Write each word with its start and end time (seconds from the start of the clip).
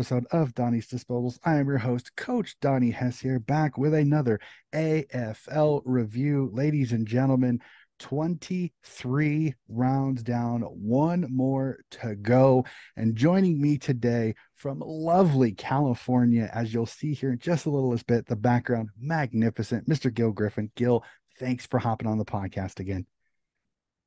episode 0.00 0.24
of 0.30 0.54
Donnie's 0.54 0.88
Disposals. 0.88 1.38
I 1.44 1.56
am 1.56 1.68
your 1.68 1.76
host, 1.76 2.16
Coach 2.16 2.58
Donnie 2.62 2.90
Hess 2.90 3.20
here, 3.20 3.38
back 3.38 3.76
with 3.76 3.92
another 3.92 4.40
AFL 4.72 5.82
review. 5.84 6.48
Ladies 6.54 6.92
and 6.92 7.06
gentlemen, 7.06 7.60
23 7.98 9.54
rounds 9.68 10.22
down, 10.22 10.62
one 10.62 11.26
more 11.28 11.80
to 11.90 12.14
go. 12.14 12.64
And 12.96 13.14
joining 13.14 13.60
me 13.60 13.76
today 13.76 14.36
from 14.54 14.78
lovely 14.78 15.52
California, 15.52 16.48
as 16.54 16.72
you'll 16.72 16.86
see 16.86 17.12
here 17.12 17.32
in 17.32 17.38
just 17.38 17.66
a 17.66 17.70
little 17.70 17.94
bit, 18.06 18.24
the 18.24 18.36
background, 18.36 18.88
magnificent, 18.98 19.86
Mr. 19.86 20.10
Gil 20.12 20.32
Griffin. 20.32 20.72
Gil, 20.76 21.04
thanks 21.38 21.66
for 21.66 21.78
hopping 21.78 22.08
on 22.08 22.16
the 22.16 22.24
podcast 22.24 22.80
again. 22.80 23.04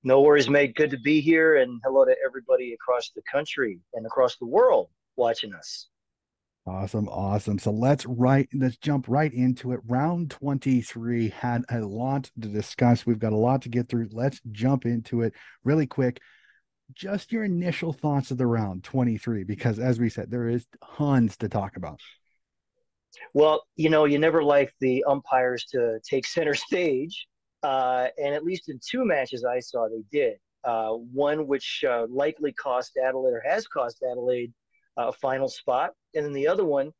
No 0.04 0.22
worries, 0.22 0.50
mate. 0.50 0.73
Good 0.73 0.89
to 0.89 1.00
be 1.00 1.22
here. 1.22 1.58
And 1.58 1.80
hello 1.86 2.04
to 2.04 2.16
everybody 2.26 2.73
across 2.73 3.12
the 3.12 3.22
country 3.32 3.80
and 3.94 4.08
across 4.08 4.38
the 4.38 4.48
world 4.48 4.89
watching 5.16 5.54
us. 5.54 5.88
Awesome, 6.66 7.09
awesome. 7.09 7.59
So 7.59 7.72
let's 7.72 8.06
right 8.06 8.47
let's 8.53 8.78
jump 8.78 9.06
right 9.09 9.33
into 9.33 9.73
it. 9.73 9.81
Round 9.86 10.31
23 10.31 11.30
had 11.30 11.66
a 11.70 11.80
lot 11.80 12.31
to 12.42 12.47
discuss. 12.47 13.05
We've 13.05 13.20
got 13.20 13.33
a 13.33 13.38
lot 13.38 13.64
to 13.64 13.70
get 13.70 13.89
through. 13.89 14.09
Let's 14.14 14.39
jump 14.52 14.86
into 14.86 15.23
it 15.23 15.33
really 15.66 15.88
quick. 15.88 16.22
Just 16.94 17.33
your 17.33 17.44
initial 17.44 17.92
thoughts 17.92 18.31
of 18.31 18.38
the 18.38 18.47
round 18.47 18.86
23 18.86 19.44
because 19.44 19.78
as 19.78 20.00
we 20.00 20.09
said 20.09 20.31
there 20.31 20.47
is 20.47 20.66
tons 20.97 21.36
to 21.38 21.50
talk 21.50 21.75
about. 21.75 22.00
Well, 23.33 23.64
you 23.75 23.89
know, 23.89 24.05
you 24.05 24.17
never 24.17 24.42
like 24.42 24.73
the 24.80 25.03
umpires 25.05 25.66
to 25.72 26.00
take 26.08 26.25
center 26.25 26.53
stage 26.55 27.27
uh, 27.64 28.08
and 28.22 28.36
at 28.36 28.44
least 28.44 28.70
in 28.70 28.80
two 28.86 29.05
matches 29.05 29.44
I 29.44 29.59
saw, 29.59 29.88
they 29.88 30.03
did. 30.11 30.38
Uh, 30.64 30.92
one 30.92 31.48
which 31.48 31.83
uh, 31.88 32.08
likely 32.09 32.53
cost 32.53 32.98
Adelaide 33.03 33.33
or 33.33 33.44
has 33.45 33.67
cost 33.67 34.03
Adelaide 34.09 34.53
uh, 34.97 35.08
a 35.08 35.13
final 35.13 35.47
spot. 35.47 35.91
And 36.13 36.25
then 36.25 36.33
the 36.33 36.47
other 36.47 36.66
one, 36.66 36.91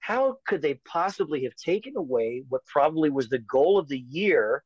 how 0.00 0.36
could 0.46 0.62
they 0.62 0.80
possibly 0.86 1.42
have 1.44 1.54
taken 1.56 1.96
away 1.96 2.44
what 2.48 2.64
probably 2.66 3.10
was 3.10 3.28
the 3.28 3.38
goal 3.40 3.78
of 3.78 3.88
the 3.88 4.04
year 4.08 4.62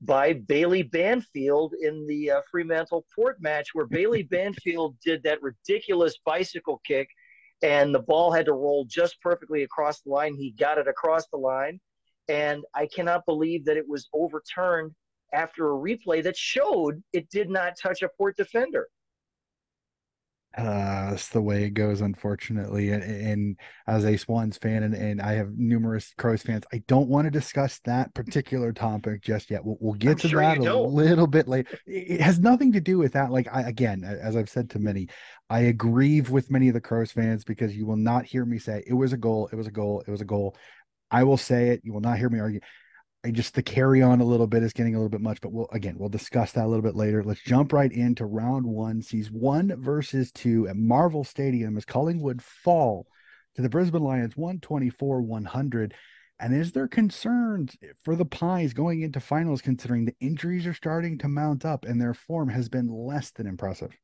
by 0.00 0.32
Bailey 0.32 0.82
Banfield 0.82 1.74
in 1.80 2.06
the 2.06 2.30
uh, 2.30 2.40
Fremantle 2.50 3.04
Port 3.14 3.40
match, 3.40 3.68
where 3.74 3.86
Bailey 3.86 4.22
Banfield 4.30 4.96
did 5.04 5.22
that 5.24 5.42
ridiculous 5.42 6.16
bicycle 6.24 6.80
kick 6.86 7.08
and 7.62 7.94
the 7.94 8.00
ball 8.00 8.32
had 8.32 8.46
to 8.46 8.52
roll 8.52 8.84
just 8.86 9.20
perfectly 9.20 9.62
across 9.62 10.00
the 10.00 10.10
line. 10.10 10.34
He 10.34 10.52
got 10.52 10.78
it 10.78 10.88
across 10.88 11.26
the 11.28 11.36
line. 11.36 11.80
And 12.28 12.64
I 12.74 12.86
cannot 12.86 13.26
believe 13.26 13.64
that 13.66 13.76
it 13.76 13.86
was 13.86 14.08
overturned 14.14 14.92
after 15.32 15.70
a 15.70 15.78
replay 15.78 16.22
that 16.22 16.36
showed 16.36 17.02
it 17.12 17.28
did 17.30 17.50
not 17.50 17.74
touch 17.80 18.02
a 18.02 18.08
port 18.16 18.36
defender. 18.36 18.88
Uh, 20.56 21.10
that's 21.10 21.28
the 21.28 21.40
way 21.40 21.62
it 21.62 21.74
goes, 21.74 22.00
unfortunately. 22.00 22.90
And, 22.90 23.02
and, 23.04 23.56
as 23.86 24.04
a 24.04 24.16
Swans 24.16 24.58
fan, 24.58 24.82
and, 24.82 24.94
and 24.94 25.22
I 25.22 25.34
have 25.34 25.56
numerous 25.56 26.12
Crows 26.18 26.42
fans, 26.42 26.64
I 26.72 26.82
don't 26.88 27.08
want 27.08 27.26
to 27.26 27.30
discuss 27.30 27.78
that 27.84 28.12
particular 28.14 28.72
topic 28.72 29.22
just 29.22 29.50
yet. 29.50 29.64
We'll, 29.64 29.76
we'll 29.80 29.94
get 29.94 30.10
I'm 30.10 30.16
to 30.18 30.28
sure 30.28 30.40
that 30.40 30.58
a 30.58 30.64
don't. 30.64 30.92
little 30.92 31.28
bit 31.28 31.46
later. 31.46 31.78
It 31.86 32.20
has 32.20 32.40
nothing 32.40 32.72
to 32.72 32.80
do 32.80 32.98
with 32.98 33.12
that. 33.12 33.30
Like 33.30 33.48
I, 33.52 33.62
again, 33.62 34.02
as 34.04 34.36
I've 34.36 34.50
said 34.50 34.70
to 34.70 34.80
many, 34.80 35.08
I 35.48 35.60
agree 35.60 36.20
with 36.20 36.50
many 36.50 36.66
of 36.66 36.74
the 36.74 36.80
Crows 36.80 37.12
fans 37.12 37.44
because 37.44 37.76
you 37.76 37.86
will 37.86 37.96
not 37.96 38.24
hear 38.24 38.44
me 38.44 38.58
say 38.58 38.82
it 38.86 38.94
was 38.94 39.12
a 39.12 39.16
goal, 39.16 39.48
it 39.52 39.56
was 39.56 39.68
a 39.68 39.72
goal, 39.72 40.02
it 40.06 40.10
was 40.10 40.20
a 40.20 40.24
goal. 40.26 40.56
I 41.10 41.24
will 41.24 41.36
say 41.36 41.70
it. 41.70 41.80
You 41.84 41.92
will 41.92 42.00
not 42.00 42.18
hear 42.18 42.28
me 42.28 42.38
argue. 42.40 42.60
I 43.22 43.30
just 43.30 43.54
the 43.54 43.62
carry 43.62 44.00
on 44.00 44.20
a 44.20 44.24
little 44.24 44.46
bit 44.46 44.62
is 44.62 44.72
getting 44.72 44.94
a 44.94 44.98
little 44.98 45.10
bit 45.10 45.20
much, 45.20 45.40
but 45.42 45.52
we'll 45.52 45.68
again 45.72 45.96
we'll 45.98 46.08
discuss 46.08 46.52
that 46.52 46.64
a 46.64 46.68
little 46.68 46.82
bit 46.82 46.96
later. 46.96 47.22
Let's 47.22 47.42
jump 47.42 47.72
right 47.72 47.92
into 47.92 48.24
round 48.24 48.64
one. 48.64 49.02
Sees 49.02 49.30
one 49.30 49.74
versus 49.78 50.32
two 50.32 50.66
at 50.68 50.76
Marvel 50.76 51.22
Stadium 51.22 51.76
as 51.76 51.84
Collingwood 51.84 52.40
fall 52.40 53.06
to 53.56 53.62
the 53.62 53.68
Brisbane 53.68 54.02
Lions 54.02 54.36
124 54.36 55.20
100. 55.20 55.94
And 56.38 56.54
is 56.54 56.72
there 56.72 56.88
concerns 56.88 57.76
for 58.02 58.16
the 58.16 58.24
Pies 58.24 58.72
going 58.72 59.02
into 59.02 59.20
finals 59.20 59.60
considering 59.60 60.06
the 60.06 60.16
injuries 60.20 60.66
are 60.66 60.72
starting 60.72 61.18
to 61.18 61.28
mount 61.28 61.66
up 61.66 61.84
and 61.84 62.00
their 62.00 62.14
form 62.14 62.48
has 62.48 62.70
been 62.70 62.88
less 62.88 63.30
than 63.30 63.46
impressive? 63.46 63.94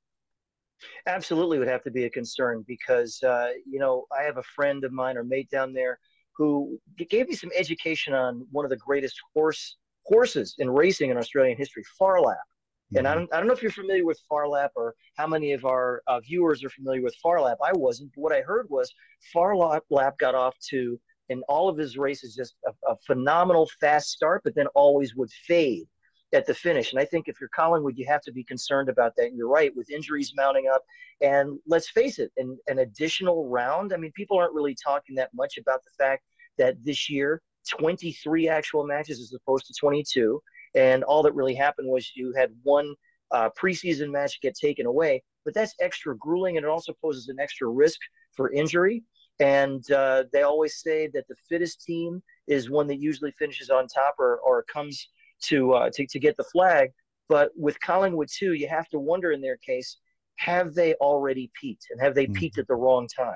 Absolutely 1.06 1.58
would 1.58 1.68
have 1.68 1.82
to 1.84 1.90
be 1.90 2.04
a 2.04 2.10
concern 2.10 2.62
because, 2.68 3.22
uh, 3.22 3.48
you 3.64 3.78
know, 3.78 4.04
I 4.14 4.24
have 4.24 4.36
a 4.36 4.42
friend 4.42 4.84
of 4.84 4.92
mine 4.92 5.16
or 5.16 5.24
mate 5.24 5.48
down 5.48 5.72
there 5.72 5.98
who 6.36 6.78
gave 7.08 7.28
me 7.28 7.34
some 7.34 7.50
education 7.54 8.14
on 8.14 8.46
one 8.50 8.64
of 8.64 8.70
the 8.70 8.76
greatest 8.76 9.16
horse 9.34 9.76
horses 10.04 10.54
in 10.58 10.70
racing 10.70 11.10
in 11.10 11.16
Australian 11.16 11.56
history, 11.56 11.82
Phar 11.98 12.20
Lap. 12.20 12.36
Mm-hmm. 12.36 12.98
And 12.98 13.08
I 13.08 13.14
don't, 13.14 13.34
I 13.34 13.38
don't 13.38 13.48
know 13.48 13.52
if 13.52 13.62
you're 13.62 13.72
familiar 13.72 14.04
with 14.04 14.20
Phar 14.28 14.48
Lap 14.48 14.70
or 14.76 14.94
how 15.16 15.26
many 15.26 15.52
of 15.52 15.64
our 15.64 16.02
uh, 16.06 16.20
viewers 16.20 16.62
are 16.62 16.70
familiar 16.70 17.02
with 17.02 17.16
Phar 17.22 17.40
Lap. 17.40 17.58
I 17.64 17.72
wasn't. 17.72 18.12
But 18.14 18.20
what 18.20 18.32
I 18.32 18.42
heard 18.42 18.66
was 18.70 18.92
Phar 19.32 19.56
Lap, 19.56 19.82
Lap 19.90 20.16
got 20.18 20.34
off 20.34 20.54
to, 20.70 20.98
in 21.28 21.42
all 21.48 21.68
of 21.68 21.76
his 21.76 21.98
races, 21.98 22.36
just 22.36 22.54
a, 22.66 22.70
a 22.88 22.96
phenomenal 23.06 23.68
fast 23.80 24.10
start, 24.10 24.42
but 24.44 24.54
then 24.54 24.68
always 24.68 25.16
would 25.16 25.30
fade 25.48 25.88
at 26.32 26.46
the 26.46 26.54
finish. 26.54 26.92
And 26.92 27.00
I 27.00 27.04
think 27.04 27.28
if 27.28 27.40
you're 27.40 27.50
Collingwood, 27.50 27.96
you 27.96 28.06
have 28.06 28.22
to 28.22 28.32
be 28.32 28.44
concerned 28.44 28.88
about 28.88 29.14
that. 29.16 29.26
And 29.26 29.36
you're 29.36 29.48
right, 29.48 29.74
with 29.76 29.90
injuries 29.90 30.32
mounting 30.36 30.66
up. 30.72 30.82
And 31.20 31.58
let's 31.66 31.88
face 31.90 32.18
it, 32.18 32.32
an, 32.36 32.58
an 32.66 32.80
additional 32.80 33.48
round. 33.48 33.92
I 33.92 33.96
mean, 33.96 34.12
people 34.12 34.38
aren't 34.38 34.54
really 34.54 34.76
talking 34.84 35.14
that 35.16 35.30
much 35.34 35.56
about 35.56 35.84
the 35.84 35.90
fact 35.98 36.24
that 36.58 36.76
this 36.84 37.08
year, 37.08 37.42
23 37.68 38.48
actual 38.48 38.86
matches 38.86 39.20
as 39.20 39.32
opposed 39.34 39.66
to 39.66 39.74
22. 39.78 40.40
And 40.74 41.04
all 41.04 41.22
that 41.22 41.34
really 41.34 41.54
happened 41.54 41.88
was 41.90 42.12
you 42.14 42.32
had 42.36 42.50
one 42.62 42.94
uh, 43.30 43.50
preseason 43.60 44.10
match 44.10 44.40
get 44.40 44.54
taken 44.54 44.86
away. 44.86 45.22
But 45.44 45.54
that's 45.54 45.74
extra 45.80 46.16
grueling 46.16 46.56
and 46.56 46.66
it 46.66 46.68
also 46.68 46.92
poses 47.00 47.28
an 47.28 47.38
extra 47.40 47.68
risk 47.68 47.98
for 48.32 48.52
injury. 48.52 49.04
And 49.38 49.88
uh, 49.90 50.24
they 50.32 50.42
always 50.42 50.80
say 50.80 51.08
that 51.12 51.28
the 51.28 51.36
fittest 51.48 51.82
team 51.82 52.22
is 52.46 52.70
one 52.70 52.86
that 52.88 53.00
usually 53.00 53.32
finishes 53.32 53.70
on 53.70 53.86
top 53.86 54.14
or, 54.18 54.38
or 54.38 54.64
comes 54.64 55.08
to, 55.44 55.72
uh, 55.72 55.90
to, 55.94 56.06
to 56.06 56.18
get 56.18 56.36
the 56.36 56.44
flag. 56.44 56.90
But 57.28 57.50
with 57.56 57.80
Collingwood, 57.80 58.28
too, 58.32 58.52
you 58.52 58.68
have 58.68 58.88
to 58.90 58.98
wonder 58.98 59.32
in 59.32 59.40
their 59.40 59.56
case, 59.56 59.98
have 60.36 60.74
they 60.74 60.94
already 60.94 61.50
peaked 61.60 61.86
and 61.90 62.00
have 62.00 62.14
they 62.14 62.24
mm-hmm. 62.24 62.34
peaked 62.34 62.58
at 62.58 62.68
the 62.68 62.74
wrong 62.74 63.08
time? 63.08 63.34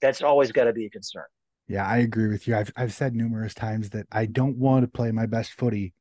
That's 0.00 0.22
always 0.22 0.52
got 0.52 0.64
to 0.64 0.72
be 0.72 0.86
a 0.86 0.90
concern. 0.90 1.24
Yeah, 1.68 1.86
I 1.86 1.98
agree 1.98 2.28
with 2.28 2.46
you. 2.46 2.56
I've 2.56 2.72
I've 2.76 2.94
said 2.94 3.14
numerous 3.14 3.52
times 3.52 3.90
that 3.90 4.06
I 4.12 4.26
don't 4.26 4.56
want 4.56 4.84
to 4.84 4.88
play 4.88 5.10
my 5.10 5.26
best 5.26 5.52
footy 5.52 5.94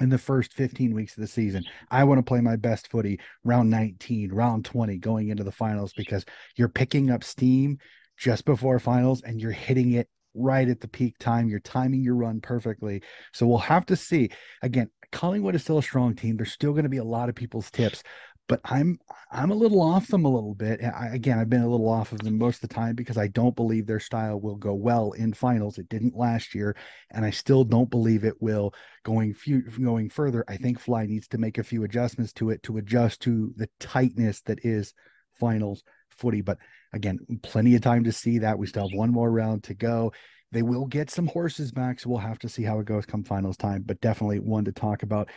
in 0.00 0.08
the 0.08 0.18
first 0.18 0.54
15 0.54 0.94
weeks 0.94 1.16
of 1.16 1.20
the 1.20 1.26
season. 1.26 1.64
I 1.90 2.04
want 2.04 2.18
to 2.18 2.22
play 2.22 2.40
my 2.40 2.56
best 2.56 2.90
footy 2.90 3.20
round 3.44 3.70
19, 3.70 4.32
round 4.32 4.64
20 4.64 4.96
going 4.98 5.28
into 5.28 5.44
the 5.44 5.52
finals 5.52 5.92
because 5.92 6.24
you're 6.56 6.68
picking 6.68 7.10
up 7.10 7.22
steam 7.22 7.78
just 8.16 8.44
before 8.44 8.78
finals 8.78 9.22
and 9.22 9.40
you're 9.40 9.52
hitting 9.52 9.92
it 9.92 10.08
right 10.34 10.68
at 10.68 10.80
the 10.80 10.88
peak 10.88 11.18
time. 11.18 11.48
You're 11.48 11.60
timing 11.60 12.02
your 12.02 12.16
run 12.16 12.40
perfectly. 12.40 13.02
So 13.32 13.46
we'll 13.46 13.58
have 13.58 13.86
to 13.86 13.96
see. 13.96 14.30
Again, 14.62 14.90
Collingwood 15.12 15.54
is 15.54 15.62
still 15.62 15.78
a 15.78 15.82
strong 15.82 16.14
team. 16.14 16.36
There's 16.36 16.52
still 16.52 16.72
going 16.72 16.84
to 16.84 16.88
be 16.88 16.98
a 16.98 17.04
lot 17.04 17.28
of 17.28 17.34
people's 17.34 17.70
tips, 17.70 18.02
but 18.48 18.60
I'm 18.64 18.98
I'm 19.30 19.50
a 19.50 19.54
little 19.54 19.80
off 19.80 20.08
them 20.08 20.24
a 20.24 20.32
little 20.32 20.54
bit. 20.54 20.80
I, 20.82 21.08
again, 21.12 21.38
I've 21.38 21.48
been 21.48 21.62
a 21.62 21.68
little 21.68 21.88
off 21.88 22.12
of 22.12 22.18
them 22.18 22.36
most 22.36 22.62
of 22.62 22.68
the 22.68 22.74
time 22.74 22.94
because 22.94 23.16
I 23.16 23.28
don't 23.28 23.56
believe 23.56 23.86
their 23.86 24.00
style 24.00 24.40
will 24.40 24.56
go 24.56 24.74
well 24.74 25.12
in 25.12 25.32
finals. 25.32 25.78
It 25.78 25.88
didn't 25.88 26.16
last 26.16 26.54
year, 26.54 26.76
and 27.10 27.24
I 27.24 27.30
still 27.30 27.64
don't 27.64 27.90
believe 27.90 28.24
it 28.24 28.40
will 28.40 28.74
going 29.04 29.34
few, 29.34 29.62
going 29.62 30.10
further. 30.10 30.44
I 30.48 30.56
think 30.56 30.78
Fly 30.78 31.06
needs 31.06 31.28
to 31.28 31.38
make 31.38 31.58
a 31.58 31.64
few 31.64 31.84
adjustments 31.84 32.32
to 32.34 32.50
it 32.50 32.62
to 32.64 32.76
adjust 32.76 33.22
to 33.22 33.52
the 33.56 33.68
tightness 33.80 34.40
that 34.42 34.64
is 34.64 34.94
finals 35.32 35.84
footy. 36.10 36.40
But 36.40 36.58
again, 36.94 37.18
plenty 37.42 37.74
of 37.74 37.82
time 37.82 38.04
to 38.04 38.12
see 38.12 38.38
that. 38.38 38.58
We 38.58 38.66
still 38.66 38.84
have 38.84 38.90
mm-hmm. 38.90 38.98
one 38.98 39.12
more 39.12 39.30
round 39.30 39.64
to 39.64 39.74
go. 39.74 40.12
They 40.52 40.62
will 40.62 40.86
get 40.86 41.10
some 41.10 41.26
horses 41.26 41.72
back, 41.72 41.98
so 41.98 42.08
we'll 42.08 42.18
have 42.18 42.38
to 42.40 42.48
see 42.48 42.62
how 42.62 42.78
it 42.78 42.86
goes 42.86 43.04
come 43.04 43.24
finals 43.24 43.56
time. 43.56 43.82
But 43.84 44.00
definitely 44.00 44.38
one 44.38 44.64
to 44.66 44.72
talk 44.72 45.02
about 45.02 45.28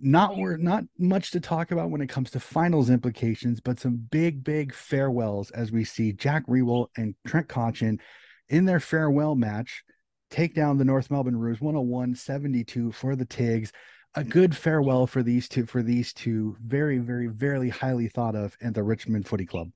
not 0.00 0.36
we're 0.36 0.56
not 0.56 0.84
much 0.98 1.32
to 1.32 1.40
talk 1.40 1.70
about 1.70 1.90
when 1.90 2.00
it 2.00 2.08
comes 2.08 2.30
to 2.30 2.40
finals 2.40 2.88
implications, 2.88 3.60
but 3.60 3.80
some 3.80 3.96
big, 3.96 4.42
big 4.42 4.72
farewells 4.72 5.50
as 5.50 5.70
we 5.70 5.84
see 5.84 6.12
Jack 6.12 6.46
Riewoldt 6.46 6.88
and 6.96 7.14
Trent 7.26 7.48
Cotchin 7.48 7.98
in 8.48 8.64
their 8.64 8.80
farewell 8.80 9.34
match 9.34 9.82
take 10.30 10.54
down 10.54 10.78
the 10.78 10.84
North 10.84 11.10
Melbourne 11.10 11.36
Roos 11.36 11.60
101 11.60 12.14
72 12.14 12.92
for 12.92 13.16
the 13.16 13.26
Tigs. 13.26 13.72
A 14.14 14.22
good 14.22 14.54
farewell 14.56 15.06
for 15.06 15.22
these 15.22 15.48
two, 15.48 15.64
for 15.66 15.82
these 15.82 16.12
two 16.12 16.56
very, 16.62 16.98
very, 16.98 17.28
very 17.28 17.70
highly 17.70 18.08
thought 18.08 18.36
of 18.36 18.56
and 18.60 18.74
the 18.74 18.82
Richmond 18.82 19.26
Footy 19.26 19.46
Club. 19.46 19.70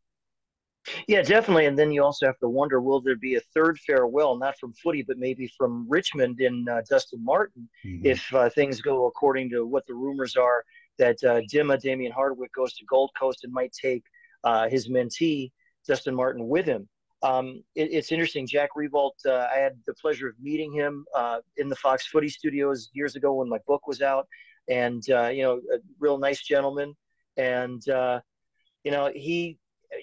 Yeah, 1.08 1.22
definitely. 1.22 1.66
And 1.66 1.78
then 1.78 1.90
you 1.90 2.02
also 2.02 2.26
have 2.26 2.38
to 2.38 2.48
wonder 2.48 2.80
will 2.80 3.00
there 3.00 3.16
be 3.16 3.36
a 3.36 3.40
third 3.54 3.78
farewell, 3.80 4.36
not 4.36 4.58
from 4.58 4.72
footy, 4.74 5.02
but 5.02 5.18
maybe 5.18 5.50
from 5.56 5.86
Richmond 5.88 6.40
in 6.40 6.66
uh, 6.68 6.82
Dustin 6.88 7.24
Martin, 7.24 7.68
mm-hmm. 7.84 8.06
if 8.06 8.34
uh, 8.34 8.48
things 8.50 8.80
go 8.80 9.06
according 9.06 9.50
to 9.50 9.66
what 9.66 9.86
the 9.86 9.94
rumors 9.94 10.36
are 10.36 10.64
that 10.98 11.16
uh, 11.24 11.40
Dimma, 11.52 11.80
Damien 11.80 12.12
Hardwick, 12.12 12.52
goes 12.52 12.74
to 12.74 12.84
Gold 12.86 13.10
Coast 13.18 13.44
and 13.44 13.52
might 13.52 13.72
take 13.72 14.02
uh, 14.44 14.68
his 14.68 14.88
mentee, 14.88 15.50
Dustin 15.86 16.14
Martin, 16.14 16.48
with 16.48 16.66
him. 16.66 16.88
Um, 17.22 17.62
it, 17.74 17.92
it's 17.92 18.12
interesting. 18.12 18.46
Jack 18.46 18.70
Riewoldt, 18.76 19.24
uh, 19.26 19.48
I 19.54 19.58
had 19.58 19.78
the 19.86 19.94
pleasure 19.94 20.28
of 20.28 20.34
meeting 20.40 20.72
him 20.72 21.04
uh, 21.14 21.38
in 21.56 21.68
the 21.68 21.76
Fox 21.76 22.06
Footy 22.06 22.28
Studios 22.28 22.90
years 22.92 23.16
ago 23.16 23.34
when 23.34 23.48
my 23.48 23.58
book 23.66 23.86
was 23.86 24.02
out. 24.02 24.26
And, 24.68 25.02
uh, 25.10 25.28
you 25.28 25.42
know, 25.42 25.60
a 25.72 25.78
real 26.00 26.18
nice 26.18 26.42
gentleman. 26.42 26.94
And, 27.36 27.82
you 27.86 28.92
know, 28.92 29.10
he 29.14 29.58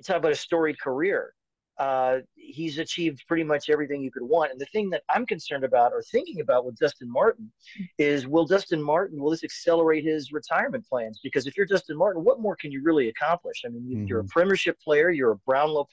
talk 0.06 0.18
about 0.18 0.32
a 0.32 0.36
storied 0.36 0.80
career. 0.80 1.34
uh, 1.80 2.18
he's 2.36 2.78
achieved 2.78 3.24
pretty 3.28 3.44
much 3.44 3.70
everything 3.70 4.04
you 4.04 4.12
could 4.12 4.24
want. 4.24 4.52
And 4.52 4.62
the 4.62 4.66
thing 4.68 4.90
that 4.92 5.02
I'm 5.10 5.26
concerned 5.26 5.64
about 5.64 5.92
or 5.92 6.04
thinking 6.04 6.40
about 6.40 6.66
with 6.66 6.78
Dustin 6.78 7.12
Martin 7.12 7.52
is 7.98 8.28
will 8.28 8.46
Dustin 8.46 8.82
Martin, 8.82 9.20
will 9.20 9.32
this 9.32 9.44
accelerate 9.44 10.04
his 10.04 10.32
retirement 10.32 10.86
plans? 10.88 11.20
Because 11.24 11.48
if 11.48 11.58
you're 11.58 11.66
Dustin 11.66 11.98
Martin, 11.98 12.24
what 12.24 12.40
more 12.40 12.56
can 12.56 12.72
you 12.72 12.84
really 12.84 13.10
accomplish? 13.10 13.64
I 13.66 13.70
mean, 13.70 13.84
mm-hmm. 13.84 14.06
you're 14.06 14.20
a 14.20 14.26
premiership 14.26 14.80
player, 14.82 15.10
you're 15.10 15.32
a 15.32 15.38
Brownlow 15.48 15.88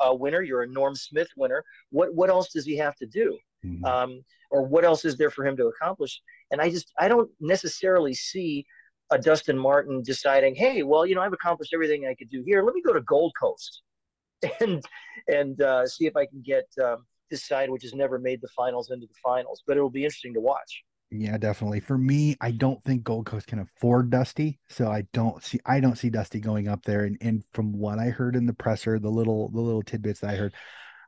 uh, 0.00 0.14
winner, 0.14 0.42
you're 0.42 0.62
a 0.62 0.68
Norm 0.68 0.94
Smith 0.94 1.28
winner. 1.36 1.62
What, 1.90 2.14
what 2.14 2.30
else 2.30 2.52
does 2.52 2.64
he 2.64 2.76
have 2.78 2.96
to 2.96 3.06
do? 3.06 3.38
Mm-hmm. 3.64 3.84
Um, 3.84 4.24
or 4.50 4.62
what 4.62 4.84
else 4.84 5.04
is 5.04 5.16
there 5.16 5.30
for 5.30 5.44
him 5.44 5.56
to 5.58 5.66
accomplish? 5.66 6.22
And 6.50 6.60
I 6.60 6.70
just, 6.70 6.92
I 6.98 7.08
don't 7.08 7.28
necessarily 7.40 8.14
see 8.14 8.64
a 9.10 9.18
Dustin 9.18 9.58
Martin 9.58 10.02
deciding, 10.02 10.54
hey, 10.54 10.82
well, 10.82 11.06
you 11.06 11.14
know, 11.14 11.20
I've 11.20 11.32
accomplished 11.32 11.72
everything 11.74 12.06
I 12.06 12.14
could 12.14 12.30
do 12.30 12.42
here. 12.44 12.62
Let 12.62 12.74
me 12.74 12.82
go 12.82 12.92
to 12.92 13.00
Gold 13.02 13.32
Coast 13.38 13.82
and 14.60 14.82
and 15.28 15.60
uh, 15.60 15.86
see 15.86 16.06
if 16.06 16.16
I 16.16 16.26
can 16.26 16.42
get 16.44 16.66
um, 16.82 17.06
this 17.30 17.46
side, 17.46 17.70
which 17.70 17.82
has 17.82 17.94
never 17.94 18.18
made 18.18 18.40
the 18.40 18.48
finals, 18.48 18.90
into 18.90 19.06
the 19.06 19.14
finals. 19.22 19.62
But 19.66 19.76
it'll 19.76 19.90
be 19.90 20.04
interesting 20.04 20.34
to 20.34 20.40
watch. 20.40 20.82
Yeah, 21.10 21.38
definitely. 21.38 21.80
For 21.80 21.96
me, 21.96 22.36
I 22.40 22.50
don't 22.50 22.82
think 22.82 23.04
Gold 23.04 23.26
Coast 23.26 23.46
can 23.46 23.60
afford 23.60 24.10
Dusty, 24.10 24.58
so 24.68 24.90
I 24.90 25.06
don't 25.12 25.42
see 25.42 25.60
I 25.64 25.78
don't 25.78 25.96
see 25.96 26.10
Dusty 26.10 26.40
going 26.40 26.68
up 26.68 26.84
there. 26.84 27.04
And 27.04 27.16
and 27.20 27.44
from 27.52 27.72
what 27.72 27.98
I 27.98 28.06
heard 28.06 28.34
in 28.34 28.46
the 28.46 28.52
presser, 28.52 28.98
the 28.98 29.10
little 29.10 29.50
the 29.50 29.60
little 29.60 29.82
tidbits 29.82 30.20
that 30.20 30.30
I 30.30 30.36
heard, 30.36 30.54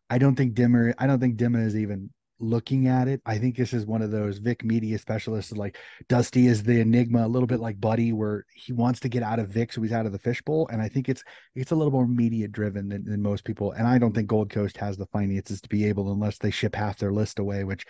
I 0.09 0.19
don't 0.19 0.37
think 0.37 0.55
Dimma 0.55 0.95
I 0.99 1.07
don't 1.09 1.19
think 1.19 1.37
Dimma 1.37 1.67
is 1.67 1.77
even 1.77 2.11
looking 2.41 2.89
at 2.89 3.09
it. 3.09 3.21
I 3.27 3.39
think 3.39 3.57
this 3.57 3.73
is 3.73 3.87
one 3.87 4.03
of 4.03 4.11
those 4.11 4.39
Vic 4.39 4.65
media 4.65 4.99
specialists. 4.99 5.53
Like 5.53 5.77
Dusty 6.09 6.47
is 6.47 6.63
the 6.63 6.81
enigma, 6.81 7.27
a 7.27 7.29
little 7.29 7.47
bit 7.47 7.61
like 7.61 7.81
Buddy, 7.81 8.13
where 8.13 8.45
he 8.55 8.73
wants 8.73 9.01
to 9.01 9.09
get 9.09 9.23
out 9.23 9.39
of 9.39 9.49
Vic, 9.49 9.73
so 9.73 9.83
he's 9.83 9.93
out 9.93 10.07
of 10.07 10.13
the 10.13 10.19
fishbowl. 10.19 10.69
And 10.73 10.81
I 10.81 10.89
think 10.89 11.09
it's 11.09 11.23
it's 11.55 11.73
a 11.73 11.77
little 11.77 11.93
more 11.93 12.07
media 12.07 12.49
driven 12.49 12.89
than, 12.89 13.05
than 13.05 13.23
most 13.23 13.45
people. 13.45 13.73
And 13.73 13.87
I 13.87 13.99
don't 13.99 14.15
think 14.15 14.29
Gold 14.29 14.51
Coast 14.51 14.77
has 14.79 14.97
the 14.97 15.07
finances 15.07 15.61
to 15.61 15.69
be 15.69 15.87
able, 15.87 16.13
unless 16.13 16.39
they 16.39 16.51
ship 16.51 16.75
half 16.75 16.99
their 16.99 17.13
list 17.13 17.39
away, 17.39 17.65
which 17.65 17.85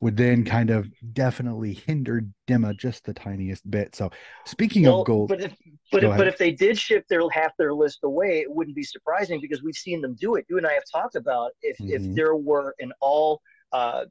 would 0.00 0.16
then 0.16 0.44
kind 0.44 0.70
of 0.70 0.88
definitely 1.12 1.74
hinder 1.74 2.22
Dimma 2.48 2.76
just 2.76 3.04
the 3.04 3.12
tiniest 3.12 3.70
bit. 3.70 3.94
So 3.94 4.10
speaking 4.46 4.84
well, 4.84 5.02
of 5.02 5.06
gold, 5.06 5.28
but 5.28 5.42
if 5.42 5.54
but 5.92 6.04
if, 6.04 6.16
but 6.16 6.26
if 6.26 6.38
they 6.38 6.52
did 6.52 6.78
ship 6.78 7.04
their 7.08 7.28
half 7.30 7.56
their 7.58 7.74
list 7.74 8.00
away, 8.02 8.40
it 8.40 8.50
wouldn't 8.50 8.76
be 8.76 8.82
surprising 8.82 9.40
because 9.40 9.62
we've 9.62 9.74
seen 9.74 10.00
them 10.00 10.16
do 10.18 10.36
it. 10.36 10.46
You 10.48 10.56
and 10.56 10.66
I 10.66 10.72
have 10.72 10.84
talked 10.90 11.16
about 11.16 11.52
if 11.62 11.76
mm-hmm. 11.78 11.92
if 11.92 12.14
there 12.14 12.34
were 12.34 12.74
an 12.80 12.92
all 13.00 13.42
uh, 13.72 14.04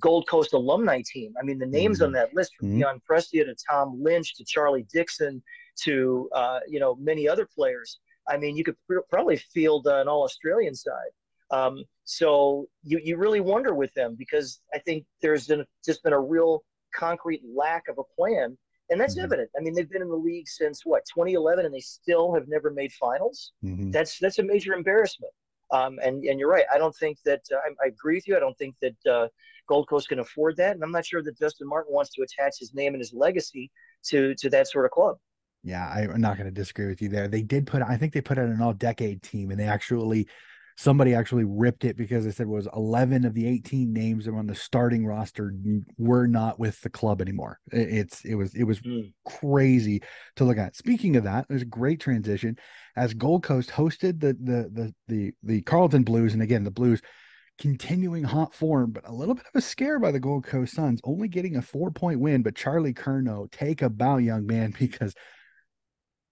Gold 0.00 0.28
Coast 0.28 0.52
alumni 0.52 1.02
team. 1.04 1.34
I 1.40 1.44
mean, 1.44 1.58
the 1.58 1.66
names 1.66 1.98
mm-hmm. 1.98 2.06
on 2.06 2.12
that 2.12 2.34
list 2.34 2.52
from 2.58 2.68
mm-hmm. 2.68 2.78
Dion 2.78 3.00
Prestia 3.08 3.44
to 3.44 3.54
Tom 3.68 4.00
Lynch 4.02 4.34
to 4.36 4.44
Charlie 4.44 4.86
Dixon 4.92 5.42
to 5.82 6.28
uh, 6.34 6.60
you 6.66 6.80
know 6.80 6.96
many 6.96 7.28
other 7.28 7.46
players. 7.46 7.98
I 8.28 8.36
mean, 8.36 8.56
you 8.56 8.64
could 8.64 8.76
pr- 8.86 9.06
probably 9.10 9.36
field 9.36 9.86
uh, 9.86 10.00
an 10.00 10.08
all 10.08 10.24
Australian 10.24 10.74
side. 10.74 11.10
Um, 11.50 11.84
so 12.04 12.66
you 12.82 13.00
you 13.02 13.16
really 13.16 13.40
wonder 13.40 13.74
with 13.74 13.92
them 13.94 14.16
because 14.18 14.60
I 14.74 14.78
think 14.78 15.04
there's 15.22 15.46
been, 15.46 15.64
just 15.84 16.02
been 16.02 16.12
a 16.12 16.20
real 16.20 16.62
concrete 16.94 17.42
lack 17.54 17.84
of 17.88 17.98
a 17.98 18.14
plan, 18.16 18.56
and 18.90 19.00
that's 19.00 19.16
mm-hmm. 19.16 19.24
evident. 19.24 19.50
I 19.56 19.62
mean, 19.62 19.74
they've 19.74 19.90
been 19.90 20.02
in 20.02 20.08
the 20.08 20.16
league 20.16 20.48
since 20.48 20.84
what 20.84 21.02
2011, 21.14 21.66
and 21.66 21.74
they 21.74 21.80
still 21.80 22.34
have 22.34 22.48
never 22.48 22.70
made 22.70 22.92
finals. 22.92 23.52
Mm-hmm. 23.64 23.90
That's 23.90 24.18
that's 24.18 24.38
a 24.38 24.42
major 24.42 24.72
embarrassment. 24.72 25.32
Um, 25.76 25.98
and 26.02 26.24
and 26.24 26.38
you're 26.38 26.50
right. 26.50 26.64
I 26.72 26.78
don't 26.78 26.94
think 26.96 27.18
that 27.24 27.42
uh, 27.52 27.56
I, 27.56 27.84
I, 27.84 27.88
agree 27.88 28.16
with 28.16 28.28
you. 28.28 28.36
I 28.36 28.40
don't 28.40 28.56
think 28.56 28.74
that 28.82 29.10
uh, 29.10 29.28
Gold 29.68 29.88
Coast 29.88 30.08
can 30.08 30.20
afford 30.20 30.56
that, 30.56 30.74
and 30.74 30.82
I'm 30.82 30.92
not 30.92 31.04
sure 31.04 31.22
that 31.22 31.38
Dustin 31.38 31.68
Martin 31.68 31.92
wants 31.92 32.10
to 32.14 32.22
attach 32.22 32.54
his 32.58 32.72
name 32.74 32.94
and 32.94 33.00
his 33.00 33.12
legacy 33.12 33.70
to 34.06 34.34
to 34.36 34.50
that 34.50 34.68
sort 34.68 34.84
of 34.84 34.90
club. 34.90 35.16
Yeah, 35.62 35.88
I'm 35.88 36.20
not 36.20 36.36
going 36.36 36.46
to 36.46 36.52
disagree 36.52 36.86
with 36.86 37.02
you 37.02 37.08
there. 37.08 37.26
They 37.26 37.42
did 37.42 37.66
put, 37.66 37.82
I 37.82 37.96
think 37.96 38.12
they 38.12 38.20
put 38.20 38.38
out 38.38 38.44
an 38.44 38.62
all-decade 38.62 39.20
team, 39.24 39.50
and 39.50 39.58
they 39.58 39.64
actually 39.64 40.28
somebody 40.76 41.14
actually 41.14 41.44
ripped 41.44 41.84
it 41.84 41.96
because 41.96 42.24
they 42.24 42.30
said 42.30 42.46
it 42.46 42.50
was 42.50 42.68
11 42.74 43.24
of 43.24 43.32
the 43.32 43.46
18 43.46 43.92
names 43.92 44.24
that 44.24 44.32
were 44.32 44.38
on 44.38 44.46
the 44.46 44.54
starting 44.54 45.06
roster 45.06 45.54
were 45.96 46.26
not 46.26 46.58
with 46.58 46.80
the 46.82 46.90
club 46.90 47.20
anymore. 47.20 47.58
It's 47.72 48.24
it 48.24 48.34
was 48.34 48.54
it 48.54 48.64
was 48.64 48.80
mm. 48.80 49.12
crazy 49.24 50.02
to 50.36 50.44
look 50.44 50.58
at. 50.58 50.76
Speaking 50.76 51.16
of 51.16 51.24
that, 51.24 51.46
there's 51.48 51.62
a 51.62 51.66
great 51.66 52.00
transition 52.00 52.56
as 52.94 53.14
Gold 53.14 53.42
Coast 53.42 53.70
hosted 53.70 54.20
the 54.20 54.34
the 54.34 54.70
the 54.70 54.94
the 55.08 55.32
the 55.42 55.62
Carlton 55.62 56.02
Blues, 56.02 56.34
and 56.34 56.42
again 56.42 56.64
the 56.64 56.70
Blues 56.70 57.00
continuing 57.58 58.22
hot 58.22 58.54
form, 58.54 58.90
but 58.90 59.08
a 59.08 59.12
little 59.12 59.34
bit 59.34 59.46
of 59.46 59.58
a 59.58 59.62
scare 59.62 59.98
by 59.98 60.10
the 60.10 60.20
Gold 60.20 60.44
Coast 60.44 60.74
Suns, 60.74 61.00
only 61.04 61.28
getting 61.28 61.56
a 61.56 61.62
four 61.62 61.90
point 61.90 62.20
win. 62.20 62.42
But 62.42 62.54
Charlie 62.54 62.94
Curnow, 62.94 63.50
take 63.50 63.80
a 63.80 63.88
bow, 63.88 64.18
young 64.18 64.46
man, 64.46 64.74
because 64.78 65.14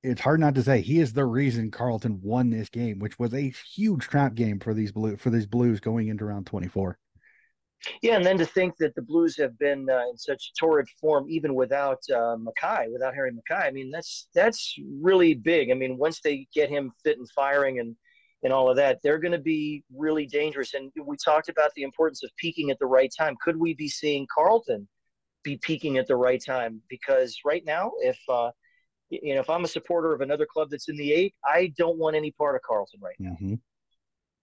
it's 0.05 0.21
hard 0.21 0.39
not 0.39 0.55
to 0.55 0.63
say 0.63 0.83
he 0.83 1.01
is 1.01 1.15
the 1.15 1.25
reason 1.25 1.71
Carlton 1.71 2.21
won 2.23 2.51
this 2.51 2.69
game, 2.69 2.99
which 2.99 3.19
was 3.19 3.33
a 3.33 3.53
huge 3.75 4.03
trap 4.03 4.35
game 4.35 4.61
for 4.61 4.75
these 4.75 4.93
blue 4.93 5.17
for 5.17 5.31
these 5.31 5.47
Blues 5.47 5.81
going 5.81 6.09
into 6.09 6.27
round 6.27 6.47
24. 6.47 6.99
Yeah, 8.03 8.17
and 8.17 8.25
then 8.25 8.39
to 8.39 8.47
think 8.47 8.77
that 8.79 8.95
the 8.95 9.03
Blues 9.03 9.37
have 9.39 9.59
been 9.59 9.89
uh, 9.91 10.03
in 10.11 10.17
such 10.17 10.53
torrid 10.59 10.87
form 11.01 11.27
even 11.29 11.55
without 11.55 11.99
uh, 12.11 12.37
McKay, 12.37 12.91
without 12.93 13.15
Harry 13.15 13.33
McKay. 13.33 13.67
I 13.67 13.71
mean, 13.71 13.91
that's 13.91 14.29
that's 14.35 14.75
really 15.01 15.35
big. 15.35 15.71
I 15.71 15.75
mean, 15.75 15.97
once 15.97 16.21
they 16.21 16.47
get 16.55 16.69
him 16.69 16.93
fit 17.03 17.19
and 17.19 17.29
firing 17.35 17.81
and 17.81 17.97
and 18.43 18.53
all 18.53 18.69
of 18.69 18.77
that, 18.77 18.99
they're 19.03 19.19
going 19.19 19.33
to 19.33 19.39
be 19.39 19.83
really 19.95 20.27
dangerous. 20.27 20.75
And 20.75 20.93
we 21.03 21.17
talked 21.17 21.49
about 21.49 21.71
the 21.77 21.83
importance 21.83 22.23
of 22.23 22.31
peaking 22.37 22.71
at 22.71 22.79
the 22.79 22.87
right 22.87 23.11
time. 23.19 23.37
Could 23.43 23.57
we 23.57 23.73
be 23.73 23.89
seeing 23.89 24.27
Carlton 24.35 24.87
be 25.43 25.57
peaking 25.57 25.97
at 25.97 26.07
the 26.07 26.17
right 26.17 26.43
time? 26.45 26.83
Because 26.91 27.39
right 27.45 27.65
now, 27.65 27.93
if 28.03 28.19
uh, 28.29 28.51
you 29.11 29.35
know, 29.35 29.41
if 29.41 29.51
I'm 29.51 29.65
a 29.65 29.69
supporter 29.69 30.13
of 30.13 30.21
another 30.21 30.47
club 30.47 30.69
that's 30.71 30.89
in 30.89 30.97
the 30.97 31.13
eight, 31.13 31.35
I 31.45 31.73
don't 31.77 31.99
want 31.99 32.17
any 32.17 32.31
part 32.33 32.57
of 32.57 32.63
Carlton 32.63 33.01
right 33.03 33.17
now. 33.19 33.37
Mm-hmm. 33.41 33.55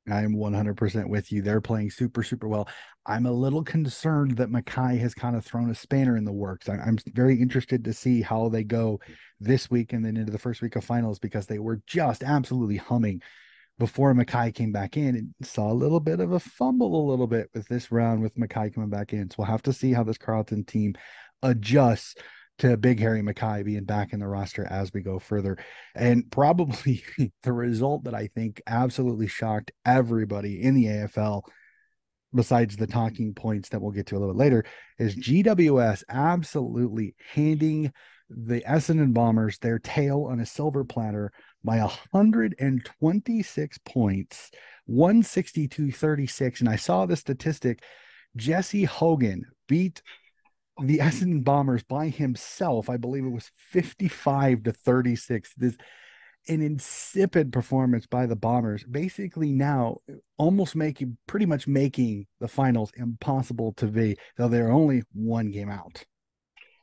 I'm 0.10 0.34
100% 0.34 1.10
with 1.10 1.32
you. 1.32 1.42
They're 1.42 1.62
playing 1.62 1.92
super, 1.92 2.24
super 2.24 2.48
well. 2.48 2.68
I'm 3.06 3.28
a 3.28 3.32
little 3.32 3.64
concerned 3.64 4.38
that 4.38 4.50
McKay 4.50 5.00
has 5.00 5.14
kind 5.14 5.36
of 5.36 5.46
thrown 5.46 5.70
a 5.70 5.76
spanner 5.76 6.18
in 6.18 6.26
the 6.26 6.32
works. 6.32 6.68
I'm 6.68 6.98
very 7.14 7.40
interested 7.40 7.84
to 7.86 7.94
see 7.94 8.22
how 8.22 8.50
they 8.50 8.64
go 8.64 9.00
this 9.40 9.70
week 9.70 9.94
and 9.94 10.04
then 10.04 10.18
into 10.18 10.32
the 10.32 10.40
first 10.40 10.62
week 10.62 10.76
of 10.76 10.84
finals 10.84 11.20
because 11.20 11.46
they 11.46 11.60
were 11.60 11.82
just 11.86 12.24
absolutely 12.24 12.78
humming 12.78 13.22
before 13.78 14.14
McKay 14.14 14.54
came 14.54 14.72
back 14.72 14.98
in 14.98 15.16
and 15.16 15.34
saw 15.44 15.72
a 15.72 15.74
little 15.74 16.00
bit 16.00 16.20
of 16.20 16.32
a 16.32 16.40
fumble 16.40 17.08
a 17.08 17.10
little 17.10 17.28
bit 17.28 17.50
with 17.54 17.68
this 17.68 17.92
round 17.92 18.22
with 18.22 18.36
McKay 18.36 18.74
coming 18.74 18.90
back 18.90 19.14
in. 19.14 19.30
So 19.30 19.38
we'll 19.40 19.48
have 19.48 19.64
to 19.64 19.74
see 19.74 19.94
how 19.94 20.04
this 20.04 20.18
Carlton 20.18 20.66
team 20.66 20.96
adjusts 21.42 22.16
to 22.62 22.78
Big 22.78 23.00
Harry 23.00 23.24
McKay 23.24 23.66
being 23.66 23.86
back 23.86 24.14
in 24.14 24.20
the 24.20 24.28
roster 24.28 24.66
as 24.66 24.94
we 24.94 25.02
go 25.02 25.18
further. 25.18 25.58
And 25.96 26.30
probably 26.30 27.04
the 27.44 27.54
result 27.54 28.04
that 28.04 28.14
I 28.14 28.28
think 28.28 28.62
absolutely 28.68 29.28
shocked 29.28 29.72
everybody 29.84 30.62
in 30.62 30.76
the 30.76 30.86
AFL, 30.86 31.42
besides 32.34 32.78
the 32.78 32.86
talking 32.86 33.34
points 33.34 33.70
that 33.70 33.82
we'll 33.82 33.92
get 33.92 34.06
to 34.08 34.16
a 34.16 34.20
little 34.20 34.36
bit 34.36 34.40
later, 34.40 34.64
is 35.00 35.16
GWS 35.16 36.04
absolutely 36.08 37.16
handing 37.34 37.92
the 38.30 38.62
Essendon 38.62 39.12
Bombers 39.12 39.58
their 39.58 39.80
tail 39.80 40.28
on 40.30 40.40
a 40.40 40.46
silver 40.46 40.84
platter 40.84 41.32
by 41.64 41.80
126 41.80 43.78
points, 43.80 44.52
162 44.86 45.92
36. 45.92 46.60
And 46.60 46.70
I 46.70 46.76
saw 46.76 47.08
the 47.08 47.16
statistic 47.16 47.84
Jesse 48.36 48.84
Hogan 48.84 49.46
beat 49.68 50.04
the 50.80 51.00
Essendon 51.00 51.44
Bombers 51.44 51.84
by 51.84 52.10
himself. 52.10 52.90
I 52.90 52.98
believe 52.98 53.26
it 53.26 53.32
was 53.32 53.52
55 53.56 54.64
to 54.64 54.72
36. 54.72 55.54
This 55.58 55.78
an 56.48 56.62
insipid 56.62 57.54
performance 57.54 58.08
by 58.08 58.26
the 58.26 58.36
Bombers, 58.36 58.84
basically 58.84 59.52
now 59.52 59.98
almost 60.38 60.76
making 60.76 61.18
pretty 61.28 61.46
much 61.46 61.68
making 61.68 62.26
the 62.40 62.48
finals 62.48 62.92
impossible 62.96 63.74
to 63.74 63.86
be, 63.86 64.18
though 64.38 64.48
they're 64.48 64.72
only 64.72 65.04
one 65.14 65.52
game 65.52 65.70
out. 65.70 66.04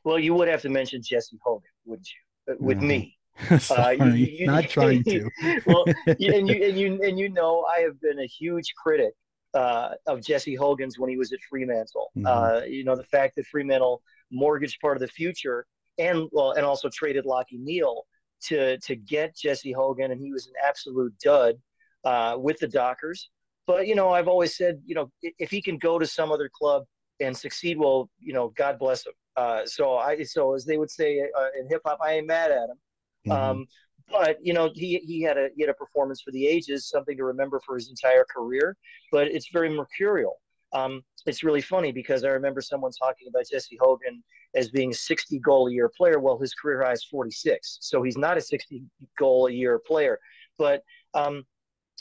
Well, 0.03 0.17
you 0.17 0.33
would 0.33 0.47
have 0.47 0.61
to 0.61 0.69
mention 0.69 1.01
Jesse 1.03 1.37
Hogan, 1.43 1.69
wouldn't 1.85 2.07
you? 2.07 2.53
Uh, 2.53 2.57
with 2.59 2.81
me. 2.81 3.17
Sorry, 3.59 3.99
uh, 3.99 4.05
you, 4.05 4.25
you, 4.25 4.45
not 4.47 4.69
trying 4.69 5.03
to. 5.03 5.29
well, 5.65 5.85
and 6.07 6.19
you 6.19 6.63
and 6.63 6.77
you 6.77 6.99
and 7.03 7.19
you 7.19 7.29
know, 7.29 7.65
I 7.65 7.81
have 7.81 7.99
been 8.01 8.19
a 8.19 8.25
huge 8.25 8.73
critic 8.81 9.13
uh, 9.53 9.89
of 10.07 10.21
Jesse 10.21 10.55
Hogan's 10.55 10.99
when 10.99 11.09
he 11.09 11.17
was 11.17 11.33
at 11.33 11.39
Fremantle. 11.49 12.11
Mm-hmm. 12.17 12.25
Uh, 12.25 12.61
you 12.65 12.83
know, 12.83 12.95
the 12.95 13.03
fact 13.03 13.35
that 13.35 13.45
Fremantle 13.47 14.01
mortgaged 14.31 14.79
part 14.79 14.97
of 14.97 15.01
the 15.01 15.07
future 15.07 15.65
and 15.97 16.27
well, 16.31 16.51
and 16.51 16.65
also 16.65 16.89
traded 16.89 17.25
Lachie 17.25 17.59
Neale 17.59 18.05
to 18.43 18.77
to 18.79 18.95
get 18.95 19.35
Jesse 19.35 19.71
Hogan, 19.71 20.11
and 20.11 20.21
he 20.21 20.31
was 20.31 20.47
an 20.47 20.53
absolute 20.65 21.13
dud 21.23 21.55
uh, 22.05 22.35
with 22.37 22.57
the 22.59 22.67
Dockers. 22.67 23.29
But 23.67 23.87
you 23.87 23.95
know, 23.95 24.09
I've 24.09 24.27
always 24.27 24.55
said, 24.55 24.81
you 24.85 24.95
know, 24.95 25.11
if 25.21 25.51
he 25.51 25.61
can 25.61 25.77
go 25.77 25.99
to 25.99 26.07
some 26.07 26.31
other 26.31 26.49
club 26.51 26.83
and 27.19 27.35
succeed, 27.35 27.77
well, 27.77 28.09
you 28.19 28.33
know, 28.33 28.49
God 28.55 28.79
bless 28.79 29.05
him. 29.05 29.13
Uh, 29.35 29.65
so 29.65 29.97
I, 29.97 30.23
so 30.23 30.55
as 30.55 30.65
they 30.65 30.77
would 30.77 30.89
say 30.89 31.19
uh, 31.19 31.47
in 31.59 31.67
hip 31.69 31.81
hop, 31.85 31.99
I 32.03 32.13
ain't 32.13 32.27
mad 32.27 32.51
at 32.51 32.69
him. 32.69 32.77
Mm-hmm. 33.27 33.31
Um, 33.31 33.65
but 34.11 34.37
you 34.41 34.53
know 34.53 34.69
he, 34.73 34.97
he 35.05 35.21
had 35.21 35.37
a 35.37 35.49
he 35.55 35.63
had 35.63 35.69
a 35.69 35.73
performance 35.73 36.21
for 36.21 36.31
the 36.31 36.47
ages 36.47 36.89
something 36.89 37.17
to 37.17 37.23
remember 37.23 37.61
for 37.65 37.75
his 37.75 37.89
entire 37.89 38.25
career 38.33 38.75
but 39.11 39.27
it's 39.27 39.49
very 39.51 39.69
mercurial. 39.69 40.37
Um, 40.71 41.01
it's 41.25 41.43
really 41.43 41.61
funny 41.61 41.91
because 41.91 42.23
i 42.23 42.27
remember 42.27 42.61
someone 42.61 42.91
talking 42.91 43.27
about 43.27 43.45
jesse 43.51 43.77
hogan 43.81 44.23
as 44.55 44.69
being 44.69 44.91
a 44.91 44.93
60 44.93 45.39
goal 45.39 45.67
a 45.67 45.71
year 45.71 45.91
player. 45.95 46.19
Well 46.19 46.37
his 46.37 46.53
career 46.53 46.83
high 46.83 46.93
is 46.93 47.03
46 47.05 47.79
so 47.81 48.03
he's 48.03 48.17
not 48.17 48.37
a 48.37 48.41
60 48.41 48.83
goal 49.17 49.47
a 49.47 49.51
year 49.51 49.79
player. 49.79 50.19
But 50.57 50.83
um, 51.13 51.45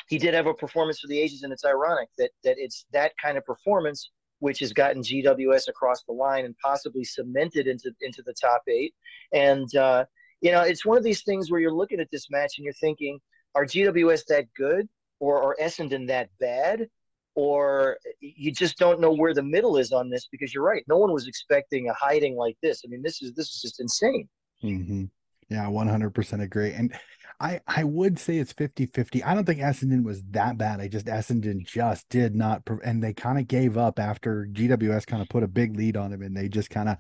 he 0.09 0.19
did 0.19 0.35
have 0.35 0.47
a 0.47 0.55
performance 0.55 1.01
for 1.01 1.07
the 1.07 1.19
ages, 1.19 1.43
and 1.43 1.53
it's 1.53 1.65
ironic 1.65 2.09
that 2.19 2.31
that 2.45 2.57
it's 2.59 2.87
that 2.93 3.13
kind 3.23 3.39
of 3.39 3.45
performance 3.45 4.11
which 4.41 4.61
has 4.61 4.73
gotten 4.73 5.03
GWS 5.03 5.69
across 5.69 6.05
the 6.05 6.13
line 6.13 6.45
and 6.45 6.55
possibly 6.63 7.05
cemented 7.05 7.67
into 7.67 7.93
into 8.01 8.23
the 8.23 8.35
top 8.41 8.63
eight. 8.69 8.95
And 9.33 9.75
uh, 9.77 10.05
you 10.41 10.53
know, 10.53 10.63
it's 10.63 10.85
one 10.85 10.97
of 10.97 11.05
these 11.05 11.23
things 11.23 11.51
where 11.51 11.61
you're 11.61 11.73
looking 11.73 12.01
at 12.01 12.11
this 12.11 12.31
match 12.31 12.55
and 12.57 12.65
you're 12.65 12.75
thinking, 12.75 13.19
are 13.55 13.65
GWS 13.65 14.27
that 14.27 14.47
good, 14.57 14.89
or 15.21 15.43
are 15.43 15.57
Essendon 15.61 16.07
that 16.09 16.29
bad? 16.41 16.89
Or 17.35 17.99
you 18.21 18.53
just 18.53 18.79
don't 18.79 19.01
know 19.01 19.13
where 19.13 19.33
the 19.33 19.43
middle 19.43 19.77
is 19.77 19.93
on 19.93 20.11
this 20.11 20.27
because 20.31 20.53
you're 20.53 20.65
right. 20.65 20.83
No 20.89 20.99
one 20.99 21.13
was 21.13 21.29
expecting 21.29 21.89
a 21.89 21.95
hiding 21.95 22.37
like 22.37 22.57
this. 22.63 22.83
I 22.85 22.89
mean, 22.89 23.03
this 23.03 23.23
is 23.23 23.33
this 23.35 23.55
is 23.55 23.63
just 23.63 23.81
insane. 23.81 24.29
Mm-hmm. 24.63 25.05
Yeah, 25.49 25.67
100% 25.67 26.43
agree. 26.43 26.73
And 26.73 26.93
I 27.41 27.61
I 27.67 27.85
would 27.85 28.19
say 28.19 28.39
it's 28.39 28.53
50-50. 28.53 29.25
I 29.25 29.35
don't 29.35 29.45
think 29.45 29.61
Essendon 29.61 30.03
was 30.03 30.23
that 30.31 30.59
bad. 30.59 30.81
I 30.81 30.89
just 30.89 31.07
Essendon 31.07 31.65
just 31.65 32.09
did 32.09 32.35
not 32.35 32.63
and 32.85 33.03
they 33.03 33.15
kind 33.15 33.39
of 33.39 33.47
gave 33.47 33.79
up 33.79 33.99
after 33.99 34.49
GWS 34.53 35.07
kind 35.07 35.23
of 35.23 35.29
put 35.29 35.45
a 35.45 35.49
big 35.49 35.77
lead 35.77 35.97
on 35.97 36.11
them 36.11 36.23
and 36.23 36.37
they 36.37 36.49
just 36.49 36.71
kind 36.71 36.89
of 36.89 36.97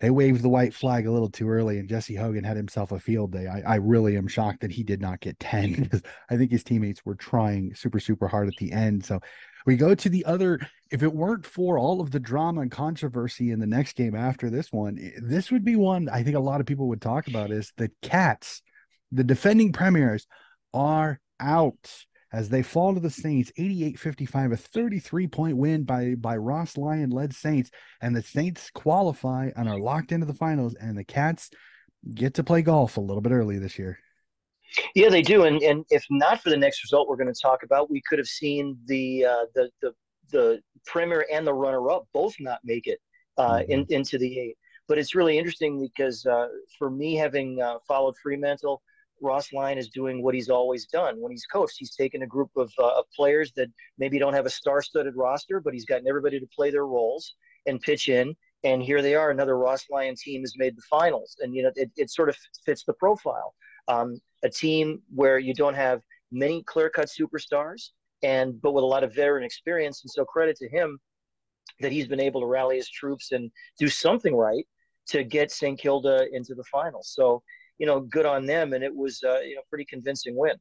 they 0.00 0.10
waved 0.10 0.42
the 0.42 0.48
white 0.48 0.74
flag 0.74 1.06
a 1.06 1.10
little 1.10 1.30
too 1.30 1.48
early 1.48 1.78
and 1.78 1.88
Jesse 1.88 2.14
Hogan 2.14 2.44
had 2.44 2.56
himself 2.56 2.92
a 2.92 3.00
field 3.00 3.32
day. 3.32 3.46
I, 3.46 3.74
I 3.74 3.74
really 3.76 4.16
am 4.16 4.28
shocked 4.28 4.60
that 4.60 4.70
he 4.70 4.82
did 4.82 5.00
not 5.00 5.20
get 5.20 5.38
10 5.40 5.72
because 5.82 6.02
I 6.30 6.36
think 6.36 6.50
his 6.50 6.64
teammates 6.64 7.04
were 7.04 7.16
trying 7.16 7.74
super, 7.74 8.00
super 8.00 8.28
hard 8.28 8.48
at 8.48 8.56
the 8.58 8.72
end. 8.72 9.04
So 9.04 9.20
we 9.66 9.76
go 9.76 9.94
to 9.94 10.08
the 10.08 10.24
other. 10.24 10.60
If 10.90 11.02
it 11.02 11.12
weren't 11.12 11.44
for 11.44 11.78
all 11.78 12.00
of 12.00 12.10
the 12.10 12.20
drama 12.20 12.62
and 12.62 12.70
controversy 12.70 13.50
in 13.50 13.60
the 13.60 13.66
next 13.66 13.96
game 13.96 14.14
after 14.14 14.48
this 14.48 14.72
one, 14.72 14.98
eh, 14.98 15.18
this 15.20 15.50
would 15.50 15.64
be 15.64 15.76
one 15.76 16.08
I 16.08 16.22
think 16.22 16.36
a 16.36 16.40
lot 16.40 16.60
of 16.60 16.66
people 16.66 16.88
would 16.88 17.02
talk 17.02 17.28
about 17.28 17.50
is 17.50 17.72
the 17.76 17.90
Cats 18.00 18.62
the 19.12 19.24
defending 19.24 19.72
premiers 19.72 20.26
are 20.74 21.20
out 21.40 22.04
as 22.32 22.48
they 22.48 22.62
fall 22.62 22.94
to 22.94 23.00
the 23.00 23.10
Saints 23.10 23.50
88-55, 23.58 24.52
a 24.52 24.78
33-point 24.78 25.56
win 25.56 25.84
by 25.84 26.14
by 26.14 26.36
Ross 26.36 26.76
Lyon 26.76 27.10
led 27.10 27.34
Saints. 27.34 27.70
And 28.00 28.14
the 28.14 28.22
Saints 28.22 28.70
qualify 28.70 29.50
and 29.56 29.68
are 29.68 29.78
locked 29.78 30.12
into 30.12 30.26
the 30.26 30.34
finals, 30.34 30.74
and 30.74 30.96
the 30.96 31.04
Cats 31.04 31.50
get 32.14 32.34
to 32.34 32.44
play 32.44 32.62
golf 32.62 32.96
a 32.96 33.00
little 33.00 33.22
bit 33.22 33.32
early 33.32 33.58
this 33.58 33.78
year. 33.78 33.98
Yeah, 34.94 35.08
they 35.08 35.22
do. 35.22 35.44
And 35.44 35.62
and 35.62 35.84
if 35.90 36.04
not 36.10 36.42
for 36.42 36.50
the 36.50 36.56
next 36.56 36.82
result 36.84 37.08
we're 37.08 37.16
going 37.16 37.32
to 37.32 37.40
talk 37.40 37.62
about, 37.62 37.90
we 37.90 38.02
could 38.08 38.18
have 38.18 38.28
seen 38.28 38.78
the 38.86 39.24
uh, 39.24 39.44
the 39.54 39.70
the 39.80 39.92
the 40.30 40.60
premier 40.86 41.26
and 41.32 41.46
the 41.46 41.54
runner 41.54 41.90
up 41.90 42.06
both 42.12 42.34
not 42.38 42.60
make 42.64 42.86
it 42.86 43.00
uh, 43.38 43.58
mm-hmm. 43.58 43.70
in, 43.70 43.86
into 43.88 44.18
the 44.18 44.38
eight. 44.38 44.56
But 44.86 44.98
it's 44.98 45.14
really 45.14 45.38
interesting 45.38 45.80
because 45.80 46.24
uh, 46.26 46.48
for 46.78 46.90
me, 46.90 47.14
having 47.14 47.60
uh, 47.60 47.78
followed 47.86 48.16
Fremantle 48.22 48.82
Ross 49.20 49.52
Lyon 49.52 49.78
is 49.78 49.88
doing 49.88 50.22
what 50.22 50.34
he's 50.34 50.48
always 50.48 50.86
done 50.86 51.20
when 51.20 51.30
he's 51.30 51.46
coached. 51.46 51.76
He's 51.78 51.94
taken 51.94 52.22
a 52.22 52.26
group 52.26 52.50
of, 52.56 52.72
uh, 52.78 52.98
of 52.98 53.04
players 53.14 53.52
that 53.56 53.68
maybe 53.98 54.18
don't 54.18 54.34
have 54.34 54.46
a 54.46 54.50
star-studded 54.50 55.14
roster, 55.16 55.60
but 55.60 55.74
he's 55.74 55.84
gotten 55.84 56.08
everybody 56.08 56.38
to 56.38 56.46
play 56.54 56.70
their 56.70 56.86
roles 56.86 57.34
and 57.66 57.80
pitch 57.80 58.08
in. 58.08 58.34
And 58.64 58.82
here 58.82 59.02
they 59.02 59.14
are. 59.14 59.30
Another 59.30 59.56
Ross 59.56 59.84
Lyon 59.90 60.16
team 60.16 60.40
has 60.42 60.54
made 60.56 60.76
the 60.76 60.82
finals, 60.90 61.36
and 61.40 61.54
you 61.54 61.62
know 61.62 61.70
it, 61.76 61.90
it 61.96 62.10
sort 62.10 62.28
of 62.28 62.36
fits 62.66 62.84
the 62.84 62.92
profile. 62.94 63.54
Um, 63.86 64.20
a 64.42 64.48
team 64.48 65.00
where 65.14 65.38
you 65.38 65.54
don't 65.54 65.74
have 65.74 66.00
many 66.32 66.62
clear-cut 66.64 67.08
superstars, 67.08 67.90
and 68.22 68.60
but 68.60 68.72
with 68.72 68.82
a 68.82 68.86
lot 68.86 69.04
of 69.04 69.14
veteran 69.14 69.44
experience. 69.44 70.02
And 70.02 70.10
so 70.10 70.24
credit 70.24 70.56
to 70.56 70.68
him 70.68 70.98
that 71.80 71.92
he's 71.92 72.08
been 72.08 72.20
able 72.20 72.40
to 72.40 72.46
rally 72.46 72.76
his 72.76 72.90
troops 72.90 73.32
and 73.32 73.50
do 73.78 73.88
something 73.88 74.34
right 74.34 74.66
to 75.08 75.24
get 75.24 75.50
St. 75.50 75.78
Kilda 75.78 76.26
into 76.32 76.54
the 76.54 76.64
finals. 76.64 77.12
So 77.14 77.42
you 77.78 77.86
know, 77.86 78.00
good 78.00 78.26
on 78.26 78.46
them. 78.46 78.72
And 78.72 78.84
it 78.84 78.94
was, 78.94 79.22
uh, 79.24 79.40
you 79.40 79.54
know, 79.54 79.62
pretty 79.68 79.84
convincing 79.84 80.36
win. 80.36 80.56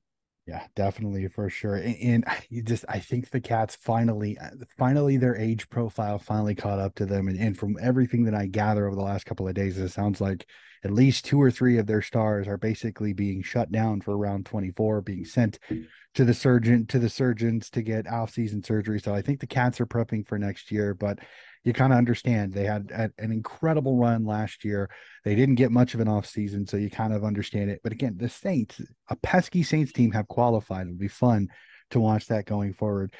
Yeah, 0.47 0.65
definitely 0.75 1.27
for 1.27 1.49
sure. 1.49 1.75
And, 1.75 1.97
and, 2.01 2.25
you 2.49 2.63
just, 2.63 2.85
I 2.87 2.99
think 2.99 3.29
the 3.29 3.41
Cats 3.41 3.75
finally, 3.75 4.37
uh, 4.37 4.51
finally, 4.77 5.17
their 5.17 5.35
age 5.35 5.69
profile 5.69 6.19
finally 6.19 6.55
caught 6.55 6.79
up 6.79 6.95
to 6.95 7.05
them. 7.05 7.27
And, 7.27 7.37
and 7.37 7.57
from 7.57 7.77
everything 7.81 8.23
that 8.23 8.33
I 8.33 8.45
gather 8.45 8.87
over 8.87 8.95
the 8.95 9.01
last 9.01 9.25
couple 9.25 9.47
of 9.47 9.55
days, 9.55 9.77
it 9.77 9.89
sounds 9.89 10.21
like 10.21 10.47
at 10.85 10.91
least 10.91 11.25
two 11.25 11.41
or 11.41 11.51
three 11.51 11.77
of 11.77 11.85
their 11.85 12.01
stars 12.01 12.47
are 12.47 12.57
basically 12.57 13.11
being 13.11 13.41
shut 13.41 13.73
down 13.73 13.99
for 13.99 14.17
round 14.17 14.45
24, 14.45 15.01
being 15.01 15.25
sent 15.25 15.59
to 16.13 16.23
the 16.23 16.33
surgeon 16.33 16.85
to 16.87 16.97
the 16.97 17.09
surgeons 17.09 17.69
to 17.71 17.81
get 17.81 18.07
off 18.07 18.31
season 18.31 18.63
surgery. 18.63 18.99
So 18.99 19.13
I 19.13 19.21
think 19.21 19.41
the 19.41 19.47
Cats 19.47 19.81
are 19.81 19.85
prepping 19.85 20.25
for 20.25 20.39
next 20.39 20.71
year, 20.71 20.93
but 20.93 21.19
you 21.63 21.73
kind 21.73 21.91
of 21.91 21.97
understand 21.97 22.53
they 22.53 22.65
had 22.65 22.91
a, 22.91 23.11
an 23.21 23.31
incredible 23.31 23.97
run 23.97 24.25
last 24.25 24.63
year. 24.63 24.89
They 25.23 25.35
didn't 25.35 25.55
get 25.55 25.71
much 25.71 25.93
of 25.93 25.99
an 25.99 26.07
off 26.07 26.25
season, 26.25 26.65
so 26.65 26.77
you 26.77 26.89
kind 26.89 27.13
of 27.13 27.23
understand 27.23 27.69
it. 27.69 27.81
But 27.83 27.91
again, 27.91 28.15
the 28.17 28.29
Saints, 28.29 28.81
a 29.09 29.15
pesky 29.15 29.63
Saints 29.63 29.91
team, 29.91 30.11
have 30.11 30.27
qualified. 30.27 30.87
It'll 30.87 30.97
be 30.97 31.07
fun 31.07 31.49
to 31.91 31.99
watch 31.99 32.27
that 32.27 32.45
going 32.45 32.73
forward. 32.73 33.13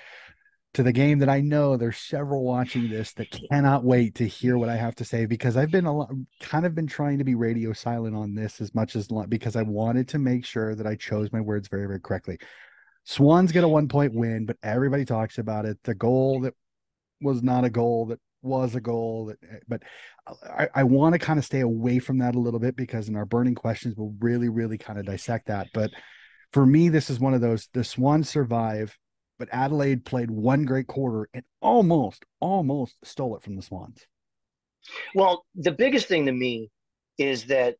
To 0.74 0.84
the 0.84 0.92
game 0.92 1.20
that 1.20 1.30
I 1.30 1.42
know 1.42 1.76
there's 1.76 1.98
several 1.98 2.44
watching 2.44 2.90
this 2.90 3.14
that 3.14 3.32
cannot 3.32 3.84
wait 3.84 4.16
to 4.16 4.28
hear 4.28 4.58
what 4.58 4.70
I 4.70 4.76
have 4.76 4.94
to 4.96 5.06
say 5.06 5.26
because 5.26 5.58
I've 5.58 5.72
been 5.72 5.86
a 5.86 5.96
lot, 5.96 6.12
kind 6.40 6.68
of 6.68 6.76
been 6.76 6.86
trying 6.86 7.18
to 7.18 7.24
be 7.24 7.34
radio 7.34 7.74
silent 7.74 8.16
on 8.16 8.36
this 8.36 8.62
as 8.62 8.76
much 8.76 8.96
as 8.96 9.08
because 9.28 9.56
I 9.56 9.64
wanted 9.64 10.10
to 10.10 10.20
make 10.20 10.46
sure 10.46 10.76
that 10.76 10.86
I 10.86 10.96
chose 10.96 11.32
my 11.32 11.42
words 11.42 11.68
very, 11.68 11.88
very 11.88 12.00
correctly. 12.00 12.38
Swans 13.06 13.52
get 13.52 13.64
a 13.64 13.68
one 13.68 13.88
point 13.88 14.14
win, 14.14 14.46
but 14.46 14.58
everybody 14.62 15.06
talks 15.06 15.38
about 15.40 15.66
it. 15.66 15.80
The 15.84 15.96
goal 15.96 16.42
that 16.42 16.54
was 17.22 17.42
not 17.42 17.64
a 17.64 17.70
goal 17.70 18.08
that 18.08 18.20
was 18.48 18.76
a 18.76 18.82
goal. 18.82 19.32
Eh, 19.32 19.58
but 19.68 19.84
I, 20.44 20.68
I 20.76 20.84
want 20.84 21.14
to 21.14 21.20
kind 21.20 21.40
of 21.40 21.46
stay 21.46 21.60
away 21.60 22.00
from 22.00 22.20
that 22.20 22.36
a 22.36 22.40
little 22.40 22.60
bit 22.60 22.76
because 22.76 23.10
in 23.10 23.16
our 23.16 23.26
burning 23.26 23.56
questions, 23.56 23.96
we'll 23.96 24.16
really, 24.20 24.50
really 24.50 24.78
kind 24.78 25.00
of 25.00 25.06
dissect 25.06 25.48
that. 25.48 25.68
But 25.74 25.92
for 26.52 26.66
me, 26.66 26.90
this 26.90 27.10
is 27.10 27.20
one 27.20 27.34
of 27.34 27.42
those 27.42 27.68
the 27.74 27.84
Swans 27.84 28.30
survive, 28.30 28.98
but 29.38 29.50
Adelaide 29.52 30.06
played 30.06 30.32
one 30.32 30.66
great 30.66 30.88
quarter 30.88 31.30
and 31.34 31.44
almost, 31.62 32.26
almost 32.40 32.98
stole 33.04 33.36
it 33.36 33.44
from 33.44 33.56
the 33.56 33.62
Swans. 33.62 34.06
Well, 35.14 35.46
the 35.56 35.72
biggest 35.72 36.08
thing 36.08 36.26
to 36.26 36.32
me 36.32 36.72
is 37.18 37.46
that 37.46 37.76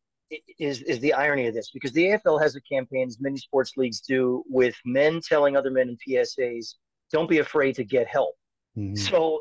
is 0.58 0.82
is 0.82 1.00
the 1.00 1.14
irony 1.14 1.46
of 1.46 1.54
this 1.54 1.70
because 1.70 1.92
the 1.92 2.04
AFL 2.04 2.40
has 2.40 2.54
a 2.56 2.60
campaign, 2.60 3.08
as 3.08 3.18
many 3.20 3.38
sports 3.38 3.72
leagues 3.76 4.00
do, 4.00 4.44
with 4.48 4.74
men 4.84 5.20
telling 5.26 5.56
other 5.56 5.70
men 5.70 5.88
in 5.88 5.96
PSAs, 5.96 6.74
"Don't 7.12 7.28
be 7.28 7.38
afraid 7.38 7.74
to 7.76 7.84
get 7.84 8.06
help." 8.06 8.34
Mm-hmm. 8.76 8.96
So 8.96 9.40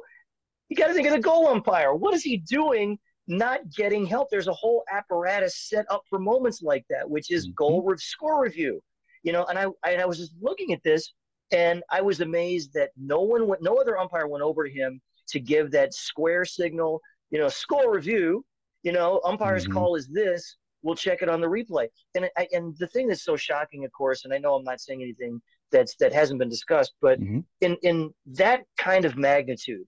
you 0.69 0.75
got 0.75 0.87
to 0.87 0.93
think 0.93 1.07
of 1.07 1.13
the 1.13 1.19
goal 1.19 1.47
umpire. 1.47 1.93
What 1.93 2.13
is 2.13 2.23
he 2.23 2.37
doing? 2.37 2.97
Not 3.27 3.69
getting 3.71 4.05
help. 4.05 4.29
There's 4.29 4.47
a 4.47 4.53
whole 4.53 4.83
apparatus 4.91 5.67
set 5.69 5.85
up 5.89 6.03
for 6.09 6.19
moments 6.19 6.61
like 6.61 6.85
that, 6.89 7.09
which 7.09 7.31
is 7.31 7.47
mm-hmm. 7.47 7.55
goal 7.55 7.83
re- 7.83 7.97
score 7.97 8.41
review. 8.41 8.81
You 9.23 9.33
know, 9.33 9.45
and 9.45 9.59
I, 9.59 9.65
I 9.83 9.91
and 9.91 10.01
I 10.01 10.05
was 10.05 10.17
just 10.17 10.33
looking 10.41 10.71
at 10.73 10.83
this, 10.83 11.13
and 11.51 11.83
I 11.91 12.01
was 12.01 12.21
amazed 12.21 12.71
that 12.73 12.91
no 12.97 13.21
one 13.21 13.47
went, 13.47 13.61
no 13.61 13.75
other 13.75 13.97
umpire 13.97 14.27
went 14.27 14.43
over 14.43 14.63
to 14.63 14.71
him 14.71 15.01
to 15.29 15.39
give 15.39 15.71
that 15.71 15.93
square 15.93 16.45
signal. 16.45 17.01
You 17.31 17.39
know, 17.39 17.49
score 17.49 17.93
review. 17.93 18.45
You 18.83 18.93
know, 18.93 19.19
umpire's 19.25 19.63
mm-hmm. 19.63 19.73
call 19.73 19.95
is 19.95 20.07
this. 20.07 20.55
We'll 20.83 20.95
check 20.95 21.21
it 21.21 21.27
on 21.27 21.41
the 21.41 21.47
replay. 21.47 21.87
And 22.15 22.29
I, 22.37 22.47
and 22.53 22.75
the 22.77 22.87
thing 22.87 23.07
that's 23.07 23.23
so 23.23 23.35
shocking, 23.35 23.83
of 23.83 23.91
course, 23.91 24.23
and 24.23 24.33
I 24.33 24.37
know 24.37 24.55
I'm 24.55 24.63
not 24.63 24.79
saying 24.79 25.01
anything 25.01 25.41
that's 25.71 25.95
that 25.97 26.13
hasn't 26.13 26.39
been 26.39 26.49
discussed, 26.49 26.93
but 27.01 27.19
mm-hmm. 27.19 27.39
in 27.61 27.75
in 27.81 28.13
that 28.27 28.61
kind 28.77 29.03
of 29.03 29.17
magnitude, 29.17 29.85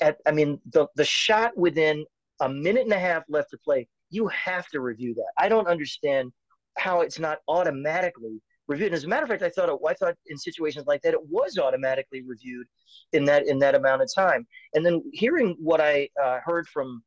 at 0.00 0.18
I 0.26 0.32
mean 0.32 0.60
the 0.72 0.86
the 0.96 1.04
shot 1.04 1.56
within 1.56 2.04
a 2.40 2.48
minute 2.48 2.84
and 2.84 2.92
a 2.92 2.98
half 2.98 3.24
left 3.28 3.50
to 3.50 3.58
play, 3.58 3.88
you 4.10 4.28
have 4.28 4.68
to 4.68 4.80
review 4.80 5.14
that. 5.14 5.32
I 5.38 5.48
don't 5.48 5.66
understand 5.66 6.32
how 6.76 7.00
it's 7.00 7.18
not 7.18 7.38
automatically 7.48 8.40
reviewed. 8.68 8.92
As 8.92 9.04
a 9.04 9.08
matter 9.08 9.24
of 9.24 9.30
fact, 9.30 9.42
I 9.42 9.50
thought 9.50 9.68
it, 9.68 9.78
I 9.86 9.94
thought 9.94 10.14
in 10.28 10.38
situations 10.38 10.86
like 10.86 11.02
that 11.02 11.14
it 11.14 11.26
was 11.28 11.58
automatically 11.58 12.22
reviewed 12.22 12.66
in 13.12 13.24
that 13.24 13.46
in 13.46 13.58
that 13.58 13.74
amount 13.74 14.02
of 14.02 14.14
time. 14.14 14.46
And 14.74 14.84
then 14.84 15.02
hearing 15.12 15.56
what 15.58 15.80
I 15.80 16.08
uh, 16.22 16.38
heard 16.44 16.68
from 16.68 17.02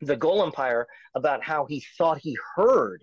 the 0.00 0.16
goal 0.16 0.42
umpire 0.42 0.86
about 1.14 1.42
how 1.42 1.64
he 1.66 1.84
thought 1.96 2.18
he 2.18 2.36
heard 2.56 3.02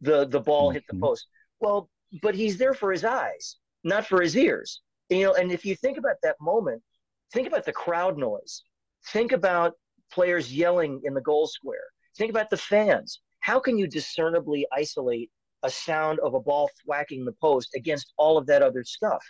the 0.00 0.26
the 0.26 0.40
ball 0.40 0.70
hit 0.70 0.84
the 0.88 0.94
mm-hmm. 0.94 1.04
post. 1.04 1.26
Well, 1.60 1.90
but 2.22 2.34
he's 2.34 2.58
there 2.58 2.74
for 2.74 2.92
his 2.92 3.04
eyes, 3.04 3.56
not 3.82 4.06
for 4.06 4.20
his 4.22 4.36
ears. 4.36 4.82
You 5.08 5.24
know, 5.24 5.34
and 5.34 5.52
if 5.52 5.64
you 5.64 5.76
think 5.76 5.98
about 5.98 6.16
that 6.22 6.36
moment, 6.40 6.82
Think 7.32 7.46
about 7.46 7.64
the 7.64 7.72
crowd 7.72 8.16
noise. 8.16 8.62
Think 9.12 9.32
about 9.32 9.74
players 10.12 10.52
yelling 10.52 11.00
in 11.04 11.14
the 11.14 11.20
goal 11.20 11.46
square. 11.46 11.84
Think 12.16 12.30
about 12.30 12.50
the 12.50 12.56
fans. 12.56 13.20
How 13.40 13.60
can 13.60 13.78
you 13.78 13.86
discernibly 13.86 14.66
isolate 14.72 15.30
a 15.62 15.70
sound 15.70 16.18
of 16.20 16.34
a 16.34 16.40
ball 16.40 16.70
thwacking 16.84 17.24
the 17.24 17.34
post 17.40 17.70
against 17.74 18.12
all 18.16 18.38
of 18.38 18.46
that 18.46 18.62
other 18.62 18.84
stuff? 18.84 19.22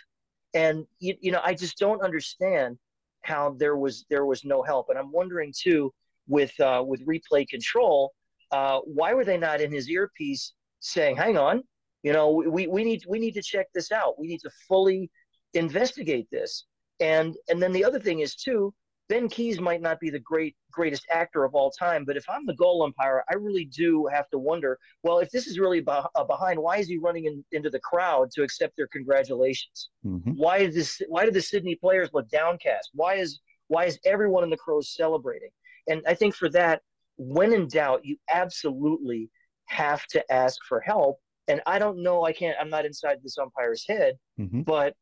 And 0.53 0.85
you, 0.99 1.15
you 1.19 1.31
know, 1.31 1.41
I 1.43 1.53
just 1.53 1.77
don't 1.77 2.01
understand 2.01 2.77
how 3.21 3.55
there 3.59 3.77
was 3.77 4.05
there 4.09 4.25
was 4.25 4.45
no 4.45 4.63
help. 4.63 4.89
And 4.89 4.97
I'm 4.97 5.11
wondering 5.11 5.53
too, 5.55 5.93
with 6.27 6.57
uh, 6.59 6.83
with 6.85 7.05
replay 7.05 7.47
control, 7.47 8.13
uh, 8.51 8.79
why 8.85 9.13
were 9.13 9.25
they 9.25 9.37
not 9.37 9.61
in 9.61 9.71
his 9.71 9.89
earpiece 9.89 10.53
saying, 10.79 11.17
"Hang 11.17 11.37
on, 11.37 11.63
you 12.03 12.13
know, 12.13 12.31
we, 12.31 12.67
we 12.67 12.83
need 12.83 13.03
we 13.07 13.19
need 13.19 13.33
to 13.33 13.41
check 13.41 13.67
this 13.73 13.91
out. 13.91 14.19
We 14.19 14.27
need 14.27 14.41
to 14.41 14.51
fully 14.67 15.11
investigate 15.53 16.27
this." 16.31 16.65
And 16.99 17.35
and 17.49 17.61
then 17.61 17.71
the 17.71 17.85
other 17.85 17.99
thing 17.99 18.19
is 18.21 18.35
too, 18.35 18.73
Ben 19.09 19.29
Keays 19.29 19.59
might 19.59 19.81
not 19.81 19.99
be 19.99 20.09
the 20.09 20.19
great 20.19 20.55
greatest 20.71 21.05
actor 21.11 21.43
of 21.43 21.55
all 21.55 21.71
time, 21.71 22.03
but 22.05 22.17
if 22.17 22.25
I'm 22.29 22.45
the 22.45 22.55
goal 22.55 22.83
umpire, 22.83 23.23
I 23.31 23.35
really 23.35 23.65
do 23.65 24.07
have 24.11 24.29
to 24.29 24.37
wonder. 24.37 24.77
Well, 25.03 25.19
if 25.19 25.29
this 25.31 25.47
is 25.47 25.59
really 25.59 25.79
a 25.79 26.25
behind, 26.25 26.59
why 26.59 26.77
is 26.77 26.87
he 26.87 26.97
running 26.97 27.25
in, 27.25 27.43
into 27.51 27.69
the 27.69 27.79
crowd 27.79 28.31
to 28.31 28.43
accept 28.43 28.75
their 28.77 28.87
congratulations? 28.87 29.89
Mm-hmm. 30.05 30.31
Why 30.31 30.57
is 30.57 30.75
this? 30.75 31.01
Why 31.07 31.25
do 31.25 31.31
the 31.31 31.41
Sydney 31.41 31.75
players 31.75 32.09
look 32.13 32.29
downcast? 32.29 32.91
Why 32.93 33.15
is 33.15 33.39
why 33.67 33.85
is 33.85 33.99
everyone 34.05 34.43
in 34.43 34.49
the 34.49 34.57
Crows 34.57 34.93
celebrating? 34.93 35.49
And 35.87 36.01
I 36.05 36.13
think 36.13 36.35
for 36.35 36.49
that, 36.49 36.81
when 37.17 37.53
in 37.53 37.67
doubt, 37.67 38.01
you 38.03 38.17
absolutely 38.29 39.29
have 39.65 40.05
to 40.07 40.31
ask 40.31 40.57
for 40.67 40.79
help. 40.81 41.19
And 41.47 41.61
I 41.65 41.79
don't 41.79 42.03
know. 42.03 42.25
I 42.25 42.33
can't. 42.33 42.57
I'm 42.59 42.69
not 42.69 42.85
inside 42.85 43.19
this 43.23 43.37
umpire's 43.37 43.85
head, 43.87 44.15
mm-hmm. 44.37 44.61
but 44.61 44.93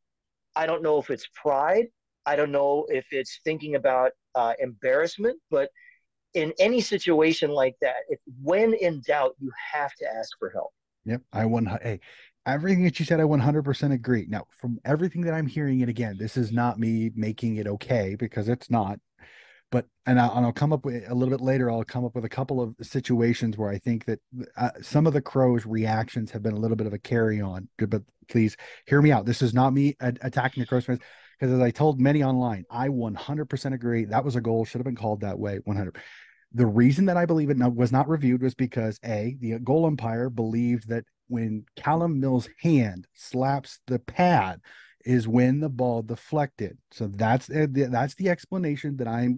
I 0.56 0.66
don't 0.66 0.82
know 0.82 0.98
if 0.98 1.10
it's 1.10 1.28
pride 1.34 1.86
I 2.26 2.34
don't 2.34 2.50
know 2.50 2.86
if 2.88 3.06
it's 3.12 3.40
thinking 3.44 3.76
about 3.76 4.10
uh, 4.34 4.54
embarrassment, 4.58 5.38
but 5.48 5.70
in 6.34 6.52
any 6.58 6.80
situation 6.80 7.50
like 7.50 7.76
that, 7.80 7.94
if 8.08 8.18
when 8.42 8.74
in 8.74 9.00
doubt, 9.06 9.36
you 9.38 9.50
have 9.72 9.94
to 9.94 10.06
ask 10.12 10.30
for 10.38 10.50
help. 10.50 10.72
Yep, 11.04 11.22
I 11.32 11.46
want. 11.46 11.68
Hey, 11.82 12.00
everything 12.44 12.82
that 12.82 12.98
you 12.98 13.06
said, 13.06 13.20
I 13.20 13.22
100% 13.22 13.92
agree. 13.92 14.26
Now, 14.28 14.44
from 14.50 14.80
everything 14.84 15.22
that 15.22 15.34
I'm 15.34 15.46
hearing, 15.46 15.80
and 15.82 15.88
again, 15.88 16.16
this 16.18 16.36
is 16.36 16.50
not 16.50 16.80
me 16.80 17.12
making 17.14 17.56
it 17.56 17.68
okay 17.68 18.16
because 18.18 18.48
it's 18.48 18.68
not. 18.68 18.98
But 19.72 19.86
and 20.06 20.20
I'll, 20.20 20.32
and 20.36 20.46
I'll 20.46 20.52
come 20.52 20.72
up 20.72 20.84
with 20.84 21.08
a 21.08 21.14
little 21.14 21.36
bit 21.36 21.44
later. 21.44 21.70
I'll 21.70 21.84
come 21.84 22.04
up 22.04 22.14
with 22.14 22.24
a 22.24 22.28
couple 22.28 22.60
of 22.60 22.74
situations 22.82 23.56
where 23.56 23.68
I 23.68 23.78
think 23.78 24.04
that 24.04 24.20
uh, 24.56 24.70
some 24.80 25.06
of 25.06 25.12
the 25.12 25.20
crows' 25.20 25.66
reactions 25.66 26.30
have 26.30 26.42
been 26.42 26.54
a 26.54 26.58
little 26.58 26.76
bit 26.76 26.86
of 26.86 26.92
a 26.92 26.98
carry 26.98 27.40
on. 27.40 27.68
But 27.78 28.02
please 28.28 28.56
hear 28.86 29.02
me 29.02 29.10
out. 29.10 29.26
This 29.26 29.42
is 29.42 29.54
not 29.54 29.72
me 29.72 29.96
attacking 30.00 30.62
the 30.62 30.66
crows 30.66 30.84
fans 30.84 31.00
because 31.38 31.54
as 31.54 31.60
I 31.60 31.70
told 31.70 32.00
many 32.00 32.22
online, 32.22 32.64
I 32.70 32.88
100% 32.88 33.74
agree 33.74 34.04
that 34.06 34.24
was 34.24 34.36
a 34.36 34.40
goal, 34.40 34.64
should 34.64 34.78
have 34.78 34.86
been 34.86 34.96
called 34.96 35.20
that 35.20 35.38
way. 35.38 35.60
100. 35.64 35.96
The 36.52 36.66
reason 36.66 37.06
that 37.06 37.16
I 37.16 37.26
believe 37.26 37.50
it 37.50 37.58
was 37.58 37.92
not 37.92 38.08
reviewed 38.08 38.42
was 38.42 38.54
because 38.54 38.98
a 39.04 39.36
the 39.40 39.58
goal 39.58 39.84
umpire 39.84 40.30
believed 40.30 40.88
that 40.88 41.04
when 41.28 41.64
Callum 41.74 42.20
Mills' 42.20 42.48
hand 42.60 43.06
slaps 43.14 43.80
the 43.86 43.98
pad 43.98 44.60
is 45.04 45.28
when 45.28 45.60
the 45.60 45.68
ball 45.68 46.02
deflected. 46.02 46.78
So 46.90 47.08
that's 47.08 47.50
uh, 47.50 47.66
that's 47.70 48.14
the 48.14 48.30
explanation 48.30 48.96
that 48.96 49.08
I 49.08 49.28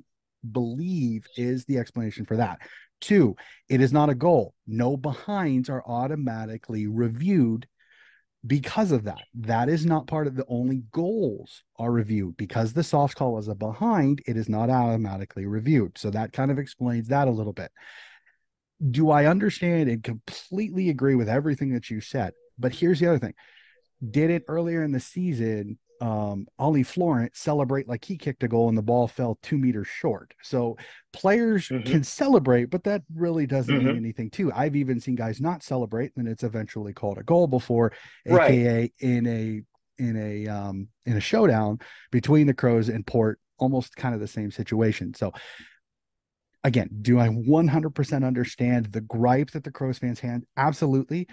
believe 0.50 1.26
is 1.36 1.64
the 1.64 1.78
explanation 1.78 2.24
for 2.24 2.36
that. 2.36 2.58
Two, 3.00 3.36
it 3.68 3.80
is 3.80 3.92
not 3.92 4.10
a 4.10 4.14
goal. 4.14 4.54
No 4.66 4.96
behinds 4.96 5.68
are 5.68 5.84
automatically 5.86 6.86
reviewed 6.86 7.66
because 8.46 8.92
of 8.92 9.04
that. 9.04 9.22
That 9.34 9.68
is 9.68 9.84
not 9.84 10.06
part 10.06 10.26
of 10.26 10.36
the 10.36 10.44
only 10.48 10.82
goals 10.92 11.64
are 11.78 11.90
reviewed 11.90 12.36
because 12.36 12.72
the 12.72 12.84
soft 12.84 13.16
call 13.16 13.38
is 13.38 13.48
a 13.48 13.54
behind, 13.54 14.22
it 14.26 14.36
is 14.36 14.48
not 14.48 14.70
automatically 14.70 15.46
reviewed. 15.46 15.98
So 15.98 16.10
that 16.10 16.32
kind 16.32 16.50
of 16.50 16.58
explains 16.58 17.08
that 17.08 17.28
a 17.28 17.32
little 17.32 17.52
bit. 17.52 17.70
Do 18.90 19.10
I 19.10 19.26
understand 19.26 19.88
and 19.88 20.02
completely 20.02 20.88
agree 20.88 21.16
with 21.16 21.28
everything 21.28 21.74
that 21.74 21.90
you 21.90 22.00
said? 22.00 22.32
But 22.58 22.72
here's 22.72 23.00
the 23.00 23.08
other 23.08 23.18
thing. 23.18 23.34
Did 24.08 24.30
it 24.30 24.44
earlier 24.48 24.84
in 24.84 24.92
the 24.92 25.00
season 25.00 25.78
um, 26.00 26.46
Ollie 26.58 26.82
Florent 26.82 27.36
celebrate 27.36 27.88
like 27.88 28.04
he 28.04 28.16
kicked 28.16 28.42
a 28.42 28.48
goal 28.48 28.68
and 28.68 28.78
the 28.78 28.82
ball 28.82 29.08
fell 29.08 29.38
two 29.42 29.58
meters 29.58 29.88
short. 29.88 30.34
So 30.42 30.76
players 31.12 31.68
mm-hmm. 31.68 31.90
can 31.90 32.04
celebrate, 32.04 32.66
but 32.66 32.84
that 32.84 33.02
really 33.14 33.46
doesn't 33.46 33.74
mm-hmm. 33.74 33.86
mean 33.86 33.96
anything 33.96 34.30
too. 34.30 34.52
I've 34.52 34.76
even 34.76 35.00
seen 35.00 35.16
guys 35.16 35.40
not 35.40 35.62
celebrate 35.62 36.12
and 36.16 36.28
it's 36.28 36.44
eventually 36.44 36.92
called 36.92 37.18
a 37.18 37.22
goal 37.22 37.46
before, 37.46 37.92
right. 38.26 38.50
aka 38.50 38.92
in 39.00 39.26
a 39.26 39.62
in 39.98 40.16
a 40.16 40.48
um 40.48 40.88
in 41.06 41.16
a 41.16 41.20
showdown 41.20 41.80
between 42.10 42.46
the 42.46 42.54
Crows 42.54 42.88
and 42.88 43.06
Port, 43.06 43.40
almost 43.58 43.96
kind 43.96 44.14
of 44.14 44.20
the 44.20 44.28
same 44.28 44.50
situation. 44.50 45.14
So 45.14 45.32
again, 46.64 46.88
do 47.02 47.18
I 47.18 47.28
100% 47.28 48.26
understand 48.26 48.86
the 48.86 49.00
gripe 49.00 49.50
that 49.52 49.64
the 49.64 49.72
Crows 49.72 49.98
fans 49.98 50.20
had? 50.20 50.42
Absolutely. 50.56 51.26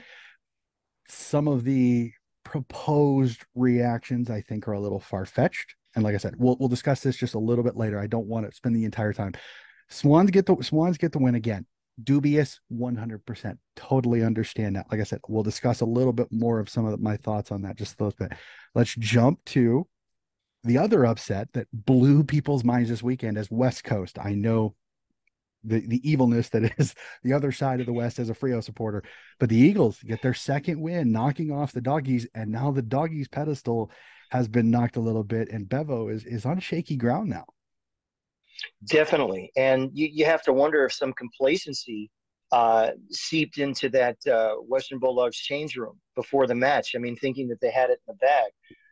Some 1.07 1.47
of 1.47 1.63
the 1.63 2.13
proposed 2.45 3.43
reactions 3.55 4.29
I 4.29 4.39
think 4.39 4.67
are 4.67 4.73
a 4.73 4.79
little 4.79 5.01
far 5.01 5.25
fetched. 5.25 5.75
And 5.95 6.03
like 6.03 6.15
I 6.15 6.19
said, 6.19 6.35
we'll 6.37 6.55
we'll 6.57 6.69
discuss 6.69 7.01
this 7.01 7.17
just 7.17 7.33
a 7.33 7.39
little 7.39 7.63
bit 7.63 7.75
later. 7.75 7.99
I 7.99 8.07
don't 8.07 8.27
want 8.27 8.49
to 8.49 8.55
spend 8.55 8.75
the 8.75 8.85
entire 8.85 9.11
time. 9.11 9.33
Swans 9.89 10.31
get 10.31 10.45
the 10.45 10.55
Swans 10.61 10.97
get 10.97 11.11
the 11.11 11.19
win 11.19 11.35
again. 11.35 11.65
Dubious, 12.01 12.59
100%. 12.73 13.57
Totally 13.77 14.21
understand 14.23 14.75
that. 14.75 14.87
Like 14.91 14.99
I 14.99 15.03
said, 15.03 15.19
we'll 15.29 15.43
discuss 15.43 15.79
a 15.79 15.85
little 15.85 16.11
bit 16.11 16.27
more 16.29 16.59
of 16.59 16.69
some 16.69 16.85
of 16.85 16.99
my 16.99 17.15
thoughts 17.15 17.51
on 17.51 17.61
that 17.61 17.77
just 17.77 17.99
a 17.99 18.03
little 18.03 18.27
bit. 18.27 18.37
Let's 18.73 18.93
jump 18.95 19.39
to 19.47 19.87
the 20.65 20.77
other 20.77 21.05
upset 21.05 21.53
that 21.53 21.67
blew 21.71 22.23
people's 22.23 22.65
minds 22.65 22.89
this 22.89 23.03
weekend 23.03 23.37
as 23.37 23.49
West 23.49 23.85
Coast. 23.85 24.17
I 24.19 24.33
know 24.33 24.75
the, 25.65 25.85
the 25.87 26.09
evilness 26.09 26.49
that 26.49 26.73
is 26.79 26.95
the 27.23 27.33
other 27.33 27.51
side 27.51 27.79
of 27.79 27.85
the 27.85 27.93
West 27.93 28.19
as 28.19 28.29
a 28.29 28.33
Freo 28.33 28.63
supporter. 28.63 29.03
But 29.39 29.49
the 29.49 29.57
Eagles 29.57 29.99
get 30.03 30.21
their 30.21 30.33
second 30.33 30.79
win, 30.79 31.11
knocking 31.11 31.51
off 31.51 31.71
the 31.71 31.81
doggies, 31.81 32.27
and 32.33 32.51
now 32.51 32.71
the 32.71 32.81
doggies 32.81 33.27
pedestal 33.27 33.91
has 34.29 34.47
been 34.47 34.71
knocked 34.71 34.95
a 34.95 35.01
little 35.01 35.23
bit, 35.23 35.49
and 35.49 35.69
Bevo 35.69 36.09
is 36.09 36.25
is 36.25 36.45
on 36.45 36.59
shaky 36.59 36.97
ground 36.97 37.29
now. 37.29 37.45
Definitely, 38.85 39.51
and 39.55 39.89
you, 39.93 40.09
you 40.11 40.25
have 40.25 40.43
to 40.43 40.53
wonder 40.53 40.85
if 40.85 40.93
some 40.93 41.13
complacency 41.13 42.09
uh, 42.51 42.91
seeped 43.11 43.57
into 43.57 43.89
that 43.89 44.17
uh, 44.27 44.55
Western 44.55 44.99
Bulldogs 44.99 45.37
change 45.37 45.75
room 45.75 45.99
before 46.15 46.47
the 46.47 46.55
match. 46.55 46.93
I 46.95 46.99
mean, 46.99 47.15
thinking 47.15 47.47
that 47.49 47.59
they 47.61 47.71
had 47.71 47.89
it 47.89 47.99
in 48.07 48.13
the 48.13 48.17
bag. 48.17 48.51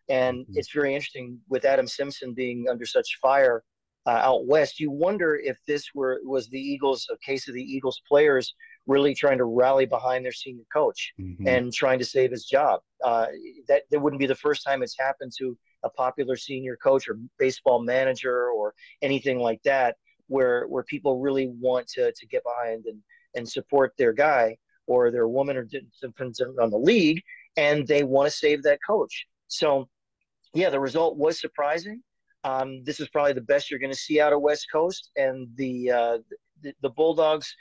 And 0.10 0.40
mm-hmm. 0.40 0.54
it's 0.56 0.74
very 0.74 0.94
interesting 0.94 1.40
with 1.48 1.66
Adam 1.66 1.88
Simpson 1.88 2.34
being 2.34 2.66
under 2.70 2.86
such 2.86 3.20
fire 3.22 3.64
uh, 4.06 4.10
out 4.12 4.46
west. 4.46 4.80
You 4.80 4.92
wonder 4.92 5.36
if 5.36 5.58
this 5.68 5.86
were 5.94 6.20
was 6.24 6.48
the 6.50 6.60
Eagles, 6.60 7.08
a 7.12 7.18
case 7.18 7.48
of 7.48 7.54
the 7.54 7.64
Eagles 7.64 8.02
players 8.08 8.54
really 8.86 9.16
trying 9.16 9.38
to 9.38 9.46
rally 9.46 9.86
behind 9.86 10.26
their 10.26 10.34
senior 10.34 10.66
coach 10.74 11.14
mm-hmm. 11.20 11.48
and 11.48 11.74
trying 11.74 12.00
to 12.00 12.06
save 12.06 12.32
his 12.32 12.46
job. 12.46 12.82
Uh, 13.04 13.28
that 13.68 13.84
that 13.92 14.00
wouldn't 14.00 14.20
be 14.20 14.26
the 14.26 14.36
first 14.36 14.66
time 14.66 14.84
it's 14.84 14.98
happened 15.00 15.32
to 15.38 15.58
a 15.84 15.90
popular 15.90 16.36
senior 16.36 16.78
coach 16.78 17.08
or 17.08 17.18
baseball 17.38 17.82
manager 17.82 18.50
or 18.50 18.74
anything 19.02 19.40
like 19.40 19.62
that, 19.64 19.96
where 20.28 20.66
where 20.68 20.84
people 20.84 21.20
really 21.20 21.48
want 21.60 21.88
to 21.88 22.12
to 22.12 22.28
get 22.28 22.44
behind 22.44 22.86
and 22.86 23.00
and 23.36 23.48
support 23.48 23.94
their 23.98 24.14
guy 24.14 24.56
or 24.88 25.12
their 25.12 25.28
woman 25.28 25.58
or 25.58 25.68
depends 26.02 26.42
on 26.42 26.70
the 26.70 26.78
league, 26.78 27.22
and 27.58 27.88
they 27.88 28.04
want 28.04 28.30
to 28.30 28.38
save 28.38 28.64
that 28.64 28.80
coach. 28.86 29.26
So, 29.48 29.88
yeah, 30.54 30.70
the 30.70 30.80
result 30.80 31.18
was 31.18 31.40
surprising. 31.40 32.04
Um, 32.44 32.84
this 32.84 33.00
is 33.00 33.10
probably 33.10 33.34
the 33.34 33.42
best 33.42 33.70
you're 33.70 33.80
going 33.80 33.92
to 33.92 33.98
see 33.98 34.20
out 34.20 34.34
of 34.34 34.42
West 34.42 34.68
Coast, 34.72 35.12
and 35.16 35.48
the, 35.56 35.92
uh, 35.92 36.18
the, 36.62 36.74
the 36.82 36.90
Bulldogs 36.90 37.54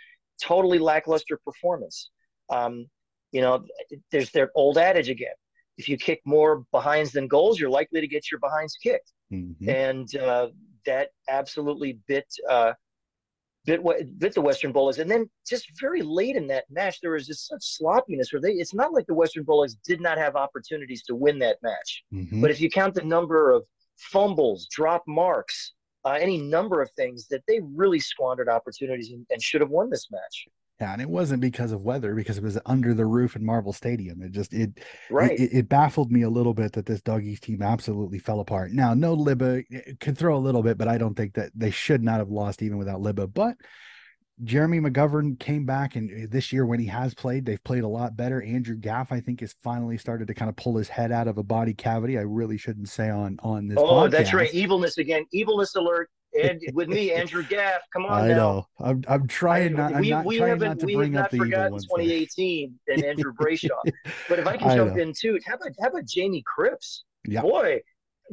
totally 0.43 0.79
lackluster 0.79 1.39
performance. 1.45 2.11
Um, 2.51 2.87
you 3.31 3.41
know, 3.41 3.65
there's 4.11 4.31
their 4.31 4.51
old 4.55 4.79
adage 4.79 5.09
again: 5.09 5.35
if 5.79 5.89
you 5.89 5.97
kick 5.97 6.21
more 6.25 6.65
behinds 6.73 7.13
than 7.13 7.29
goals, 7.29 7.59
you're 7.59 7.71
likely 7.71 8.01
to 8.01 8.09
get 8.09 8.31
your 8.31 8.41
behinds 8.41 8.77
kicked, 8.83 9.13
mm-hmm. 9.33 9.69
and 9.69 10.17
uh, 10.17 10.49
that 10.87 11.11
absolutely 11.29 11.99
bit 12.07 12.27
uh, 12.51 12.73
bit 13.65 13.81
bit 14.19 14.35
the 14.35 14.41
Western 14.41 14.73
Bulldogs. 14.73 14.99
And 14.99 15.11
then 15.11 15.31
just 15.49 15.67
very 15.81 16.03
late 16.03 16.37
in 16.37 16.47
that 16.49 16.65
match, 16.71 17.01
there 17.01 17.13
was 17.13 17.27
just 17.27 17.49
such 17.49 17.63
sloppiness 17.63 18.33
where 18.33 18.41
they. 18.41 18.53
It's 18.53 18.75
not 18.75 18.93
like 18.93 19.07
the 19.07 19.15
Western 19.15 19.45
Bulldogs 19.45 19.77
did 19.87 20.01
not 20.01 20.19
have 20.19 20.37
opportunities 20.37 21.03
to 21.05 21.15
win 21.15 21.39
that 21.39 21.57
match, 21.63 22.05
mm-hmm. 22.13 22.41
but 22.41 22.51
if 22.51 22.61
you 22.61 22.71
count 22.71 22.95
the 22.95 23.03
number 23.03 23.51
of 23.51 23.65
fumbles, 24.11 24.69
drop 24.71 25.03
marks, 25.07 25.73
uh, 26.05 26.19
any 26.21 26.39
number 26.39 26.83
of 26.83 26.91
things 26.93 27.27
that 27.29 27.43
they 27.47 27.61
really 27.75 28.01
squandered 28.01 28.49
opportunities 28.49 29.11
and, 29.11 29.25
and, 29.31 29.43
should 29.43 29.61
have 29.61 29.71
won 29.71 29.89
this 29.89 30.09
match. 30.11 30.47
Yeah, 30.81 30.93
and 30.93 31.01
it 31.01 31.09
wasn't 31.09 31.41
because 31.41 31.71
of 31.71 31.83
weather, 31.83 32.15
because 32.15 32.39
it 32.39 32.43
was 32.43 32.59
under 32.67 32.93
the 32.93 33.07
roof 33.07 33.37
in 33.37 33.45
Marvel 33.45 33.73
Stadium. 33.73 34.21
It 34.21 34.33
just 34.33 34.53
it 34.53 34.81
right. 35.11 35.39
It, 35.39 35.51
it 35.53 35.69
baffled 35.69 36.11
me 36.11 36.23
a 36.23 36.31
little 36.31 36.55
bit 36.55 36.73
that 36.73 36.87
this 36.87 37.01
Doggies 37.03 37.39
team 37.39 37.63
absolutely 37.63 38.19
fell 38.19 38.41
apart. 38.41 38.73
Now, 38.73 38.93
no 38.93 39.17
Libba 39.17 39.63
could 40.01 40.19
throw 40.19 40.37
a 40.37 40.41
little 40.41 40.63
bit, 40.63 40.79
but 40.79 40.89
I 40.89 40.99
don't 40.99 41.15
think 41.15 41.35
that 41.35 41.53
they 41.55 41.71
should 41.71 42.03
not 42.03 42.19
have 42.19 42.31
lost 42.31 42.63
even 42.63 42.79
without 42.79 43.01
Libba. 43.01 43.33
But 43.33 43.57
Jeremy 44.45 44.81
McGovern 44.81 45.39
came 45.39 45.65
back, 45.65 45.95
and 45.95 46.11
uh, 46.11 46.27
this 46.31 46.53
year 46.53 46.67
when 46.67 46.81
he 46.81 46.87
has 46.87 47.15
played, 47.15 47.45
they've 47.45 47.63
played 47.63 47.85
a 47.85 47.89
lot 47.89 48.17
better. 48.17 48.43
Andrew 48.43 48.77
Gaff, 48.77 49.13
I 49.13 49.21
think, 49.21 49.41
has 49.41 49.55
finally 49.63 49.99
started 49.99 50.27
to 50.29 50.35
kind 50.35 50.49
of 50.49 50.57
pull 50.57 50.77
his 50.77 50.89
head 50.89 51.13
out 51.13 51.29
of 51.29 51.39
a 51.39 51.43
body 51.43 51.75
cavity. 51.75 52.19
I 52.19 52.23
really 52.23 52.59
shouldn't 52.59 52.89
say 52.89 53.11
on 53.11 53.39
on 53.43 53.69
this. 53.69 53.79
Oh, 53.79 53.85
podcast. 53.85 54.11
that's 54.11 54.35
right, 54.35 54.53
evilness 54.53 54.99
again, 54.99 55.25
evilness 55.33 55.75
alert. 55.77 56.11
And 56.41 56.61
with 56.73 56.89
me, 56.89 57.13
Andrew 57.15 57.45
Gaff. 57.45 57.83
Come 57.93 58.07
on, 58.07 58.25
I 58.25 58.29
now. 58.29 58.37
know. 58.37 58.67
I'm 58.81 59.05
I'm 59.07 59.29
trying 59.29 59.75
not. 59.75 59.95
I'm 59.95 60.01
we, 60.01 60.11
not 60.11 60.25
we 60.25 60.39
trying 60.39 60.59
not 60.59 60.79
to 60.79 60.87
bring 60.87 61.17
up 61.17 61.31
the 61.31 61.39
forgotten 61.39 61.79
2018 61.79 62.79
and 62.89 63.05
Andrew 63.05 63.33
Brayshaw. 63.35 63.69
but 64.29 64.39
if 64.39 64.47
I 64.47 64.57
can 64.57 64.71
I 64.71 64.77
jump 64.77 64.97
know. 64.97 65.03
in 65.03 65.13
too, 65.19 65.39
how 65.47 65.55
about 65.55 65.73
how 65.81 65.89
about 65.89 66.05
Jamie 66.07 66.43
Cripps? 66.47 67.05
Yeah. 67.29 67.43
Boy, 67.43 67.81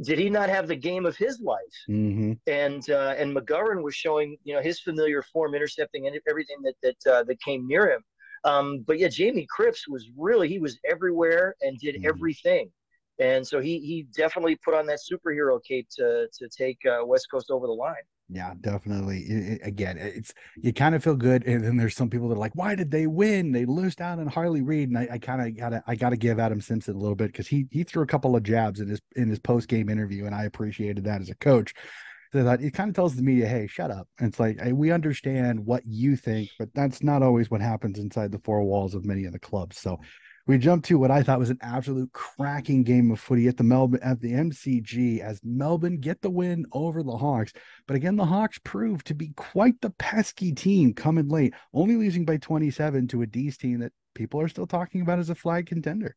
did 0.01 0.19
he 0.19 0.29
not 0.29 0.49
have 0.49 0.67
the 0.67 0.75
game 0.75 1.05
of 1.05 1.17
his 1.17 1.39
life? 1.41 1.59
Mm-hmm. 1.89 2.33
And 2.47 2.89
uh, 2.89 3.15
and 3.17 3.35
McGovern 3.35 3.83
was 3.83 3.95
showing 3.95 4.38
you 4.43 4.53
know 4.53 4.62
his 4.62 4.79
familiar 4.79 5.21
form, 5.21 5.55
intercepting 5.55 6.07
and 6.07 6.19
everything 6.27 6.57
that 6.63 6.75
that 6.83 7.12
uh, 7.12 7.23
that 7.23 7.41
came 7.41 7.67
near 7.67 7.89
him. 7.91 8.03
Um, 8.45 8.83
but 8.88 8.99
yeah, 8.99 9.09
Jamie 9.09 9.47
Cripps 9.49 9.88
was 9.88 10.09
really 10.17 10.47
he 10.47 10.59
was 10.59 10.79
everywhere 10.89 11.55
and 11.62 11.77
did 11.79 11.95
mm-hmm. 11.95 12.07
everything, 12.07 12.71
and 13.19 13.45
so 13.45 13.59
he 13.59 13.79
he 13.79 14.07
definitely 14.15 14.57
put 14.63 14.73
on 14.73 14.85
that 14.88 14.99
superhero 14.99 15.59
cape 15.67 15.88
to 15.97 16.27
to 16.38 16.49
take 16.49 16.79
uh, 16.85 17.05
West 17.05 17.27
Coast 17.31 17.51
over 17.51 17.67
the 17.67 17.73
line. 17.73 17.95
Yeah, 18.32 18.54
definitely. 18.62 19.22
It, 19.22 19.54
it, 19.54 19.62
again, 19.68 19.98
it's 19.98 20.34
you 20.62 20.72
kind 20.72 20.94
of 20.94 21.04
feel 21.04 21.15
good, 21.15 21.44
and 21.48 21.63
then 21.63 21.78
there's 21.78 21.96
some 21.96 22.12
people 22.12 22.30
that 22.30 22.36
are 22.36 22.39
like, 22.39 22.54
"Why 22.54 22.76
did 22.76 22.92
they 22.92 23.08
win? 23.08 23.52
They 23.52 23.65
lose 23.65 23.96
down 23.96 24.20
on 24.20 24.28
Harley 24.28 24.62
Reid." 24.62 24.89
And 24.89 24.98
I, 25.00 25.08
I 25.13 25.18
kind 25.18 25.42
of 25.42 25.58
gotta, 25.58 25.84
I 25.88 25.96
gotta 25.96 26.15
give 26.15 26.39
Adam 26.39 26.62
Simpson 26.62 26.96
a 26.96 27.00
little 27.00 27.15
bit 27.15 27.32
because 27.32 27.48
he 27.48 27.65
he 27.72 27.84
threw 27.84 28.04
a 28.04 28.08
couple 28.08 28.36
of 28.36 28.44
jabs 28.44 28.82
in 28.82 28.88
his 28.88 29.02
in 29.15 29.30
his 29.30 29.39
post 29.39 29.68
game 29.68 29.89
interview, 29.89 30.28
and 30.28 30.36
I 30.36 30.44
appreciated 30.44 31.06
that 31.06 31.22
as 31.22 31.30
a 31.30 31.36
coach. 31.36 31.74
So 32.32 32.44
that 32.44 32.62
it 32.62 32.76
kind 32.76 32.89
of 32.89 32.96
tells 32.96 33.15
the 33.15 33.24
media, 33.24 33.48
"Hey, 33.48 33.65
shut 33.65 33.89
up." 33.89 34.08
And 34.20 34.28
it's 34.28 34.39
like 34.39 34.62
hey, 34.62 34.74
we 34.74 34.92
understand 34.92 35.65
what 35.65 35.82
you 35.88 36.15
think, 36.15 36.50
but 36.60 36.70
that's 36.76 37.02
not 37.02 37.24
always 37.24 37.50
what 37.50 37.62
happens 37.62 37.98
inside 37.98 38.32
the 38.32 38.39
four 38.39 38.63
walls 38.63 38.94
of 38.94 39.06
many 39.06 39.26
of 39.26 39.34
the 39.34 39.39
clubs. 39.39 39.80
So 39.80 40.00
we 40.49 40.57
jump 40.57 40.83
to 40.83 40.97
what 40.97 41.12
I 41.12 41.21
thought 41.21 41.38
was 41.38 41.51
an 41.51 41.59
absolute 41.62 42.12
cracking 42.12 42.81
game 42.81 43.12
of 43.12 43.19
footy 43.19 43.47
at 43.47 43.57
the 43.57 43.63
Melbourne 43.63 43.99
at 44.01 44.19
the 44.19 44.31
MCG 44.31 45.19
as 45.19 45.39
Melbourne 45.43 45.99
get 45.99 46.23
the 46.23 46.31
win 46.31 46.65
over 46.71 47.03
the 47.03 47.17
Hawks. 47.17 47.53
But 47.85 47.95
again, 47.95 48.15
the 48.15 48.25
Hawks 48.25 48.59
proved 48.63 49.05
to 49.05 49.13
be 49.13 49.31
quite 49.35 49.79
the 49.81 49.91
pesky 49.91 50.51
team 50.51 50.95
coming 50.95 51.29
late, 51.29 51.53
only 51.71 51.97
losing 51.97 52.25
by 52.25 52.38
27 52.38 53.07
to 53.09 53.21
a 53.21 53.27
D's 53.27 53.57
team 53.57 53.81
that 53.81 53.91
people 54.15 54.41
are 54.41 54.47
still 54.47 54.65
talking 54.65 55.01
about 55.01 55.19
as 55.19 55.29
a 55.29 55.35
flag 55.35 55.67
contender. 55.67 56.15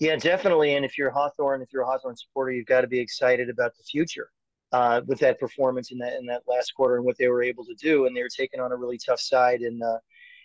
Yeah, 0.00 0.16
definitely. 0.16 0.74
And 0.74 0.84
if 0.84 0.98
you're 0.98 1.10
Hawthorn, 1.10 1.62
if 1.62 1.72
you're 1.72 1.82
a 1.82 1.86
Hawthorn 1.86 2.16
supporter, 2.16 2.50
you've 2.50 2.66
got 2.66 2.80
to 2.80 2.88
be 2.88 2.98
excited 2.98 3.48
about 3.48 3.76
the 3.76 3.84
future 3.84 4.30
uh, 4.72 5.02
with 5.06 5.20
that 5.20 5.38
performance 5.38 5.92
in 5.92 5.98
that 5.98 6.14
in 6.14 6.26
that 6.26 6.42
last 6.48 6.72
quarter 6.74 6.96
and 6.96 7.04
what 7.04 7.16
they 7.18 7.28
were 7.28 7.44
able 7.44 7.64
to 7.66 7.74
do. 7.74 8.06
And 8.06 8.16
they 8.16 8.22
were 8.22 8.28
taking 8.28 8.58
on 8.58 8.72
a 8.72 8.76
really 8.76 8.98
tough 8.98 9.20
side 9.20 9.62
in 9.62 9.80
uh, 9.80 9.98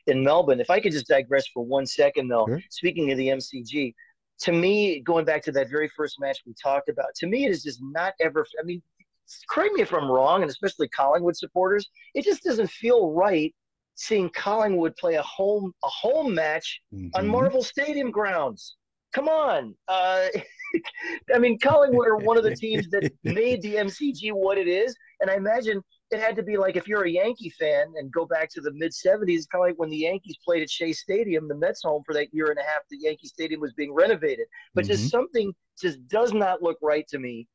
in 0.07 0.23
Melbourne. 0.23 0.59
If 0.59 0.69
I 0.69 0.79
could 0.79 0.91
just 0.91 1.07
digress 1.07 1.47
for 1.47 1.63
one 1.63 1.85
second, 1.85 2.27
though, 2.27 2.45
sure. 2.47 2.61
speaking 2.69 3.11
of 3.11 3.17
the 3.17 3.27
MCG, 3.27 3.93
to 4.41 4.51
me, 4.51 5.01
going 5.01 5.25
back 5.25 5.43
to 5.43 5.51
that 5.51 5.69
very 5.69 5.89
first 5.95 6.19
match 6.19 6.39
we 6.45 6.53
talked 6.61 6.89
about, 6.89 7.13
to 7.15 7.27
me, 7.27 7.45
it 7.45 7.51
is 7.51 7.63
just 7.63 7.79
not 7.81 8.13
ever. 8.19 8.45
I 8.59 8.63
mean, 8.63 8.81
correct 9.49 9.73
me 9.73 9.81
if 9.81 9.93
I'm 9.93 10.09
wrong, 10.09 10.41
and 10.41 10.49
especially 10.49 10.87
Collingwood 10.89 11.37
supporters, 11.37 11.87
it 12.15 12.25
just 12.25 12.43
doesn't 12.43 12.69
feel 12.69 13.11
right 13.11 13.53
seeing 13.95 14.29
Collingwood 14.29 14.95
play 14.95 15.15
a 15.15 15.21
home 15.21 15.73
a 15.83 15.87
home 15.87 16.33
match 16.33 16.81
mm-hmm. 16.93 17.09
on 17.13 17.27
Marvel 17.27 17.63
Stadium 17.63 18.11
grounds. 18.11 18.77
Come 19.13 19.27
on. 19.27 19.75
Uh, 19.87 20.27
I 21.33 21.39
mean, 21.39 21.59
Collingwood 21.59 22.07
are 22.07 22.17
one 22.17 22.37
of 22.37 22.43
the 22.43 22.55
teams 22.55 22.89
that 22.89 23.11
made 23.23 23.61
the 23.61 23.75
MCG 23.75 24.31
what 24.31 24.57
it 24.57 24.67
is. 24.67 24.95
And 25.19 25.29
I 25.29 25.35
imagine 25.35 25.81
it 26.11 26.19
had 26.19 26.35
to 26.35 26.43
be 26.43 26.57
like 26.57 26.75
if 26.75 26.87
you're 26.87 27.05
a 27.05 27.09
Yankee 27.09 27.49
fan 27.49 27.93
and 27.95 28.11
go 28.11 28.25
back 28.25 28.49
to 28.51 28.61
the 28.61 28.71
mid 28.73 28.91
70s, 28.91 29.29
it's 29.29 29.45
kind 29.45 29.63
of 29.63 29.69
like 29.69 29.79
when 29.79 29.89
the 29.89 29.97
Yankees 29.97 30.35
played 30.43 30.61
at 30.61 30.69
Shea 30.69 30.91
Stadium, 30.91 31.47
the 31.47 31.55
Mets 31.55 31.81
home 31.83 32.03
for 32.05 32.13
that 32.13 32.33
year 32.33 32.49
and 32.49 32.59
a 32.59 32.63
half, 32.63 32.81
the 32.89 32.97
Yankee 32.97 33.27
Stadium 33.27 33.61
was 33.61 33.73
being 33.73 33.93
renovated. 33.93 34.47
But 34.75 34.83
mm-hmm. 34.83 34.91
just 34.91 35.09
something 35.09 35.53
just 35.81 36.05
does 36.09 36.33
not 36.33 36.61
look 36.61 36.77
right 36.81 37.07
to 37.07 37.17
me. 37.17 37.47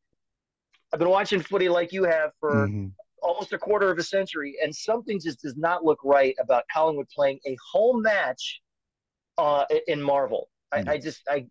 I've 0.93 0.99
been 0.99 1.11
watching 1.11 1.41
footy 1.41 1.69
like 1.69 1.93
you 1.93 2.05
have 2.05 2.31
for 2.41 2.67
mm-hmm. 2.67 2.87
almost 3.23 3.53
a 3.53 3.59
quarter 3.59 3.91
of 3.91 3.99
a 3.99 4.03
century, 4.03 4.57
and 4.63 4.75
something 4.75 5.21
just 5.21 5.43
does 5.43 5.57
not 5.57 5.85
look 5.85 5.99
right 6.03 6.35
about 6.41 6.65
Collingwood 6.73 7.09
playing 7.15 7.39
a 7.47 7.57
home 7.73 8.01
match 8.01 8.63
uh, 9.37 9.65
in 9.87 10.01
Marvel. 10.01 10.49
I, 10.73 10.85
I 10.87 10.99
just 10.99 11.21
I 11.29 11.47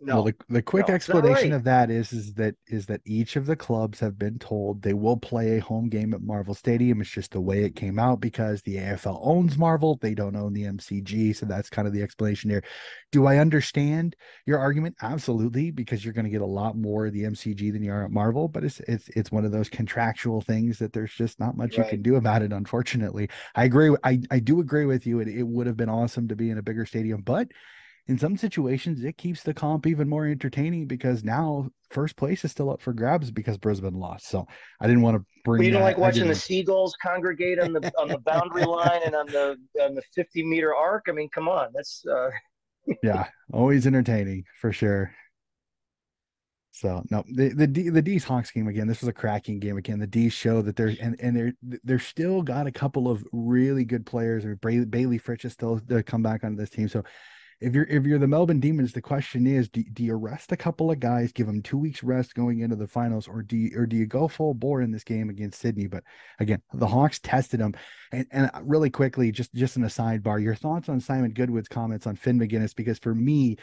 no. 0.00 0.14
Well, 0.14 0.24
the, 0.24 0.34
the 0.48 0.62
quick 0.62 0.88
no, 0.88 0.94
explanation 0.94 1.50
right. 1.50 1.56
of 1.56 1.64
that 1.64 1.90
is 1.90 2.12
is 2.12 2.34
that 2.34 2.54
is 2.68 2.86
that 2.86 3.00
each 3.04 3.34
of 3.34 3.46
the 3.46 3.56
clubs 3.56 3.98
have 3.98 4.16
been 4.16 4.38
told 4.38 4.80
they 4.80 4.94
will 4.94 5.16
play 5.16 5.56
a 5.56 5.60
home 5.60 5.88
game 5.88 6.14
at 6.14 6.22
Marvel 6.22 6.54
Stadium. 6.54 7.00
It's 7.00 7.10
just 7.10 7.32
the 7.32 7.40
way 7.40 7.64
it 7.64 7.74
came 7.74 7.98
out 7.98 8.20
because 8.20 8.62
the 8.62 8.76
AFL 8.76 9.18
owns 9.22 9.58
Marvel, 9.58 9.98
they 10.00 10.14
don't 10.14 10.36
own 10.36 10.52
the 10.52 10.64
MCG, 10.64 11.34
so 11.34 11.46
that's 11.46 11.68
kind 11.68 11.88
of 11.88 11.92
the 11.92 12.02
explanation 12.02 12.48
here. 12.48 12.62
Do 13.10 13.26
I 13.26 13.38
understand 13.38 14.14
your 14.46 14.58
argument? 14.58 14.94
Absolutely, 15.02 15.72
because 15.72 16.04
you're 16.04 16.14
going 16.14 16.26
to 16.26 16.30
get 16.30 16.42
a 16.42 16.46
lot 16.46 16.76
more 16.76 17.06
of 17.06 17.12
the 17.12 17.24
MCG 17.24 17.72
than 17.72 17.82
you 17.82 17.92
are 17.92 18.04
at 18.04 18.12
Marvel, 18.12 18.46
but 18.46 18.62
it's 18.62 18.78
it's 18.80 19.08
it's 19.16 19.32
one 19.32 19.44
of 19.44 19.50
those 19.50 19.68
contractual 19.68 20.40
things 20.40 20.78
that 20.78 20.92
there's 20.92 21.12
just 21.12 21.40
not 21.40 21.56
much 21.56 21.76
right. 21.76 21.86
you 21.86 21.90
can 21.90 22.02
do 22.02 22.16
about 22.16 22.42
it. 22.42 22.52
Unfortunately, 22.52 23.28
I 23.56 23.64
agree. 23.64 23.96
I 24.04 24.20
I 24.30 24.38
do 24.38 24.60
agree 24.60 24.86
with 24.86 25.06
you. 25.06 25.18
It 25.18 25.26
it 25.26 25.42
would 25.42 25.66
have 25.66 25.76
been 25.76 25.88
awesome 25.88 26.28
to 26.28 26.36
be 26.36 26.50
in 26.50 26.58
a 26.58 26.62
bigger 26.62 26.86
stadium, 26.86 27.22
but 27.22 27.48
in 28.08 28.18
some 28.18 28.36
situations 28.36 29.04
it 29.04 29.16
keeps 29.18 29.42
the 29.42 29.54
comp 29.54 29.86
even 29.86 30.08
more 30.08 30.26
entertaining 30.26 30.86
because 30.86 31.22
now 31.22 31.70
first 31.90 32.16
place 32.16 32.44
is 32.44 32.50
still 32.50 32.70
up 32.70 32.80
for 32.80 32.92
grabs 32.92 33.30
because 33.30 33.58
Brisbane 33.58 33.94
lost. 33.94 34.28
So 34.28 34.46
I 34.80 34.86
didn't 34.86 35.02
want 35.02 35.16
to 35.18 35.24
bring. 35.44 35.60
Well, 35.60 35.66
you 35.66 35.72
don't 35.72 35.82
like 35.82 35.98
watching 35.98 36.28
the 36.28 36.34
seagulls 36.34 36.96
congregate 37.02 37.58
on 37.58 37.72
the 37.72 37.92
on 37.98 38.08
the 38.08 38.18
boundary 38.18 38.64
line 38.64 39.02
and 39.04 39.14
on 39.14 39.26
the 39.26 39.56
on 39.80 39.94
the 39.94 40.02
fifty 40.14 40.44
meter 40.44 40.74
arc. 40.74 41.06
I 41.08 41.12
mean, 41.12 41.28
come 41.28 41.48
on, 41.48 41.68
that's. 41.72 42.04
uh 42.06 42.30
yeah, 43.02 43.26
always 43.52 43.86
entertaining 43.86 44.44
for 44.60 44.72
sure. 44.72 45.12
So 46.70 47.02
no, 47.10 47.24
the 47.34 47.48
the 47.48 47.66
D, 47.66 47.88
the 47.88 48.00
D's 48.00 48.24
Hawks 48.24 48.50
game 48.50 48.68
again. 48.68 48.86
This 48.86 49.00
was 49.00 49.08
a 49.08 49.12
cracking 49.12 49.58
game 49.58 49.76
again. 49.76 49.98
The 49.98 50.06
D's 50.06 50.32
show 50.32 50.62
that 50.62 50.76
they're 50.76 50.94
and 51.00 51.16
and 51.20 51.36
they're 51.36 51.52
they're 51.82 51.98
still 51.98 52.40
got 52.40 52.66
a 52.66 52.72
couple 52.72 53.10
of 53.10 53.24
really 53.32 53.84
good 53.84 54.06
players. 54.06 54.44
Or 54.44 54.56
Bayley 54.56 55.18
Fritsch 55.18 55.44
is 55.44 55.52
still 55.52 55.80
to 55.88 56.02
come 56.02 56.22
back 56.22 56.44
on 56.44 56.56
this 56.56 56.70
team. 56.70 56.88
So 56.88 57.02
if 57.60 57.74
you're 57.74 57.84
if 57.84 58.04
you're 58.04 58.20
the 58.20 58.28
Melbourne 58.28 58.60
Demons, 58.60 58.92
the 58.92 59.02
question 59.02 59.46
is, 59.46 59.68
do, 59.68 59.82
do 59.82 60.04
you 60.04 60.14
rest 60.14 60.52
a 60.52 60.56
couple 60.56 60.90
of 60.90 61.00
guys, 61.00 61.32
give 61.32 61.46
them 61.46 61.60
two 61.60 61.76
weeks 61.76 62.04
rest 62.04 62.34
going 62.34 62.60
into 62.60 62.76
the 62.76 62.86
finals, 62.86 63.26
or 63.26 63.42
do 63.42 63.56
you, 63.56 63.76
or 63.76 63.84
do 63.84 63.96
you 63.96 64.06
go 64.06 64.28
full 64.28 64.54
bore 64.54 64.80
in 64.80 64.92
this 64.92 65.02
game 65.02 65.28
against 65.28 65.60
Sydney? 65.60 65.88
But 65.88 66.04
again, 66.38 66.62
the 66.72 66.86
Hawks 66.86 67.18
tested 67.18 67.58
them. 67.58 67.74
And, 68.12 68.26
and 68.30 68.50
uh, 68.54 68.60
really 68.62 68.90
quickly, 68.90 69.32
just 69.32 69.52
just 69.54 69.76
in 69.76 69.82
a 69.82 69.88
sidebar, 69.88 70.42
your 70.42 70.54
thoughts 70.54 70.88
on 70.88 71.00
Simon 71.00 71.32
Goodwin's 71.32 71.68
comments 71.68 72.06
on 72.06 72.14
Finn 72.14 72.38
Maginness? 72.38 72.76
Because 72.76 72.98
for 73.00 73.14
me, 73.14 73.56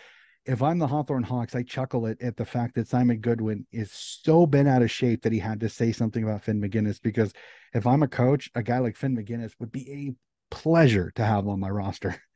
if 0.45 0.61
I'm 0.61 0.77
the 0.77 0.87
Hawthorn 0.87 1.23
Hawks, 1.23 1.55
I 1.55 1.63
chuckle 1.63 2.05
at, 2.05 2.21
at 2.21 2.35
the 2.35 2.45
fact 2.45 2.75
that 2.75 2.89
Simon 2.89 3.19
Goodwin 3.19 3.65
is 3.71 3.91
so 3.91 4.45
bent 4.45 4.67
out 4.67 4.81
of 4.81 4.91
shape 4.91 5.23
that 5.23 5.31
he 5.31 5.39
had 5.39 5.61
to 5.61 5.69
say 5.69 5.93
something 5.93 6.23
about 6.23 6.43
Finn 6.43 6.61
Maginness. 6.61 7.01
Because 7.01 7.31
if 7.73 7.87
I'm 7.87 8.03
a 8.03 8.09
coach, 8.09 8.51
a 8.55 8.61
guy 8.61 8.79
like 8.79 8.97
Finn 8.97 9.15
Maginness 9.15 9.53
would 9.59 9.71
be 9.71 9.89
a 9.91 10.53
pleasure 10.53 11.11
to 11.15 11.23
have 11.23 11.47
on 11.47 11.61
my 11.61 11.69
roster. 11.69 12.21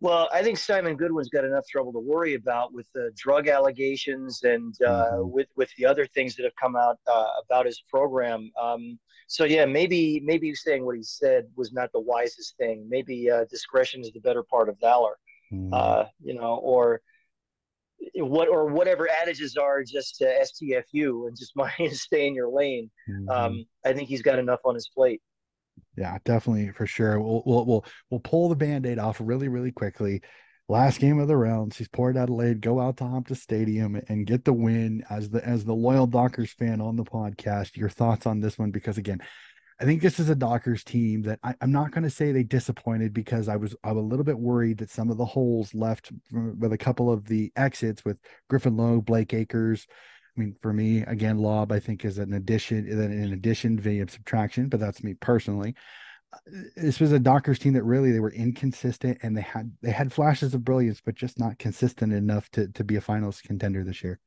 Well, 0.00 0.28
I 0.32 0.42
think 0.42 0.58
Simon 0.58 0.96
Goodwin's 0.96 1.28
got 1.28 1.44
enough 1.44 1.66
trouble 1.66 1.92
to 1.92 1.98
worry 1.98 2.34
about 2.34 2.72
with 2.72 2.86
the 2.94 3.10
drug 3.16 3.48
allegations 3.48 4.42
and 4.44 4.74
uh, 4.86 5.10
mm-hmm. 5.12 5.30
with 5.30 5.48
with 5.56 5.70
the 5.76 5.86
other 5.86 6.06
things 6.06 6.36
that 6.36 6.44
have 6.44 6.54
come 6.60 6.76
out 6.76 6.98
uh, 7.06 7.26
about 7.44 7.66
his 7.66 7.82
program. 7.90 8.50
Um, 8.60 8.98
so 9.26 9.44
yeah, 9.44 9.64
maybe 9.64 10.20
maybe 10.24 10.54
saying 10.54 10.84
what 10.84 10.96
he 10.96 11.02
said 11.02 11.46
was 11.56 11.72
not 11.72 11.90
the 11.92 12.00
wisest 12.00 12.56
thing. 12.58 12.86
Maybe 12.88 13.28
uh, 13.30 13.44
discretion 13.50 14.00
is 14.00 14.12
the 14.12 14.20
better 14.20 14.44
part 14.44 14.68
of 14.68 14.78
valor. 14.80 15.18
Mm-hmm. 15.52 15.72
Uh, 15.72 16.04
you 16.22 16.34
know, 16.34 16.60
or 16.62 17.00
what 18.14 18.48
or 18.48 18.66
whatever 18.66 19.08
adages 19.22 19.56
are 19.56 19.82
just 19.82 20.20
STFU 20.20 21.26
and 21.26 21.36
just 21.36 21.56
mind 21.56 21.92
stay 21.92 22.28
in 22.28 22.34
your 22.34 22.48
lane. 22.48 22.90
Mm-hmm. 23.08 23.28
Um, 23.30 23.64
I 23.84 23.92
think 23.92 24.08
he's 24.08 24.22
got 24.22 24.38
enough 24.38 24.60
on 24.64 24.74
his 24.74 24.88
plate. 24.88 25.20
Yeah, 25.98 26.18
definitely 26.24 26.70
for 26.70 26.86
sure. 26.86 27.20
We'll 27.20 27.42
we'll 27.44 27.66
we'll, 27.66 27.84
we'll 28.08 28.20
pull 28.20 28.48
the 28.48 28.56
band-aid 28.56 28.98
off 28.98 29.20
really, 29.20 29.48
really 29.48 29.72
quickly. 29.72 30.22
Last 30.68 31.00
game 31.00 31.18
of 31.18 31.28
the 31.28 31.36
round, 31.36 31.74
she's 31.74 31.88
Port 31.88 32.16
Adelaide 32.16 32.60
go 32.60 32.78
out 32.78 32.98
to 32.98 33.04
Optus 33.04 33.38
Stadium 33.38 34.00
and 34.08 34.26
get 34.26 34.44
the 34.44 34.52
win 34.52 35.02
as 35.10 35.30
the 35.30 35.44
as 35.44 35.64
the 35.64 35.74
loyal 35.74 36.06
Dockers 36.06 36.52
fan 36.52 36.80
on 36.80 36.94
the 36.94 37.04
podcast. 37.04 37.76
Your 37.76 37.88
thoughts 37.88 38.26
on 38.26 38.40
this 38.40 38.58
one? 38.58 38.70
Because 38.70 38.96
again, 38.96 39.20
I 39.80 39.84
think 39.84 40.02
this 40.02 40.20
is 40.20 40.28
a 40.28 40.36
Dockers 40.36 40.84
team 40.84 41.22
that 41.22 41.40
I, 41.42 41.54
am 41.60 41.72
not 41.72 41.90
going 41.90 42.04
to 42.04 42.10
say 42.10 42.30
they 42.30 42.44
disappointed 42.44 43.12
because 43.12 43.48
I 43.48 43.56
was 43.56 43.74
I'm 43.82 43.96
a 43.96 44.00
little 44.00 44.24
bit 44.24 44.38
worried 44.38 44.78
that 44.78 44.90
some 44.90 45.10
of 45.10 45.16
the 45.16 45.24
holes 45.24 45.74
left 45.74 46.12
uh, 46.36 46.52
with 46.58 46.72
a 46.72 46.78
couple 46.78 47.10
of 47.10 47.26
the 47.26 47.50
exits 47.56 48.04
with 48.04 48.18
Griffin 48.48 48.76
Logue, 48.76 49.06
Blake 49.06 49.34
Acres, 49.34 49.88
I 50.38 50.40
mean, 50.40 50.56
for 50.62 50.72
me, 50.72 51.00
again, 51.02 51.38
Lobb 51.38 51.72
I 51.72 51.80
think 51.80 52.04
is 52.04 52.18
an 52.18 52.32
addition, 52.32 52.88
an 52.88 53.32
addition 53.32 53.78
via 53.78 54.08
subtraction, 54.08 54.68
but 54.68 54.78
that's 54.78 55.02
me 55.02 55.14
personally. 55.14 55.74
Uh, 56.32 56.38
this 56.76 57.00
was 57.00 57.10
a 57.10 57.18
Dockers 57.18 57.58
team 57.58 57.72
that 57.72 57.82
really 57.82 58.12
they 58.12 58.20
were 58.20 58.30
inconsistent 58.30 59.18
and 59.22 59.36
they 59.36 59.42
had 59.42 59.72
they 59.82 59.90
had 59.90 60.12
flashes 60.12 60.54
of 60.54 60.64
brilliance, 60.64 61.02
but 61.04 61.16
just 61.16 61.38
not 61.38 61.58
consistent 61.58 62.12
enough 62.12 62.50
to 62.50 62.68
to 62.68 62.84
be 62.84 62.96
a 62.96 63.00
finals 63.00 63.40
contender 63.40 63.82
this 63.82 64.04
year. 64.04 64.20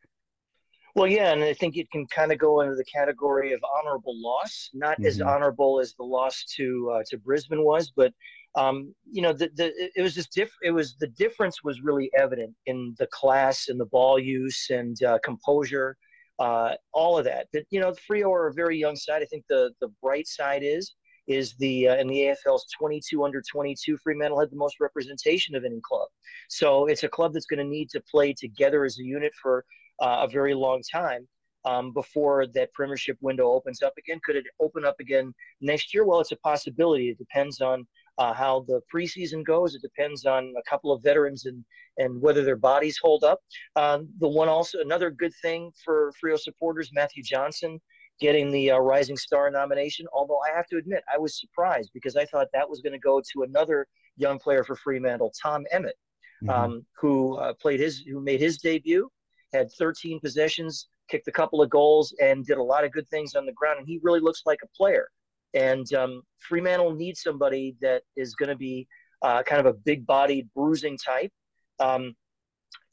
Well, 0.96 1.08
yeah, 1.08 1.32
and 1.32 1.42
I 1.42 1.54
think 1.54 1.78
it 1.78 1.90
can 1.90 2.06
kind 2.08 2.34
of 2.34 2.38
go 2.38 2.60
into 2.60 2.76
the 2.76 2.84
category 2.84 3.54
of 3.54 3.62
honorable 3.80 4.22
loss, 4.22 4.70
not 4.74 4.96
mm-hmm. 4.96 5.06
as 5.06 5.22
honorable 5.22 5.80
as 5.80 5.94
the 5.94 6.04
loss 6.04 6.44
to 6.58 6.92
uh, 6.94 7.04
to 7.10 7.18
Brisbane 7.18 7.64
was, 7.64 7.92
but 7.96 8.14
um, 8.56 8.94
you 9.10 9.22
know, 9.22 9.34
the, 9.34 9.50
the 9.56 9.72
it 9.96 10.02
was 10.02 10.14
just 10.14 10.34
diff- 10.34 10.58
It 10.62 10.72
was 10.72 10.96
the 11.00 11.08
difference 11.08 11.64
was 11.64 11.82
really 11.82 12.10
evident 12.18 12.54
in 12.66 12.96
the 13.00 13.08
class 13.08 13.70
and 13.70 13.80
the 13.80 13.86
ball 13.86 14.20
use 14.20 14.68
and 14.70 15.02
uh, 15.04 15.20
composure, 15.24 15.98
uh, 16.40 16.74
all 16.94 17.18
of 17.18 17.26
that. 17.26 17.48
That 17.54 17.66
you 17.70 17.80
know, 17.80 17.94
the 17.94 18.02
Freo 18.02 18.30
are 18.30 18.48
a 18.48 18.54
very 18.54 18.78
young 18.78 18.96
side. 18.96 19.22
I 19.22 19.26
think 19.26 19.46
the 19.48 19.72
the 19.80 19.90
bright 20.02 20.28
side 20.28 20.64
is 20.64 20.94
is 21.28 21.54
the 21.60 21.88
uh, 21.90 21.96
in 21.96 22.08
the 22.08 22.36
AFL's 22.46 22.66
22 22.78 23.24
under 23.24 23.42
22 23.42 23.98
Fremantle 23.98 24.40
had 24.40 24.52
the 24.52 24.58
most 24.58 24.80
representation 24.80 25.56
of 25.56 25.64
any 25.64 25.80
club. 25.84 26.10
So 26.50 26.88
it's 26.88 27.04
a 27.04 27.10
club 27.10 27.34
that's 27.34 27.46
going 27.46 27.60
to 27.60 27.66
need 27.66 27.90
to 27.92 28.02
play 28.12 28.34
together 28.34 28.84
as 28.84 29.00
a 29.00 29.04
unit 29.04 29.32
for 29.42 29.64
uh, 30.02 30.26
a 30.26 30.28
very 30.28 30.54
long 30.54 30.82
time 30.92 31.28
um, 31.66 31.94
before 31.94 32.48
that 32.48 32.74
premiership 32.74 33.18
window 33.22 33.52
opens 33.52 33.82
up 33.82 33.94
again. 33.98 34.20
Could 34.26 34.36
it 34.36 34.46
open 34.60 34.84
up 34.84 34.96
again 35.00 35.34
next 35.62 35.94
year? 35.94 36.06
Well, 36.06 36.20
it's 36.20 36.32
a 36.32 36.38
possibility. 36.38 37.10
It 37.10 37.18
depends 37.18 37.62
on 37.62 37.88
uh, 38.22 38.34
how 38.34 38.64
the 38.68 38.80
preseason 38.94 39.44
goes. 39.44 39.74
It 39.74 39.82
depends 39.82 40.26
on 40.26 40.54
a 40.58 40.70
couple 40.70 40.92
of 40.92 41.02
veterans 41.02 41.46
and 41.46 41.64
and 41.98 42.22
whether 42.22 42.44
their 42.44 42.56
bodies 42.56 42.98
hold 43.02 43.24
up. 43.24 43.40
Um, 43.76 44.08
the 44.20 44.28
one 44.28 44.48
also 44.48 44.80
another 44.80 45.10
good 45.10 45.34
thing 45.42 45.72
for 45.84 46.14
Freo 46.24 46.38
supporters, 46.40 46.92
Matthew 46.94 47.24
Johnson 47.24 47.80
getting 48.20 48.52
the 48.52 48.72
uh, 48.72 48.78
Rising 48.78 49.18
Star 49.18 49.50
nomination. 49.50 50.06
Although 50.14 50.40
I 50.48 50.56
have 50.56 50.68
to 50.68 50.78
admit, 50.78 51.04
I 51.12 51.18
was 51.18 51.40
surprised 51.40 51.90
because 51.94 52.16
I 52.16 52.26
thought 52.26 52.48
that 52.54 52.70
was 52.70 52.82
going 52.82 52.94
to 52.94 53.00
go 53.00 53.20
to 53.34 53.44
another 53.44 53.88
young 54.16 54.38
player 54.38 54.64
for 54.64 54.76
Fremantle, 54.76 55.34
Tom 55.42 55.66
Emmett, 55.72 55.96
mm-hmm. 56.44 56.50
um, 56.52 56.86
who 57.00 57.38
uh, 57.38 57.54
played 57.60 57.80
his, 57.80 58.02
who 58.02 58.22
made 58.22 58.40
his 58.40 58.60
debut, 58.60 59.10
had 59.52 59.72
13 59.80 60.20
possessions, 60.20 60.88
kicked 61.10 61.28
a 61.28 61.32
couple 61.32 61.64
of 61.64 61.72
goals, 61.72 62.14
and 62.22 62.46
did 62.46 62.60
a 62.60 62.64
lot 62.64 62.84
of 62.84 62.92
good 62.92 63.10
things 63.10 63.34
on 63.34 63.48
the 63.48 63.54
ground. 63.54 63.80
And 63.80 63.88
he 63.88 64.00
really 64.04 64.20
looks 64.20 64.44
like 64.46 64.60
a 64.64 64.68
player. 64.78 65.08
And 65.54 65.92
um, 65.94 66.22
Fremantle 66.40 66.96
needs 66.96 67.22
somebody 67.22 67.76
that 67.82 68.04
is 68.16 68.36
going 68.36 68.50
to 68.50 68.56
be 68.56 68.88
uh, 69.22 69.44
kind 69.44 69.60
of 69.60 69.66
a 69.66 69.78
big-bodied, 69.78 70.50
bruising 70.56 70.98
type. 70.98 71.32
Um, 71.80 72.16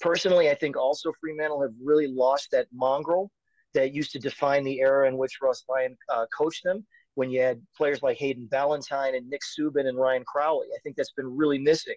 personally, 0.01 0.51
I 0.51 0.55
think 0.55 0.77
also 0.77 1.13
Fremantle 1.21 1.63
have 1.63 1.73
really 1.83 2.09
lost 2.09 2.49
that 2.53 2.67
mongrel 2.73 3.31
that 3.75 3.95
used 3.95 4.13
to 4.13 4.19
define 4.19 4.65
the 4.65 4.81
era 4.81 5.09
in 5.09 5.17
which 5.17 5.39
Ross 5.43 5.65
Lyon 5.69 5.97
uh, 6.09 6.27
coached 6.37 6.65
them. 6.65 6.85
When 7.15 7.31
you 7.31 7.41
had 7.41 7.61
players 7.77 8.03
like 8.03 8.17
Hayden 8.19 8.47
Ballantyne 8.47 9.15
and 9.17 9.29
Nick 9.29 9.41
Suban 9.43 9.89
and 9.89 9.99
Ryan 9.99 10.25
Crowley, 10.25 10.69
I 10.75 10.79
think 10.83 10.97
that's 10.97 11.13
been 11.13 11.37
really 11.37 11.59
missing. 11.59 11.97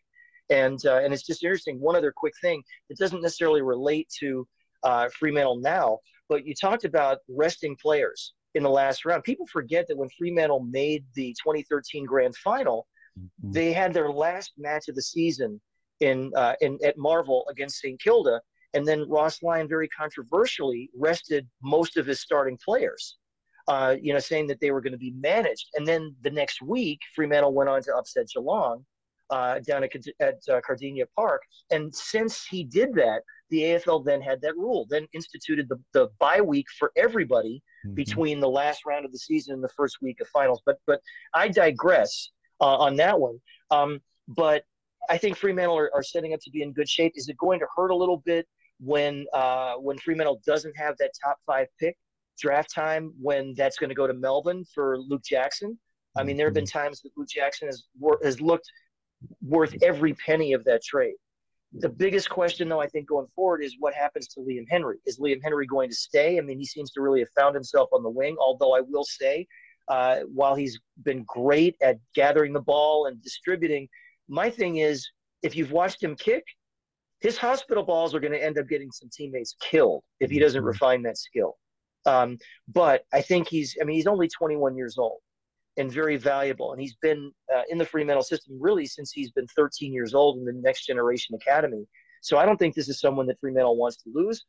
And 0.50 0.80
uh, 0.86 0.98
and 0.98 1.14
it's 1.14 1.26
just 1.26 1.44
interesting. 1.44 1.80
One 1.80 1.96
other 1.96 2.12
quick 2.16 2.34
thing 2.42 2.64
that 2.90 2.98
doesn't 2.98 3.22
necessarily 3.22 3.62
relate 3.62 4.10
to 4.20 4.48
uh, 4.84 5.10
Fremantle 5.18 5.60
now, 5.60 6.00
but 6.28 6.46
you 6.46 6.54
talked 6.56 6.86
about 6.86 7.20
resting 7.30 7.78
players 7.80 8.34
in 8.56 8.64
the 8.64 8.70
last 8.70 9.06
round. 9.06 9.24
People 9.24 9.48
forget 9.48 9.88
that 9.88 9.98
when 9.98 10.10
Fremantle 10.18 10.62
made 10.62 11.06
the 11.16 11.36
2013 11.44 12.06
Grand 12.06 12.36
Final, 12.38 12.88
mm-hmm. 13.20 13.52
they 13.52 13.72
had 13.72 13.94
their 13.94 14.12
last 14.12 14.54
match 14.58 14.88
of 14.88 14.96
the 14.96 15.02
season 15.02 15.60
in 16.00 16.32
uh, 16.36 16.56
in 16.62 16.78
at 16.84 16.98
Marvel 16.98 17.46
against 17.50 17.80
St 17.80 18.00
Kilda, 18.02 18.42
and 18.74 18.88
then 18.88 19.08
Ross 19.08 19.42
Lyon 19.44 19.68
very 19.68 19.88
controversially 19.88 20.90
rested 20.98 21.48
most 21.62 21.98
of 21.98 22.06
his 22.06 22.22
starting 22.22 22.58
players. 22.64 23.18
Uh, 23.68 23.96
you 24.02 24.12
know, 24.12 24.20
saying 24.20 24.48
that 24.48 24.60
they 24.60 24.72
were 24.72 24.82
going 24.82 24.92
to 24.92 24.98
be 24.98 25.14
managed. 25.22 25.68
And 25.76 25.86
then 25.86 26.16
the 26.24 26.32
next 26.32 26.64
week, 26.64 27.00
Fremantle 27.16 27.54
went 27.54 27.70
on 27.70 27.82
to 27.84 27.96
upset 27.96 28.26
Geelong 28.34 28.84
uh, 29.30 29.60
down 29.60 29.84
at, 29.84 29.92
at 30.20 30.40
uh, 30.50 30.60
Kardinia 30.68 31.06
Park. 31.16 31.44
And 31.70 31.94
since 31.96 32.46
he 32.46 32.64
did 32.64 32.94
that, 32.96 33.22
the 33.52 33.62
AFL 33.62 34.04
then 34.04 34.20
had 34.20 34.42
that 34.42 34.58
rule, 34.58 34.88
then 34.90 35.08
instituted 35.14 35.70
the, 35.70 35.80
the 35.94 36.10
bye 36.20 36.42
week 36.42 36.66
for 36.78 36.92
everybody 36.98 37.62
mm-hmm. 37.86 37.94
between 37.94 38.40
the 38.40 38.50
last 38.50 38.86
round 38.86 39.06
of 39.06 39.12
the 39.12 39.20
season 39.20 39.54
and 39.54 39.64
the 39.64 39.70
first 39.70 39.98
week 40.02 40.20
of 40.22 40.28
finals. 40.28 40.62
But 40.66 40.78
but 40.88 41.02
I 41.34 41.48
digress 41.48 42.30
uh, 42.60 42.78
on 42.78 42.96
that 42.98 43.20
one. 43.20 43.40
Um, 43.70 44.00
but 44.28 44.64
I 45.10 45.18
think 45.18 45.36
Fremantle 45.38 45.78
are, 45.78 45.92
are, 45.94 46.04
setting 46.04 46.34
up 46.34 46.40
to 46.42 46.52
be 46.52 46.62
in 46.62 46.74
good 46.74 46.88
shape. 46.88 47.14
Is 47.16 47.28
it 47.28 47.38
going 47.38 47.60
to 47.60 47.66
hurt 47.76 47.90
a 47.90 47.96
little 47.96 48.18
bit 48.18 48.48
when 48.80 49.26
uh, 49.34 49.74
when 49.76 49.98
Fremantle 49.98 50.42
doesn't 50.46 50.76
have 50.78 50.96
that 51.00 51.12
top 51.24 51.38
five 51.46 51.68
pick 51.80 51.98
draft 52.40 52.74
time 52.74 53.14
when 53.20 53.54
that's 53.56 53.78
going 53.78 53.90
to 53.90 53.96
go 53.96 54.08
to 54.08 54.14
Melbourne 54.14 54.64
for 54.74 54.98
Luke 55.00 55.24
Jackson? 55.24 55.78
I 56.18 56.24
mean, 56.24 56.38
there 56.38 56.48
have 56.48 56.54
been 56.54 56.66
mm-hmm. 56.66 56.80
times 56.80 57.02
that 57.02 57.12
Luke 57.16 57.30
Jackson 57.30 57.68
has 57.68 57.84
has 58.24 58.42
looked 58.42 58.70
worth 59.42 59.76
every 59.82 60.14
penny 60.14 60.54
of 60.54 60.64
that 60.66 60.84
trade. 60.84 61.16
The 61.74 61.90
biggest 61.90 62.30
question, 62.30 62.68
though, 62.68 62.82
I 62.82 62.88
think 62.88 63.08
going 63.08 63.28
forward 63.34 63.64
is 63.64 63.78
what 63.80 63.94
happens 63.94 64.28
to 64.30 64.42
Liam 64.42 64.66
Henry. 64.70 64.98
Is 65.06 65.20
Liam 65.20 65.40
Henry 65.42 65.66
going 65.66 65.90
to 65.90 65.96
stay? 65.96 66.38
I 66.38 66.42
mean, 66.42 66.60
he 66.60 66.66
seems 66.66 66.92
to 66.92 67.02
really 67.02 67.20
have 67.20 67.30
found 67.38 67.56
himself 67.56 67.90
on 67.94 68.04
the 68.04 68.10
wing. 68.10 68.36
Although 68.40 68.76
I 68.76 68.82
will 68.82 69.06
say, 69.06 69.48
uh, 69.88 70.20
while 70.34 70.54
he's 70.54 70.80
been 71.04 71.24
great 71.26 71.76
at 71.82 71.98
gathering 72.14 72.52
the 72.52 72.62
ball 72.62 73.06
and 73.06 73.22
distributing, 73.22 73.88
my 74.28 74.50
thing 74.50 74.78
is 74.78 75.08
if 75.44 75.56
you've 75.56 75.72
watched 75.72 76.04
him 76.04 76.16
kick, 76.16 76.44
his 77.22 77.38
hospital 77.38 77.84
balls 77.84 78.14
are 78.14 78.20
going 78.20 78.34
to 78.34 78.44
end 78.44 78.58
up 78.58 78.68
getting 78.68 78.92
some 78.92 79.10
teammates 79.14 79.56
killed 79.62 80.04
if 80.20 80.30
he 80.30 80.40
doesn't 80.40 80.60
mm-hmm. 80.60 80.68
refine 80.68 81.02
that 81.04 81.18
skill. 81.18 81.56
Um, 82.06 82.38
but 82.68 83.04
I 83.14 83.22
think 83.22 83.48
he's, 83.48 83.78
I 83.80 83.86
mean, 83.86 83.96
he's 83.96 84.08
only 84.08 84.28
21 84.28 84.76
years 84.76 84.98
old 84.98 85.20
and 85.78 85.92
very 85.92 86.18
valuable. 86.18 86.72
And 86.72 86.82
he's 86.82 86.96
been 87.02 87.32
uh, 87.54 87.62
in 87.70 87.78
the 87.78 87.86
Fremantle 87.86 88.24
system 88.24 88.58
really 88.60 88.86
since 88.86 89.12
he's 89.12 89.32
been 89.32 89.48
13 89.56 89.94
years 89.94 90.14
old 90.14 90.38
in 90.38 90.46
the 90.46 90.54
Next 90.54 90.86
Generation 90.86 91.36
Academy. 91.36 91.86
So 92.22 92.38
I 92.38 92.46
don't 92.46 92.58
think 92.58 92.76
this 92.76 92.90
is 92.90 93.00
someone 93.00 93.26
that 93.28 93.40
Fremantle 93.40 93.78
wants 93.78 93.98
to 94.04 94.12
lose. 94.14 94.46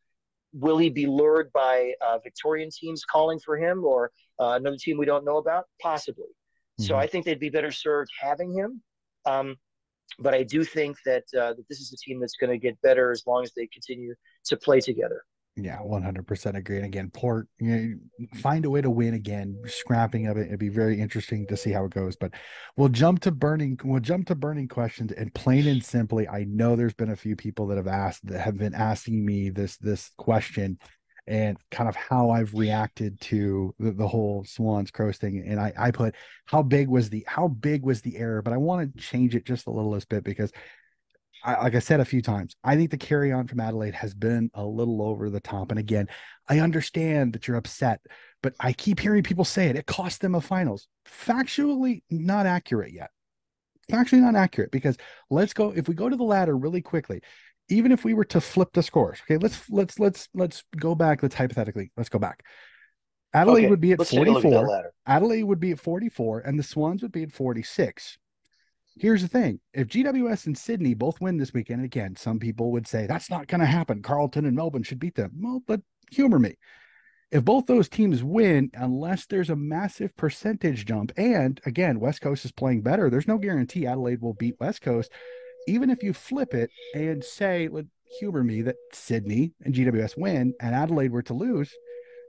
Will 0.53 0.77
he 0.77 0.91
be 0.91 1.07
lured 1.07 1.51
by 1.53 1.93
uh, 2.07 2.19
Victorian 2.19 2.71
teams 2.71 3.05
calling 3.05 3.39
for 3.39 3.57
him 3.57 3.85
or 3.85 4.11
uh, 4.39 4.59
another 4.61 4.77
team 4.79 4.99
we 4.99 5.07
don't 5.07 5.25
know 5.25 5.39
about? 5.39 5.65
Possibly. 5.81 6.25
Mm-hmm. 6.25 6.85
So 6.85 6.97
I 6.97 7.07
think 7.07 7.25
they'd 7.25 7.41
be 7.41 7.49
better 7.49 7.71
served 7.71 8.11
having 8.21 8.53
him. 8.53 8.83
Um, 9.25 9.57
but 10.19 10.35
I 10.35 10.43
do 10.43 10.65
think 10.65 10.99
that 11.07 11.25
uh, 11.35 11.55
that 11.55 11.65
this 11.69 11.81
is 11.81 11.93
a 11.93 11.97
team 11.97 12.21
that's 12.21 12.37
going 12.37 12.51
to 12.51 12.59
get 12.59 12.81
better 12.83 13.11
as 13.13 13.23
long 13.27 13.45
as 13.45 13.53
they 13.57 13.67
continue 13.69 14.15
to 14.45 14.57
play 14.57 14.81
together. 14.81 15.23
Yeah, 15.55 15.81
one 15.81 16.03
hundred 16.03 16.27
percent 16.27 16.57
agree. 16.57 16.77
And 16.77 16.87
again, 16.87 17.11
Port, 17.13 17.47
you 17.59 17.71
know, 17.71 17.77
mm-hmm. 17.77 18.39
find 18.39 18.65
a 18.65 18.71
way 18.71 18.81
to 18.81 18.89
win 18.89 19.13
again. 19.13 19.61
Scrapping 19.67 20.27
of 20.27 20.39
it, 20.39 20.47
it'd 20.47 20.59
be 20.59 20.71
very 20.71 20.99
interesting 20.99 21.47
to 21.49 21.59
see 21.59 21.71
how 21.73 21.85
it 21.85 21.93
goes. 21.93 22.17
But 22.17 22.33
we'll 22.77 22.89
jump 22.89 23.21
to 23.21 23.31
burning. 23.31 23.79
We'll 23.85 24.01
jump 24.01 24.29
to 24.29 24.35
burning 24.35 24.69
questions. 24.69 25.13
And 25.13 25.35
plain 25.35 25.67
and 25.67 25.85
simply, 25.85 26.27
I 26.27 26.45
know 26.45 26.75
there's 26.75 26.95
been 26.95 27.11
a 27.11 27.17
few 27.17 27.37
people 27.37 27.67
that 27.67 27.77
have 27.77 27.87
asked 27.87 28.27
that 28.29 28.41
have 28.41 28.57
been 28.57 28.75
asking 28.75 29.27
me 29.27 29.51
this 29.51 29.77
this 29.77 30.11
question 30.17 30.79
and 31.27 31.59
kind 31.71 31.89
of 31.89 31.97
how 31.97 32.31
I've 32.31 32.55
reacted 32.55 33.21
to 33.21 33.75
the, 33.79 33.93
the 33.93 34.09
whole 34.09 34.45
Swans 34.45 34.91
Crows 34.91 35.19
thing. 35.19 35.45
And 35.47 35.61
I, 35.61 35.73
I 35.79 35.91
put 35.91 36.15
how 36.47 36.63
big 36.63 36.89
was 36.89 37.11
the 37.11 37.25
how 37.29 37.49
big 37.49 37.85
was 37.85 38.01
the 38.01 38.17
error, 38.17 38.41
but 38.41 38.55
I 38.55 38.57
want 38.57 38.97
to 38.97 39.03
change 39.03 39.37
it 39.37 39.45
just 39.45 39.67
a 39.67 39.71
little 39.71 39.97
bit 40.09 40.25
because 40.25 40.51
I, 41.45 41.63
like 41.63 41.75
I 41.75 41.81
said 41.81 42.01
a 42.01 42.05
few 42.05 42.23
times, 42.23 42.55
I 42.63 42.77
think 42.77 42.91
the 42.91 42.97
carry 42.97 43.33
on 43.33 43.47
from 43.47 43.61
Adelaide 43.61 43.95
has 43.95 44.15
been 44.15 44.51
a 44.55 44.65
little 44.65 45.03
over 45.03 45.29
the 45.29 45.41
top. 45.41 45.71
And 45.71 45.79
again, 45.79 46.09
I 46.49 46.61
understand 46.61 47.33
that 47.33 47.49
you're 47.49 47.57
upset, 47.57 48.01
but 48.43 48.55
I 48.61 48.73
keep 48.73 49.01
hearing 49.01 49.23
people 49.23 49.45
say 49.45 49.67
it. 49.67 49.77
It 49.77 49.87
cost 49.87 50.21
them 50.21 50.35
a 50.35 50.41
finals. 50.41 50.87
Factually 51.07 52.03
not 52.11 52.47
accurate 52.47 52.93
yet. 52.93 53.11
Factually 53.91 54.21
not 54.21 54.37
accurate 54.37 54.71
because 54.71 54.97
let's 55.31 55.53
go. 55.53 55.73
If 55.75 55.89
we 55.89 55.95
go 55.95 56.09
to 56.09 56.17
the 56.17 56.23
ladder 56.23 56.57
really 56.57 56.83
quickly, 56.83 57.21
even 57.69 57.93
if 57.93 58.05
we 58.05 58.15
were 58.15 58.25
to 58.27 58.41
flip 58.41 58.69
the 58.73 58.83
scores, 58.83 59.21
okay, 59.23 59.39
let's 59.39 59.69
let's 59.69 59.99
let's 59.99 60.29
let's 60.35 60.65
go 60.79 60.95
back. 60.95 61.23
Let's 61.23 61.35
hypothetically 61.35 61.91
let's 61.97 62.09
go 62.09 62.19
back. 62.19 62.45
Adelaide 63.35 63.63
okay, 63.63 63.71
would 63.71 63.81
be 63.81 63.93
at 63.93 64.07
44. 64.07 64.93
Adelaide 65.07 65.45
would 65.45 65.61
be 65.61 65.73
at 65.73 65.81
44, 65.81 66.41
and 66.41 66.59
the 66.59 66.63
Swans 66.63 67.03
would 67.03 67.13
be 67.13 67.23
at 67.23 67.33
46. 67.33 68.19
Here's 68.97 69.23
the 69.23 69.29
thing 69.29 69.61
if 69.73 69.89
GWS 69.89 70.47
and 70.47 70.59
Sydney 70.59 70.95
both 70.95 71.21
win 71.21 71.39
this 71.39 71.55
weekend, 71.55 71.85
again, 71.85 72.17
some 72.17 72.39
people 72.39 72.73
would 72.73 72.87
say 72.87 73.07
that's 73.07 73.31
not 73.31 73.47
going 73.47 73.61
to 73.61 73.67
happen. 73.67 74.03
Carlton 74.03 74.45
and 74.45 74.57
Melbourne 74.57 74.83
should 74.83 74.99
beat 74.99 75.15
them. 75.15 75.33
Well, 75.41 75.63
but 75.67 75.81
humor 76.11 76.39
me. 76.39 76.57
If 77.31 77.47
both 77.47 77.65
those 77.65 77.89
teams 77.89 78.23
win, 78.23 78.71
unless 78.75 79.25
there's 79.25 79.49
a 79.49 79.57
massive 79.57 80.15
percentage 80.17 80.85
jump, 80.85 81.13
and 81.17 81.59
again, 81.65 81.99
West 81.99 82.21
Coast 82.21 82.45
is 82.45 82.53
playing 82.53 82.83
better, 82.83 83.09
there's 83.09 83.27
no 83.27 83.39
guarantee 83.39 83.87
Adelaide 83.87 84.21
will 84.21 84.35
beat 84.35 84.61
West 84.61 84.83
Coast. 84.83 85.11
Even 85.67 85.89
if 85.89 86.03
you 86.03 86.13
flip 86.13 86.53
it 86.53 86.71
and 86.95 87.25
say, 87.25 87.71
humor 88.19 88.45
me, 88.45 88.61
that 88.63 88.77
Sydney 88.93 89.53
and 89.65 89.75
GWS 89.75 90.19
win 90.19 90.53
and 90.61 90.75
Adelaide 90.75 91.13
were 91.13 91.23
to 91.23 91.33
lose, 91.33 91.73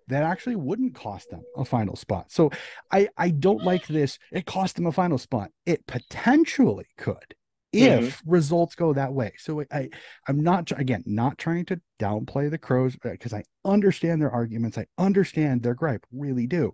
that 0.08 0.24
actually 0.24 0.56
wouldn't 0.56 0.96
cost 0.96 1.30
them 1.30 1.44
a 1.56 1.66
final 1.66 1.96
spot. 1.96 2.32
So 2.32 2.52
I 2.92 3.10
I 3.18 3.30
don't 3.30 3.64
like 3.64 3.88
this. 3.88 4.20
It 4.32 4.46
cost 4.46 4.76
them 4.76 4.88
a 4.88 4.92
final 4.92 5.18
spot. 5.18 5.52
It 5.66 5.86
potentially 5.88 6.88
could 6.98 7.36
if 7.74 8.20
mm-hmm. 8.20 8.32
results 8.32 8.76
go 8.76 8.94
that 8.94 9.14
way. 9.14 9.34
So 9.38 9.64
I 9.72 9.90
I'm 10.28 10.42
not 10.42 10.72
again 10.78 11.04
not 11.06 11.38
trying 11.38 11.66
to 11.66 11.82
downplay 12.00 12.50
the 12.50 12.58
Crows 12.58 12.96
because 13.02 13.34
uh, 13.34 13.38
I 13.38 13.44
understand 13.66 14.22
their 14.22 14.32
arguments. 14.32 14.78
I 14.78 14.86
understand 14.98 15.64
their 15.64 15.74
gripe, 15.74 16.06
really 16.12 16.48
do. 16.48 16.74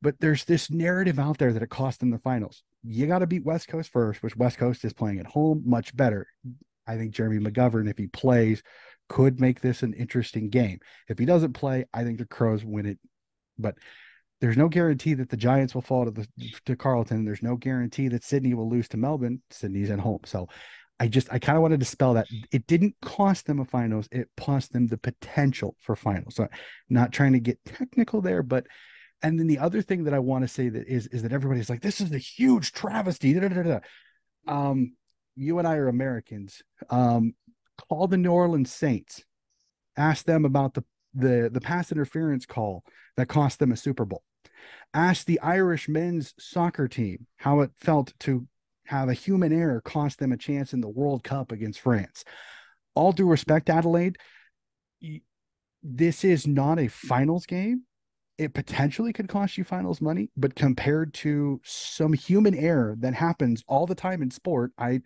But 0.00 0.20
there's 0.20 0.44
this 0.44 0.70
narrative 0.70 1.18
out 1.18 1.38
there 1.38 1.52
that 1.52 1.62
it 1.62 1.70
cost 1.70 1.98
them 1.98 2.10
the 2.10 2.18
finals. 2.18 2.62
You 2.84 3.08
got 3.08 3.18
to 3.18 3.26
beat 3.26 3.44
West 3.44 3.66
Coast 3.66 3.90
first, 3.90 4.22
which 4.22 4.36
West 4.36 4.58
Coast 4.58 4.84
is 4.84 4.92
playing 4.92 5.18
at 5.18 5.26
home 5.26 5.64
much 5.66 5.96
better. 5.96 6.28
I 6.86 6.96
think 6.96 7.10
Jeremy 7.12 7.38
McGovern, 7.38 7.90
if 7.90 7.98
he 7.98 8.06
plays, 8.06 8.62
could 9.08 9.40
make 9.40 9.60
this 9.60 9.82
an 9.82 9.94
interesting 9.94 10.48
game. 10.50 10.78
If 11.08 11.18
he 11.18 11.24
doesn't 11.24 11.52
play, 11.54 11.86
I 11.92 12.04
think 12.04 12.18
the 12.18 12.26
Crows 12.26 12.64
win 12.64 12.86
it. 12.86 12.98
But 13.58 13.76
there's 14.40 14.56
no 14.56 14.68
guarantee 14.68 15.14
that 15.14 15.30
the 15.30 15.36
Giants 15.36 15.74
will 15.74 15.82
fall 15.82 16.04
to 16.04 16.10
the 16.10 16.28
to 16.66 16.76
Carlton. 16.76 17.24
There's 17.24 17.42
no 17.42 17.56
guarantee 17.56 18.08
that 18.08 18.24
Sydney 18.24 18.54
will 18.54 18.70
lose 18.70 18.88
to 18.88 18.96
Melbourne. 18.96 19.42
Sydney's 19.50 19.90
at 19.90 19.98
home. 19.98 20.20
So 20.24 20.48
I 21.00 21.08
just 21.08 21.32
I 21.32 21.38
kind 21.38 21.56
of 21.56 21.62
wanted 21.62 21.80
to 21.80 21.86
spell 21.86 22.14
that 22.14 22.26
it 22.52 22.66
didn't 22.66 22.94
cost 23.02 23.46
them 23.46 23.60
a 23.60 23.64
finals, 23.64 24.08
it 24.10 24.28
cost 24.36 24.72
them 24.72 24.86
the 24.86 24.98
potential 24.98 25.76
for 25.80 25.96
finals. 25.96 26.36
So 26.36 26.48
not 26.88 27.12
trying 27.12 27.32
to 27.32 27.40
get 27.40 27.64
technical 27.64 28.20
there, 28.20 28.42
but 28.42 28.66
and 29.22 29.38
then 29.38 29.46
the 29.46 29.58
other 29.58 29.82
thing 29.82 30.04
that 30.04 30.14
I 30.14 30.18
want 30.20 30.44
to 30.44 30.48
say 30.48 30.68
that 30.68 30.86
is 30.86 31.06
is 31.08 31.22
that 31.22 31.32
everybody's 31.32 31.70
like, 31.70 31.82
this 31.82 32.00
is 32.00 32.12
a 32.12 32.18
huge 32.18 32.72
travesty. 32.72 33.32
Da, 33.32 33.48
da, 33.48 33.62
da, 33.62 33.80
um, 34.46 34.94
you 35.36 35.58
and 35.58 35.68
I 35.68 35.76
are 35.76 35.88
Americans. 35.88 36.62
Um, 36.90 37.34
call 37.88 38.06
the 38.08 38.16
New 38.16 38.32
Orleans 38.32 38.72
Saints, 38.72 39.24
ask 39.96 40.24
them 40.24 40.44
about 40.44 40.74
the 40.74 40.84
the 41.14 41.48
the 41.52 41.60
pass 41.60 41.90
interference 41.90 42.46
call 42.46 42.84
that 43.16 43.28
cost 43.28 43.58
them 43.58 43.72
a 43.72 43.76
Super 43.76 44.04
Bowl. 44.04 44.22
Ask 44.94 45.26
the 45.26 45.40
Irish 45.40 45.88
men's 45.88 46.34
soccer 46.38 46.88
team 46.88 47.26
how 47.36 47.60
it 47.60 47.70
felt 47.76 48.12
to 48.20 48.46
have 48.86 49.08
a 49.08 49.14
human 49.14 49.52
error 49.52 49.80
cost 49.82 50.18
them 50.18 50.32
a 50.32 50.36
chance 50.36 50.72
in 50.72 50.80
the 50.80 50.88
World 50.88 51.22
Cup 51.24 51.52
against 51.52 51.80
France. 51.80 52.24
All 52.94 53.12
due 53.12 53.28
respect, 53.28 53.68
Adelaide, 53.70 54.16
this 55.82 56.24
is 56.24 56.46
not 56.46 56.78
a 56.78 56.88
finals 56.88 57.46
game. 57.46 57.84
it 58.38 58.54
potentially 58.54 59.12
could 59.12 59.28
cost 59.28 59.58
you 59.58 59.64
finals 59.64 60.00
money, 60.00 60.30
but 60.36 60.54
compared 60.54 61.12
to 61.12 61.60
some 61.64 62.12
human 62.12 62.54
error 62.54 62.94
that 63.00 63.12
happens 63.12 63.64
all 63.66 63.84
the 63.84 63.96
time 63.96 64.22
in 64.22 64.30
sport, 64.30 64.70
I 64.78 65.00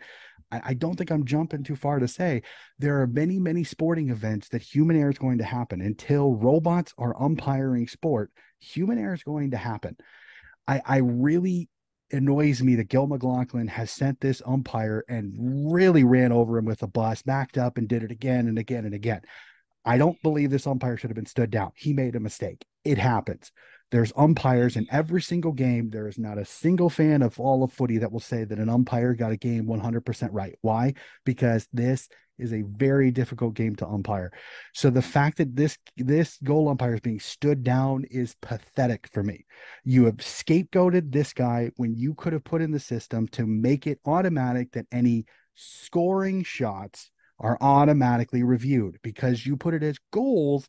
I 0.64 0.74
don't 0.74 0.96
think 0.96 1.10
I'm 1.10 1.24
jumping 1.24 1.62
too 1.62 1.76
far 1.76 1.98
to 1.98 2.08
say 2.08 2.42
there 2.78 3.00
are 3.00 3.06
many, 3.06 3.38
many 3.38 3.64
sporting 3.64 4.10
events 4.10 4.48
that 4.48 4.62
human 4.62 4.96
error 4.96 5.10
is 5.10 5.18
going 5.18 5.38
to 5.38 5.44
happen 5.44 5.80
until 5.80 6.34
robots 6.34 6.92
are 6.98 7.20
umpiring 7.20 7.88
sport. 7.88 8.30
Human 8.60 8.98
error 8.98 9.14
is 9.14 9.22
going 9.22 9.52
to 9.52 9.56
happen. 9.56 9.96
I, 10.68 10.82
I 10.84 10.96
really 10.98 11.68
annoys 12.12 12.62
me 12.62 12.74
that 12.76 12.88
Gil 12.88 13.08
McLachlan 13.08 13.68
has 13.68 13.90
sent 13.90 14.20
this 14.20 14.42
umpire 14.44 15.04
and 15.08 15.72
really 15.72 16.04
ran 16.04 16.32
over 16.32 16.58
him 16.58 16.66
with 16.66 16.82
a 16.82 16.86
bus, 16.86 17.22
backed 17.22 17.56
up 17.56 17.78
and 17.78 17.88
did 17.88 18.02
it 18.02 18.10
again 18.10 18.46
and 18.48 18.58
again 18.58 18.84
and 18.84 18.94
again. 18.94 19.22
I 19.84 19.98
don't 19.98 20.22
believe 20.22 20.50
this 20.50 20.66
umpire 20.66 20.96
should 20.96 21.10
have 21.10 21.16
been 21.16 21.26
stood 21.26 21.50
down. 21.50 21.72
He 21.74 21.92
made 21.92 22.14
a 22.14 22.20
mistake. 22.20 22.64
It 22.84 22.98
happens. 22.98 23.50
There's 23.92 24.12
umpires 24.16 24.76
in 24.76 24.86
every 24.90 25.20
single 25.20 25.52
game. 25.52 25.90
There 25.90 26.08
is 26.08 26.18
not 26.18 26.38
a 26.38 26.46
single 26.46 26.88
fan 26.88 27.20
of 27.20 27.38
all 27.38 27.62
of 27.62 27.72
footy 27.72 27.98
that 27.98 28.10
will 28.10 28.20
say 28.20 28.42
that 28.42 28.58
an 28.58 28.70
umpire 28.70 29.12
got 29.12 29.32
a 29.32 29.36
game 29.36 29.66
100% 29.66 30.28
right. 30.32 30.56
Why? 30.62 30.94
Because 31.26 31.68
this 31.74 32.08
is 32.38 32.54
a 32.54 32.62
very 32.62 33.10
difficult 33.10 33.52
game 33.52 33.76
to 33.76 33.86
umpire. 33.86 34.32
So 34.72 34.88
the 34.88 35.02
fact 35.02 35.36
that 35.36 35.54
this 35.54 35.76
this 35.98 36.38
goal 36.42 36.70
umpire 36.70 36.94
is 36.94 37.00
being 37.00 37.20
stood 37.20 37.62
down 37.62 38.04
is 38.10 38.34
pathetic 38.40 39.08
for 39.12 39.22
me. 39.22 39.44
You 39.84 40.06
have 40.06 40.16
scapegoated 40.16 41.12
this 41.12 41.34
guy 41.34 41.70
when 41.76 41.94
you 41.94 42.14
could 42.14 42.32
have 42.32 42.44
put 42.44 42.62
in 42.62 42.72
the 42.72 42.80
system 42.80 43.28
to 43.28 43.46
make 43.46 43.86
it 43.86 44.00
automatic 44.06 44.72
that 44.72 44.86
any 44.90 45.26
scoring 45.54 46.42
shots 46.42 47.10
are 47.38 47.58
automatically 47.60 48.42
reviewed 48.42 48.96
because 49.02 49.44
you 49.44 49.56
put 49.56 49.74
it 49.74 49.82
as 49.82 49.98
goals 50.12 50.66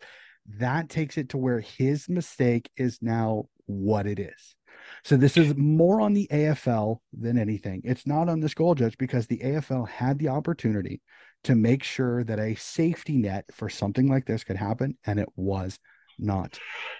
that 0.59 0.89
takes 0.89 1.17
it 1.17 1.29
to 1.29 1.37
where 1.37 1.59
his 1.59 2.09
mistake 2.09 2.69
is 2.77 2.99
now 3.01 3.45
what 3.65 4.05
it 4.05 4.19
is. 4.19 4.55
So 5.03 5.17
this 5.17 5.37
is 5.37 5.55
more 5.55 6.01
on 6.01 6.13
the 6.13 6.27
AFL 6.31 6.97
than 7.13 7.37
anything. 7.37 7.81
It's 7.83 8.05
not 8.05 8.29
on 8.29 8.39
this 8.39 8.53
goal 8.53 8.75
judge 8.75 8.97
because 8.97 9.27
the 9.27 9.39
AFL 9.39 9.87
had 9.87 10.19
the 10.19 10.29
opportunity 10.29 11.01
to 11.43 11.55
make 11.55 11.83
sure 11.83 12.23
that 12.23 12.39
a 12.39 12.55
safety 12.55 13.17
net 13.17 13.45
for 13.51 13.69
something 13.69 14.09
like 14.09 14.25
this 14.25 14.43
could 14.43 14.55
happen, 14.55 14.97
and 15.05 15.19
it 15.19 15.29
was 15.35 15.77
not 16.17 16.59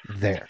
there. 0.10 0.47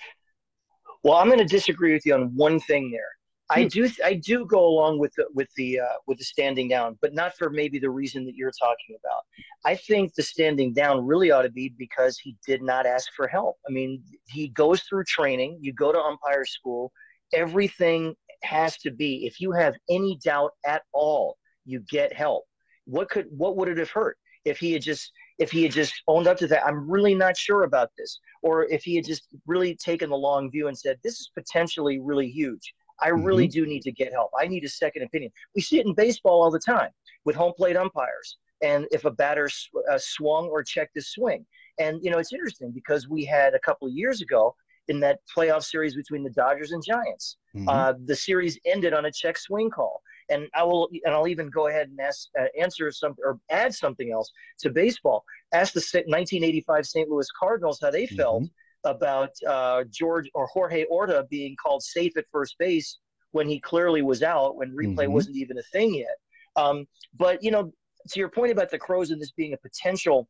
Well, 1.04 1.16
I'm 1.16 1.28
going 1.28 1.40
to 1.40 1.46
disagree 1.46 1.94
with 1.94 2.06
you 2.06 2.14
on 2.16 2.32
one 2.36 2.60
thing 2.60 2.90
there. 2.92 3.02
I 3.50 3.64
hmm. 3.64 3.68
do 3.68 3.90
I 4.04 4.14
do 4.14 4.46
go 4.46 4.66
along 4.66 5.00
with 5.00 5.14
the 5.16 5.26
with 5.34 5.50
the 5.56 5.80
uh, 5.80 5.98
with 6.08 6.18
the 6.18 6.24
standing 6.24 6.68
down, 6.70 6.98
but 7.02 7.14
not 7.14 7.36
for 7.36 7.50
maybe 7.50 7.78
the 7.78 7.90
reason 7.90 8.26
that 8.26 8.36
you're 8.36 8.54
talking 8.60 8.96
about. 9.04 9.22
I 9.66 9.76
think 9.76 10.14
the 10.14 10.24
standing 10.24 10.74
down 10.74 11.06
really 11.06 11.32
ought 11.32 11.42
to 11.42 11.52
be 11.52 11.74
because 11.78 12.18
he 12.18 12.38
did 12.48 12.62
not 12.62 12.86
ask 12.86 13.10
for 13.16 13.28
help. 13.28 13.58
I 13.68 13.72
mean, 13.72 14.02
he 14.28 14.50
goes 14.50 14.84
through 14.84 15.04
training. 15.06 15.58
You 15.62 15.74
go 15.74 15.92
to 15.92 16.00
umpire 16.00 16.46
school. 16.46 16.92
Everything 17.34 18.16
has 18.44 18.78
to 18.80 18.92
be. 18.92 19.26
If 19.26 19.40
you 19.42 19.52
have 19.52 19.76
any 19.90 20.20
doubt 20.24 20.52
at 20.66 20.84
all, 20.94 21.38
you 21.66 21.82
get 21.90 22.14
help. 22.14 22.46
What 22.86 23.10
could 23.10 23.28
what 23.30 23.58
would 23.58 23.68
it 23.68 23.78
have 23.78 23.92
hurt 23.92 24.18
if 24.46 24.58
he 24.58 24.72
had 24.72 24.82
just 24.82 25.12
if 25.38 25.52
he 25.52 25.64
had 25.64 25.74
just 25.74 25.94
owned 26.08 26.28
up 26.28 26.38
to 26.38 26.48
that? 26.48 26.66
I'm 26.66 26.90
really 26.90 27.16
not 27.16 27.36
sure 27.36 27.64
about 27.64 27.90
this, 27.98 28.20
or 28.42 28.64
if 28.66 28.84
he 28.84 28.96
had 28.96 29.06
just 29.06 29.28
really 29.48 29.76
taken 29.76 30.10
the 30.10 30.16
long 30.18 30.50
view 30.50 30.70
and 30.70 30.78
said 30.78 30.98
this 31.04 31.20
is 31.20 31.30
potentially 31.36 32.00
really 32.00 32.30
huge 32.30 32.74
I 33.02 33.10
really 33.10 33.48
mm-hmm. 33.48 33.62
do 33.62 33.66
need 33.66 33.82
to 33.84 33.92
get 33.92 34.12
help. 34.12 34.32
I 34.40 34.48
need 34.48 34.64
a 34.64 34.70
second 34.70 35.04
opinion. 35.04 35.32
We 35.56 35.62
see 35.62 35.80
it 35.80 35.86
in 35.86 35.94
baseball 35.94 36.42
all 36.42 36.52
the 36.52 36.60
time 36.60 36.90
with 37.26 37.36
home 37.36 37.54
plate 37.56 37.78
umpires. 37.78 38.38
And 38.62 38.88
if 38.92 39.06
a 39.06 39.12
batter 39.12 39.50
sw- 39.50 39.70
uh, 39.92 39.98
swung 39.98 40.48
or 40.48 40.64
checked 40.64 40.96
his 40.96 41.10
swing. 41.10 41.46
And, 41.80 42.00
you 42.04 42.12
know, 42.12 42.20
it's 42.20 42.34
interesting 42.34 42.72
because 42.72 43.10
we 43.10 43.26
had 43.26 43.54
a 43.54 43.60
couple 43.60 43.88
of 43.88 43.94
years 43.94 44.22
ago 44.22 44.56
in 44.88 45.00
that 45.00 45.20
playoff 45.36 45.64
series 45.64 45.96
between 45.96 46.24
the 46.24 46.30
Dodgers 46.30 46.72
and 46.72 46.84
Giants, 46.86 47.38
mm-hmm. 47.56 47.70
uh, 47.70 47.94
the 48.06 48.16
series 48.16 48.60
ended 48.66 48.94
on 48.94 49.06
a 49.06 49.12
check 49.12 49.38
swing 49.38 49.70
call. 49.70 50.02
And 50.30 50.48
I 50.54 50.64
will, 50.64 50.90
and 51.06 51.14
I'll 51.14 51.28
even 51.28 51.50
go 51.50 51.68
ahead 51.68 51.90
and 51.90 52.00
ask, 52.00 52.28
uh, 52.40 52.46
answer 52.60 52.92
some 52.92 53.16
or 53.24 53.40
add 53.50 53.74
something 53.74 54.12
else 54.12 54.32
to 54.60 54.70
baseball. 54.70 55.24
Ask 55.54 55.74
the 55.74 55.80
1985 55.80 56.86
St. 56.86 57.10
Louis 57.10 57.28
Cardinals 57.38 57.80
how 57.82 57.92
they 57.92 58.08
felt 58.08 58.44
mm-hmm 58.44 58.54
about 58.86 59.32
uh, 59.48 59.84
George 59.90 60.30
or 60.34 60.48
Jorge 60.48 60.84
Orta 60.86 61.26
being 61.30 61.56
called 61.62 61.84
safe 61.84 62.18
at 62.18 62.26
first 62.32 62.56
base 62.60 63.00
when 63.32 63.48
he 63.48 63.60
clearly 63.60 64.02
was 64.02 64.24
out, 64.24 64.56
when 64.56 64.72
replay 64.76 65.04
mm-hmm. 65.04 65.14
wasn't 65.14 65.36
even 65.36 65.58
a 65.58 65.64
thing 65.64 65.94
yet. 65.94 66.16
Um, 66.56 66.86
but 67.18 67.44
you 67.44 67.52
know, 67.52 67.72
to 68.10 68.20
your 68.20 68.30
point 68.30 68.52
about 68.52 68.70
the 68.70 68.78
Crows 68.78 69.12
and 69.12 69.22
this 69.22 69.32
being 69.32 69.54
a 69.54 69.58
potential 69.58 70.28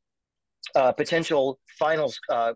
uh, 0.76 0.92
potential 0.92 1.60
finals 1.78 2.18
uh, 2.30 2.54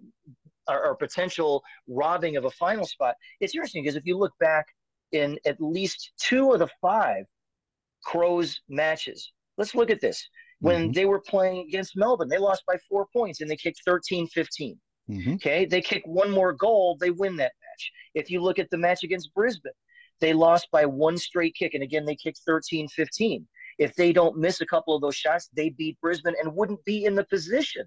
or, 0.70 0.86
or, 0.86 0.96
potential 0.96 1.62
robbing 1.90 2.38
of 2.38 2.46
a 2.46 2.52
final 2.52 2.86
spot, 2.86 3.16
it's 3.42 3.54
interesting 3.54 3.84
because 3.84 3.98
if 3.98 4.06
you 4.06 4.18
look 4.18 4.32
back 4.40 4.66
in 5.12 5.38
at 5.46 5.60
least 5.60 6.14
two 6.18 6.54
of 6.54 6.60
the 6.60 6.70
five 6.82 7.26
Crows 8.06 8.62
matches, 8.70 9.34
let's 9.58 9.76
look 9.76 9.90
at 9.90 10.00
this. 10.00 10.26
When 10.60 10.84
mm-hmm. 10.84 10.92
they 10.94 11.06
were 11.06 11.20
playing 11.20 11.68
against 11.68 11.98
Melbourne, 11.98 12.30
they 12.30 12.38
lost 12.38 12.64
by 12.66 12.78
four 12.90 13.08
points 13.12 13.42
and 13.42 13.50
they 13.50 13.58
kicked 13.58 13.82
13 13.86 14.28
15. 14.28 14.80
Mm-hmm. 15.10 15.34
Okay, 15.34 15.65
they 15.65 15.82
kick 15.82 16.04
one 16.06 16.32
more 16.32 16.54
goal, 16.54 16.98
they 17.00 17.12
win 17.12 17.36
that 17.38 17.54
match. 17.62 17.91
If 18.13 18.30
you 18.30 18.41
look 18.41 18.60
at 18.60 18.70
the 18.70 18.78
match 18.78 19.04
against 19.04 19.34
Brisbane, 19.34 19.72
they 20.20 20.34
lost 20.34 20.67
by 20.72 20.86
one 20.86 21.17
straight 21.17 21.56
kick, 21.56 21.74
and 21.74 21.84
again, 21.84 22.06
they 22.06 22.15
kicked 22.15 22.41
13 22.46 22.88
15. 22.89 23.48
If 23.78 23.93
they 23.96 24.12
don't 24.12 24.38
miss 24.38 24.62
a 24.62 24.65
couple 24.65 24.96
of 24.96 25.02
those 25.02 25.15
shots, 25.15 25.50
they 25.56 25.70
beat 25.70 26.00
Brisbane 26.02 26.34
and 26.41 26.56
wouldn't 26.56 26.84
be 26.84 27.06
in 27.06 27.15
the 27.15 27.26
position 27.26 27.86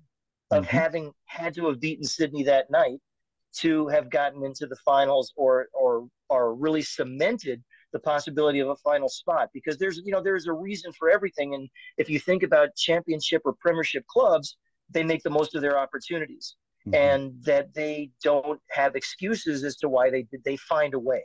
of 0.51 0.65
mm-hmm. 0.65 0.77
having 0.77 1.13
had 1.27 1.55
to 1.55 1.67
have 1.67 1.81
beaten 1.81 2.05
Sydney 2.05 2.45
that 2.45 2.71
night 2.71 2.99
to 3.53 3.89
have 3.89 4.11
gotten 4.11 4.45
into 4.45 4.67
the 4.67 4.77
finals 4.85 5.33
or 5.37 5.67
or 5.75 6.09
or 6.29 6.55
really 6.55 6.83
cemented 6.83 7.63
the 7.93 7.99
possibility 7.99 8.61
of 8.61 8.69
a 8.69 8.77
final 8.77 9.09
spot 9.09 9.49
because 9.53 9.77
there's 9.79 10.01
you 10.05 10.13
know 10.13 10.23
there's 10.23 10.47
a 10.47 10.53
reason 10.53 10.93
for 10.93 11.11
everything 11.11 11.55
and 11.55 11.69
if 11.97 12.09
you 12.09 12.21
think 12.21 12.43
about 12.43 12.75
championship 12.77 13.43
or 13.45 13.55
premiership 13.61 14.07
clubs 14.07 14.57
they 14.91 15.03
make 15.03 15.23
the 15.23 15.31
most 15.31 15.55
of 15.57 15.63
their 15.63 15.79
opportunities 15.79 16.55
mm-hmm. 16.91 16.95
and 16.95 17.33
that 17.45 17.73
they 17.75 18.11
don't 18.23 18.61
have 18.71 18.97
excuses 18.97 19.65
as 19.65 19.77
to 19.79 19.89
why 19.89 20.11
they 20.11 20.27
they 20.45 20.57
find 20.57 20.95
a 20.95 20.99
way. 20.99 21.25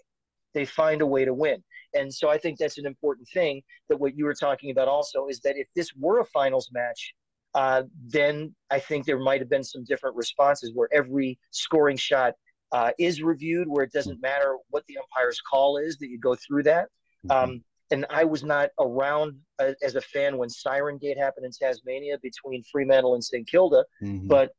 They 0.54 0.66
find 0.66 1.02
a 1.02 1.06
way 1.06 1.26
to 1.26 1.34
win. 1.34 1.64
And 1.94 2.14
so 2.14 2.30
I 2.30 2.38
think 2.38 2.58
that's 2.58 2.78
an 2.78 2.86
important 2.86 3.28
thing 3.34 3.62
that 3.90 3.98
what 3.98 4.18
you 4.18 4.26
were 4.26 4.34
talking 4.34 4.72
about 4.72 4.88
also 4.88 5.28
is 5.28 5.40
that 5.42 5.56
if 5.58 5.68
this 5.76 5.92
were 5.96 6.20
a 6.20 6.26
finals 6.26 6.70
match, 6.72 7.14
uh, 7.56 7.84
then 8.08 8.54
I 8.70 8.80
think 8.80 9.06
there 9.06 9.20
might 9.20 9.40
have 9.40 9.50
been 9.50 9.64
some 9.64 9.86
different 9.86 10.16
responses 10.16 10.72
where 10.74 10.90
every 10.94 11.40
scoring 11.52 11.98
shot 11.98 12.34
uh, 12.74 12.92
is 13.00 13.22
reviewed, 13.22 13.68
where 13.70 13.84
it 13.86 13.94
doesn't 13.94 14.22
matter 14.22 14.58
what 14.70 14.84
the 14.88 14.98
umpire's 14.98 15.40
call 15.42 15.78
is, 15.78 15.98
that 16.00 16.10
you 16.10 16.20
go 16.20 16.36
through 16.36 16.64
that. 16.64 16.90
Mm-hmm. 17.26 17.32
Um, 17.32 17.64
and 17.92 18.06
I 18.10 18.26
was 18.26 18.44
not 18.44 18.72
around 18.80 19.36
uh, 19.60 19.72
as 19.82 19.96
a 19.96 20.02
fan 20.02 20.38
when 20.38 20.50
Siren 20.50 20.98
Gate 20.98 21.18
happened 21.18 21.46
in 21.46 21.52
Tasmania 21.52 22.18
between 22.22 22.64
Fremantle 22.64 23.14
and 23.14 23.24
St 23.24 23.48
Kilda, 23.48 23.86
mm-hmm. 24.04 24.28
but 24.28 24.52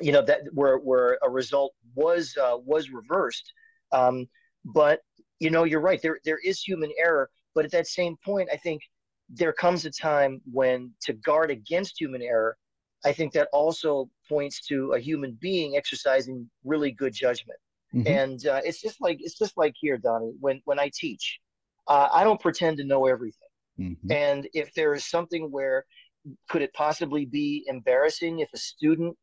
you 0.00 0.12
know 0.12 0.22
that 0.22 0.40
where 0.52 0.78
where 0.78 1.18
a 1.22 1.30
result 1.30 1.72
was 1.94 2.36
uh, 2.40 2.56
was 2.64 2.90
reversed. 2.90 3.52
Um, 3.92 4.26
but 4.64 5.00
you 5.40 5.50
know, 5.50 5.64
you're 5.64 5.80
right. 5.80 6.00
There 6.02 6.18
there 6.24 6.38
is 6.44 6.60
human 6.60 6.90
error, 6.98 7.30
but 7.54 7.64
at 7.64 7.70
that 7.72 7.86
same 7.86 8.16
point, 8.24 8.48
I 8.52 8.56
think 8.56 8.82
there 9.28 9.52
comes 9.52 9.84
a 9.84 9.90
time 9.90 10.40
when 10.50 10.92
to 11.02 11.12
guard 11.12 11.50
against 11.50 12.00
human 12.00 12.22
error. 12.22 12.56
I 13.04 13.12
think 13.12 13.32
that 13.34 13.48
also 13.52 14.08
points 14.28 14.66
to 14.66 14.92
a 14.92 14.98
human 14.98 15.38
being 15.40 15.76
exercising 15.76 16.50
really 16.64 16.90
good 16.90 17.12
judgment. 17.12 17.58
Mm-hmm. 17.94 18.08
And 18.08 18.46
uh, 18.46 18.60
it's 18.64 18.80
just 18.80 19.00
like 19.00 19.18
it's 19.20 19.38
just 19.38 19.56
like 19.56 19.74
here, 19.78 19.98
Donnie. 19.98 20.32
When 20.40 20.60
when 20.64 20.78
I 20.78 20.90
teach, 20.94 21.38
uh, 21.86 22.08
I 22.12 22.24
don't 22.24 22.40
pretend 22.40 22.78
to 22.78 22.84
know 22.84 23.06
everything. 23.06 23.48
Mm-hmm. 23.78 24.12
And 24.12 24.48
if 24.52 24.74
there 24.74 24.92
is 24.94 25.04
something 25.06 25.50
where 25.50 25.84
could 26.48 26.62
it 26.62 26.72
possibly 26.74 27.24
be 27.24 27.64
embarrassing 27.68 28.40
if 28.40 28.50
a 28.52 28.58
student 28.58 29.16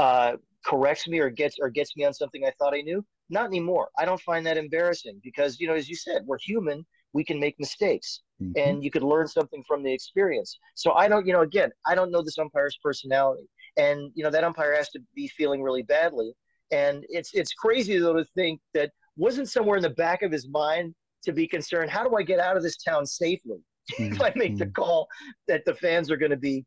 uh, 0.00 0.36
corrects 0.64 1.06
me 1.06 1.18
or 1.18 1.28
gets 1.28 1.56
or 1.60 1.68
gets 1.68 1.94
me 1.96 2.04
on 2.04 2.14
something 2.14 2.44
I 2.46 2.52
thought 2.58 2.74
I 2.74 2.80
knew. 2.80 3.04
Not 3.28 3.46
anymore. 3.46 3.90
I 3.98 4.06
don't 4.06 4.20
find 4.22 4.44
that 4.46 4.56
embarrassing 4.56 5.20
because 5.22 5.60
you 5.60 5.68
know, 5.68 5.74
as 5.74 5.88
you 5.88 5.94
said, 5.94 6.22
we're 6.24 6.38
human. 6.38 6.86
We 7.12 7.22
can 7.24 7.38
make 7.38 7.56
mistakes, 7.58 8.22
mm-hmm. 8.40 8.52
and 8.56 8.84
you 8.84 8.90
could 8.90 9.02
learn 9.02 9.26
something 9.26 9.62
from 9.68 9.82
the 9.82 9.92
experience. 9.92 10.58
So 10.74 10.92
I 10.92 11.08
don't, 11.08 11.26
you 11.26 11.32
know, 11.32 11.42
again, 11.42 11.70
I 11.86 11.94
don't 11.94 12.10
know 12.10 12.22
this 12.22 12.38
umpire's 12.38 12.78
personality, 12.82 13.46
and 13.76 14.10
you 14.14 14.24
know 14.24 14.30
that 14.30 14.42
umpire 14.42 14.74
has 14.74 14.88
to 14.90 15.00
be 15.14 15.28
feeling 15.28 15.62
really 15.62 15.82
badly. 15.82 16.32
And 16.70 17.04
it's 17.08 17.34
it's 17.34 17.52
crazy 17.52 17.98
though 17.98 18.14
to 18.14 18.24
think 18.34 18.60
that 18.72 18.90
wasn't 19.16 19.50
somewhere 19.50 19.76
in 19.76 19.82
the 19.82 19.90
back 19.90 20.22
of 20.22 20.32
his 20.32 20.48
mind 20.48 20.94
to 21.24 21.32
be 21.32 21.46
concerned. 21.46 21.90
How 21.90 22.08
do 22.08 22.16
I 22.16 22.22
get 22.22 22.40
out 22.40 22.56
of 22.56 22.62
this 22.62 22.78
town 22.78 23.04
safely? 23.06 23.58
If 23.98 24.22
I 24.22 24.32
make 24.36 24.56
the 24.56 24.66
mm-hmm. 24.66 24.72
call 24.72 25.08
that 25.48 25.64
the 25.66 25.74
fans 25.74 26.10
are 26.12 26.16
going 26.16 26.30
to 26.30 26.36
be 26.36 26.64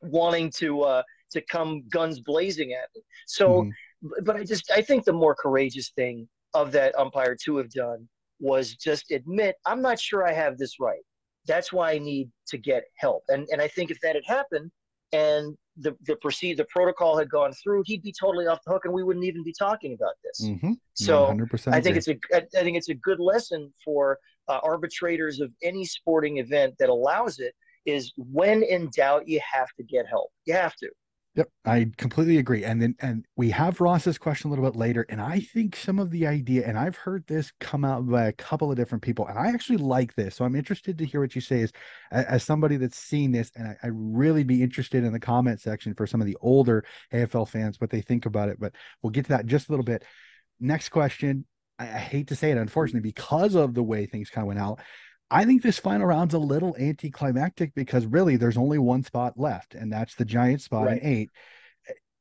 wanting 0.00 0.50
to 0.56 0.82
uh, 0.82 1.02
to 1.36 1.42
come 1.42 1.82
guns 1.90 2.20
blazing 2.20 2.72
at 2.72 2.88
me. 2.94 3.02
So, 3.26 3.62
mm-hmm. 3.62 4.24
but 4.24 4.36
I 4.36 4.44
just 4.44 4.70
I 4.70 4.82
think 4.82 5.04
the 5.04 5.12
more 5.12 5.34
courageous 5.34 5.90
thing 5.90 6.28
of 6.54 6.72
that 6.72 6.98
umpire 6.98 7.36
to 7.44 7.56
have 7.58 7.70
done 7.70 8.08
was 8.40 8.74
just 8.74 9.10
admit 9.10 9.56
I'm 9.66 9.82
not 9.82 9.98
sure 10.00 10.26
I 10.26 10.32
have 10.32 10.58
this 10.58 10.78
right. 10.80 11.02
That's 11.46 11.72
why 11.72 11.92
I 11.92 11.98
need 11.98 12.30
to 12.48 12.58
get 12.58 12.84
help. 12.96 13.22
And 13.28 13.46
and 13.52 13.60
I 13.60 13.68
think 13.68 13.90
if 13.90 14.00
that 14.00 14.14
had 14.14 14.24
happened, 14.26 14.70
and 15.12 15.56
the 15.78 15.94
the 16.06 16.16
proceed 16.16 16.56
the 16.56 16.66
protocol 16.70 17.16
had 17.18 17.30
gone 17.30 17.52
through, 17.52 17.82
he'd 17.86 18.02
be 18.02 18.12
totally 18.18 18.46
off 18.46 18.58
the 18.66 18.72
hook, 18.72 18.84
and 18.84 18.94
we 18.94 19.04
wouldn't 19.04 19.24
even 19.24 19.44
be 19.44 19.54
talking 19.56 19.94
about 19.94 20.14
this. 20.24 20.48
Mm-hmm. 20.48 20.72
So 20.94 21.36
I 21.66 21.80
think 21.80 21.96
it's 21.96 22.08
a 22.08 22.16
I 22.34 22.62
think 22.62 22.76
it's 22.76 22.88
a 22.88 22.94
good 22.94 23.20
lesson 23.20 23.72
for 23.84 24.18
uh, 24.48 24.60
arbitrators 24.62 25.40
of 25.40 25.50
any 25.62 25.84
sporting 25.84 26.38
event 26.38 26.74
that 26.78 26.88
allows 26.88 27.38
it. 27.38 27.54
Is 27.84 28.12
when 28.16 28.64
in 28.64 28.90
doubt, 28.90 29.28
you 29.28 29.40
have 29.54 29.68
to 29.76 29.84
get 29.84 30.06
help. 30.08 30.30
You 30.44 30.54
have 30.54 30.74
to. 30.76 30.88
Yep, 31.36 31.50
I 31.66 31.90
completely 31.98 32.38
agree. 32.38 32.64
And 32.64 32.80
then 32.80 32.94
and 33.00 33.26
we 33.36 33.50
have 33.50 33.82
Ross's 33.82 34.16
question 34.16 34.48
a 34.48 34.50
little 34.54 34.64
bit 34.64 34.74
later, 34.74 35.04
and 35.10 35.20
I 35.20 35.40
think 35.40 35.76
some 35.76 35.98
of 35.98 36.10
the 36.10 36.26
idea, 36.26 36.66
and 36.66 36.78
I've 36.78 36.96
heard 36.96 37.26
this 37.26 37.52
come 37.60 37.84
out 37.84 38.08
by 38.08 38.24
a 38.24 38.32
couple 38.32 38.70
of 38.70 38.76
different 38.78 39.02
people, 39.04 39.26
and 39.26 39.38
I 39.38 39.48
actually 39.48 39.76
like 39.76 40.14
this. 40.14 40.34
So 40.34 40.46
I'm 40.46 40.56
interested 40.56 40.96
to 40.96 41.04
hear 41.04 41.20
what 41.20 41.34
you 41.34 41.42
say 41.42 41.60
as 41.60 41.72
as 42.10 42.42
somebody 42.42 42.78
that's 42.78 42.96
seen 42.96 43.32
this, 43.32 43.52
and 43.54 43.68
I, 43.68 43.76
I 43.82 43.90
really 43.92 44.44
be 44.44 44.62
interested 44.62 45.04
in 45.04 45.12
the 45.12 45.20
comment 45.20 45.60
section 45.60 45.94
for 45.94 46.06
some 46.06 46.22
of 46.22 46.26
the 46.26 46.38
older 46.40 46.86
AFL 47.12 47.44
fans 47.44 47.82
what 47.82 47.90
they 47.90 48.00
think 48.00 48.24
about 48.24 48.48
it. 48.48 48.58
But 48.58 48.74
we'll 49.02 49.10
get 49.10 49.26
to 49.26 49.32
that 49.32 49.44
just 49.44 49.68
a 49.68 49.72
little 49.72 49.84
bit. 49.84 50.04
Next 50.58 50.88
question. 50.88 51.44
I, 51.78 51.84
I 51.84 51.98
hate 51.98 52.28
to 52.28 52.36
say 52.36 52.50
it, 52.50 52.56
unfortunately, 52.56 53.06
because 53.06 53.54
of 53.54 53.74
the 53.74 53.82
way 53.82 54.06
things 54.06 54.30
kind 54.30 54.44
of 54.44 54.48
went 54.48 54.60
out. 54.60 54.80
I 55.30 55.44
think 55.44 55.62
this 55.62 55.78
final 55.78 56.06
round's 56.06 56.34
a 56.34 56.38
little 56.38 56.76
anticlimactic 56.76 57.74
because 57.74 58.06
really 58.06 58.36
there's 58.36 58.56
only 58.56 58.78
one 58.78 59.02
spot 59.02 59.34
left, 59.36 59.74
and 59.74 59.92
that's 59.92 60.14
the 60.14 60.24
giant 60.24 60.62
spot 60.62 60.86
right. 60.86 61.02
in 61.02 61.08
eight. 61.08 61.30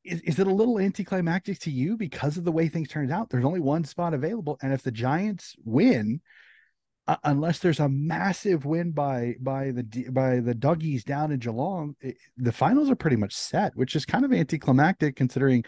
Is, 0.03 0.21
is 0.21 0.39
it 0.39 0.47
a 0.47 0.53
little 0.53 0.79
anticlimactic 0.79 1.59
to 1.59 1.71
you 1.71 1.97
because 1.97 2.37
of 2.37 2.45
the 2.45 2.51
way 2.51 2.67
things 2.67 2.89
turned 2.89 3.11
out? 3.11 3.29
There's 3.29 3.45
only 3.45 3.59
one 3.59 3.83
spot 3.83 4.13
available, 4.13 4.57
and 4.61 4.73
if 4.73 4.81
the 4.81 4.91
Giants 4.91 5.55
win, 5.63 6.21
uh, 7.07 7.17
unless 7.23 7.59
there's 7.59 7.79
a 7.79 7.89
massive 7.89 8.65
win 8.65 8.91
by 8.91 9.35
by 9.39 9.71
the 9.71 10.09
by 10.11 10.39
the 10.39 10.55
Doggies 10.55 11.03
down 11.03 11.31
in 11.31 11.39
Geelong, 11.39 11.95
it, 12.01 12.17
the 12.37 12.51
finals 12.51 12.89
are 12.89 12.95
pretty 12.95 13.17
much 13.17 13.33
set, 13.33 13.75
which 13.75 13.95
is 13.95 14.05
kind 14.05 14.25
of 14.25 14.33
anticlimactic 14.33 15.15
considering 15.15 15.63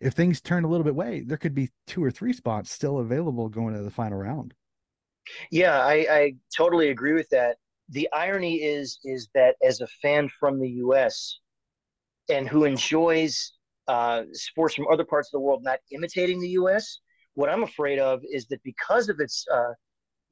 if 0.00 0.12
things 0.12 0.40
turn 0.40 0.64
a 0.64 0.68
little 0.68 0.84
bit 0.84 0.94
way, 0.94 1.22
there 1.26 1.38
could 1.38 1.54
be 1.54 1.70
two 1.86 2.04
or 2.04 2.10
three 2.10 2.32
spots 2.32 2.70
still 2.70 2.98
available 2.98 3.48
going 3.48 3.74
to 3.74 3.82
the 3.82 3.90
final 3.90 4.18
round. 4.18 4.54
Yeah, 5.50 5.84
I, 5.84 6.06
I 6.10 6.34
totally 6.56 6.90
agree 6.90 7.12
with 7.12 7.28
that. 7.30 7.56
The 7.90 8.08
irony 8.12 8.56
is 8.56 8.98
is 9.04 9.28
that 9.34 9.56
as 9.62 9.80
a 9.80 9.86
fan 10.02 10.28
from 10.40 10.58
the 10.58 10.68
U.S. 10.68 11.38
and 12.28 12.48
who 12.48 12.64
enjoys 12.64 13.52
uh, 13.88 14.24
sports 14.32 14.74
from 14.74 14.86
other 14.92 15.04
parts 15.04 15.28
of 15.28 15.32
the 15.32 15.40
world 15.40 15.62
not 15.62 15.78
imitating 15.92 16.40
the 16.40 16.48
U.S., 16.50 17.00
what 17.34 17.48
I'm 17.48 17.62
afraid 17.62 17.98
of 17.98 18.22
is 18.30 18.46
that 18.46 18.62
because 18.64 19.08
of 19.08 19.20
its 19.20 19.44
uh, 19.52 19.72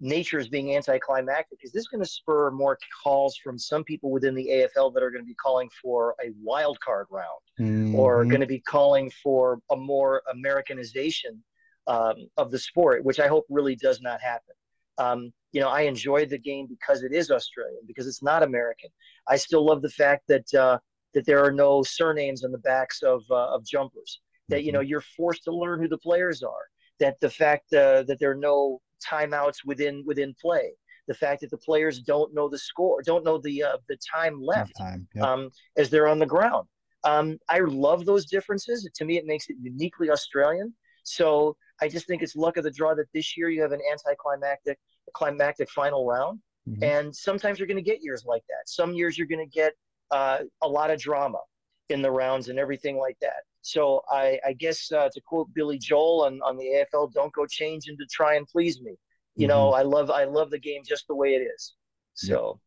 nature 0.00 0.38
as 0.38 0.48
being 0.48 0.74
anticlimactic, 0.74 1.58
is 1.62 1.72
this 1.72 1.86
going 1.86 2.02
to 2.02 2.08
spur 2.08 2.50
more 2.50 2.78
calls 3.02 3.36
from 3.42 3.58
some 3.58 3.84
people 3.84 4.10
within 4.10 4.34
the 4.34 4.46
AFL 4.46 4.92
that 4.94 5.02
are 5.02 5.10
going 5.10 5.22
to 5.22 5.26
be 5.26 5.34
calling 5.34 5.68
for 5.80 6.14
a 6.24 6.30
wild 6.42 6.78
card 6.80 7.06
round 7.10 7.26
mm-hmm. 7.60 7.94
or 7.94 8.24
going 8.24 8.40
to 8.40 8.46
be 8.46 8.60
calling 8.60 9.10
for 9.22 9.60
a 9.70 9.76
more 9.76 10.22
Americanization 10.32 11.42
um, 11.86 12.14
of 12.36 12.50
the 12.50 12.58
sport, 12.58 13.04
which 13.04 13.20
I 13.20 13.28
hope 13.28 13.44
really 13.48 13.76
does 13.76 14.00
not 14.00 14.20
happen. 14.20 14.54
Um, 14.98 15.32
you 15.52 15.60
know, 15.60 15.68
I 15.68 15.82
enjoy 15.82 16.26
the 16.26 16.38
game 16.38 16.66
because 16.68 17.02
it 17.02 17.12
is 17.12 17.30
Australian, 17.30 17.80
because 17.86 18.06
it's 18.06 18.22
not 18.22 18.42
American. 18.42 18.90
I 19.28 19.36
still 19.36 19.64
love 19.64 19.82
the 19.82 19.90
fact 19.90 20.24
that 20.28 20.52
uh, 20.54 20.78
that 21.14 21.26
there 21.26 21.44
are 21.44 21.52
no 21.52 21.82
surnames 21.82 22.44
on 22.44 22.52
the 22.52 22.58
backs 22.58 23.02
of 23.02 23.22
uh, 23.30 23.54
of 23.54 23.64
jumpers. 23.64 24.20
That 24.48 24.64
you 24.64 24.72
know 24.72 24.80
mm-hmm. 24.80 24.88
you're 24.88 25.04
forced 25.16 25.44
to 25.44 25.52
learn 25.52 25.80
who 25.80 25.88
the 25.88 25.98
players 25.98 26.42
are. 26.42 26.68
That 27.00 27.18
the 27.20 27.30
fact 27.30 27.72
uh, 27.72 28.02
that 28.04 28.18
there 28.20 28.32
are 28.32 28.36
no 28.36 28.80
timeouts 29.08 29.64
within 29.64 30.02
within 30.06 30.34
play. 30.40 30.72
The 31.06 31.14
fact 31.14 31.42
that 31.42 31.50
the 31.50 31.58
players 31.58 32.00
don't 32.00 32.34
know 32.34 32.48
the 32.48 32.58
score, 32.58 33.02
don't 33.02 33.24
know 33.24 33.38
the 33.38 33.62
uh, 33.62 33.76
the 33.88 33.98
time 34.14 34.40
left 34.42 34.72
time, 34.76 35.06
yep. 35.14 35.24
um, 35.24 35.50
as 35.76 35.90
they're 35.90 36.08
on 36.08 36.18
the 36.18 36.26
ground. 36.26 36.66
Um, 37.04 37.38
I 37.48 37.60
love 37.60 38.06
those 38.06 38.26
differences. 38.26 38.88
To 38.94 39.04
me, 39.04 39.18
it 39.18 39.26
makes 39.26 39.50
it 39.50 39.56
uniquely 39.60 40.10
Australian. 40.10 40.74
So 41.04 41.56
I 41.80 41.88
just 41.88 42.06
think 42.06 42.22
it's 42.22 42.36
luck 42.36 42.56
of 42.56 42.64
the 42.64 42.70
draw 42.70 42.94
that 42.94 43.06
this 43.12 43.36
year 43.36 43.50
you 43.50 43.62
have 43.62 43.72
an 43.72 43.80
anticlimactic 43.90 44.78
climactic 45.12 45.70
final 45.70 46.06
round. 46.06 46.40
Mm-hmm. 46.68 46.82
And 46.82 47.14
sometimes 47.14 47.58
you're 47.58 47.68
going 47.68 47.76
to 47.76 47.82
get 47.82 48.02
years 48.02 48.24
like 48.26 48.42
that. 48.48 48.66
Some 48.66 48.94
years 48.94 49.18
you're 49.18 49.26
going 49.26 49.46
to 49.46 49.54
get 49.54 49.74
uh, 50.10 50.38
a 50.62 50.68
lot 50.68 50.90
of 50.90 51.00
drama 51.00 51.40
in 51.90 52.00
the 52.00 52.10
rounds 52.10 52.48
and 52.48 52.58
everything 52.58 52.96
like 52.96 53.16
that. 53.20 53.42
So 53.62 54.02
I, 54.10 54.38
I 54.46 54.52
guess 54.52 54.90
uh, 54.92 55.08
to 55.12 55.20
quote 55.20 55.48
Billy 55.54 55.78
Joel 55.78 56.24
on, 56.24 56.40
on 56.42 56.56
the 56.56 56.84
AFL, 56.94 57.12
don't 57.12 57.32
go 57.32 57.46
changing 57.46 57.96
to 57.96 58.06
try 58.10 58.36
and 58.36 58.46
please 58.46 58.80
me. 58.80 58.96
You 59.36 59.48
mm-hmm. 59.48 59.56
know, 59.56 59.72
I 59.72 59.82
love 59.82 60.10
I 60.10 60.24
love 60.24 60.50
the 60.50 60.58
game 60.58 60.82
just 60.86 61.06
the 61.08 61.14
way 61.14 61.30
it 61.30 61.42
is. 61.42 61.74
So. 62.14 62.60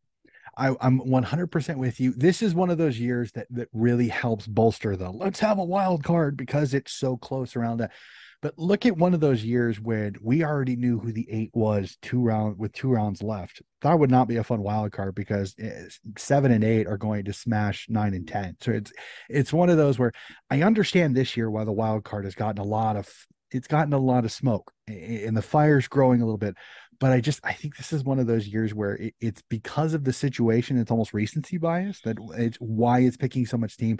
I, 0.56 0.74
am 0.80 1.00
100% 1.00 1.76
with 1.76 2.00
you. 2.00 2.12
This 2.12 2.42
is 2.42 2.52
one 2.52 2.68
of 2.68 2.78
those 2.78 2.98
years 2.98 3.30
that 3.32 3.46
that 3.50 3.68
really 3.72 4.08
helps 4.08 4.46
bolster 4.48 4.96
the 4.96 5.08
let's 5.08 5.38
have 5.38 5.58
a 5.58 5.64
wild 5.64 6.02
card 6.02 6.36
because 6.36 6.74
it's 6.74 6.92
so 6.92 7.16
close 7.16 7.54
around 7.54 7.78
that. 7.78 7.92
But 8.40 8.56
look 8.56 8.86
at 8.86 8.96
one 8.96 9.14
of 9.14 9.20
those 9.20 9.44
years 9.44 9.80
when 9.80 10.14
we 10.22 10.44
already 10.44 10.76
knew 10.76 11.00
who 11.00 11.10
the 11.10 11.26
eight 11.30 11.50
was 11.54 11.98
two 12.02 12.20
round 12.20 12.56
with 12.58 12.72
two 12.72 12.88
rounds 12.88 13.22
left. 13.22 13.62
That 13.82 13.98
would 13.98 14.10
not 14.10 14.28
be 14.28 14.36
a 14.36 14.44
fun 14.44 14.62
wild 14.62 14.92
card 14.92 15.16
because 15.16 15.56
eh, 15.58 15.88
seven 16.16 16.52
and 16.52 16.62
eight 16.62 16.86
are 16.86 16.98
going 16.98 17.24
to 17.24 17.32
smash 17.32 17.86
nine 17.88 18.14
and 18.14 18.28
ten. 18.28 18.56
So 18.60 18.72
it's 18.72 18.92
it's 19.28 19.52
one 19.52 19.70
of 19.70 19.76
those 19.76 19.98
where 19.98 20.12
I 20.50 20.62
understand 20.62 21.16
this 21.16 21.36
year 21.36 21.50
why 21.50 21.64
the 21.64 21.72
wild 21.72 22.04
card 22.04 22.24
has 22.24 22.36
gotten 22.36 22.60
a 22.60 22.64
lot 22.64 22.96
of 22.96 23.08
it's 23.50 23.68
gotten 23.68 23.92
a 23.92 23.98
lot 23.98 24.24
of 24.24 24.32
smoke 24.32 24.72
and 24.86 25.36
the 25.36 25.42
fire's 25.42 25.88
growing 25.88 26.20
a 26.20 26.24
little 26.24 26.38
bit 26.38 26.54
but 27.00 27.12
I 27.12 27.20
just 27.20 27.40
I 27.44 27.52
think 27.52 27.76
this 27.76 27.92
is 27.92 28.04
one 28.04 28.18
of 28.18 28.26
those 28.26 28.48
years 28.48 28.74
where 28.74 28.94
it, 28.94 29.14
it's 29.20 29.42
because 29.48 29.94
of 29.94 30.04
the 30.04 30.12
situation. 30.12 30.78
It's 30.78 30.90
almost 30.90 31.14
recency 31.14 31.58
bias 31.58 32.00
that 32.02 32.18
it's 32.36 32.56
why 32.58 33.00
it's 33.00 33.16
picking 33.16 33.46
so 33.46 33.56
much 33.56 33.72
steam. 33.72 33.98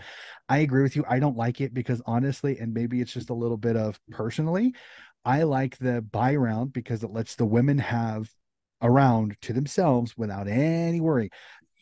I 0.48 0.58
agree 0.58 0.82
with 0.82 0.96
you. 0.96 1.04
I 1.08 1.18
don't 1.18 1.36
like 1.36 1.60
it 1.60 1.74
because 1.74 2.02
honestly, 2.06 2.58
and 2.58 2.74
maybe 2.74 3.00
it's 3.00 3.12
just 3.12 3.30
a 3.30 3.34
little 3.34 3.56
bit 3.56 3.76
of 3.76 4.00
personally, 4.10 4.74
I 5.24 5.44
like 5.44 5.78
the 5.78 6.02
buy 6.02 6.34
round 6.36 6.72
because 6.72 7.02
it 7.04 7.10
lets 7.10 7.36
the 7.36 7.46
women 7.46 7.78
have 7.78 8.30
a 8.80 8.90
round 8.90 9.36
to 9.42 9.52
themselves 9.52 10.16
without 10.16 10.46
any 10.46 11.00
worry 11.00 11.30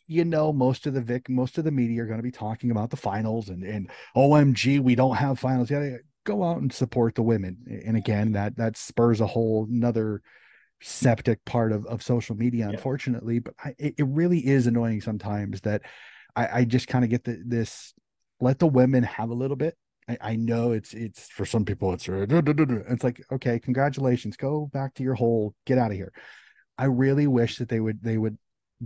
you 0.06 0.24
know 0.24 0.52
most 0.52 0.86
of 0.86 0.94
the 0.94 1.00
vic 1.00 1.28
most 1.28 1.58
of 1.58 1.64
the 1.64 1.70
media 1.70 2.02
are 2.02 2.06
going 2.06 2.18
to 2.18 2.22
be 2.22 2.30
talking 2.30 2.70
about 2.70 2.90
the 2.90 2.96
finals 2.96 3.48
and 3.48 3.64
and 3.64 3.90
omg 4.16 4.80
we 4.80 4.94
don't 4.94 5.16
have 5.16 5.38
finals 5.38 5.70
yeah 5.70 5.96
go 6.24 6.42
out 6.42 6.58
and 6.58 6.72
support 6.72 7.14
the 7.14 7.22
women 7.22 7.58
and 7.84 7.96
again 7.96 8.32
that 8.32 8.56
that 8.56 8.76
spurs 8.76 9.20
a 9.20 9.26
whole 9.26 9.66
another 9.70 10.22
septic 10.80 11.44
part 11.44 11.72
of, 11.72 11.86
of 11.86 12.02
social 12.02 12.36
media, 12.36 12.68
unfortunately. 12.68 13.34
Yeah. 13.34 13.40
But 13.44 13.54
I, 13.64 13.74
it, 13.78 13.94
it, 13.98 14.06
really 14.06 14.46
is 14.46 14.66
annoying 14.66 15.00
sometimes 15.00 15.60
that 15.62 15.82
I, 16.34 16.60
I 16.60 16.64
just 16.64 16.88
kind 16.88 17.04
of 17.04 17.10
get 17.10 17.24
the, 17.24 17.42
this 17.44 17.94
let 18.40 18.58
the 18.58 18.66
women 18.66 19.02
have 19.02 19.30
a 19.30 19.34
little 19.34 19.56
bit. 19.56 19.76
I, 20.08 20.18
I 20.20 20.36
know 20.36 20.72
it's 20.72 20.94
it's 20.94 21.28
for 21.28 21.44
some 21.44 21.64
people 21.64 21.92
it's 21.92 22.08
uh, 22.08 22.26
it's 22.28 23.04
like 23.04 23.22
okay, 23.32 23.58
congratulations, 23.58 24.36
go 24.36 24.70
back 24.72 24.94
to 24.94 25.02
your 25.02 25.14
hole, 25.14 25.54
get 25.64 25.78
out 25.78 25.90
of 25.90 25.96
here. 25.96 26.12
I 26.78 26.84
really 26.84 27.26
wish 27.26 27.58
that 27.58 27.68
they 27.68 27.80
would 27.80 28.02
they 28.02 28.18
would 28.18 28.36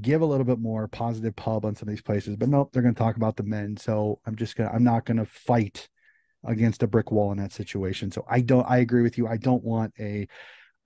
give 0.01 0.21
a 0.21 0.27
little 0.27 0.45
bit 0.45 0.61
more 0.61 0.87
positive 0.87 1.35
pub 1.35 1.65
on 1.65 1.75
some 1.75 1.89
of 1.89 1.93
these 1.93 2.03
places, 2.03 2.37
but 2.37 2.49
nope, 2.49 2.71
they're 2.73 2.83
going 2.83 2.95
to 2.95 2.99
talk 2.99 3.17
about 3.17 3.37
the 3.37 3.43
men. 3.43 3.77
So 3.77 4.21
I'm 4.25 4.37
just 4.37 4.57
gonna 4.57 4.71
I'm 4.71 4.85
not 4.85 5.05
going 5.05 5.17
to 5.17 5.27
fight 5.27 5.89
against 6.45 6.83
a 6.83 6.87
brick 6.87 7.11
wall 7.11 7.33
in 7.33 7.39
that 7.39 7.53
situation. 7.53 8.11
So 8.11 8.25
I 8.29 8.41
don't 8.41 8.65
I 8.69 8.79
agree 8.79 9.03
with 9.03 9.19
you. 9.19 9.27
I 9.27 9.37
don't 9.37 9.65
want 9.65 9.93
a 9.99 10.29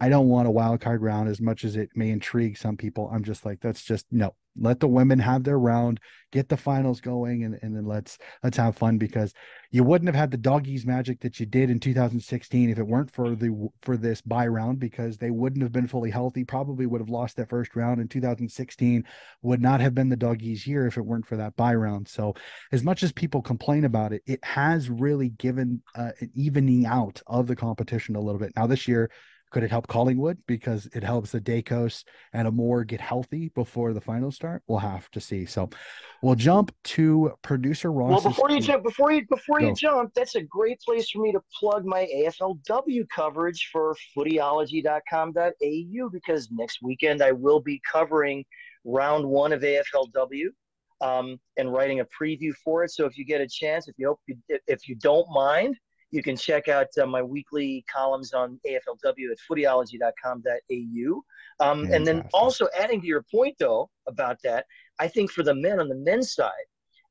I 0.01 0.09
don't 0.09 0.28
want 0.28 0.49
a 0.49 0.51
wild 0.51 0.80
card 0.80 1.03
round 1.03 1.28
as 1.28 1.40
much 1.40 1.64
as 1.64 1.76
it 1.76 1.90
may 1.95 2.11
intrigue 2.11 2.59
some 2.59 2.76
people. 2.76 3.11
I'm 3.12 3.22
just 3.22 3.47
like, 3.47 3.61
that's 3.61 3.82
just 3.82 4.07
no. 4.11 4.34
Let 4.57 4.78
the 4.78 4.86
women 4.86 5.18
have 5.18 5.42
their 5.42 5.59
round, 5.59 5.99
get 6.30 6.49
the 6.49 6.57
finals 6.57 7.01
going, 7.01 7.42
and, 7.42 7.59
and 7.61 7.74
then 7.74 7.86
let's 7.86 8.18
let's 8.45 8.57
have 8.57 8.76
fun 8.76 8.99
because 8.99 9.32
you 9.72 9.82
wouldn't 9.82 10.07
have 10.07 10.14
had 10.14 10.30
the 10.30 10.36
doggies 10.36 10.86
magic 10.86 11.20
that 11.20 11.40
you 11.40 11.47
did 11.47 11.70
in 11.70 11.80
2016 11.80 12.70
if 12.70 12.78
it 12.78 12.86
weren't 12.86 13.11
for 13.11 13.34
the 13.34 13.68
for 13.82 13.97
this 13.97 14.20
buy 14.20 14.47
round 14.47 14.78
because 14.78 15.18
they 15.18 15.30
wouldn't 15.30 15.62
have 15.62 15.72
been 15.72 15.88
fully 15.88 16.11
healthy. 16.11 16.45
Probably 16.45 16.86
would 16.86 17.01
have 17.01 17.11
lost 17.11 17.36
that 17.36 17.49
first 17.49 17.74
round 17.74 18.01
in 18.01 18.07
2016. 18.07 19.05
Would 19.42 19.61
not 19.61 19.80
have 19.80 19.95
been 19.95 20.09
the 20.09 20.16
doggies 20.16 20.68
year 20.68 20.86
if 20.86 20.97
it 20.97 21.07
weren't 21.07 21.26
for 21.26 21.36
that 21.36 21.57
buy 21.57 21.74
round. 21.74 22.07
So 22.07 22.34
as 22.70 22.84
much 22.84 23.03
as 23.03 23.11
people 23.11 23.42
complain 23.42 23.84
about 23.84 24.12
it, 24.12 24.22
it 24.24 24.45
has 24.45 24.88
really 24.88 25.30
given 25.30 25.82
uh, 25.97 26.12
an 26.20 26.30
evening 26.34 26.86
out 26.86 27.22
of 27.26 27.49
the 27.49 27.57
competition 27.57 28.14
a 28.14 28.20
little 28.20 28.38
bit. 28.38 28.53
Now 28.55 28.68
this 28.68 28.86
year 28.86 29.11
could 29.55 29.63
it 29.63 29.71
help 29.71 29.87
Collingwood 29.87 30.39
because 30.49 30.89
it 30.95 31.05
helps 31.05 31.31
the 31.31 31.41
Daicos 31.41 32.03
and 32.33 32.49
a 32.49 32.51
Moore 32.51 32.83
get 32.83 33.01
healthy 33.01 33.51
before 33.55 33.93
the 33.93 34.01
finals 34.01 34.35
start? 34.35 34.65
We'll 34.67 34.81
have 34.81 35.09
to 35.13 35.21
see. 35.21 35.47
So 35.47 35.71
we'll 36.23 36.35
jump 36.35 36.75
to 36.97 37.33
producer 37.43 37.93
Ross. 37.93 38.25
Well, 38.25 38.33
before 38.33 38.51
you 38.51 38.61
jump, 38.61 38.83
before 38.83 39.13
you 39.13 39.25
before 39.29 39.61
Go. 39.61 39.69
you 39.69 39.75
jump, 39.77 40.13
that's 40.13 40.35
a 40.35 40.43
great 40.43 40.81
place 40.81 41.09
for 41.09 41.23
me 41.23 41.31
to 41.31 41.41
plug 41.57 41.87
my 41.87 42.05
AFLW 42.13 43.09
coverage 43.15 43.69
for 43.71 43.95
footyology.com.au 44.19 46.09
because 46.09 46.49
next 46.51 46.81
weekend 46.83 47.23
I 47.23 47.31
will 47.31 47.61
be 47.61 47.81
covering 47.91 48.45
round 48.85 49.25
one 49.25 49.53
of 49.53 49.63
AFLW. 49.63 50.47
Um, 51.01 51.39
and 51.59 51.73
writing 51.73 52.01
a 52.01 52.07
preview 52.07 52.53
for 52.65 52.83
it. 52.83 52.91
So 52.91 53.05
if 53.05 53.19
you 53.19 53.27
get 53.27 53.41
a 53.41 53.49
chance, 53.49 53.89
if 53.89 53.95
you 53.99 54.07
hope, 54.09 54.21
if 54.49 54.89
you 54.89 54.95
don't 54.95 55.29
mind, 55.31 55.77
you 56.15 56.23
can 56.23 56.37
check 56.37 56.69
out 56.69 56.87
uh, 57.03 57.07
my 57.07 57.21
weekly 57.21 57.85
columns 57.93 58.33
on 58.33 58.61
AFLW 58.65 59.33
at 59.33 59.39
footyology.com.au. 59.51 61.25
Um, 61.59 61.93
and 61.93 62.07
then 62.07 62.29
also 62.33 62.69
adding 62.79 63.01
to 63.01 63.07
your 63.07 63.25
point, 63.35 63.57
though, 63.59 63.91
about 64.07 64.39
that, 64.45 64.67
I 65.01 65.09
think 65.09 65.33
for 65.33 65.43
the 65.43 65.55
men 65.55 65.81
on 65.81 65.89
the 65.89 65.97
men's 65.97 66.33
side, 66.33 66.53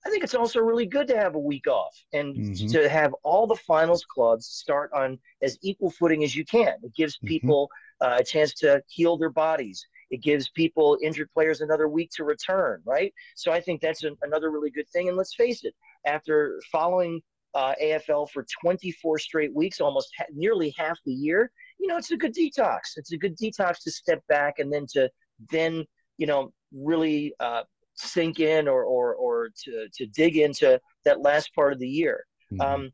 I 0.06 0.10
think 0.10 0.24
it's 0.24 0.36
also 0.36 0.60
really 0.60 0.86
good 0.86 1.08
to 1.10 1.18
have 1.18 1.36
a 1.36 1.40
week 1.40 1.68
off 1.68 1.94
and 2.14 2.36
mm-hmm. 2.36 2.68
to 2.68 2.88
have 2.88 3.14
all 3.24 3.46
the 3.46 3.56
finals 3.56 4.06
clubs 4.06 4.48
start 4.48 4.90
on 4.94 5.20
as 5.42 5.58
equal 5.62 5.92
footing 5.92 6.24
as 6.24 6.34
you 6.34 6.46
can. 6.46 6.76
It 6.82 6.96
gives 6.96 7.18
mm-hmm. 7.18 7.28
people 7.28 7.70
mm-hmm. 8.02 8.14
uh, 8.14 8.18
a 8.20 8.24
chance 8.24 8.54
to 8.56 8.82
heal 8.88 9.18
their 9.18 9.32
bodies. 9.32 9.86
It 10.12 10.22
gives 10.22 10.50
people 10.50 10.98
injured 11.04 11.30
players 11.34 11.60
another 11.60 11.90
week 11.90 12.10
to 12.16 12.24
return, 12.24 12.82
right? 12.86 13.14
So 13.36 13.52
I 13.52 13.60
think 13.60 13.82
that's 13.82 14.04
an, 14.04 14.16
another 14.22 14.50
really 14.50 14.72
good 14.72 14.88
thing. 14.90 15.10
And 15.10 15.18
let's 15.18 15.36
face 15.36 15.66
it, 15.66 15.74
after 16.06 16.62
following 16.72 17.22
uh, 17.56 17.74
AFL 17.82 18.30
for 18.30 18.46
24 18.62 19.20
straight 19.20 19.54
weeks, 19.54 19.80
almost 19.80 20.10
ha- 20.18 20.26
nearly 20.34 20.74
half 20.78 20.98
the 21.06 21.14
year, 21.14 21.52
you 21.80 21.88
know, 21.88 21.98
it's 21.98 22.12
a 22.12 22.18
good 22.18 22.34
detox. 22.34 22.80
It's 22.96 23.12
a 23.12 23.18
good 23.18 23.38
detox 23.38 23.84
to 23.84 23.92
step 23.92 24.22
back 24.28 24.60
and 24.60 24.72
then 24.72 24.86
to 24.94 25.10
then, 25.52 25.86
you 26.18 26.28
know, 26.28 26.54
really 26.72 27.34
uh, 27.40 27.64
sink 27.96 28.40
in 28.40 28.68
or, 28.68 28.84
or, 28.84 29.16
or 29.16 29.50
to, 29.64 29.88
to 29.94 30.06
dig 30.08 30.38
into 30.38 30.80
that 31.06 31.22
last 31.22 31.54
part 31.54 31.74
of 31.74 31.80
the 31.80 31.88
year. 31.88 32.26
Mm-hmm. 32.52 32.62
Um, 32.62 32.92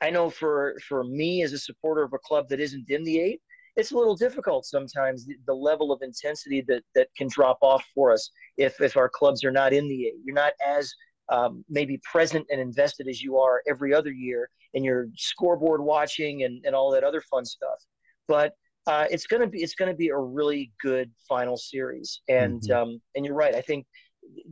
I 0.00 0.10
know 0.10 0.30
for, 0.30 0.76
for 0.86 1.04
me 1.04 1.42
as 1.42 1.52
a 1.52 1.58
supporter 1.58 2.02
of 2.02 2.12
a 2.12 2.18
club 2.18 2.48
that 2.48 2.60
isn't 2.60 2.90
in 2.90 3.04
the 3.04 3.20
eight, 3.20 3.40
it's 3.76 3.92
a 3.92 3.96
little 3.96 4.16
difficult 4.16 4.66
sometimes 4.66 5.24
the, 5.24 5.36
the, 5.46 5.54
level 5.54 5.92
of 5.92 6.02
intensity 6.02 6.64
that, 6.66 6.82
that 6.96 7.08
can 7.16 7.28
drop 7.28 7.58
off 7.62 7.84
for 7.94 8.12
us 8.12 8.28
if, 8.56 8.80
if 8.80 8.96
our 8.96 9.08
clubs 9.08 9.44
are 9.44 9.52
not 9.52 9.72
in 9.72 9.88
the 9.88 10.06
eight. 10.06 10.14
You're 10.24 10.34
not 10.34 10.52
as 10.66 10.92
um, 11.30 11.64
maybe 11.68 12.00
present 12.10 12.46
and 12.50 12.60
invested 12.60 13.08
as 13.08 13.22
you 13.22 13.38
are 13.38 13.62
every 13.68 13.94
other 13.94 14.10
year 14.10 14.48
in 14.74 14.84
your 14.84 15.08
scoreboard 15.16 15.80
watching 15.80 16.44
and, 16.44 16.64
and 16.64 16.74
all 16.74 16.90
that 16.92 17.04
other 17.04 17.20
fun 17.20 17.44
stuff. 17.44 17.78
But 18.26 18.54
uh, 18.86 19.06
it's 19.10 19.26
gonna 19.26 19.46
be 19.46 19.62
it's 19.62 19.74
gonna 19.74 19.94
be 19.94 20.08
a 20.08 20.16
really 20.16 20.72
good 20.82 21.10
final 21.28 21.56
series, 21.56 22.22
and 22.28 22.62
mm-hmm. 22.62 22.90
um, 22.90 23.00
and 23.14 23.24
you're 23.24 23.34
right. 23.34 23.54
I 23.54 23.60
think 23.60 23.86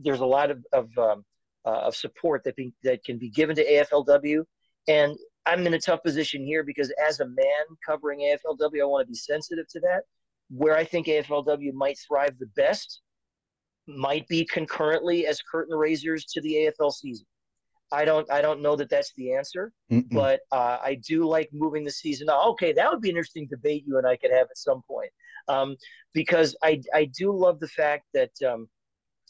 there's 0.03 0.19
a 0.19 0.25
lot 0.25 0.51
of 0.51 0.63
of, 0.73 0.89
um, 0.97 1.25
uh, 1.65 1.79
of 1.79 1.95
support 1.95 2.43
that 2.43 2.55
be, 2.55 2.71
that 2.83 3.03
can 3.03 3.17
be 3.17 3.29
given 3.29 3.55
to 3.55 3.65
AFLW, 3.65 4.43
and 4.87 5.17
I'm 5.47 5.65
in 5.65 5.73
a 5.73 5.79
tough 5.79 6.03
position 6.03 6.43
here 6.43 6.63
because 6.63 6.93
as 7.07 7.19
a 7.19 7.25
man 7.25 7.65
covering 7.85 8.19
AFLW, 8.19 8.81
I 8.81 8.85
want 8.85 9.07
to 9.07 9.09
be 9.09 9.15
sensitive 9.15 9.67
to 9.69 9.79
that. 9.81 10.01
Where 10.49 10.77
I 10.77 10.83
think 10.83 11.07
AFLW 11.07 11.73
might 11.73 11.97
thrive 12.07 12.37
the 12.39 12.49
best 12.55 13.01
might 13.87 14.27
be 14.27 14.45
concurrently 14.45 15.25
as 15.27 15.41
curtain 15.41 15.75
raisers 15.75 16.25
to 16.25 16.41
the 16.41 16.71
AFL 16.79 16.91
season. 16.91 17.25
I 17.91 18.03
don't 18.03 18.29
I 18.29 18.41
don't 18.41 18.61
know 18.61 18.75
that 18.75 18.89
that's 18.89 19.13
the 19.15 19.33
answer, 19.33 19.71
Mm-mm. 19.91 20.09
but 20.11 20.41
uh, 20.51 20.77
I 20.83 20.99
do 21.07 21.25
like 21.25 21.49
moving 21.53 21.85
the 21.85 21.91
season. 21.91 22.27
Oh, 22.29 22.51
okay, 22.51 22.73
that 22.73 22.91
would 22.91 23.01
be 23.01 23.09
an 23.09 23.15
interesting 23.15 23.47
debate 23.49 23.85
you 23.87 23.97
and 23.97 24.05
I 24.05 24.17
could 24.17 24.31
have 24.31 24.47
at 24.49 24.57
some 24.57 24.81
point, 24.87 25.09
um, 25.47 25.77
because 26.13 26.55
I 26.61 26.81
I 26.93 27.09
do 27.17 27.31
love 27.31 27.59
the 27.59 27.69
fact 27.69 28.03
that 28.13 28.31
um, 28.45 28.67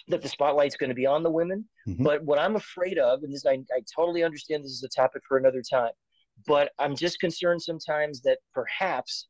that 0.08 0.22
the 0.22 0.30
spotlight's 0.30 0.76
going 0.76 0.90
to 0.90 0.96
be 0.96 1.06
on 1.06 1.22
the 1.22 1.30
women. 1.30 1.66
Mm-hmm. 1.88 2.04
But 2.04 2.24
what 2.24 2.40
I'm 2.40 2.56
afraid 2.56 2.98
of, 2.98 3.24
and 3.24 3.34
this 3.34 3.46
I, 3.46 3.60
I 3.72 3.82
totally 3.96 4.24
understand 4.24 4.64
this 4.64 4.72
is 4.72 4.84
a 4.84 4.90
topic 4.90 5.22
for 5.28 5.38
another 5.38 5.62
time, 5.62 5.92
but 6.48 6.72
I'm 6.80 6.96
just 6.96 7.20
concerned 7.20 7.62
sometimes 7.62 8.22
that 8.22 8.40
perhaps 8.54 9.28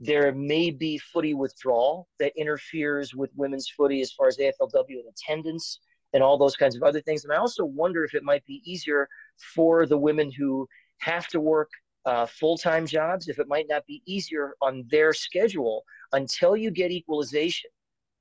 there 0.00 0.32
may 0.32 0.70
be 0.70 0.96
footy 0.98 1.34
withdrawal 1.34 2.08
that 2.18 2.32
interferes 2.34 3.14
with 3.14 3.30
women's 3.36 3.68
footy 3.68 4.00
as 4.00 4.12
far 4.12 4.28
as 4.28 4.38
AFLW 4.38 4.88
and 4.88 5.04
attendance 5.10 5.78
and 6.14 6.22
all 6.22 6.38
those 6.38 6.56
kinds 6.56 6.74
of 6.74 6.82
other 6.82 7.02
things. 7.02 7.24
And 7.24 7.32
I 7.32 7.36
also 7.36 7.64
wonder 7.66 8.02
if 8.02 8.14
it 8.14 8.24
might 8.24 8.44
be 8.46 8.62
easier 8.64 9.06
for 9.54 9.84
the 9.84 9.98
women 9.98 10.32
who 10.32 10.66
have 11.00 11.28
to 11.28 11.40
work 11.40 11.68
uh, 12.06 12.24
full 12.24 12.56
time 12.56 12.86
jobs, 12.86 13.28
if 13.28 13.38
it 13.38 13.46
might 13.46 13.66
not 13.68 13.84
be 13.86 14.02
easier 14.06 14.54
on 14.62 14.84
their 14.90 15.12
schedule 15.12 15.84
until 16.12 16.56
you 16.56 16.70
get 16.70 16.90
equalization 16.90 17.70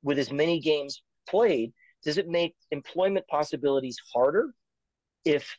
with 0.03 0.19
as 0.19 0.31
many 0.33 0.59
games 0.59 1.01
played. 1.29 1.71
Does 2.03 2.17
it 2.17 2.27
make 2.27 2.55
employment 2.71 3.25
possibilities 3.27 3.97
harder 4.13 4.53
if 5.23 5.57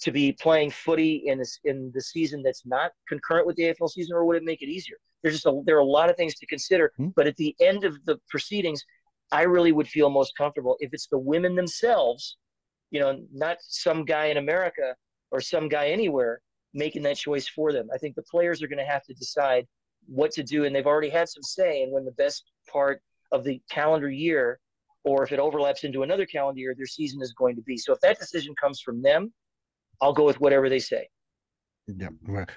to 0.00 0.10
be 0.10 0.32
playing 0.32 0.70
footy 0.70 1.22
in 1.26 1.42
in 1.64 1.90
the 1.94 2.00
season 2.00 2.42
that's 2.42 2.66
not 2.66 2.92
concurrent 3.08 3.46
with 3.46 3.56
the 3.56 3.64
AFL 3.64 3.90
season, 3.90 4.14
or 4.14 4.26
would 4.26 4.36
it 4.36 4.44
make 4.44 4.60
it 4.60 4.68
easier? 4.68 4.96
There's 5.22 5.34
just 5.34 5.46
a, 5.46 5.62
there 5.64 5.76
are 5.76 5.80
a 5.80 5.84
lot 5.84 6.10
of 6.10 6.16
things 6.16 6.34
to 6.36 6.46
consider. 6.46 6.92
Mm-hmm. 6.98 7.10
But 7.16 7.26
at 7.26 7.36
the 7.36 7.54
end 7.60 7.84
of 7.84 7.96
the 8.04 8.18
proceedings, 8.28 8.84
I 9.30 9.42
really 9.42 9.72
would 9.72 9.88
feel 9.88 10.10
most 10.10 10.36
comfortable 10.36 10.76
if 10.80 10.90
it's 10.92 11.06
the 11.06 11.18
women 11.18 11.54
themselves, 11.54 12.36
you 12.90 13.00
know, 13.00 13.22
not 13.32 13.58
some 13.60 14.04
guy 14.04 14.26
in 14.26 14.36
America 14.36 14.94
or 15.30 15.40
some 15.40 15.68
guy 15.68 15.88
anywhere 15.88 16.40
making 16.74 17.02
that 17.02 17.16
choice 17.16 17.48
for 17.48 17.72
them. 17.72 17.88
I 17.92 17.98
think 17.98 18.14
the 18.14 18.22
players 18.22 18.62
are 18.62 18.68
going 18.68 18.78
to 18.78 18.84
have 18.84 19.04
to 19.04 19.14
decide 19.14 19.66
what 20.06 20.30
to 20.32 20.42
do, 20.42 20.64
and 20.64 20.74
they've 20.74 20.86
already 20.86 21.10
had 21.10 21.28
some 21.28 21.42
say 21.42 21.82
in 21.82 21.90
when 21.90 22.04
the 22.04 22.12
best 22.12 22.50
part 22.70 23.00
of 23.30 23.44
the 23.44 23.60
calendar 23.70 24.10
year, 24.10 24.58
or 25.04 25.22
if 25.24 25.32
it 25.32 25.38
overlaps 25.38 25.84
into 25.84 26.02
another 26.02 26.26
calendar 26.26 26.60
year, 26.60 26.74
their 26.76 26.86
season 26.86 27.20
is 27.22 27.32
going 27.32 27.56
to 27.56 27.62
be. 27.62 27.76
So 27.76 27.92
if 27.92 28.00
that 28.00 28.18
decision 28.18 28.54
comes 28.60 28.80
from 28.80 29.02
them, 29.02 29.32
I'll 30.00 30.12
go 30.12 30.24
with 30.24 30.40
whatever 30.40 30.68
they 30.68 30.78
say. 30.78 31.08
Yeah. 31.88 32.10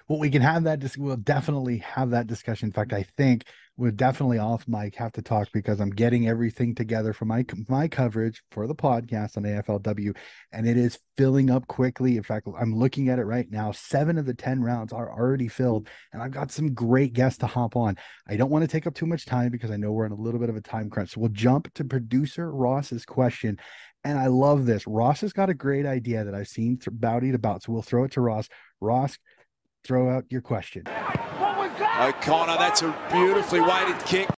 Well, 0.07 0.19
we 0.19 0.29
can 0.29 0.41
have 0.41 0.63
that. 0.65 0.79
Dis- 0.79 0.97
we'll 0.97 1.17
definitely 1.17 1.79
have 1.79 2.11
that 2.11 2.27
discussion. 2.27 2.67
In 2.67 2.73
fact, 2.73 2.93
I 2.93 3.03
think 3.17 3.45
we'll 3.75 3.91
definitely 3.91 4.37
off 4.37 4.67
mic 4.67 4.95
have 4.95 5.11
to 5.13 5.21
talk 5.21 5.49
because 5.51 5.79
I'm 5.79 5.89
getting 5.89 6.27
everything 6.27 6.75
together 6.75 7.11
for 7.11 7.25
my 7.25 7.43
my 7.67 7.87
coverage 7.87 8.43
for 8.51 8.67
the 8.67 8.75
podcast 8.75 9.35
on 9.35 9.43
AFLW, 9.43 10.15
and 10.51 10.67
it 10.67 10.77
is 10.77 10.99
filling 11.17 11.49
up 11.49 11.67
quickly. 11.67 12.17
In 12.17 12.23
fact, 12.23 12.47
I'm 12.57 12.75
looking 12.75 13.09
at 13.09 13.17
it 13.17 13.23
right 13.25 13.49
now. 13.49 13.71
Seven 13.71 14.19
of 14.19 14.27
the 14.27 14.33
ten 14.35 14.61
rounds 14.61 14.93
are 14.93 15.11
already 15.11 15.47
filled, 15.47 15.87
and 16.13 16.21
I've 16.21 16.31
got 16.31 16.51
some 16.51 16.75
great 16.75 17.13
guests 17.13 17.39
to 17.39 17.47
hop 17.47 17.75
on. 17.75 17.97
I 18.27 18.37
don't 18.37 18.51
want 18.51 18.61
to 18.63 18.67
take 18.67 18.85
up 18.85 18.93
too 18.93 19.07
much 19.07 19.25
time 19.25 19.49
because 19.49 19.71
I 19.71 19.77
know 19.77 19.91
we're 19.91 20.05
in 20.05 20.11
a 20.11 20.15
little 20.15 20.39
bit 20.39 20.49
of 20.49 20.55
a 20.55 20.61
time 20.61 20.89
crunch. 20.89 21.11
So 21.11 21.21
we'll 21.21 21.29
jump 21.31 21.73
to 21.73 21.83
producer 21.83 22.51
Ross's 22.51 23.05
question, 23.05 23.57
and 24.05 24.19
I 24.19 24.27
love 24.27 24.67
this. 24.67 24.85
Ross 24.85 25.21
has 25.21 25.33
got 25.33 25.49
a 25.49 25.53
great 25.55 25.87
idea 25.87 26.23
that 26.23 26.35
I've 26.35 26.47
seen 26.47 26.77
th- 26.77 26.89
Bowdy 26.91 27.31
about. 27.33 27.63
So 27.63 27.73
we'll 27.73 27.81
throw 27.81 28.03
it 28.03 28.11
to 28.11 28.21
Ross. 28.21 28.47
Ross, 28.79 29.17
throw 29.83 30.09
out 30.09 30.25
your 30.29 30.41
question. 30.41 30.83
O'Connor, 30.87 32.57
that's 32.57 32.83
a 32.83 32.95
beautifully 33.11 33.61
weighted 33.61 33.99
kick. 34.05 34.29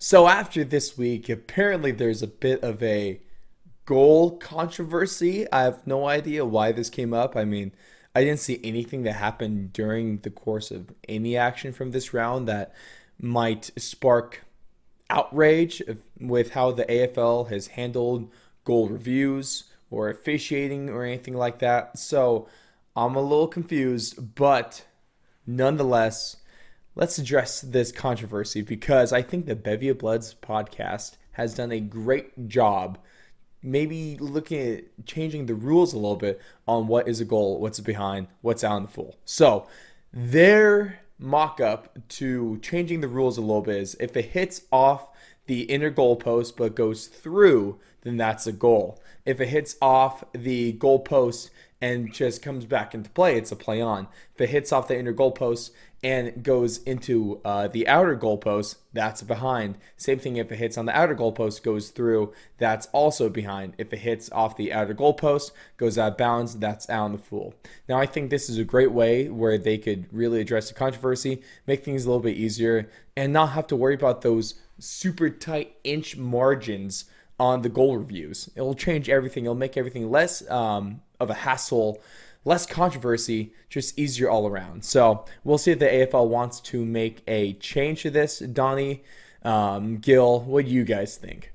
So 0.00 0.26
after 0.26 0.64
this 0.64 0.98
week, 0.98 1.28
apparently 1.28 1.92
there's 1.92 2.22
a 2.22 2.26
bit 2.26 2.62
of 2.64 2.82
a 2.82 3.20
goal 3.86 4.38
controversy. 4.38 5.50
I 5.52 5.62
have 5.62 5.86
no 5.86 6.08
idea 6.08 6.44
why 6.44 6.72
this 6.72 6.90
came 6.90 7.14
up. 7.14 7.36
I 7.36 7.44
mean, 7.44 7.72
I 8.14 8.24
didn't 8.24 8.40
see 8.40 8.60
anything 8.64 9.04
that 9.04 9.12
happened 9.12 9.72
during 9.72 10.18
the 10.18 10.30
course 10.30 10.72
of 10.72 10.92
any 11.08 11.36
action 11.36 11.72
from 11.72 11.92
this 11.92 12.12
round 12.12 12.48
that 12.48 12.74
might 13.20 13.70
spark 13.76 14.44
outrage 15.10 15.82
with 16.20 16.50
how 16.50 16.72
the 16.72 16.84
AFL 16.84 17.50
has 17.50 17.68
handled 17.68 18.30
goal 18.64 18.88
reviews 18.88 19.64
or 19.90 20.08
officiating 20.08 20.90
or 20.90 21.04
anything 21.04 21.34
like 21.34 21.58
that. 21.60 21.98
So 21.98 22.48
I'm 22.94 23.16
a 23.16 23.22
little 23.22 23.48
confused, 23.48 24.34
but 24.34 24.84
nonetheless, 25.46 26.36
let's 26.94 27.18
address 27.18 27.60
this 27.60 27.92
controversy 27.92 28.60
because 28.60 29.12
I 29.12 29.22
think 29.22 29.46
the 29.46 29.56
Bevy 29.56 29.88
of 29.88 29.98
Bloods 29.98 30.34
podcast 30.42 31.16
has 31.32 31.54
done 31.54 31.72
a 31.72 31.80
great 31.80 32.48
job 32.48 32.98
maybe 33.62 34.16
looking 34.18 34.76
at 34.76 35.06
changing 35.06 35.46
the 35.46 35.54
rules 35.54 35.92
a 35.92 35.96
little 35.96 36.16
bit 36.16 36.40
on 36.66 36.86
what 36.86 37.08
is 37.08 37.20
a 37.20 37.24
goal, 37.24 37.60
what's 37.60 37.80
behind, 37.80 38.28
what's 38.40 38.62
out 38.62 38.76
in 38.76 38.82
the 38.84 38.88
full. 38.88 39.16
So 39.24 39.66
their 40.12 41.00
mock 41.18 41.60
up 41.60 41.98
to 42.08 42.58
changing 42.62 43.00
the 43.00 43.08
rules 43.08 43.38
a 43.38 43.40
little 43.40 43.62
bit 43.62 43.76
is 43.76 43.96
if 43.98 44.16
it 44.16 44.26
hits 44.26 44.62
off 44.70 45.08
the 45.46 45.62
inner 45.62 45.90
goal 45.90 46.16
post 46.16 46.56
but 46.56 46.74
goes 46.74 47.06
through, 47.06 47.78
then 48.02 48.16
that's 48.16 48.46
a 48.46 48.52
goal. 48.52 49.00
If 49.28 49.42
it 49.42 49.48
hits 49.48 49.76
off 49.82 50.24
the 50.32 50.72
goal 50.72 51.00
post 51.00 51.50
and 51.82 52.10
just 52.10 52.40
comes 52.40 52.64
back 52.64 52.94
into 52.94 53.10
play, 53.10 53.36
it's 53.36 53.52
a 53.52 53.56
play 53.56 53.78
on. 53.78 54.08
If 54.34 54.40
it 54.40 54.48
hits 54.48 54.72
off 54.72 54.88
the 54.88 54.98
inner 54.98 55.12
goal 55.12 55.32
post 55.32 55.70
and 56.02 56.42
goes 56.42 56.78
into 56.84 57.38
uh, 57.44 57.68
the 57.68 57.86
outer 57.86 58.16
goalpost, 58.16 58.76
that's 58.94 59.20
behind. 59.20 59.76
Same 59.98 60.18
thing 60.18 60.38
if 60.38 60.50
it 60.50 60.56
hits 60.56 60.78
on 60.78 60.86
the 60.86 60.96
outer 60.96 61.14
goalpost, 61.14 61.62
goes 61.62 61.90
through, 61.90 62.32
that's 62.56 62.86
also 62.86 63.28
behind. 63.28 63.74
If 63.76 63.92
it 63.92 63.98
hits 63.98 64.32
off 64.32 64.56
the 64.56 64.72
outer 64.72 64.94
goalpost, 64.94 65.50
goes 65.76 65.98
out 65.98 66.12
of 66.12 66.16
bounds, 66.16 66.56
that's 66.56 66.88
out 66.88 67.04
on 67.04 67.12
the 67.12 67.18
full. 67.18 67.52
Now, 67.86 67.98
I 67.98 68.06
think 68.06 68.30
this 68.30 68.48
is 68.48 68.56
a 68.56 68.64
great 68.64 68.92
way 68.92 69.28
where 69.28 69.58
they 69.58 69.76
could 69.76 70.06
really 70.10 70.40
address 70.40 70.68
the 70.68 70.74
controversy, 70.74 71.42
make 71.66 71.84
things 71.84 72.06
a 72.06 72.08
little 72.08 72.22
bit 72.22 72.38
easier, 72.38 72.88
and 73.14 73.30
not 73.30 73.50
have 73.50 73.66
to 73.66 73.76
worry 73.76 73.94
about 73.94 74.22
those 74.22 74.54
super 74.78 75.28
tight 75.28 75.76
inch 75.84 76.16
margins 76.16 77.04
on 77.38 77.62
the 77.62 77.68
goal 77.68 77.96
reviews. 77.96 78.50
It 78.56 78.62
will 78.62 78.74
change 78.74 79.08
everything, 79.08 79.44
it'll 79.44 79.54
make 79.54 79.76
everything 79.76 80.10
less 80.10 80.48
um, 80.50 81.02
of 81.20 81.30
a 81.30 81.34
hassle 81.34 82.00
less 82.44 82.66
controversy, 82.66 83.52
just 83.68 83.98
easier 83.98 84.30
all 84.30 84.46
around. 84.46 84.84
So 84.84 85.24
we'll 85.44 85.58
see 85.58 85.72
if 85.72 85.78
the 85.78 85.86
AFL 85.86 86.28
wants 86.28 86.60
to 86.60 86.84
make 86.84 87.22
a 87.28 87.52
change 87.54 88.02
to 88.02 88.10
this. 88.10 88.38
Donnie, 88.38 89.04
um, 89.42 89.98
Gil, 89.98 90.40
what 90.40 90.64
do 90.64 90.70
you 90.70 90.84
guys 90.84 91.16
think? 91.16 91.52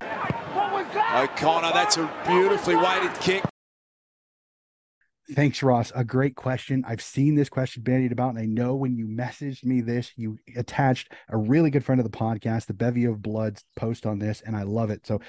O'Connor, 0.00 1.72
that's 1.72 1.96
a 1.96 2.10
beautifully 2.26 2.76
weighted 2.76 3.14
kick. 3.14 3.44
Thanks, 5.32 5.62
Ross. 5.62 5.92
A 5.94 6.04
great 6.04 6.36
question. 6.36 6.84
I've 6.86 7.02
seen 7.02 7.34
this 7.34 7.50
question 7.50 7.82
bandied 7.82 8.12
about, 8.12 8.30
and 8.30 8.38
I 8.38 8.46
know 8.46 8.74
when 8.74 8.96
you 8.96 9.06
messaged 9.06 9.62
me 9.62 9.82
this, 9.82 10.10
you 10.16 10.38
attached 10.56 11.12
a 11.28 11.36
really 11.36 11.70
good 11.70 11.84
friend 11.84 12.00
of 12.00 12.10
the 12.10 12.16
podcast, 12.16 12.66
the 12.66 12.72
Bevy 12.72 13.04
of 13.04 13.20
Bloods 13.20 13.62
post 13.76 14.06
on 14.06 14.18
this, 14.18 14.40
and 14.40 14.56
I 14.56 14.62
love 14.62 14.90
it. 14.90 15.06
So 15.06 15.20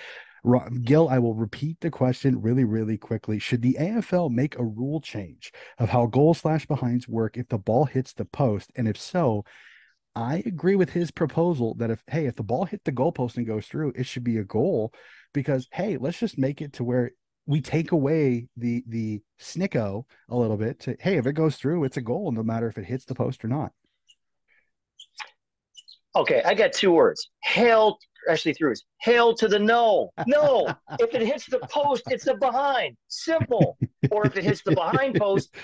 Gil, 0.84 1.10
I 1.10 1.20
will 1.20 1.36
repeat 1.36 1.82
the 1.82 1.90
question 1.90 2.42
really, 2.42 2.64
really 2.64 2.98
quickly. 2.98 3.40
Should 3.40 3.62
the 3.62 3.76
AFL 3.80 4.30
make 4.30 4.58
a 4.58 4.64
rule 4.64 5.02
change 5.02 5.52
of 5.78 5.90
how 5.90 6.06
goal 6.06 6.34
slash 6.34 6.66
behinds 6.66 7.08
work 7.08 7.38
if 7.38 7.50
the 7.50 7.58
ball 7.58 7.86
hits 7.86 8.14
the 8.14 8.26
post? 8.26 8.72
And 8.76 8.88
if 8.88 8.98
so, 8.98 9.44
I 10.16 10.44
agree 10.46 10.76
with 10.76 10.92
his 10.92 11.12
proposal 11.12 11.76
that 11.76 11.92
if 11.92 12.04
hey, 12.08 12.26
if 12.26 12.36
the 12.36 12.44
ball 12.44 12.66
hit 12.66 12.84
the 12.86 12.92
goalpost 12.92 13.38
and 13.38 13.46
goes 13.46 13.68
through, 13.68 13.94
it 13.96 14.06
should 14.06 14.24
be 14.24 14.38
a 14.38 14.44
goal 14.44 14.94
because 15.34 15.68
hey, 15.74 15.98
let's 15.98 16.20
just 16.20 16.38
make 16.38 16.62
it 16.62 16.74
to 16.74 16.84
where 16.84 17.12
we 17.50 17.62
take 17.62 17.92
away 17.92 18.48
the 18.58 18.84
the 18.88 19.20
snicko 19.42 20.06
a 20.30 20.38
little 20.38 20.56
bit 20.56 20.80
to 20.82 20.96
hey, 21.00 21.18
if 21.18 21.26
it 21.26 21.34
goes 21.34 21.56
through, 21.56 21.84
it's 21.84 21.98
a 21.98 22.02
goal, 22.02 22.32
no 22.32 22.44
matter 22.44 22.68
if 22.68 22.78
it 22.78 22.86
hits 22.86 23.06
the 23.06 23.16
post 23.16 23.44
or 23.44 23.48
not. 23.48 23.72
Okay, 26.16 26.44
I 26.46 26.54
got 26.54 26.74
two 26.74 26.92
words. 26.92 27.32
Hail, 27.44 27.98
actually 28.30 28.54
three 28.54 28.68
words. 28.68 28.86
Hail 29.02 29.34
to 29.34 29.48
the 29.48 29.58
no. 29.58 30.12
No. 30.28 30.68
if 31.00 31.16
it 31.16 31.24
hits 31.24 31.48
the 31.48 31.58
post, 31.72 32.04
it's 32.12 32.28
a 32.28 32.36
behind. 32.36 32.96
Simple. 33.08 33.80
Or 34.12 34.28
if 34.28 34.38
it 34.38 34.44
hits 34.44 34.62
the 34.62 34.76
behind 34.76 35.16
post, 35.16 35.56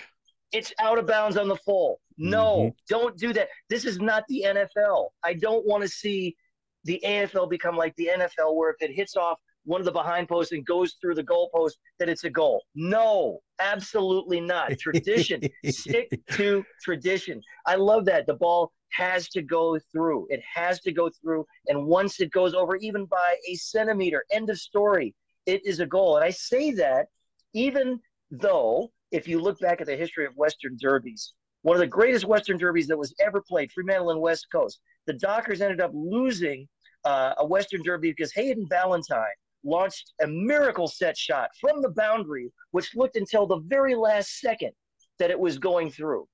it's 0.52 0.74
out 0.80 0.98
of 0.98 1.06
bounds 1.06 1.38
on 1.38 1.48
the 1.48 1.56
full. 1.58 2.00
No, 2.18 2.58
mm-hmm. 2.58 2.70
don't 2.90 3.16
do 3.16 3.32
that. 3.34 3.50
This 3.70 3.86
is 3.86 4.00
not 4.00 4.24
the 4.28 4.46
NFL. 4.48 5.10
I 5.24 5.36
don't 5.36 5.68
want 5.68 5.84
to 5.84 5.90
see 5.90 6.36
the 6.84 7.00
AFL 7.06 7.48
become 7.48 7.78
like 7.78 7.96
the 7.96 8.10
NFL, 8.12 8.56
where 8.56 8.72
if 8.72 8.78
it 8.82 8.92
hits 8.92 9.16
off 9.16 9.38
one 9.66 9.82
of 9.82 9.86
the 9.86 9.92
behind 9.92 10.28
posts 10.28 10.54
and 10.54 10.66
goes 10.66 10.96
through 11.02 11.16
the 11.16 11.24
goal 11.24 11.50
post, 11.54 11.78
that 12.00 12.10
it's 12.10 12.24
a 12.24 12.30
goal. 12.30 12.64
No, 12.76 13.40
absolutely 13.60 14.40
not. 14.40 14.78
Tradition. 14.80 15.42
Stick 15.66 16.10
to 16.32 16.64
tradition. 16.82 17.42
I 17.66 17.76
love 17.76 18.06
that. 18.06 18.28
The 18.28 18.36
ball 18.36 18.72
has 18.92 19.28
to 19.30 19.42
go 19.42 19.78
through. 19.92 20.28
It 20.30 20.42
has 20.54 20.80
to 20.82 20.92
go 20.92 21.10
through. 21.22 21.46
And 21.68 21.86
once 21.86 22.20
it 22.20 22.32
goes 22.32 22.54
over, 22.54 22.76
even 22.78 23.06
by 23.06 23.36
a 23.48 23.56
centimeter, 23.56 24.24
end 24.32 24.50
of 24.50 24.58
story, 24.58 25.14
it 25.46 25.66
is 25.66 25.80
a 25.80 25.86
goal. 25.86 26.16
And 26.16 26.26
I 26.26 26.30
say 26.30 26.72
that 26.72 27.08
even 27.54 28.00
though, 28.32 28.92
if 29.12 29.28
you 29.28 29.40
look 29.40 29.60
back 29.60 29.82
at 29.82 29.88
the 29.88 29.96
history 29.96 30.26
of 30.26 30.34
Western 30.36 30.78
derbies, 30.80 31.34
one 31.62 31.76
of 31.76 31.80
the 31.80 31.88
greatest 31.88 32.26
Western 32.26 32.58
derbies 32.58 32.88
that 32.88 32.98
was 32.98 33.14
ever 33.20 33.42
played, 33.42 33.72
Fremantle 33.72 34.12
and 34.12 34.22
West 34.22 34.48
Coast, 34.52 34.80
the 35.08 35.14
Dockers 35.14 35.62
ended 35.62 35.82
up 35.82 35.92
losing 35.94 36.68
uh, 37.06 37.34
a 37.38 37.46
Western 37.46 37.82
derby 37.84 38.12
because 38.12 38.34
Hayden 38.34 38.66
Ballantyne 38.66 39.26
launched 39.66 40.14
a 40.22 40.28
miracle 40.28 40.88
set 40.88 41.18
shot 41.18 41.50
from 41.60 41.82
the 41.82 41.90
boundary, 41.90 42.52
which 42.72 42.96
looked 42.96 43.18
until 43.18 43.46
the 43.46 43.60
very 43.68 43.96
last 43.96 44.40
second 44.40 44.72
that 45.20 45.32
it 45.32 45.40
was 45.40 45.58
going 45.58 45.90
through. 45.90 46.28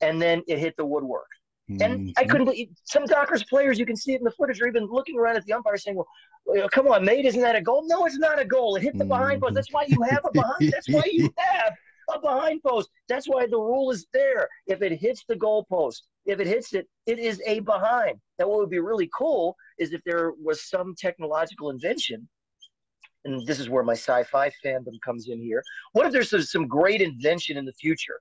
And 0.00 0.20
then 0.20 0.42
it 0.46 0.58
hit 0.58 0.76
the 0.76 0.84
woodwork. 0.84 1.28
And 1.68 1.80
mm-hmm. 1.80 2.08
I 2.18 2.24
couldn't 2.24 2.44
believe 2.44 2.68
some 2.84 3.06
Dockers 3.06 3.42
players, 3.44 3.78
you 3.78 3.86
can 3.86 3.96
see 3.96 4.12
it 4.12 4.18
in 4.18 4.24
the 4.24 4.30
footage, 4.32 4.60
are 4.60 4.68
even 4.68 4.84
looking 4.84 5.18
around 5.18 5.36
at 5.36 5.46
the 5.46 5.54
umpire 5.54 5.78
saying, 5.78 5.96
Well, 6.44 6.68
come 6.68 6.88
on, 6.88 7.04
mate, 7.04 7.24
isn't 7.24 7.40
that 7.40 7.56
a 7.56 7.62
goal? 7.62 7.84
No, 7.86 8.04
it's 8.04 8.18
not 8.18 8.38
a 8.38 8.44
goal. 8.44 8.76
It 8.76 8.82
hit 8.82 8.98
the 8.98 9.04
behind 9.04 9.40
post. 9.40 9.54
That's 9.54 9.72
why 9.72 9.86
you 9.88 10.02
have 10.02 10.24
a 10.26 10.30
behind. 10.34 10.72
That's 10.72 10.90
why 10.90 11.04
you 11.10 11.32
have 11.38 11.72
a 12.14 12.20
behind 12.20 12.62
post. 12.62 12.90
That's 13.08 13.26
why 13.26 13.46
the 13.46 13.56
rule 13.56 13.90
is 13.90 14.06
there. 14.12 14.46
If 14.66 14.82
it 14.82 14.92
hits 15.00 15.24
the 15.26 15.36
goal 15.36 15.64
post, 15.64 16.04
if 16.26 16.38
it 16.38 16.46
hits 16.46 16.74
it, 16.74 16.86
it 17.06 17.18
is 17.18 17.40
a 17.46 17.60
behind. 17.60 18.20
Now, 18.38 18.48
what 18.48 18.58
would 18.58 18.70
be 18.70 18.80
really 18.80 19.08
cool 19.16 19.56
is 19.78 19.94
if 19.94 20.02
there 20.04 20.32
was 20.42 20.68
some 20.68 20.94
technological 20.98 21.70
invention, 21.70 22.28
and 23.24 23.46
this 23.46 23.60
is 23.60 23.68
where 23.68 23.82
my 23.82 23.94
sci-fi 23.94 24.50
fandom 24.64 25.00
comes 25.04 25.28
in 25.28 25.40
here. 25.40 25.62
What 25.92 26.06
if 26.06 26.12
there's 26.12 26.50
some 26.50 26.66
great 26.66 27.00
invention 27.00 27.56
in 27.56 27.64
the 27.64 27.72
future 27.72 28.20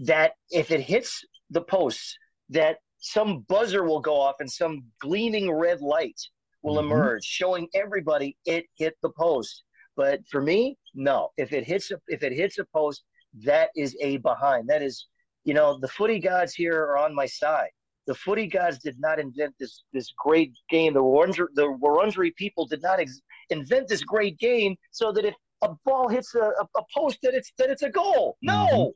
that 0.00 0.32
if 0.50 0.70
it 0.70 0.80
hits 0.80 1.24
the 1.50 1.60
posts 1.62 2.16
that 2.50 2.78
some 2.98 3.44
buzzer 3.48 3.84
will 3.84 4.00
go 4.00 4.18
off 4.20 4.36
and 4.40 4.50
some 4.50 4.82
gleaming 5.00 5.50
red 5.52 5.80
light 5.80 6.20
will 6.62 6.76
mm-hmm. 6.76 6.90
emerge, 6.90 7.24
showing 7.24 7.68
everybody 7.74 8.36
it 8.46 8.64
hit 8.76 8.96
the 9.02 9.10
post. 9.10 9.62
But 9.96 10.20
for 10.30 10.40
me, 10.40 10.76
no. 10.94 11.28
If 11.36 11.52
it 11.52 11.64
hits 11.64 11.90
a, 11.90 11.96
if 12.08 12.22
it 12.22 12.32
hits 12.32 12.58
a 12.58 12.64
post, 12.64 13.04
that 13.44 13.70
is 13.76 13.96
a 14.00 14.16
behind. 14.18 14.68
That 14.68 14.82
is, 14.82 15.06
you 15.44 15.54
know, 15.54 15.78
the 15.78 15.88
footy 15.88 16.18
gods 16.18 16.54
here 16.54 16.80
are 16.80 16.98
on 16.98 17.14
my 17.14 17.26
side. 17.26 17.68
The 18.06 18.14
footy 18.14 18.46
gods 18.46 18.78
did 18.78 18.98
not 18.98 19.18
invent 19.18 19.54
this 19.60 19.84
this 19.92 20.12
great 20.18 20.52
game. 20.68 20.94
The 20.94 21.02
Wurundjeri, 21.02 21.46
the 21.54 21.78
Wurundjeri 21.82 22.34
people 22.36 22.66
did 22.66 22.82
not 22.82 23.00
ex- 23.00 23.20
invent 23.50 23.88
this 23.88 24.02
great 24.02 24.38
game 24.38 24.76
so 24.90 25.12
that 25.12 25.24
if 25.24 25.34
a 25.62 25.70
ball 25.84 26.08
hits 26.08 26.34
a, 26.34 26.40
a, 26.40 26.82
post, 26.94 27.18
that 27.22 27.34
it's 27.34 27.52
that 27.58 27.70
it's 27.70 27.82
a 27.82 27.90
goal. 27.90 28.36
No, 28.42 28.66
mm-hmm. 28.72 28.90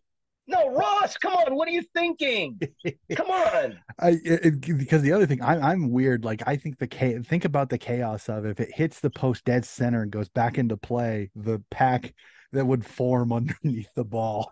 No, 0.48 0.70
Ross, 0.70 1.18
come 1.18 1.34
on. 1.34 1.54
What 1.54 1.68
are 1.68 1.72
you 1.72 1.84
thinking? 1.94 2.58
Come 3.14 3.30
on. 3.30 3.78
I 3.98 4.18
it, 4.24 4.60
because 4.78 5.02
the 5.02 5.12
other 5.12 5.26
thing, 5.26 5.42
I, 5.42 5.58
I'm 5.58 5.90
weird. 5.90 6.24
Like 6.24 6.42
I 6.46 6.56
think 6.56 6.78
the 6.78 6.86
K 6.86 7.18
think 7.18 7.44
about 7.44 7.68
the 7.68 7.76
chaos 7.76 8.30
of 8.30 8.46
if 8.46 8.58
it 8.58 8.74
hits 8.74 9.00
the 9.00 9.10
post 9.10 9.44
dead 9.44 9.66
center 9.66 10.02
and 10.02 10.10
goes 10.10 10.30
back 10.30 10.56
into 10.56 10.78
play, 10.78 11.30
the 11.36 11.62
pack 11.70 12.14
that 12.52 12.66
would 12.66 12.84
form 12.84 13.32
underneath 13.32 13.88
the 13.94 14.04
ball. 14.04 14.50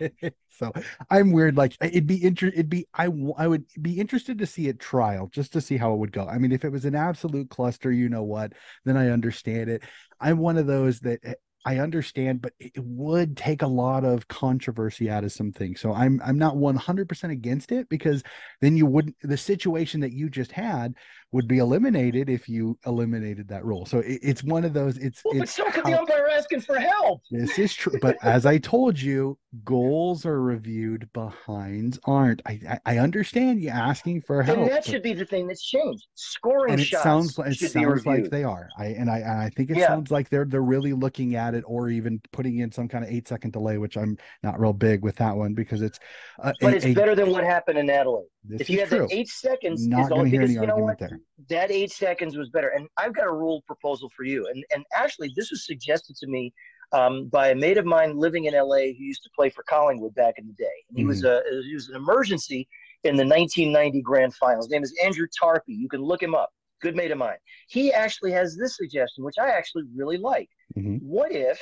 so 0.50 0.72
I'm 1.10 1.32
weird. 1.32 1.56
Like 1.56 1.76
it'd 1.80 2.06
be 2.06 2.22
inter- 2.22 2.48
it'd 2.48 2.68
be 2.68 2.86
I 2.94 3.08
I 3.36 3.46
would 3.46 3.64
be 3.80 3.98
interested 3.98 4.38
to 4.38 4.46
see 4.46 4.68
it 4.68 4.78
trial 4.78 5.28
just 5.32 5.52
to 5.54 5.60
see 5.60 5.76
how 5.76 5.92
it 5.94 5.98
would 5.98 6.12
go. 6.12 6.26
I 6.26 6.38
mean, 6.38 6.52
if 6.52 6.64
it 6.64 6.72
was 6.72 6.84
an 6.84 6.94
absolute 6.94 7.50
cluster, 7.50 7.90
you 7.92 8.08
know 8.08 8.22
what, 8.22 8.52
then 8.84 8.96
I 8.96 9.08
understand 9.10 9.70
it. 9.70 9.82
I'm 10.20 10.38
one 10.38 10.58
of 10.58 10.66
those 10.66 11.00
that 11.00 11.20
eh, 11.24 11.34
I 11.64 11.78
understand, 11.78 12.40
but 12.40 12.52
it 12.58 12.72
would 12.78 13.36
take 13.36 13.62
a 13.62 13.66
lot 13.66 14.04
of 14.04 14.28
controversy 14.28 15.10
out 15.10 15.24
of 15.24 15.32
some 15.32 15.52
things. 15.52 15.80
So 15.80 15.92
I'm 15.92 16.20
I'm 16.24 16.38
not 16.38 16.54
100% 16.54 17.30
against 17.30 17.72
it 17.72 17.88
because 17.88 18.22
then 18.60 18.76
you 18.76 18.86
wouldn't 18.86 19.16
the 19.22 19.36
situation 19.36 20.00
that 20.00 20.12
you 20.12 20.30
just 20.30 20.52
had 20.52 20.94
would 21.32 21.46
be 21.46 21.58
eliminated 21.58 22.30
if 22.30 22.48
you 22.48 22.78
eliminated 22.86 23.48
that 23.48 23.64
rule. 23.64 23.84
So 23.84 23.98
it, 23.98 24.18
it's 24.22 24.42
one 24.42 24.64
of 24.64 24.72
those. 24.72 24.96
It's, 24.96 25.22
well, 25.24 25.40
it's 25.40 25.56
but 25.56 25.64
so 25.64 25.70
could 25.70 25.84
the 25.84 25.98
umpire 25.98 26.28
asking 26.30 26.62
for 26.62 26.78
help. 26.78 27.22
This 27.30 27.58
is 27.58 27.74
true, 27.74 27.98
but 28.00 28.16
as 28.22 28.46
I 28.46 28.58
told 28.58 28.98
you, 28.98 29.38
goals 29.64 30.24
are 30.24 30.40
reviewed, 30.40 31.08
behinds 31.12 31.98
aren't. 32.04 32.40
I 32.46 32.60
I, 32.68 32.80
I 32.94 32.98
understand 32.98 33.60
you 33.60 33.68
asking 33.68 34.22
for 34.22 34.42
help. 34.42 34.58
And 34.58 34.70
that 34.70 34.84
should 34.84 35.02
be 35.02 35.12
the 35.12 35.24
thing 35.24 35.46
that's 35.46 35.64
changed. 35.64 36.06
Scoring 36.14 36.72
and 36.72 36.80
it 36.80 36.84
shots 36.84 37.02
sounds 37.02 37.38
it 37.38 37.70
sounds 37.70 38.06
like 38.06 38.30
they 38.30 38.44
are. 38.44 38.68
I 38.78 38.86
and 38.86 39.10
I 39.10 39.18
and 39.18 39.40
I 39.40 39.50
think 39.50 39.70
it 39.70 39.76
yeah. 39.76 39.88
sounds 39.88 40.10
like 40.10 40.30
they're 40.30 40.46
they're 40.46 40.62
really 40.62 40.94
looking 40.94 41.34
at 41.34 41.54
it, 41.54 41.64
or 41.66 41.90
even 41.90 42.22
putting 42.32 42.58
in 42.58 42.72
some 42.72 42.88
kind 42.88 43.04
of 43.04 43.10
eight 43.10 43.28
second 43.28 43.52
delay, 43.52 43.76
which 43.76 43.96
I'm 43.96 44.16
not 44.42 44.58
real 44.58 44.72
big 44.72 45.02
with 45.02 45.16
that 45.16 45.36
one 45.36 45.54
because 45.54 45.82
it's. 45.82 45.98
Uh, 46.42 46.52
but 46.60 46.72
a, 46.72 46.76
it's 46.76 46.86
a, 46.86 46.94
better 46.94 47.14
than 47.14 47.30
what 47.30 47.44
happened 47.44 47.78
in 47.78 47.90
Adelaide. 47.90 48.26
If 48.50 48.70
you 48.70 48.80
had 48.80 48.90
the 48.90 49.08
eight 49.10 49.28
seconds, 49.28 49.86
not 49.86 50.08
going 50.08 50.24
to 50.24 50.30
hear 50.30 50.42
any 50.42 50.54
you 50.54 50.66
know 50.66 50.76
what? 50.76 50.98
there 50.98 51.20
that 51.48 51.70
eight 51.70 51.90
seconds 51.90 52.36
was 52.36 52.50
better. 52.50 52.68
And 52.68 52.88
I've 52.96 53.14
got 53.14 53.26
a 53.26 53.32
rule 53.32 53.62
proposal 53.66 54.10
for 54.16 54.24
you. 54.24 54.46
And 54.46 54.64
and 54.74 54.84
actually, 54.94 55.32
this 55.36 55.50
was 55.50 55.66
suggested 55.66 56.16
to 56.16 56.26
me 56.26 56.52
um, 56.92 57.26
by 57.28 57.48
a 57.50 57.54
mate 57.54 57.78
of 57.78 57.84
mine 57.84 58.16
living 58.16 58.46
in 58.46 58.54
LA 58.54 58.76
who 58.76 59.04
used 59.04 59.22
to 59.24 59.30
play 59.34 59.50
for 59.50 59.62
Collingwood 59.64 60.14
back 60.14 60.34
in 60.38 60.46
the 60.46 60.54
day. 60.54 60.64
And 60.88 60.98
he 60.98 61.04
mm. 61.04 61.08
was 61.08 61.24
a 61.24 61.42
he 61.66 61.74
was 61.74 61.88
an 61.88 61.96
emergency 61.96 62.68
in 63.04 63.16
the 63.16 63.24
1990 63.24 64.02
Grand 64.02 64.34
Final. 64.34 64.58
His 64.58 64.70
name 64.70 64.82
is 64.82 64.94
Andrew 65.02 65.26
Tarpey. 65.40 65.62
You 65.68 65.88
can 65.88 66.02
look 66.02 66.22
him 66.22 66.34
up. 66.34 66.50
Good 66.80 66.94
mate 66.94 67.10
of 67.10 67.18
mine. 67.18 67.38
He 67.68 67.92
actually 67.92 68.32
has 68.32 68.56
this 68.56 68.76
suggestion, 68.76 69.24
which 69.24 69.38
I 69.40 69.50
actually 69.50 69.84
really 69.94 70.16
like. 70.16 70.48
Mm-hmm. 70.76 70.96
What 70.96 71.32
if 71.32 71.60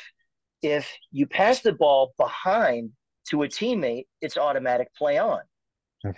if 0.62 0.90
you 1.10 1.26
pass 1.26 1.60
the 1.60 1.72
ball 1.72 2.12
behind 2.18 2.90
to 3.28 3.42
a 3.42 3.48
teammate, 3.48 4.06
it's 4.20 4.36
automatic 4.36 4.88
play 4.94 5.18
on. 5.18 5.40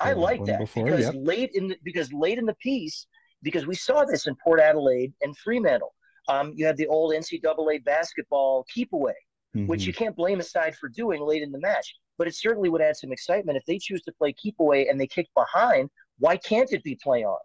I 0.00 0.12
like 0.12 0.44
that 0.44 0.60
before, 0.60 0.84
because 0.84 1.06
yep. 1.06 1.14
late 1.16 1.50
in 1.54 1.68
the, 1.68 1.76
because 1.84 2.12
late 2.12 2.38
in 2.38 2.46
the 2.46 2.54
piece, 2.54 3.06
because 3.42 3.66
we 3.66 3.74
saw 3.74 4.04
this 4.04 4.26
in 4.26 4.34
Port 4.42 4.60
Adelaide 4.60 5.12
and 5.22 5.36
Fremantle. 5.38 5.94
Um, 6.28 6.52
you 6.54 6.66
had 6.66 6.76
the 6.76 6.86
old 6.86 7.14
NCAA 7.14 7.84
basketball 7.84 8.66
keep 8.72 8.92
away, 8.92 9.14
mm-hmm. 9.56 9.66
which 9.66 9.86
you 9.86 9.92
can't 9.92 10.14
blame 10.14 10.40
a 10.40 10.42
side 10.42 10.76
for 10.76 10.88
doing 10.88 11.22
late 11.22 11.42
in 11.42 11.50
the 11.52 11.60
match. 11.60 11.94
But 12.18 12.26
it 12.26 12.34
certainly 12.34 12.68
would 12.68 12.82
add 12.82 12.96
some 12.96 13.12
excitement 13.12 13.56
if 13.56 13.64
they 13.64 13.78
choose 13.78 14.02
to 14.02 14.12
play 14.12 14.32
keep 14.32 14.56
away 14.58 14.88
and 14.88 15.00
they 15.00 15.06
kick 15.06 15.28
behind. 15.34 15.88
Why 16.18 16.36
can't 16.36 16.70
it 16.72 16.82
be 16.82 16.98
play 17.02 17.24
on? 17.24 17.38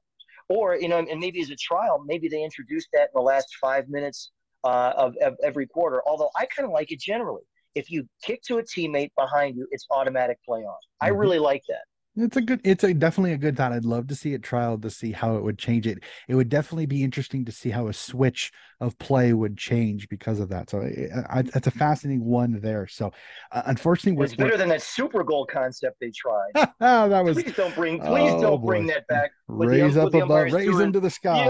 Or 0.50 0.76
you 0.76 0.90
know, 0.90 0.98
and 0.98 1.20
maybe 1.20 1.42
as 1.42 1.52
a 1.52 1.56
trial, 1.56 2.04
maybe 2.06 2.28
they 2.28 2.44
introduce 2.44 2.86
that 2.94 3.04
in 3.04 3.12
the 3.14 3.22
last 3.22 3.48
five 3.62 3.88
minutes 3.88 4.32
uh, 4.64 4.94
of, 4.98 5.16
of 5.24 5.36
every 5.44 5.68
quarter. 5.68 6.02
Although 6.06 6.32
I 6.36 6.46
kind 6.46 6.66
of 6.66 6.74
like 6.74 6.92
it 6.92 7.00
generally. 7.00 7.44
If 7.76 7.90
you 7.90 8.08
kick 8.24 8.42
to 8.44 8.58
a 8.58 8.64
teammate 8.64 9.10
behind 9.18 9.56
you, 9.58 9.68
it's 9.72 9.88
automatic 9.90 10.38
play 10.46 10.60
on. 10.60 10.66
Mm-hmm. 10.66 11.06
I 11.06 11.08
really 11.10 11.40
like 11.40 11.64
that. 11.70 11.84
It's 12.16 12.38
a 12.38 12.42
good. 12.42 12.62
It's 12.64 12.84
a 12.84 12.94
definitely 12.94 13.34
a 13.34 13.38
good 13.38 13.58
thought. 13.58 13.74
I'd 13.74 13.86
love 13.86 14.08
to 14.08 14.16
see 14.16 14.34
it 14.34 14.44
trialed 14.44 14.84
to 14.84 14.92
see 14.92 15.12
how 15.12 15.36
it 15.36 15.44
would 15.44 15.58
change 15.58 15.88
it. 15.88 16.04
It 16.28 16.36
would 16.36 16.50
definitely 16.50 16.86
be 16.86 17.04
interesting 17.04 17.44
to 17.46 17.52
see 17.52 17.72
how 17.72 17.88
a 17.88 17.94
switch 17.94 18.52
of 18.80 19.00
play 19.00 19.34
would 19.34 19.58
change 19.58 20.08
because 20.10 20.40
of 20.40 20.50
that. 20.50 20.70
So 20.70 20.82
it's 20.86 21.68
a 21.68 21.72
fascinating 21.72 22.24
one 22.24 22.60
there. 22.62 22.86
So 22.86 23.12
uh, 23.52 23.64
unfortunately, 23.66 24.24
it's 24.26 24.36
better 24.36 24.58
than 24.58 24.70
that 24.70 24.84
super 24.84 25.24
goal 25.24 25.48
concept 25.48 26.00
they 26.00 26.12
tried. 26.12 26.52
Oh, 26.56 26.70
that 27.10 27.24
was. 27.24 27.42
Please 27.42 27.56
don't 27.56 27.74
bring. 27.74 28.00
Please 28.00 28.34
oh, 28.34 28.42
don't 28.42 28.62
boy. 28.62 28.68
bring 28.68 28.88
that 28.88 29.08
back. 29.08 29.32
Raise 29.48 29.96
the, 29.96 30.06
up 30.06 30.14
above, 30.14 30.52
raise 30.52 30.80
into 30.80 31.00
the 31.00 31.10
sky. 31.10 31.46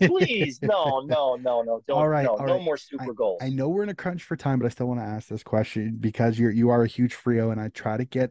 Yeah, 0.00 0.08
please. 0.08 0.60
No, 0.62 1.00
no, 1.00 1.36
no, 1.36 1.60
no. 1.60 1.82
Don't. 1.86 1.98
All 1.98 2.08
right, 2.08 2.24
no, 2.24 2.36
all 2.36 2.46
no 2.46 2.58
more 2.58 2.78
super 2.78 3.12
I, 3.12 3.14
goals. 3.14 3.38
I 3.42 3.50
know 3.50 3.68
we're 3.68 3.82
in 3.82 3.90
a 3.90 3.94
crunch 3.94 4.22
for 4.22 4.34
time, 4.34 4.58
but 4.58 4.64
I 4.64 4.70
still 4.70 4.86
want 4.86 5.00
to 5.00 5.06
ask 5.06 5.28
this 5.28 5.42
question 5.42 5.98
because 6.00 6.38
you're 6.38 6.50
you 6.50 6.70
are 6.70 6.84
a 6.84 6.88
huge 6.88 7.14
Freo, 7.14 7.52
and 7.52 7.60
I 7.60 7.68
try 7.68 7.98
to 7.98 8.06
get 8.06 8.30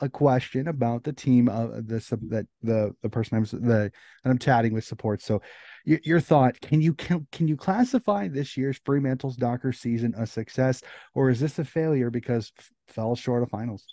a 0.00 0.08
question 0.08 0.68
about 0.68 1.04
the 1.04 1.12
team 1.12 1.48
of 1.48 1.86
the 1.86 2.18
that 2.28 2.46
the 2.62 2.94
the 3.02 3.08
person 3.08 3.36
I'm 3.36 3.44
the 3.44 3.58
that 3.60 3.92
I'm 4.24 4.38
chatting 4.38 4.72
with 4.72 4.84
supports. 4.84 5.24
So 5.24 5.40
your, 5.84 6.00
your 6.04 6.20
thought 6.20 6.60
can 6.60 6.80
you 6.80 6.94
can, 6.94 7.26
can 7.32 7.48
you 7.48 7.56
classify 7.56 8.28
this 8.28 8.56
year's 8.56 8.80
Fremantle's 8.84 9.36
Docker 9.36 9.72
season 9.72 10.14
a 10.16 10.26
success 10.26 10.82
or 11.14 11.30
is 11.30 11.40
this 11.40 11.58
a 11.58 11.64
failure 11.64 12.10
because 12.10 12.52
f- 12.58 12.70
fell 12.88 13.14
short 13.14 13.42
of 13.42 13.50
finals? 13.50 13.84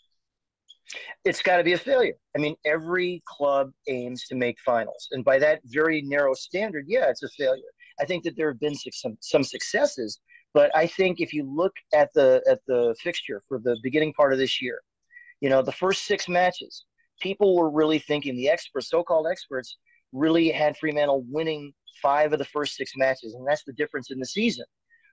It's 1.24 1.42
got 1.42 1.58
to 1.58 1.64
be 1.64 1.74
a 1.74 1.78
failure. 1.78 2.16
I 2.36 2.40
mean, 2.40 2.56
every 2.66 3.22
club 3.26 3.72
aims 3.88 4.26
to 4.28 4.36
make 4.36 4.60
finals, 4.60 5.08
and 5.12 5.24
by 5.24 5.40
that 5.40 5.62
very 5.66 6.02
narrow 6.02 6.34
standard, 6.34 6.86
yeah, 6.88 7.10
it's 7.10 7.24
a 7.24 7.30
failure. 7.30 7.62
I 8.00 8.06
think 8.06 8.24
that 8.24 8.36
there 8.36 8.50
have 8.52 8.60
been 8.60 8.76
some 8.76 9.18
some 9.22 9.44
successes, 9.44 10.20
but 10.54 10.76
I 10.76 10.88
think 10.88 11.22
if 11.22 11.32
you 11.32 11.44
look 11.50 11.74
at 11.94 12.10
the 12.14 12.44
at 12.50 12.60
the 12.68 12.96
fixture 13.02 13.42
for 13.48 13.60
the 13.60 13.78
beginning 13.84 14.12
part 14.14 14.34
of 14.34 14.40
this 14.40 14.62
year, 14.62 14.82
you 15.42 15.50
know, 15.50 15.62
the 15.62 15.72
first 15.72 16.06
six 16.06 16.30
matches, 16.30 16.86
people 17.20 17.56
were 17.56 17.70
really 17.70 18.00
thinking 18.00 18.36
the 18.36 18.50
experts, 18.50 18.90
so-called 18.90 19.28
experts, 19.30 19.78
really 20.14 20.50
had 20.50 20.78
Fremantle 20.78 21.26
winning 21.30 21.74
five 22.02 22.34
of 22.34 22.40
the 22.40 22.46
first 22.46 22.76
six 22.76 22.94
matches, 22.96 23.34
and 23.34 23.46
that's 23.48 23.64
the 23.66 23.74
difference 23.74 24.12
in 24.12 24.20
the 24.20 24.26
season, 24.26 24.66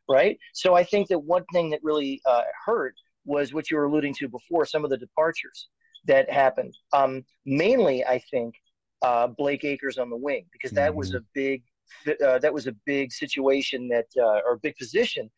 right? 0.09 0.39
So 0.55 0.74
I 0.74 0.85
think 0.85 1.09
that 1.09 1.18
one 1.18 1.45
thing 1.53 1.70
that 1.70 1.81
really 1.83 2.20
uh, 2.26 2.43
hurt 2.64 2.95
was 3.24 3.53
what 3.53 3.70
you 3.70 3.76
were 3.76 3.85
alluding 3.85 4.14
to 4.14 4.29
before, 4.29 4.64
some 4.64 4.85
of 4.85 4.91
the 4.91 4.97
departures 4.97 5.68
that 6.07 6.31
happened. 6.31 6.74
Um, 6.93 7.24
mainly, 7.45 8.05
I 8.05 8.22
think 8.31 8.55
uh, 9.03 9.29
Blake 9.29 9.64
Acres 9.64 9.99
on 9.99 10.11
the 10.11 10.16
wing 10.16 10.47
because 10.53 10.72
that 10.72 10.91
mm-hmm. 10.91 10.99
was 10.99 11.14
a 11.14 11.20
big 11.35 11.62
uh, 12.07 12.39
that 12.39 12.53
was 12.53 12.66
a 12.66 12.74
big 12.85 13.12
situation 13.12 13.89
that 13.89 14.07
uh, 14.18 14.41
or 14.47 14.59
big 14.62 14.76
position 14.76 15.31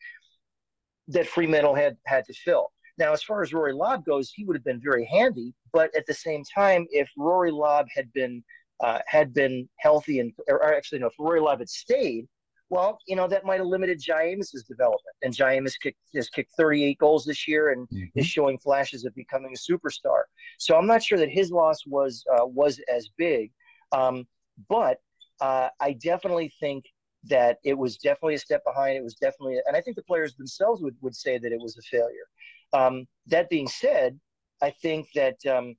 that 1.07 1.27
Fremantle 1.27 1.75
had 1.75 1.97
had 2.05 2.25
to 2.25 2.33
fill. 2.33 2.67
Now, 2.97 3.13
as 3.13 3.23
far 3.23 3.41
as 3.41 3.53
Rory 3.53 3.73
Lobb 3.73 4.05
goes, 4.05 4.31
he 4.31 4.45
would 4.45 4.55
have 4.55 4.63
been 4.63 4.81
very 4.81 5.05
handy, 5.05 5.53
but 5.73 5.95
at 5.95 6.05
the 6.05 6.13
same 6.13 6.43
time, 6.43 6.87
if 6.91 7.09
Rory 7.17 7.51
Lobb 7.51 7.87
had 7.95 8.11
been 8.13 8.43
uh, 8.81 8.99
had 9.05 9.31
been 9.33 9.69
healthy 9.77 10.19
and, 10.19 10.33
or 10.47 10.73
actually, 10.73 10.97
no, 10.99 11.07
if 11.07 11.13
Rory 11.19 11.39
Lobb 11.39 11.59
had 11.59 11.69
stayed, 11.69 12.27
well, 12.71 12.97
you 13.05 13.15
know, 13.15 13.27
that 13.27 13.45
might 13.45 13.59
have 13.59 13.67
limited 13.67 14.01
Amiss's 14.09 14.63
development. 14.63 15.15
And 15.21 15.39
Amiss 15.39 15.77
kicked, 15.77 15.99
has 16.15 16.29
kicked 16.29 16.53
38 16.57 16.97
goals 16.97 17.25
this 17.25 17.47
year 17.47 17.71
and 17.71 17.87
mm-hmm. 17.89 18.17
is 18.17 18.25
showing 18.25 18.57
flashes 18.57 19.05
of 19.05 19.13
becoming 19.13 19.53
a 19.53 19.71
superstar. 19.71 20.23
So 20.57 20.77
I'm 20.77 20.87
not 20.87 21.03
sure 21.03 21.19
that 21.19 21.29
his 21.29 21.51
loss 21.51 21.85
was 21.85 22.23
uh, 22.33 22.45
was 22.45 22.79
as 22.91 23.09
big. 23.17 23.51
Um, 23.91 24.25
but 24.69 24.99
uh, 25.41 25.67
I 25.79 25.93
definitely 25.93 26.53
think 26.59 26.85
that 27.25 27.57
it 27.63 27.77
was 27.77 27.97
definitely 27.97 28.35
a 28.35 28.39
step 28.39 28.63
behind. 28.65 28.95
It 28.95 29.03
was 29.03 29.15
definitely, 29.15 29.59
and 29.67 29.75
I 29.75 29.81
think 29.81 29.95
the 29.95 30.03
players 30.03 30.35
themselves 30.35 30.81
would, 30.81 30.95
would 31.01 31.15
say 31.15 31.37
that 31.37 31.51
it 31.51 31.59
was 31.59 31.77
a 31.77 31.81
failure. 31.81 32.27
Um, 32.73 33.05
that 33.27 33.49
being 33.49 33.67
said, 33.67 34.19
I 34.61 34.71
think 34.81 35.07
that 35.15 35.37
um, 35.45 35.75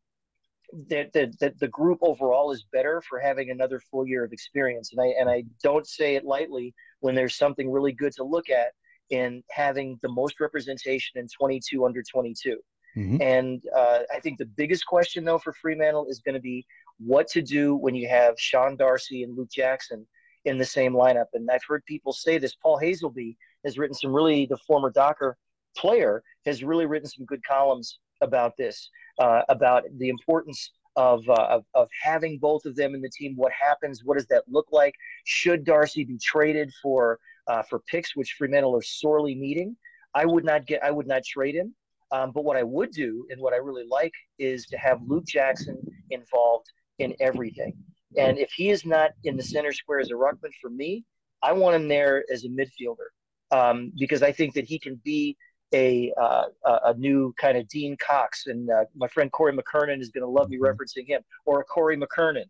that, 0.88 1.12
that, 1.12 1.38
that 1.40 1.58
the 1.58 1.68
group 1.68 1.98
overall 2.02 2.50
is 2.52 2.64
better 2.72 3.02
for 3.08 3.18
having 3.18 3.50
another 3.50 3.80
full 3.90 4.06
year 4.06 4.24
of 4.24 4.32
experience. 4.32 4.92
And 4.92 5.00
I, 5.00 5.14
and 5.18 5.28
I 5.28 5.44
don't 5.62 5.86
say 5.86 6.16
it 6.16 6.24
lightly 6.24 6.74
when 7.00 7.14
there's 7.14 7.36
something 7.36 7.70
really 7.70 7.92
good 7.92 8.12
to 8.14 8.24
look 8.24 8.48
at 8.48 8.72
in 9.10 9.42
having 9.50 9.98
the 10.02 10.08
most 10.08 10.40
representation 10.40 11.20
in 11.20 11.26
22 11.28 11.84
under 11.84 12.02
22. 12.02 12.56
Mm-hmm. 12.96 13.22
And 13.22 13.62
uh, 13.76 14.00
I 14.14 14.20
think 14.20 14.38
the 14.38 14.46
biggest 14.46 14.86
question, 14.86 15.24
though, 15.24 15.38
for 15.38 15.52
Fremantle 15.52 16.06
is 16.08 16.20
going 16.20 16.34
to 16.34 16.40
be 16.40 16.64
what 16.98 17.26
to 17.28 17.42
do 17.42 17.76
when 17.76 17.94
you 17.94 18.08
have 18.08 18.34
Sean 18.38 18.76
Darcy 18.76 19.22
and 19.22 19.36
Luke 19.36 19.50
Jackson 19.50 20.06
in 20.44 20.58
the 20.58 20.64
same 20.64 20.92
lineup. 20.92 21.26
And 21.34 21.50
I've 21.50 21.64
heard 21.66 21.84
people 21.84 22.12
say 22.12 22.38
this. 22.38 22.54
Paul 22.54 22.80
Hasleby 22.80 23.36
has 23.64 23.78
written 23.78 23.94
some 23.94 24.12
really, 24.12 24.46
the 24.46 24.58
former 24.66 24.90
Docker 24.90 25.36
player 25.76 26.22
has 26.46 26.62
really 26.62 26.86
written 26.86 27.08
some 27.08 27.24
good 27.26 27.42
columns 27.44 27.98
about 28.20 28.56
this, 28.56 28.90
uh, 29.18 29.42
about 29.48 29.84
the 29.98 30.08
importance 30.08 30.70
of, 30.96 31.26
uh, 31.28 31.32
of, 31.32 31.64
of 31.74 31.88
having 32.02 32.38
both 32.38 32.64
of 32.64 32.76
them 32.76 32.94
in 32.94 33.00
the 33.00 33.10
team. 33.10 33.34
What 33.36 33.52
happens? 33.52 34.02
What 34.04 34.18
does 34.18 34.26
that 34.26 34.44
look 34.48 34.66
like? 34.72 34.94
Should 35.24 35.64
Darcy 35.64 36.04
be 36.04 36.18
traded 36.18 36.72
for 36.82 37.18
uh, 37.48 37.62
for 37.62 37.80
picks, 37.90 38.14
which 38.14 38.36
Fremantle 38.38 38.76
are 38.76 38.82
sorely 38.82 39.34
needing? 39.34 39.76
I 40.14 40.26
would 40.26 40.44
not 40.44 40.66
get. 40.66 40.84
I 40.84 40.90
would 40.90 41.06
not 41.08 41.24
trade 41.24 41.54
him. 41.54 41.74
Um, 42.12 42.30
but 42.30 42.44
what 42.44 42.58
I 42.58 42.62
would 42.62 42.90
do, 42.92 43.26
and 43.30 43.40
what 43.40 43.54
I 43.54 43.56
really 43.56 43.86
like, 43.88 44.12
is 44.38 44.66
to 44.66 44.76
have 44.76 45.00
Luke 45.06 45.24
Jackson 45.24 45.78
involved 46.10 46.66
in 46.98 47.14
everything. 47.20 47.74
And 48.18 48.38
if 48.38 48.52
he 48.52 48.68
is 48.68 48.84
not 48.84 49.12
in 49.24 49.36
the 49.36 49.42
center 49.42 49.72
square 49.72 49.98
as 49.98 50.10
a 50.10 50.14
ruckman 50.14 50.52
for 50.60 50.68
me, 50.68 51.04
I 51.42 51.52
want 51.52 51.74
him 51.74 51.88
there 51.88 52.24
as 52.30 52.44
a 52.44 52.48
midfielder 52.48 53.08
um, 53.50 53.92
because 53.98 54.22
I 54.22 54.30
think 54.30 54.52
that 54.54 54.66
he 54.66 54.78
can 54.78 55.00
be 55.02 55.36
a 55.72 56.12
uh, 56.20 56.44
a 56.64 56.94
new 56.94 57.34
kind 57.40 57.56
of 57.56 57.66
Dean 57.68 57.96
Cox, 57.96 58.46
and 58.46 58.70
uh, 58.70 58.84
my 58.94 59.08
friend 59.08 59.30
Corey 59.32 59.56
McKernan 59.56 60.00
is 60.00 60.10
going 60.10 60.22
to 60.22 60.28
love 60.28 60.50
me 60.50 60.56
mm-hmm. 60.56 60.66
referencing 60.66 61.06
him, 61.06 61.22
or 61.46 61.60
a 61.60 61.64
Corey 61.64 61.96
McKernan 61.96 62.44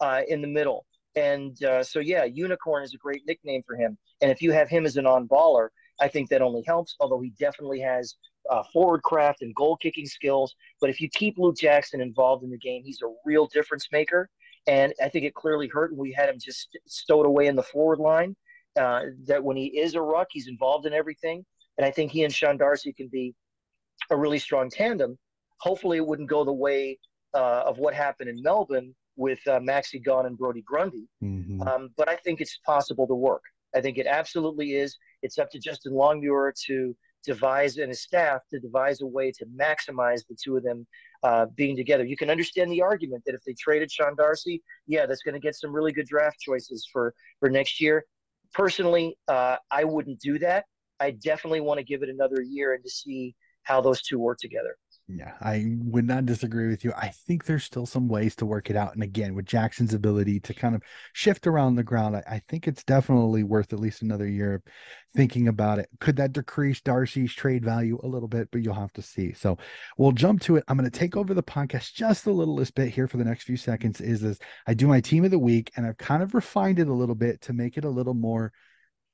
uh, 0.00 0.22
in 0.28 0.40
the 0.40 0.48
middle. 0.48 0.86
And 1.14 1.62
uh, 1.64 1.82
so, 1.82 1.98
yeah, 1.98 2.24
Unicorn 2.24 2.84
is 2.84 2.94
a 2.94 2.98
great 2.98 3.22
nickname 3.26 3.62
for 3.66 3.76
him. 3.76 3.98
And 4.22 4.30
if 4.30 4.40
you 4.40 4.52
have 4.52 4.68
him 4.68 4.86
as 4.86 4.96
an 4.96 5.06
on 5.06 5.28
baller, 5.28 5.68
I 6.00 6.08
think 6.08 6.30
that 6.30 6.40
only 6.40 6.62
helps. 6.66 6.96
Although 7.00 7.20
he 7.20 7.30
definitely 7.38 7.80
has 7.80 8.16
uh, 8.48 8.62
forward 8.72 9.02
craft 9.02 9.42
and 9.42 9.54
goal 9.54 9.76
kicking 9.76 10.06
skills. 10.06 10.54
But 10.80 10.90
if 10.90 11.00
you 11.00 11.08
keep 11.10 11.36
Luke 11.38 11.56
Jackson 11.56 12.00
involved 12.00 12.44
in 12.44 12.50
the 12.50 12.58
game, 12.58 12.82
he's 12.84 13.02
a 13.02 13.12
real 13.24 13.46
difference 13.46 13.88
maker. 13.92 14.28
And 14.66 14.94
I 15.02 15.08
think 15.08 15.24
it 15.24 15.34
clearly 15.34 15.68
hurt 15.68 15.92
when 15.92 16.00
we 16.00 16.12
had 16.12 16.28
him 16.28 16.38
just 16.38 16.76
stowed 16.86 17.26
away 17.26 17.46
in 17.48 17.56
the 17.56 17.62
forward 17.62 17.98
line. 17.98 18.36
Uh, 18.74 19.02
that 19.26 19.44
when 19.44 19.56
he 19.56 19.66
is 19.66 19.94
a 19.94 20.00
ruck, 20.00 20.28
he's 20.30 20.48
involved 20.48 20.86
in 20.86 20.94
everything. 20.94 21.44
And 21.78 21.86
I 21.86 21.90
think 21.90 22.12
he 22.12 22.24
and 22.24 22.32
Sean 22.32 22.56
Darcy 22.56 22.92
can 22.92 23.08
be 23.08 23.34
a 24.10 24.16
really 24.16 24.38
strong 24.38 24.70
tandem. 24.70 25.18
Hopefully, 25.60 25.98
it 25.98 26.06
wouldn't 26.06 26.28
go 26.28 26.44
the 26.44 26.52
way 26.52 26.98
uh, 27.34 27.62
of 27.66 27.78
what 27.78 27.94
happened 27.94 28.28
in 28.28 28.42
Melbourne 28.42 28.94
with 29.16 29.40
uh, 29.46 29.60
Maxi 29.60 30.02
Gawn 30.02 30.26
and 30.26 30.36
Brodie 30.36 30.62
Grundy. 30.62 31.08
Mm-hmm. 31.22 31.62
Um, 31.62 31.90
but 31.96 32.08
I 32.08 32.16
think 32.16 32.40
it's 32.40 32.58
possible 32.64 33.06
to 33.06 33.14
work. 33.14 33.42
I 33.74 33.80
think 33.80 33.98
it 33.98 34.06
absolutely 34.06 34.74
is. 34.74 34.96
It's 35.22 35.38
up 35.38 35.50
to 35.50 35.58
Justin 35.58 35.94
Longmuir 35.94 36.52
to 36.66 36.94
devise 37.24 37.78
and 37.78 37.88
his 37.88 38.02
staff 38.02 38.40
to 38.50 38.58
devise 38.58 39.00
a 39.00 39.06
way 39.06 39.30
to 39.30 39.46
maximize 39.46 40.22
the 40.28 40.36
two 40.42 40.56
of 40.56 40.62
them 40.62 40.86
uh, 41.22 41.46
being 41.54 41.76
together. 41.76 42.04
You 42.04 42.16
can 42.16 42.30
understand 42.30 42.70
the 42.70 42.82
argument 42.82 43.22
that 43.26 43.34
if 43.34 43.42
they 43.44 43.54
traded 43.54 43.90
Sean 43.90 44.16
Darcy, 44.16 44.62
yeah, 44.86 45.06
that's 45.06 45.22
going 45.22 45.34
to 45.34 45.40
get 45.40 45.54
some 45.54 45.72
really 45.72 45.92
good 45.92 46.06
draft 46.06 46.38
choices 46.40 46.86
for 46.92 47.14
for 47.38 47.48
next 47.48 47.80
year. 47.80 48.04
Personally, 48.52 49.16
uh, 49.28 49.56
I 49.70 49.84
wouldn't 49.84 50.20
do 50.20 50.38
that. 50.40 50.64
I 51.02 51.10
definitely 51.10 51.60
want 51.60 51.78
to 51.78 51.84
give 51.84 52.02
it 52.02 52.08
another 52.08 52.40
year 52.40 52.74
and 52.74 52.82
to 52.84 52.90
see 52.90 53.34
how 53.64 53.80
those 53.80 54.02
two 54.02 54.18
work 54.18 54.38
together. 54.38 54.76
Yeah, 55.08 55.32
I 55.40 55.66
would 55.84 56.06
not 56.06 56.26
disagree 56.26 56.68
with 56.68 56.84
you. 56.84 56.92
I 56.96 57.08
think 57.08 57.44
there's 57.44 57.64
still 57.64 57.86
some 57.86 58.08
ways 58.08 58.36
to 58.36 58.46
work 58.46 58.70
it 58.70 58.76
out. 58.76 58.94
And 58.94 59.02
again, 59.02 59.34
with 59.34 59.46
Jackson's 59.46 59.94
ability 59.94 60.40
to 60.40 60.54
kind 60.54 60.74
of 60.74 60.82
shift 61.12 61.46
around 61.46 61.74
the 61.74 61.82
ground, 61.82 62.16
I, 62.16 62.22
I 62.26 62.42
think 62.48 62.66
it's 62.66 62.84
definitely 62.84 63.42
worth 63.42 63.72
at 63.72 63.80
least 63.80 64.02
another 64.02 64.28
year 64.28 64.62
thinking 65.14 65.48
about 65.48 65.80
it. 65.80 65.88
Could 66.00 66.16
that 66.16 66.32
decrease 66.32 66.80
Darcy's 66.80 67.34
trade 67.34 67.64
value 67.64 67.98
a 68.02 68.06
little 68.06 68.28
bit? 68.28 68.48
But 68.52 68.62
you'll 68.62 68.74
have 68.74 68.92
to 68.94 69.02
see. 69.02 69.32
So 69.32 69.58
we'll 69.98 70.12
jump 70.12 70.40
to 70.42 70.56
it. 70.56 70.64
I'm 70.68 70.78
going 70.78 70.90
to 70.90 70.98
take 70.98 71.16
over 71.16 71.34
the 71.34 71.42
podcast 71.42 71.92
just 71.92 72.26
a 72.26 72.32
littlest 72.32 72.74
bit 72.74 72.90
here 72.90 73.08
for 73.08 73.16
the 73.16 73.24
next 73.24 73.44
few 73.44 73.56
seconds. 73.56 74.00
Is 74.00 74.20
this 74.20 74.38
I 74.66 74.74
do 74.74 74.86
my 74.86 75.00
team 75.00 75.24
of 75.24 75.32
the 75.32 75.38
week 75.38 75.72
and 75.76 75.84
I've 75.84 75.98
kind 75.98 76.22
of 76.22 76.32
refined 76.32 76.78
it 76.78 76.88
a 76.88 76.94
little 76.94 77.16
bit 77.16 77.42
to 77.42 77.52
make 77.52 77.76
it 77.76 77.84
a 77.84 77.90
little 77.90 78.14
more 78.14 78.52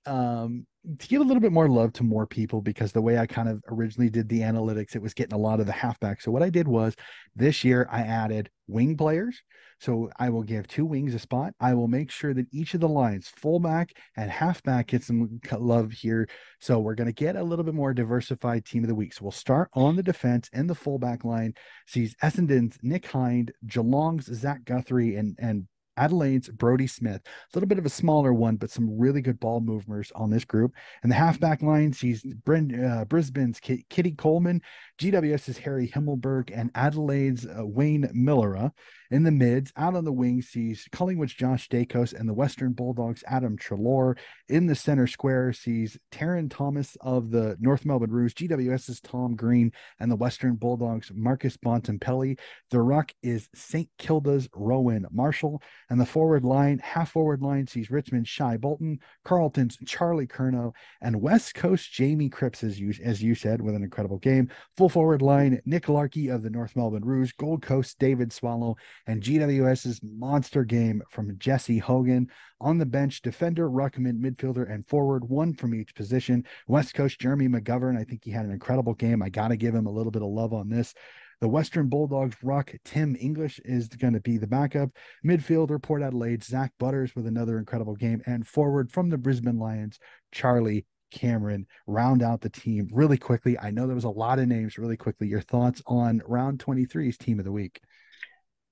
um 0.07 0.67
to 0.99 1.09
give 1.09 1.21
a 1.21 1.25
little 1.25 1.41
bit 1.41 1.53
more 1.53 1.69
love 1.69 1.93
to 1.95 2.03
more 2.03 2.27
people 2.27 2.63
because 2.63 2.93
the 2.93 3.03
way 3.03 3.19
I 3.19 3.27
kind 3.27 3.49
of 3.49 3.63
originally 3.69 4.09
did 4.09 4.29
the 4.29 4.41
analytics, 4.41 4.97
it 4.97 5.03
was 5.03 5.13
getting 5.13 5.35
a 5.35 5.39
lot 5.39 5.61
of 5.61 5.67
the 5.67 5.73
halfback. 5.73 6.23
So 6.23 6.31
what 6.31 6.43
I 6.43 6.49
did 6.49 6.67
was 6.67 6.95
this 7.37 7.63
year 7.63 7.87
I 7.91 8.01
added 8.01 8.49
wing 8.67 8.97
players. 8.97 9.43
So 9.81 10.11
I 10.19 10.31
will 10.31 10.43
give 10.43 10.67
two 10.67 10.85
wings 10.85 11.15
a 11.15 11.19
spot. 11.19 11.53
I 11.61 11.75
will 11.75 11.89
make 11.89 12.11
sure 12.11 12.35
that 12.35 12.47
each 12.53 12.75
of 12.75 12.81
the 12.81 12.89
lines, 12.89 13.29
fullback 13.29 13.93
and 14.17 14.31
halfback, 14.31 14.89
gets 14.89 15.07
some 15.07 15.41
love 15.53 15.93
here. 15.93 16.29
So 16.61 16.79
we're 16.79 16.95
going 16.95 17.07
to 17.07 17.13
get 17.13 17.37
a 17.37 17.43
little 17.43 17.65
bit 17.65 17.75
more 17.75 17.95
diversified 17.95 18.65
team 18.65 18.83
of 18.83 18.89
the 18.89 18.95
week. 18.95 19.15
So 19.15 19.25
we'll 19.25 19.33
start 19.33 19.69
on 19.75 19.97
the 19.97 20.03
defense 20.03 20.49
and 20.53 20.69
the 20.69 20.75
fullback 20.75 21.25
line. 21.25 21.55
Sees 21.87 22.17
Essendon's 22.23 22.79
Nick 22.83 23.07
Hind, 23.07 23.53
Geelong's 23.67 24.27
Zach 24.35 24.65
Guthrie, 24.65 25.17
and 25.17 25.37
and 25.39 25.69
Adelaide's 25.99 26.49
Brodie 26.49 26.87
Smith, 26.87 27.23
a 27.27 27.57
little 27.57 27.69
bit 27.69 27.79
of 27.79 27.87
a 27.87 27.91
smaller 27.91 28.33
one, 28.33 28.57
but 28.57 28.71
some 28.71 28.99
really 28.99 29.21
good 29.21 29.41
ball 29.41 29.61
movers 29.61 30.13
on 30.15 30.31
this 30.31 30.45
group. 30.45 30.73
And 31.03 31.11
the 31.11 31.17
halfback 31.17 31.63
line 31.63 31.93
sees 31.93 32.23
Brent, 32.23 32.75
uh, 32.75 33.05
Brisbane's 33.05 33.61
Keidan 33.61 34.17
Coleman, 34.17 34.63
GWS's 34.99 35.59
Harry 35.59 35.89
Himmelberg, 35.89 36.51
and 36.53 36.71
Adelaide's 36.75 37.47
uh, 37.47 37.65
Wayne 37.65 38.09
Milera. 38.15 38.73
In 39.11 39.23
the 39.23 39.31
mids, 39.31 39.73
out 39.75 39.97
on 39.97 40.05
the 40.05 40.13
wing, 40.13 40.43
sees 40.43 40.87
Collingwood's 40.93 41.33
Josh 41.33 41.71
Daicos 41.71 42.13
and 42.13 42.29
the 42.29 42.35
Western 42.35 42.75
Bulldogs' 42.75 43.25
Adam 43.27 43.57
Treloar. 43.57 44.19
In 44.51 44.67
the 44.67 44.75
center 44.75 45.07
square, 45.07 45.51
sees 45.55 45.97
Tarryn 46.13 46.51
Thomas 46.51 46.95
of 47.01 47.31
the 47.31 47.57
North 47.59 47.87
Melbourne 47.87 48.11
Roos, 48.11 48.35
GWS's 48.35 49.01
Tom 49.01 49.35
Green, 49.35 49.73
and 49.99 50.11
the 50.11 50.17
Western 50.17 50.57
Bulldogs' 50.57 51.11
Marcus 51.15 51.57
Bontempelli. 51.57 52.39
The 52.71 52.81
ruck 52.81 53.15
is 53.23 53.49
St. 53.55 53.89
Kilda's 53.99 54.47
Rowan 54.55 55.07
Marshall. 55.11 55.63
And 55.89 55.99
the 55.99 56.05
forward 56.05 56.45
line, 56.45 56.79
half 56.81 57.13
forward 57.13 57.41
line, 57.41 57.67
sees 57.67 57.91
Richmond's 57.91 58.29
Shai 58.29 58.59
Bolton, 58.59 58.99
Carlton's 59.25 59.79
Charlie 59.87 60.27
Curnow, 60.27 60.73
and 61.01 61.23
West 61.23 61.55
Coast 61.55 61.91
Jamie 61.91 62.29
Cripps, 62.29 62.63
as 62.63 62.79
you, 62.79 62.93
as 63.03 63.23
you 63.23 63.35
said, 63.35 63.63
with 63.63 63.75
an 63.75 63.83
incredible 63.83 64.19
game. 64.19 64.51
Full 64.77 64.88
Full 64.89 65.03
forward 65.03 65.21
line, 65.21 65.61
Nick 65.67 65.91
Larkey 65.91 66.29
of 66.29 66.43
the 66.43 66.49
North 66.49 66.75
Melbourne 66.75 67.05
Roos, 67.05 67.31
Gold 67.31 67.61
Coast, 67.61 67.99
David 67.99 68.33
Swallow, 68.33 68.77
and 69.07 69.23
GWS's 69.23 70.01
monster 70.03 70.65
game 70.65 71.03
from 71.11 71.37
Jesse 71.39 71.77
Hogan. 71.77 72.31
On 72.59 72.79
the 72.79 72.87
bench, 72.87 73.21
defender, 73.21 73.69
ruckman, 73.69 74.19
midfielder, 74.19 74.73
and 74.73 74.87
forward, 74.87 75.29
one 75.29 75.53
from 75.53 75.75
each 75.75 75.95
position. 75.95 76.43
West 76.69 76.95
Coast, 76.95 77.21
Jeremy 77.21 77.49
McGovern. 77.49 77.99
I 77.99 78.05
think 78.05 78.25
he 78.25 78.31
had 78.31 78.47
an 78.47 78.51
incredible 78.51 78.95
game. 78.95 79.23
I 79.23 79.29
got 79.29 79.49
to 79.49 79.59
give 79.59 79.75
him 79.75 79.85
a 79.85 79.93
little 79.93 80.11
bit 80.11 80.23
of 80.23 80.29
love 80.29 80.55
on 80.55 80.71
this. 80.71 80.95
The 81.43 81.49
Western 81.49 81.91
Bulldogs 81.91 82.37
rock 82.43 82.73
Tim 82.83 83.15
English 83.21 83.61
is 83.67 83.89
going 83.89 84.15
to 84.15 84.21
be 84.21 84.39
the 84.39 84.47
backup. 84.47 84.89
Midfielder 85.23 85.83
Port 85.83 86.01
Adelaide 86.01 86.43
Zach 86.43 86.73
Butters 86.79 87.15
with 87.15 87.27
another 87.27 87.59
incredible 87.59 87.95
game, 87.95 88.23
and 88.25 88.47
forward 88.47 88.91
from 88.91 89.11
the 89.11 89.19
Brisbane 89.19 89.59
Lions 89.59 89.99
Charlie 90.33 90.87
Cameron 91.11 91.67
round 91.87 92.23
out 92.23 92.41
the 92.41 92.51
team 92.51 92.89
really 92.93 93.19
quickly. 93.19 93.59
I 93.59 93.71
know 93.71 93.87
there 93.87 93.95
was 93.95 94.05
a 94.05 94.11
lot 94.11 94.39
of 94.39 94.49
names 94.49 94.79
really 94.79 94.97
quickly. 94.97 95.29
Your 95.29 95.41
thoughts 95.41 95.83
on 95.87 96.23
round 96.27 96.59
23's 96.59 97.19
team 97.19 97.39
of 97.39 97.45
the 97.45 97.53
week? 97.53 97.81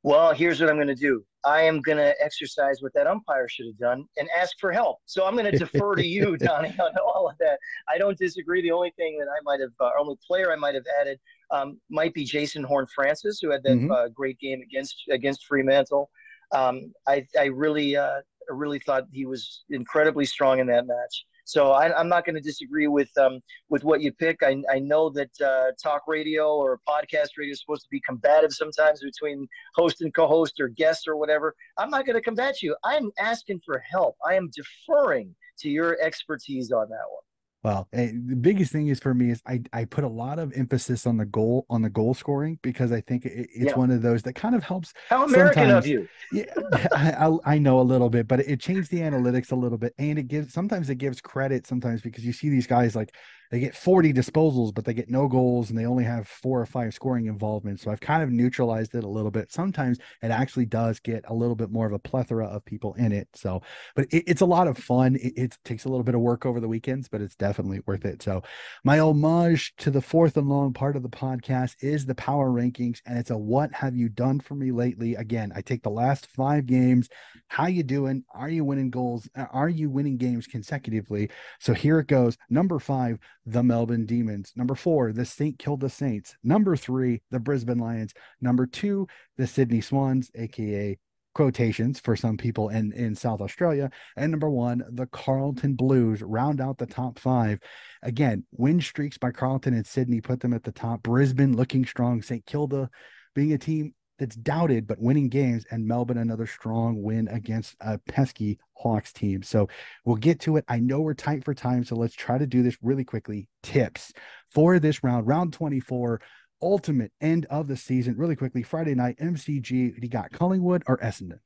Well, 0.02 0.32
here's 0.32 0.60
what 0.60 0.70
I'm 0.70 0.76
going 0.76 0.86
to 0.86 0.94
do. 0.94 1.24
I 1.44 1.62
am 1.62 1.80
going 1.80 1.98
to 1.98 2.14
exercise 2.22 2.80
what 2.80 2.92
that 2.94 3.08
umpire 3.08 3.48
should 3.48 3.66
have 3.66 3.78
done 3.78 4.04
and 4.16 4.28
ask 4.38 4.56
for 4.60 4.70
help. 4.70 4.98
So 5.04 5.24
I'm 5.24 5.36
going 5.36 5.50
to 5.50 5.58
defer 5.58 5.96
to 5.96 6.06
you, 6.06 6.36
Donnie, 6.38 6.74
on 6.78 6.92
all 6.98 7.28
of 7.28 7.36
that. 7.38 7.58
I 7.88 7.98
don't 7.98 8.16
disagree. 8.16 8.62
The 8.62 8.70
only 8.70 8.92
thing 8.96 9.18
that 9.18 9.26
I 9.28 9.40
might 9.42 9.60
have, 9.60 9.70
uh, 9.80 9.90
only 9.98 10.16
player 10.24 10.52
I 10.52 10.56
might 10.56 10.74
have 10.76 10.84
added 11.00 11.18
um, 11.50 11.80
might 11.88 12.14
be 12.14 12.24
Jason 12.24 12.62
Horne-Francis, 12.62 13.40
who 13.40 13.50
had 13.50 13.62
that 13.64 13.70
mm-hmm. 13.70 13.90
uh, 13.90 14.08
great 14.08 14.38
game 14.38 14.60
against 14.60 14.96
against 15.10 15.44
Fremantle. 15.44 16.10
Um, 16.52 16.92
I, 17.08 17.26
I 17.36 17.46
really, 17.46 17.96
uh, 17.96 18.20
really 18.48 18.78
thought 18.78 19.06
he 19.12 19.26
was 19.26 19.64
incredibly 19.70 20.24
strong 20.24 20.60
in 20.60 20.68
that 20.68 20.86
match. 20.86 21.24
So 21.46 21.70
I, 21.70 21.98
am 21.98 22.08
not 22.08 22.26
going 22.26 22.34
to 22.34 22.40
disagree 22.40 22.88
with 22.88 23.16
um, 23.16 23.40
with 23.68 23.84
what 23.84 24.00
you 24.00 24.12
pick. 24.12 24.42
I, 24.42 24.60
I 24.68 24.80
know 24.80 25.08
that 25.10 25.30
uh, 25.40 25.70
talk 25.80 26.02
radio 26.08 26.56
or 26.56 26.80
podcast 26.88 27.28
radio 27.38 27.52
is 27.52 27.60
supposed 27.60 27.82
to 27.82 27.88
be 27.88 28.00
combative 28.00 28.52
sometimes 28.52 29.00
between 29.00 29.46
host 29.76 30.00
and 30.00 30.12
co-host 30.12 30.58
or 30.58 30.68
guest 30.68 31.06
or 31.06 31.16
whatever. 31.16 31.54
I'm 31.78 31.88
not 31.88 32.04
going 32.04 32.16
to 32.16 32.20
combat 32.20 32.62
you. 32.62 32.74
I'm 32.82 33.12
asking 33.20 33.60
for 33.64 33.78
help. 33.88 34.16
I 34.28 34.34
am 34.34 34.50
deferring 34.50 35.36
to 35.60 35.70
your 35.70 35.96
expertise 36.00 36.72
on 36.72 36.88
that 36.88 37.06
one. 37.08 37.22
Well, 37.62 37.88
eh, 37.92 38.12
the 38.12 38.36
biggest 38.36 38.70
thing 38.70 38.88
is 38.88 39.00
for 39.00 39.12
me 39.12 39.30
is 39.30 39.42
I, 39.46 39.62
I 39.72 39.86
put 39.86 40.04
a 40.04 40.08
lot 40.08 40.38
of 40.38 40.52
emphasis 40.54 41.06
on 41.06 41.16
the 41.16 41.24
goal 41.24 41.66
on 41.68 41.82
the 41.82 41.90
goal 41.90 42.14
scoring 42.14 42.58
because 42.62 42.92
I 42.92 43.00
think 43.00 43.24
it, 43.24 43.48
it's 43.52 43.72
yeah. 43.72 43.74
one 43.74 43.90
of 43.90 44.02
those 44.02 44.22
that 44.22 44.34
kind 44.34 44.54
of 44.54 44.62
helps. 44.62 44.92
How 45.08 45.24
American 45.24 45.70
of 45.70 45.86
you? 45.86 46.08
Yeah, 46.32 46.44
I, 46.92 47.36
I 47.44 47.58
know 47.58 47.80
a 47.80 47.82
little 47.82 48.10
bit, 48.10 48.26
but 48.28 48.40
it 48.40 48.60
changed 48.60 48.90
the 48.90 49.00
analytics 49.00 49.52
a 49.52 49.54
little 49.54 49.78
bit, 49.78 49.94
and 49.98 50.18
it 50.18 50.28
gives 50.28 50.52
sometimes 50.52 50.90
it 50.90 50.96
gives 50.96 51.20
credit 51.20 51.66
sometimes 51.66 52.02
because 52.02 52.24
you 52.24 52.32
see 52.32 52.48
these 52.48 52.66
guys 52.66 52.94
like 52.94 53.14
they 53.50 53.60
get 53.60 53.76
40 53.76 54.12
disposals, 54.12 54.74
but 54.74 54.84
they 54.84 54.94
get 54.94 55.10
no 55.10 55.28
goals 55.28 55.70
and 55.70 55.78
they 55.78 55.86
only 55.86 56.04
have 56.04 56.26
four 56.26 56.60
or 56.60 56.66
five 56.66 56.94
scoring 56.94 57.26
involvements. 57.26 57.82
So 57.82 57.90
I've 57.90 58.00
kind 58.00 58.22
of 58.22 58.30
neutralized 58.30 58.94
it 58.94 59.04
a 59.04 59.08
little 59.08 59.30
bit. 59.30 59.52
Sometimes 59.52 59.98
it 60.22 60.30
actually 60.30 60.66
does 60.66 61.00
get 61.00 61.24
a 61.28 61.34
little 61.34 61.54
bit 61.54 61.70
more 61.70 61.86
of 61.86 61.92
a 61.92 61.98
plethora 61.98 62.46
of 62.46 62.64
people 62.64 62.94
in 62.94 63.12
it. 63.12 63.28
So, 63.34 63.62
but 63.94 64.06
it, 64.10 64.24
it's 64.26 64.40
a 64.40 64.46
lot 64.46 64.68
of 64.68 64.78
fun. 64.78 65.16
It, 65.16 65.32
it, 65.36 65.58
takes 65.64 65.86
a 65.86 65.88
little 65.88 66.04
bit 66.04 66.14
of 66.14 66.20
work 66.20 66.44
over 66.44 66.60
the 66.60 66.68
weekends, 66.68 67.08
but 67.08 67.20
it's 67.20 67.34
definitely 67.34 67.80
worth 67.86 68.04
it. 68.04 68.22
So, 68.22 68.42
my 68.84 68.98
homage 68.98 69.74
to 69.78 69.90
the 69.90 70.02
fourth 70.02 70.36
and 70.36 70.48
long 70.48 70.72
part 70.72 70.96
of 70.96 71.02
the 71.02 71.08
podcast 71.08 71.76
is 71.80 72.04
the 72.04 72.14
power 72.14 72.50
rankings, 72.50 73.00
and 73.06 73.18
it's 73.18 73.30
a 73.30 73.36
what 73.36 73.72
have 73.72 73.96
you 73.96 74.08
done 74.08 74.38
for 74.40 74.54
me 74.54 74.70
lately? 74.70 75.14
Again, 75.14 75.52
I 75.56 75.62
take 75.62 75.82
the 75.82 75.90
last 75.90 76.26
five 76.26 76.66
games. 76.66 77.08
How 77.48 77.66
you 77.66 77.82
doing? 77.82 78.24
Are 78.34 78.48
you 78.48 78.64
winning 78.64 78.90
goals? 78.90 79.28
Are 79.34 79.68
you 79.68 79.88
winning 79.88 80.18
games 80.18 80.46
consecutively? 80.46 81.30
So 81.58 81.72
here 81.72 81.98
it 81.98 82.06
goes. 82.06 82.36
Number 82.50 82.78
five 82.78 83.18
the 83.46 83.62
Melbourne 83.62 84.06
Demons. 84.06 84.52
Number 84.56 84.74
four, 84.74 85.12
the 85.12 85.24
St. 85.24 85.58
Kilda 85.58 85.88
Saints. 85.88 86.34
Number 86.42 86.76
three, 86.76 87.22
the 87.30 87.38
Brisbane 87.38 87.78
Lions. 87.78 88.12
Number 88.40 88.66
two, 88.66 89.06
the 89.36 89.46
Sydney 89.46 89.80
Swans, 89.80 90.30
aka 90.34 90.98
quotations 91.36 92.00
for 92.00 92.16
some 92.16 92.36
people 92.38 92.70
in, 92.70 92.92
in 92.92 93.14
South 93.14 93.42
Australia. 93.42 93.90
And 94.16 94.30
number 94.30 94.48
one, 94.48 94.82
the 94.90 95.06
Carlton 95.06 95.74
Blues 95.74 96.22
round 96.22 96.62
out 96.62 96.78
the 96.78 96.86
top 96.86 97.18
five. 97.18 97.60
Again, 98.02 98.44
win 98.52 98.80
streaks 98.80 99.18
by 99.18 99.32
Carlton 99.32 99.74
and 99.74 99.86
Sydney 99.86 100.22
put 100.22 100.40
them 100.40 100.54
at 100.54 100.64
the 100.64 100.72
top. 100.72 101.02
Brisbane 101.02 101.54
looking 101.54 101.84
strong. 101.84 102.22
St. 102.22 102.44
Kilda 102.46 102.88
being 103.34 103.52
a 103.52 103.58
team 103.58 103.92
that's 104.18 104.36
doubted 104.36 104.86
but 104.86 105.00
winning 105.00 105.28
games, 105.28 105.64
and 105.70 105.86
Melbourne 105.86 106.18
another 106.18 106.46
strong 106.46 107.02
win 107.02 107.28
against 107.28 107.76
a 107.80 107.98
pesky 107.98 108.58
Hawks 108.74 109.12
team. 109.12 109.42
So 109.42 109.68
we'll 110.04 110.16
get 110.16 110.40
to 110.40 110.56
it. 110.56 110.64
I 110.68 110.78
know 110.78 111.00
we're 111.00 111.14
tight 111.14 111.44
for 111.44 111.54
time, 111.54 111.84
so 111.84 111.96
let's 111.96 112.14
try 112.14 112.38
to 112.38 112.46
do 112.46 112.62
this 112.62 112.76
really 112.82 113.04
quickly. 113.04 113.48
Tips 113.62 114.12
for 114.50 114.78
this 114.78 115.02
round, 115.02 115.26
round 115.26 115.52
24, 115.52 116.20
ultimate 116.62 117.12
end 117.20 117.46
of 117.46 117.68
the 117.68 117.76
season, 117.76 118.16
really 118.16 118.36
quickly. 118.36 118.62
Friday 118.62 118.94
night, 118.94 119.18
MCG. 119.18 120.02
You 120.02 120.08
got 120.08 120.32
Collingwood 120.32 120.82
or 120.86 120.98
Essendon? 120.98 121.40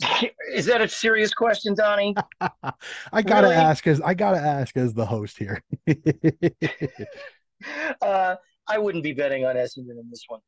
Is 0.52 0.66
that 0.66 0.80
a 0.80 0.88
serious 0.88 1.34
question, 1.34 1.74
Donnie? 1.74 2.14
I 3.12 3.22
gotta 3.22 3.48
really? 3.48 3.54
ask 3.54 3.86
as 3.86 4.00
I 4.00 4.14
gotta 4.14 4.38
ask 4.38 4.76
as 4.76 4.94
the 4.94 5.06
host 5.06 5.38
here. 5.38 5.62
uh, 8.02 8.36
I 8.70 8.78
wouldn't 8.78 9.04
be 9.04 9.12
betting 9.12 9.44
on 9.44 9.56
Essendon 9.56 9.98
in 9.98 10.08
this 10.10 10.24
one. 10.28 10.40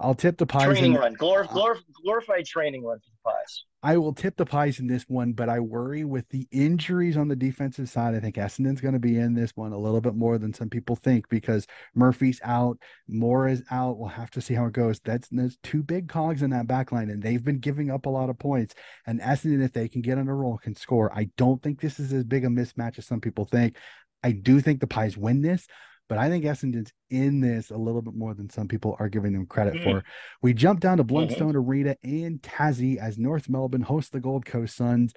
I'll 0.00 0.14
tip 0.14 0.36
the 0.38 0.46
pies. 0.46 0.64
Training 0.64 0.94
in, 0.94 1.00
run, 1.00 1.16
Glor- 1.16 1.44
uh, 1.44 1.48
glor- 1.48 1.80
glorified 2.02 2.44
training 2.44 2.84
run 2.84 2.98
for 2.98 3.10
the 3.10 3.30
pies. 3.30 3.64
I 3.82 3.96
will 3.96 4.12
tip 4.12 4.36
the 4.36 4.46
pies 4.46 4.80
in 4.80 4.86
this 4.86 5.04
one, 5.08 5.34
but 5.34 5.48
I 5.48 5.60
worry 5.60 6.04
with 6.04 6.28
the 6.30 6.48
injuries 6.50 7.16
on 7.16 7.28
the 7.28 7.36
defensive 7.36 7.88
side. 7.88 8.14
I 8.14 8.20
think 8.20 8.36
Essendon's 8.36 8.80
going 8.80 8.94
to 8.94 9.00
be 9.00 9.18
in 9.18 9.34
this 9.34 9.52
one 9.54 9.72
a 9.72 9.78
little 9.78 10.00
bit 10.00 10.14
more 10.14 10.38
than 10.38 10.52
some 10.52 10.68
people 10.68 10.96
think 10.96 11.28
because 11.28 11.66
Murphy's 11.94 12.40
out, 12.42 12.78
Moore 13.06 13.46
is 13.46 13.62
out. 13.70 13.98
We'll 13.98 14.08
have 14.08 14.30
to 14.32 14.40
see 14.40 14.54
how 14.54 14.66
it 14.66 14.72
goes. 14.72 15.00
That's 15.00 15.28
there's 15.28 15.58
two 15.62 15.82
big 15.82 16.08
cogs 16.08 16.42
in 16.42 16.50
that 16.50 16.66
back 16.66 16.92
line, 16.92 17.10
and 17.10 17.22
they've 17.22 17.44
been 17.44 17.58
giving 17.58 17.90
up 17.90 18.06
a 18.06 18.10
lot 18.10 18.30
of 18.30 18.38
points. 18.38 18.74
And 19.06 19.20
Essendon, 19.20 19.62
if 19.62 19.72
they 19.72 19.88
can 19.88 20.00
get 20.00 20.18
on 20.18 20.28
a 20.28 20.34
roll, 20.34 20.58
can 20.58 20.74
score. 20.74 21.12
I 21.14 21.28
don't 21.36 21.62
think 21.62 21.80
this 21.80 22.00
is 22.00 22.12
as 22.12 22.24
big 22.24 22.44
a 22.44 22.48
mismatch 22.48 22.98
as 22.98 23.06
some 23.06 23.20
people 23.20 23.44
think. 23.44 23.76
I 24.24 24.32
do 24.32 24.60
think 24.60 24.80
the 24.80 24.86
Pies 24.86 25.16
win 25.18 25.42
this, 25.42 25.66
but 26.14 26.20
I 26.20 26.28
think 26.28 26.44
Essendon's 26.44 26.92
in 27.10 27.40
this 27.40 27.70
a 27.70 27.76
little 27.76 28.00
bit 28.00 28.14
more 28.14 28.34
than 28.34 28.48
some 28.48 28.68
people 28.68 28.94
are 29.00 29.08
giving 29.08 29.32
them 29.32 29.46
credit 29.46 29.74
mm-hmm. 29.74 29.98
for. 29.98 30.04
We 30.42 30.54
jump 30.54 30.78
down 30.78 30.98
to 30.98 31.04
Blundstone 31.04 31.54
mm-hmm. 31.54 31.56
Arena 31.56 31.96
and 32.04 32.40
Tassie 32.40 32.98
as 32.98 33.18
North 33.18 33.48
Melbourne 33.48 33.82
hosts 33.82 34.10
the 34.10 34.20
Gold 34.20 34.46
Coast 34.46 34.76
Suns. 34.76 35.12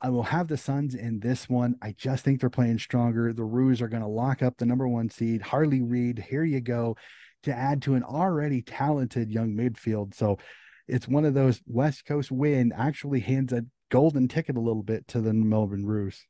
I 0.00 0.10
will 0.10 0.22
have 0.22 0.46
the 0.46 0.56
Suns 0.56 0.94
in 0.94 1.18
this 1.18 1.48
one. 1.48 1.74
I 1.82 1.96
just 1.98 2.24
think 2.24 2.40
they're 2.40 2.48
playing 2.48 2.78
stronger. 2.78 3.32
The 3.32 3.42
Roos 3.42 3.82
are 3.82 3.88
going 3.88 4.04
to 4.04 4.08
lock 4.08 4.40
up 4.40 4.56
the 4.56 4.66
number 4.66 4.86
one 4.86 5.10
seed. 5.10 5.42
Harley 5.42 5.82
Reid, 5.82 6.24
here 6.30 6.44
you 6.44 6.60
go, 6.60 6.96
to 7.42 7.52
add 7.52 7.82
to 7.82 7.94
an 7.94 8.04
already 8.04 8.62
talented 8.62 9.32
young 9.32 9.56
midfield. 9.56 10.14
So 10.14 10.38
it's 10.86 11.08
one 11.08 11.24
of 11.24 11.34
those 11.34 11.60
West 11.66 12.06
Coast 12.06 12.30
win 12.30 12.72
actually 12.72 13.18
hands 13.18 13.52
a 13.52 13.64
golden 13.90 14.28
ticket 14.28 14.56
a 14.56 14.60
little 14.60 14.84
bit 14.84 15.08
to 15.08 15.20
the 15.20 15.32
Melbourne 15.32 15.84
Roos. 15.84 16.24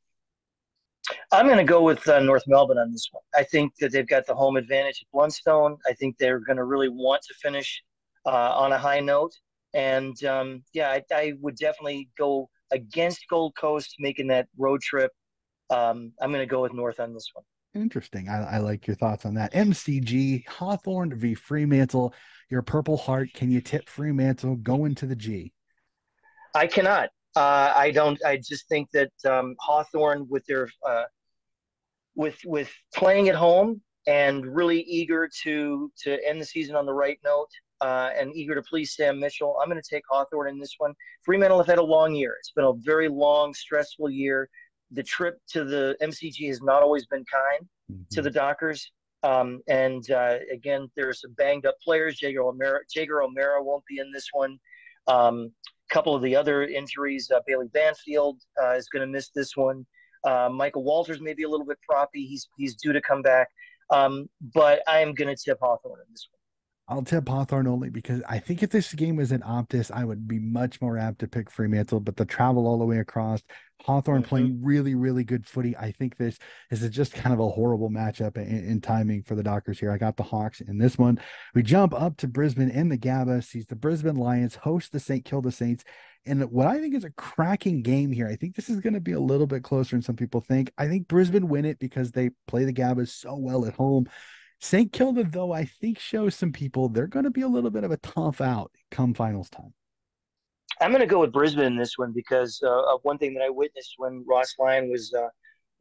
I'm 1.31 1.45
going 1.45 1.57
to 1.57 1.63
go 1.63 1.81
with 1.81 2.07
uh, 2.07 2.19
North 2.19 2.43
Melbourne 2.47 2.77
on 2.77 2.91
this 2.91 3.07
one. 3.11 3.23
I 3.35 3.43
think 3.43 3.73
that 3.79 3.91
they've 3.91 4.07
got 4.07 4.25
the 4.25 4.35
home 4.35 4.55
advantage 4.55 5.03
at 5.03 5.17
Blundstone. 5.17 5.77
I 5.87 5.93
think 5.93 6.17
they're 6.17 6.39
going 6.39 6.57
to 6.57 6.63
really 6.63 6.89
want 6.89 7.21
to 7.23 7.33
finish 7.41 7.81
uh, 8.25 8.55
on 8.55 8.71
a 8.71 8.77
high 8.77 8.99
note. 8.99 9.33
And 9.73 10.21
um, 10.25 10.63
yeah, 10.73 10.89
I, 10.89 11.01
I, 11.13 11.33
would 11.39 11.55
definitely 11.55 12.09
go 12.17 12.49
against 12.71 13.25
Gold 13.29 13.55
Coast 13.55 13.95
making 13.99 14.27
that 14.27 14.47
road 14.57 14.81
trip. 14.81 15.11
Um, 15.69 16.11
I'm 16.21 16.31
going 16.31 16.41
to 16.41 16.51
go 16.51 16.61
with 16.61 16.73
North 16.73 16.99
on 16.99 17.13
this 17.13 17.29
one. 17.33 17.45
Interesting. 17.73 18.27
I, 18.27 18.55
I, 18.55 18.57
like 18.57 18.85
your 18.85 18.97
thoughts 18.97 19.25
on 19.25 19.35
that. 19.35 19.53
MCG, 19.53 20.45
Hawthorn 20.47 21.17
v 21.17 21.33
Fremantle. 21.33 22.13
Your 22.49 22.61
Purple 22.61 22.97
Heart. 22.97 23.29
Can 23.33 23.49
you 23.49 23.61
tip 23.61 23.87
Fremantle 23.87 24.57
going 24.57 24.93
to 24.95 25.05
the 25.05 25.15
G? 25.15 25.53
I 26.53 26.67
cannot. 26.67 27.09
Uh, 27.35 27.73
I 27.75 27.91
don't. 27.91 28.23
I 28.25 28.37
just 28.37 28.67
think 28.67 28.89
that 28.91 29.11
um, 29.29 29.55
Hawthorn, 29.59 30.27
with 30.29 30.45
their 30.45 30.69
uh, 30.87 31.03
with 32.15 32.37
with 32.45 32.71
playing 32.93 33.29
at 33.29 33.35
home 33.35 33.81
and 34.07 34.45
really 34.45 34.81
eager 34.81 35.29
to 35.43 35.91
to 36.03 36.27
end 36.27 36.41
the 36.41 36.45
season 36.45 36.75
on 36.75 36.85
the 36.85 36.93
right 36.93 37.19
note 37.23 37.49
uh, 37.81 38.09
and 38.17 38.35
eager 38.35 38.55
to 38.55 38.61
please 38.61 38.95
Sam 38.95 39.19
Mitchell, 39.19 39.57
I'm 39.61 39.69
going 39.69 39.81
to 39.81 39.89
take 39.89 40.03
Hawthorn 40.09 40.49
in 40.49 40.59
this 40.59 40.75
one. 40.77 40.93
Fremantle 41.23 41.57
have 41.57 41.67
had 41.67 41.79
a 41.79 41.83
long 41.83 42.13
year. 42.15 42.35
It's 42.39 42.51
been 42.51 42.65
a 42.65 42.73
very 42.73 43.07
long, 43.07 43.53
stressful 43.53 44.09
year. 44.09 44.49
The 44.91 45.03
trip 45.03 45.37
to 45.49 45.63
the 45.63 45.95
MCG 46.01 46.47
has 46.47 46.61
not 46.61 46.83
always 46.83 47.05
been 47.07 47.25
kind 47.25 47.67
mm-hmm. 47.91 48.03
to 48.11 48.21
the 48.21 48.29
Dockers. 48.29 48.91
Um, 49.23 49.61
and 49.67 50.09
uh, 50.11 50.37
again, 50.51 50.89
there's 50.95 51.21
some 51.21 51.33
banged 51.33 51.65
up 51.65 51.75
players. 51.83 52.21
Jaeger 52.21 52.41
O'Meara, 52.41 52.79
Jaeger 52.93 53.21
O'Meara 53.21 53.63
won't 53.63 53.85
be 53.85 53.99
in 53.99 54.11
this 54.11 54.27
one. 54.31 54.59
Um, 55.07 55.51
couple 55.91 56.15
of 56.15 56.21
the 56.21 56.35
other 56.35 56.63
injuries, 56.63 57.29
uh, 57.33 57.39
Bailey 57.45 57.67
Banfield 57.73 58.41
uh, 58.61 58.71
is 58.71 58.87
going 58.87 59.01
to 59.01 59.07
miss 59.07 59.29
this 59.35 59.55
one. 59.55 59.85
Uh, 60.23 60.49
Michael 60.51 60.83
Walters 60.83 61.19
may 61.21 61.33
be 61.33 61.43
a 61.43 61.49
little 61.49 61.65
bit 61.65 61.77
proppy. 61.89 62.27
He's 62.27 62.47
he's 62.57 62.75
due 62.75 62.93
to 62.93 63.01
come 63.01 63.21
back, 63.21 63.49
um, 63.91 64.29
but 64.53 64.81
I 64.87 64.99
am 64.99 65.13
going 65.13 65.35
to 65.35 65.41
tip 65.41 65.57
Hawthorn 65.61 65.99
in 65.99 66.05
this 66.11 66.27
one. 66.31 66.40
I'll 66.87 67.03
tip 67.03 67.29
Hawthorn 67.29 67.67
only 67.67 67.89
because 67.89 68.21
I 68.27 68.39
think 68.39 68.61
if 68.61 68.69
this 68.69 68.93
game 68.93 69.15
was 69.15 69.31
in 69.31 69.39
Optus, 69.41 69.91
I 69.91 70.03
would 70.03 70.27
be 70.27 70.39
much 70.39 70.81
more 70.81 70.97
apt 70.97 71.19
to 71.19 71.27
pick 71.27 71.49
Fremantle. 71.49 72.01
But 72.01 72.17
the 72.17 72.25
travel 72.25 72.67
all 72.67 72.79
the 72.79 72.85
way 72.85 72.97
across, 72.97 73.41
Hawthorn 73.81 74.21
mm-hmm. 74.21 74.29
playing 74.29 74.59
really, 74.61 74.93
really 74.95 75.23
good 75.23 75.45
footy. 75.45 75.75
I 75.77 75.91
think 75.91 76.17
this, 76.17 76.37
is 76.69 76.87
just 76.89 77.13
kind 77.13 77.33
of 77.33 77.39
a 77.39 77.49
horrible 77.49 77.89
matchup 77.89 78.35
in, 78.35 78.65
in, 78.67 78.81
timing 78.81 79.23
for 79.23 79.35
the 79.35 79.43
Dockers 79.43 79.79
here. 79.79 79.91
I 79.91 79.97
got 79.97 80.17
the 80.17 80.23
Hawks 80.23 80.59
in 80.59 80.79
this 80.79 80.97
one. 80.97 81.19
We 81.55 81.63
jump 81.63 81.93
up 81.93 82.17
to 82.17 82.27
Brisbane 82.27 82.69
in 82.69 82.89
the 82.89 82.97
Gabba, 82.97 83.43
sees 83.43 83.67
the 83.67 83.75
Brisbane 83.75 84.17
Lions 84.17 84.55
host 84.55 84.91
the 84.91 84.99
St. 84.99 85.23
Kilda 85.23 85.51
Saints. 85.51 85.85
And 86.25 86.43
what 86.51 86.67
I 86.67 86.79
think 86.79 86.93
is 86.93 87.03
a 87.03 87.11
cracking 87.11 87.81
game 87.81 88.11
here. 88.11 88.27
I 88.27 88.35
think 88.35 88.55
this 88.55 88.69
is 88.69 88.79
going 88.79 88.93
to 88.93 88.99
be 88.99 89.13
a 89.13 89.19
little 89.19 89.47
bit 89.47 89.63
closer 89.63 89.95
than 89.95 90.03
some 90.03 90.15
people 90.15 90.41
think. 90.41 90.71
I 90.77 90.87
think 90.87 91.07
Brisbane 91.07 91.47
win 91.47 91.65
it 91.65 91.79
because 91.79 92.11
they 92.11 92.31
play 92.47 92.65
the 92.65 92.73
Gabba 92.73 93.07
so 93.07 93.35
well 93.35 93.65
at 93.65 93.73
home. 93.73 94.07
St. 94.61 94.91
Kilda, 94.93 95.23
though, 95.23 95.51
I 95.51 95.65
think 95.65 95.97
shows 95.97 96.35
some 96.35 96.51
people 96.51 96.87
they're 96.87 97.07
going 97.07 97.25
to 97.25 97.31
be 97.31 97.41
a 97.41 97.47
little 97.47 97.71
bit 97.71 97.83
of 97.83 97.91
a 97.91 97.97
tough 97.97 98.41
out 98.41 98.71
come 98.91 99.13
finals 99.13 99.49
time. 99.49 99.73
I'm 100.79 100.91
going 100.91 101.01
to 101.01 101.07
go 101.07 101.19
with 101.19 101.33
Brisbane 101.33 101.65
in 101.65 101.75
this 101.75 101.97
one 101.97 102.11
because 102.13 102.61
uh, 102.63 102.93
of 102.93 102.99
one 103.03 103.17
thing 103.17 103.33
that 103.33 103.43
I 103.43 103.49
witnessed 103.49 103.95
when 103.97 104.23
Ross 104.27 104.53
Lyon 104.59 104.89
was 104.89 105.13
uh, 105.13 105.27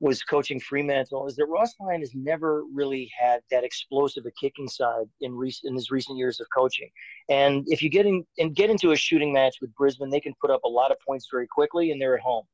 was 0.01 0.23
coaching 0.23 0.59
Fremantle 0.59 1.27
is 1.27 1.37
that 1.37 1.45
Ross 1.47 1.75
Lyon 1.79 2.01
has 2.01 2.13
never 2.15 2.65
really 2.73 3.11
had 3.19 3.41
that 3.51 3.65
explosive 3.65 4.25
a 4.25 4.31
kicking 4.41 4.67
side 4.67 5.07
in 5.21 5.35
recent 5.35 5.71
in 5.71 5.75
his 5.75 5.91
recent 5.91 6.17
years 6.17 6.41
of 6.41 6.47
coaching. 6.57 6.89
And 7.29 7.65
if 7.69 7.83
you 7.83 7.91
get 7.91 8.07
in 8.07 8.25
and 8.39 8.57
get 8.57 8.71
into 8.71 8.93
a 8.93 8.97
shooting 8.97 9.33
match 9.33 9.57
with 9.61 9.75
Brisbane, 9.75 10.09
they 10.09 10.21
can 10.21 10.35
put 10.41 10.51
up 10.51 10.63
a 10.65 10.69
lot 10.69 10.91
of 10.91 10.97
points 11.07 11.29
very 11.31 11.47
quickly, 11.47 11.91
and 11.91 12.01
they're 12.01 12.17
at 12.17 12.23
home. 12.23 12.45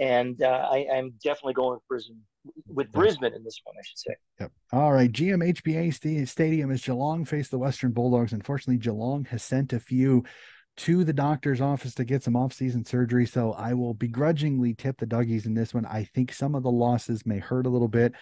And 0.00 0.42
uh, 0.42 0.68
I, 0.70 0.86
I'm 0.92 1.14
definitely 1.22 1.54
going 1.54 1.74
with 1.74 1.88
Brisbane 1.88 2.20
with 2.66 2.92
Brisbane 2.92 3.34
in 3.34 3.44
this 3.44 3.60
one, 3.64 3.74
I 3.78 3.82
should 3.84 3.98
say. 3.98 4.16
Yep. 4.40 4.52
All 4.72 4.92
right. 4.92 5.10
GMHBA 5.10 6.28
Stadium 6.28 6.70
is 6.70 6.84
Geelong 6.84 7.24
face 7.24 7.48
the 7.48 7.58
Western 7.58 7.92
Bulldogs. 7.92 8.32
Unfortunately, 8.32 8.78
Geelong 8.78 9.24
has 9.26 9.42
sent 9.42 9.72
a 9.72 9.80
few 9.80 10.24
to 10.78 11.04
the 11.04 11.12
doctor's 11.12 11.60
office 11.60 11.94
to 11.94 12.04
get 12.04 12.22
some 12.22 12.36
off-season 12.36 12.84
surgery. 12.84 13.26
So 13.26 13.52
I 13.52 13.74
will 13.74 13.94
begrudgingly 13.94 14.74
tip 14.74 14.98
the 14.98 15.06
doggies 15.06 15.46
in 15.46 15.54
this 15.54 15.72
one. 15.72 15.86
I 15.86 16.04
think 16.04 16.32
some 16.32 16.54
of 16.54 16.62
the 16.62 16.70
losses 16.70 17.24
may 17.24 17.38
hurt 17.38 17.66
a 17.66 17.70
little 17.70 17.88
bit. 17.88 18.12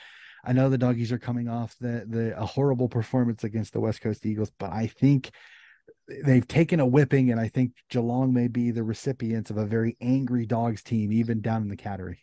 I 0.45 0.53
know 0.53 0.68
the 0.68 0.79
doggies 0.79 1.11
are 1.11 1.18
coming 1.18 1.49
off 1.49 1.75
the 1.81 2.05
the 2.07 2.39
a 2.39 2.45
horrible 2.45 2.89
performance 2.89 3.45
against 3.45 3.72
the 3.72 3.81
West 3.81 4.03
Coast 4.03 4.27
Eagles, 4.27 4.53
but 4.59 4.70
I 4.70 4.89
think 4.89 5.31
they've 6.07 6.47
taken 6.47 6.81
a 6.81 6.87
whipping, 6.87 7.31
and 7.31 7.41
I 7.41 7.49
think 7.49 7.72
Geelong 7.89 8.35
may 8.35 8.49
be 8.49 8.70
the 8.70 8.83
recipients 8.83 9.51
of 9.51 9.57
a 9.57 9.64
very 9.64 9.97
angry 10.03 10.45
dogs 10.45 10.83
team, 10.83 11.12
even 11.12 11.41
down 11.41 11.62
in 11.62 11.68
the 11.68 11.79
Cattery. 11.79 12.18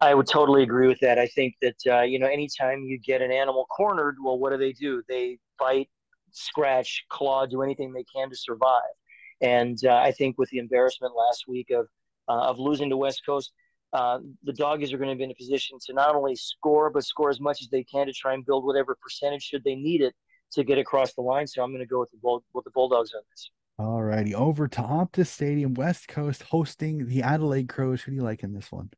I 0.00 0.14
would 0.14 0.28
totally 0.28 0.62
agree 0.62 0.86
with 0.86 1.00
that. 1.00 1.18
I 1.18 1.26
think 1.26 1.54
that 1.60 1.76
uh, 1.86 2.02
you 2.02 2.18
know, 2.18 2.28
anytime 2.28 2.84
you 2.84 2.98
get 2.98 3.20
an 3.20 3.32
animal 3.32 3.66
cornered, 3.66 4.16
well, 4.22 4.38
what 4.38 4.50
do 4.50 4.58
they 4.58 4.72
do? 4.72 5.02
They 5.08 5.38
bite, 5.58 5.88
scratch, 6.30 7.04
claw, 7.08 7.46
do 7.46 7.62
anything 7.62 7.92
they 7.92 8.04
can 8.04 8.30
to 8.30 8.36
survive. 8.36 8.82
And 9.40 9.78
uh, 9.84 9.96
I 9.96 10.12
think 10.12 10.38
with 10.38 10.50
the 10.50 10.58
embarrassment 10.58 11.14
last 11.16 11.44
week 11.48 11.70
of 11.70 11.86
uh, 12.28 12.48
of 12.48 12.58
losing 12.58 12.90
to 12.90 12.96
West 12.96 13.22
Coast, 13.24 13.52
uh, 13.92 14.18
the 14.44 14.52
doggies 14.52 14.92
are 14.92 14.98
going 14.98 15.10
to 15.10 15.16
be 15.16 15.24
in 15.24 15.30
a 15.30 15.34
position 15.34 15.78
to 15.86 15.94
not 15.94 16.14
only 16.14 16.36
score 16.36 16.90
but 16.90 17.04
score 17.04 17.30
as 17.30 17.40
much 17.40 17.62
as 17.62 17.68
they 17.68 17.82
can 17.84 18.06
to 18.06 18.12
try 18.12 18.34
and 18.34 18.44
build 18.44 18.64
whatever 18.64 18.96
percentage 19.00 19.42
should 19.42 19.64
they 19.64 19.74
need 19.74 20.02
it 20.02 20.14
to 20.52 20.64
get 20.64 20.78
across 20.78 21.14
the 21.14 21.22
line. 21.22 21.46
So 21.46 21.62
I'm 21.62 21.70
going 21.70 21.80
to 21.80 21.86
go 21.86 22.00
with 22.00 22.10
the 22.10 22.18
Bull, 22.18 22.44
with 22.52 22.64
the 22.64 22.70
Bulldogs 22.70 23.12
on 23.14 23.22
this. 23.30 23.50
All 23.78 24.02
righty, 24.02 24.34
over 24.34 24.66
to 24.66 24.82
Optus 24.82 25.28
Stadium, 25.28 25.74
West 25.74 26.08
Coast 26.08 26.42
hosting 26.44 27.06
the 27.06 27.22
Adelaide 27.22 27.68
Crows. 27.68 28.02
Who 28.02 28.10
do 28.10 28.16
you 28.16 28.22
like 28.22 28.42
in 28.42 28.52
this 28.52 28.72
one? 28.72 28.90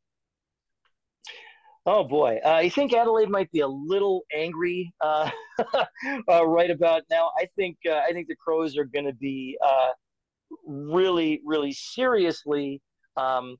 Oh 1.85 2.03
boy, 2.03 2.39
uh, 2.45 2.49
I 2.49 2.69
think 2.69 2.93
Adelaide 2.93 3.29
might 3.29 3.51
be 3.51 3.61
a 3.61 3.67
little 3.67 4.23
angry 4.31 4.93
uh, 5.01 5.31
uh, 6.29 6.45
right 6.45 6.69
about 6.69 7.01
now. 7.09 7.31
I 7.39 7.47
think 7.55 7.77
uh, 7.89 8.01
I 8.07 8.11
think 8.11 8.27
the 8.27 8.35
Crows 8.35 8.77
are 8.77 8.85
going 8.85 9.05
to 9.05 9.13
be 9.13 9.57
uh, 9.65 9.89
really, 10.67 11.41
really 11.43 11.71
seriously 11.71 12.81
um, 13.17 13.57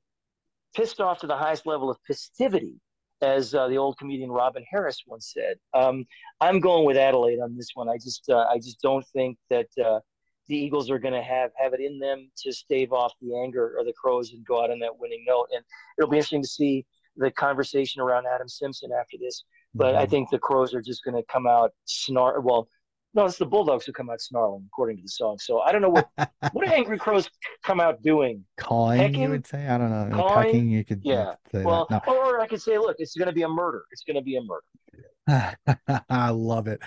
pissed 0.76 1.00
off 1.00 1.18
to 1.20 1.26
the 1.26 1.36
highest 1.36 1.66
level 1.66 1.90
of 1.90 1.96
festivity, 2.06 2.76
as 3.22 3.56
uh, 3.56 3.66
the 3.66 3.76
old 3.76 3.98
comedian 3.98 4.30
Robin 4.30 4.64
Harris 4.70 5.02
once 5.04 5.32
said. 5.34 5.56
Um, 5.74 6.04
I'm 6.40 6.60
going 6.60 6.86
with 6.86 6.96
Adelaide 6.96 7.40
on 7.40 7.56
this 7.56 7.70
one. 7.74 7.88
I 7.88 7.96
just 7.96 8.30
I 8.30 8.56
just 8.58 8.80
don't 8.82 9.04
think 9.12 9.36
that 9.50 9.66
the 9.76 10.56
Eagles 10.56 10.90
are 10.90 10.98
going 11.00 11.14
to 11.14 11.22
have 11.22 11.50
have 11.56 11.72
it 11.74 11.80
in 11.80 11.98
them 11.98 12.30
to 12.44 12.52
stave 12.52 12.92
off 12.92 13.14
the 13.20 13.36
anger 13.36 13.74
of 13.80 13.86
the 13.86 13.92
Crows 14.00 14.32
and 14.32 14.46
go 14.46 14.62
out 14.62 14.70
on 14.70 14.78
that 14.78 14.96
winning 14.96 15.24
note. 15.26 15.48
And 15.52 15.64
it'll 15.98 16.08
be 16.08 16.18
interesting 16.18 16.42
to 16.42 16.48
see 16.48 16.86
the 17.16 17.30
conversation 17.30 18.00
around 18.00 18.26
Adam 18.32 18.48
Simpson 18.48 18.90
after 18.98 19.16
this. 19.20 19.44
But 19.74 19.94
mm-hmm. 19.94 20.02
I 20.02 20.06
think 20.06 20.30
the 20.30 20.38
Crows 20.38 20.74
are 20.74 20.82
just 20.82 21.04
going 21.04 21.16
to 21.16 21.22
come 21.30 21.46
out 21.46 21.72
snarl. 21.84 22.42
Well, 22.42 22.68
no, 23.14 23.26
it's 23.26 23.36
the 23.36 23.46
Bulldogs 23.46 23.84
who 23.84 23.92
come 23.92 24.08
out 24.08 24.20
snarling, 24.20 24.64
according 24.72 24.96
to 24.96 25.02
the 25.02 25.08
song. 25.08 25.38
So 25.38 25.60
I 25.60 25.72
don't 25.72 25.82
know 25.82 25.90
what 25.90 26.08
what 26.52 26.64
do 26.66 26.72
Angry 26.72 26.98
Crows 26.98 27.28
come 27.62 27.80
out 27.80 28.02
doing? 28.02 28.44
Cawing, 28.58 28.98
Pecking? 28.98 29.22
you 29.22 29.28
would 29.30 29.46
say. 29.46 29.66
I 29.68 29.78
don't 29.78 29.90
know. 29.90 30.16
Cawing? 30.16 30.46
Pecking, 30.46 30.70
you 30.70 30.84
could. 30.84 31.00
Yeah. 31.04 31.34
well, 31.52 31.86
no. 31.90 32.00
or 32.06 32.40
I 32.40 32.46
could 32.46 32.62
say, 32.62 32.78
look, 32.78 32.96
it's 32.98 33.14
going 33.14 33.28
to 33.28 33.34
be 33.34 33.42
a 33.42 33.48
murder. 33.48 33.84
It's 33.90 34.02
going 34.02 34.16
to 34.16 34.22
be 34.22 34.36
a 34.36 34.42
murder. 34.42 35.56
I 36.08 36.30
love 36.30 36.68
it. 36.68 36.80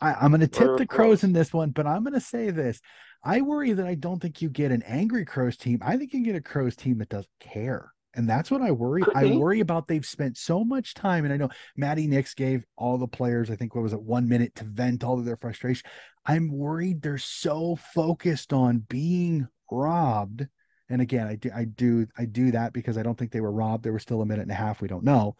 I, 0.00 0.24
am 0.24 0.32
going 0.32 0.40
to 0.40 0.48
tip 0.48 0.78
the 0.78 0.86
Crows, 0.86 1.20
Crows 1.20 1.24
in 1.24 1.32
this 1.32 1.52
one, 1.52 1.70
but 1.70 1.86
I'm 1.86 2.02
going 2.02 2.14
to 2.14 2.20
say 2.20 2.50
this. 2.50 2.80
I 3.24 3.40
worry 3.40 3.72
that 3.72 3.86
I 3.86 3.94
don't 3.94 4.20
think 4.20 4.42
you 4.42 4.48
get 4.48 4.72
an 4.72 4.82
angry 4.82 5.24
Crows 5.24 5.56
team. 5.56 5.78
I 5.80 5.96
think 5.96 6.12
you 6.12 6.24
get 6.24 6.34
a 6.34 6.40
Crows 6.40 6.74
team 6.74 6.98
that 6.98 7.08
doesn't 7.08 7.28
care. 7.38 7.92
And 8.14 8.28
that's 8.28 8.50
what 8.50 8.60
I 8.60 8.70
worry. 8.70 9.02
I 9.14 9.36
worry 9.36 9.60
about 9.60 9.88
they've 9.88 10.04
spent 10.04 10.36
so 10.36 10.64
much 10.64 10.94
time. 10.94 11.24
And 11.24 11.32
I 11.32 11.36
know 11.38 11.48
Matty 11.76 12.06
Nicks 12.06 12.34
gave 12.34 12.64
all 12.76 12.98
the 12.98 13.08
players, 13.08 13.50
I 13.50 13.56
think, 13.56 13.74
what 13.74 13.82
was 13.82 13.94
it, 13.94 14.02
one 14.02 14.28
minute 14.28 14.54
to 14.56 14.64
vent 14.64 15.02
all 15.02 15.18
of 15.18 15.24
their 15.24 15.36
frustration. 15.36 15.88
I'm 16.26 16.50
worried 16.50 17.00
they're 17.00 17.18
so 17.18 17.76
focused 17.76 18.52
on 18.52 18.84
being 18.88 19.48
robbed. 19.70 20.46
And 20.88 21.00
again, 21.00 21.26
I 21.26 21.36
do, 21.36 21.50
I 21.54 21.64
do, 21.64 22.06
I 22.18 22.26
do 22.26 22.50
that 22.50 22.74
because 22.74 22.98
I 22.98 23.02
don't 23.02 23.16
think 23.16 23.32
they 23.32 23.40
were 23.40 23.50
robbed. 23.50 23.82
There 23.82 23.94
was 23.94 24.02
still 24.02 24.20
a 24.20 24.26
minute 24.26 24.42
and 24.42 24.50
a 24.50 24.54
half. 24.54 24.82
We 24.82 24.88
don't 24.88 25.04
know. 25.04 25.36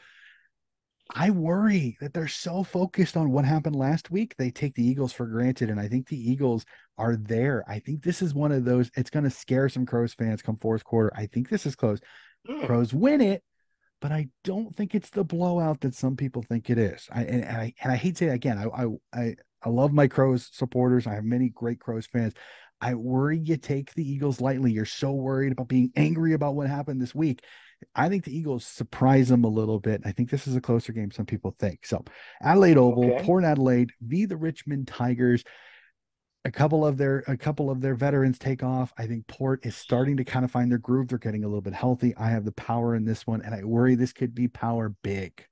I 1.15 1.29
worry 1.31 1.99
that 2.01 2.15
they're 2.15 2.29
so 2.29 2.63
focused 2.63 3.19
on 3.19 3.33
what 3.33 3.45
happened 3.45 3.77
last 3.77 4.11
week, 4.11 4.35
they 4.39 4.51
take 4.51 4.75
the 4.75 4.87
Eagles 4.87 5.13
for 5.13 5.27
granted. 5.27 5.69
And 5.69 5.79
I 5.79 5.89
think 5.89 6.09
the 6.09 6.31
Eagles 6.31 6.65
are 6.97 7.17
there. 7.17 7.65
I 7.69 7.81
think 7.81 8.03
this 8.03 8.23
is 8.23 8.33
one 8.33 8.51
of 8.53 8.65
those, 8.65 8.91
it's 8.97 9.11
going 9.11 9.25
to 9.25 9.31
scare 9.31 9.69
some 9.69 9.85
Crows 9.85 10.15
fans 10.15 10.41
come 10.41 10.57
fourth 10.57 10.85
quarter. 10.85 11.13
I 11.15 11.27
think 11.27 11.49
this 11.51 11.67
is 11.67 11.77
close. 11.77 11.99
Mm. 12.49 12.67
Crows 12.67 12.93
win 12.93 13.21
it, 13.21 13.43
but 14.01 14.13
I 14.13 14.29
don't 14.45 14.75
think 14.75 14.95
it's 14.95 15.11
the 15.11 15.25
blowout 15.25 15.81
that 15.81 15.95
some 15.95 16.17
people 16.17 16.43
think 16.43 16.71
it 16.71 16.79
is. 16.79 17.09
I 17.11 17.23
and, 17.23 17.45
and 17.45 17.57
I 17.57 17.75
and 17.83 17.93
I 17.93 17.97
hate 17.97 18.17
to 18.17 18.25
say 18.25 18.31
it 18.31 18.35
again. 18.35 18.59
I 18.59 18.87
I 19.17 19.37
I 19.65 19.69
love 19.69 19.93
my 19.93 20.09
Crows 20.09 20.49
supporters. 20.53 21.07
I 21.07 21.15
have 21.15 21.25
many 21.25 21.49
great 21.49 21.81
Crows 21.81 22.07
fans. 22.07 22.35
I 22.81 22.95
worry 22.95 23.39
you 23.39 23.57
take 23.57 23.95
the 23.95 24.09
Eagles 24.09 24.41
lightly. 24.41 24.73
You're 24.73 24.85
so 24.85 25.13
worried 25.13 25.53
about 25.53 25.69
being 25.69 25.93
angry 25.95 26.33
about 26.33 26.57
what 26.57 26.67
happened 26.67 27.01
this 27.01 27.15
week. 27.15 27.45
I 27.95 28.09
think 28.09 28.25
the 28.25 28.37
Eagles 28.37 28.67
surprise 28.67 29.29
them 29.29 29.45
a 29.45 29.49
little 29.49 29.79
bit. 29.79 30.03
I 30.05 30.13
think 30.13 30.31
this 30.31 30.47
is 30.49 30.57
a 30.57 30.61
closer 30.61 30.93
game 30.93 31.11
some 31.11 31.27
people 31.27 31.55
think. 31.59 31.87
So 31.87 32.05
Adelaide 32.41 32.77
Oval, 32.77 33.13
okay. 33.13 33.25
Port 33.25 33.45
Adelaide 33.45 33.91
v 34.01 34.25
the 34.25 34.37
Richmond 34.37 34.89
Tigers 34.89 35.45
a 36.45 36.51
couple 36.51 36.85
of 36.85 36.99
their 36.99 37.23
a 37.29 37.37
couple 37.37 37.71
of 37.71 37.81
their 37.81 37.95
veterans 37.95 38.39
take 38.39 38.63
off. 38.63 38.93
I 38.99 39.07
think 39.07 39.27
Port 39.27 39.65
is 39.65 39.77
starting 39.77 40.17
to 40.17 40.25
kind 40.25 40.45
of 40.45 40.51
find 40.51 40.71
their 40.71 40.79
groove. 40.79 41.09
They're 41.09 41.19
getting 41.19 41.45
a 41.45 41.47
little 41.47 41.61
bit 41.61 41.75
healthy. 41.75 42.15
I 42.17 42.31
have 42.31 42.45
the 42.45 42.53
power 42.53 42.95
in 42.95 43.05
this 43.05 43.27
one, 43.27 43.43
and 43.43 43.55
I 43.55 43.63
worry 43.65 43.95
this 43.95 44.13
could 44.13 44.35
be 44.35 44.49
power 44.49 44.95
big. 45.03 45.47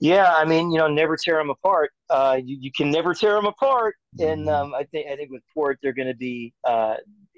Yeah, 0.00 0.32
I 0.32 0.44
mean, 0.44 0.70
you 0.70 0.78
know, 0.78 0.86
never 0.86 1.16
tear 1.16 1.38
them 1.38 1.50
apart. 1.50 1.90
Uh, 2.08 2.38
you, 2.42 2.56
you 2.60 2.70
can 2.70 2.90
never 2.90 3.14
tear 3.14 3.34
them 3.34 3.46
apart, 3.46 3.96
and 4.20 4.46
mm-hmm. 4.46 4.48
um, 4.48 4.74
I 4.74 4.84
think 4.84 5.10
I 5.10 5.16
think 5.16 5.30
with 5.30 5.42
Port 5.52 5.78
they're 5.82 5.92
going 5.92 6.08
to 6.08 6.16
be, 6.16 6.54
uh, 6.64 6.94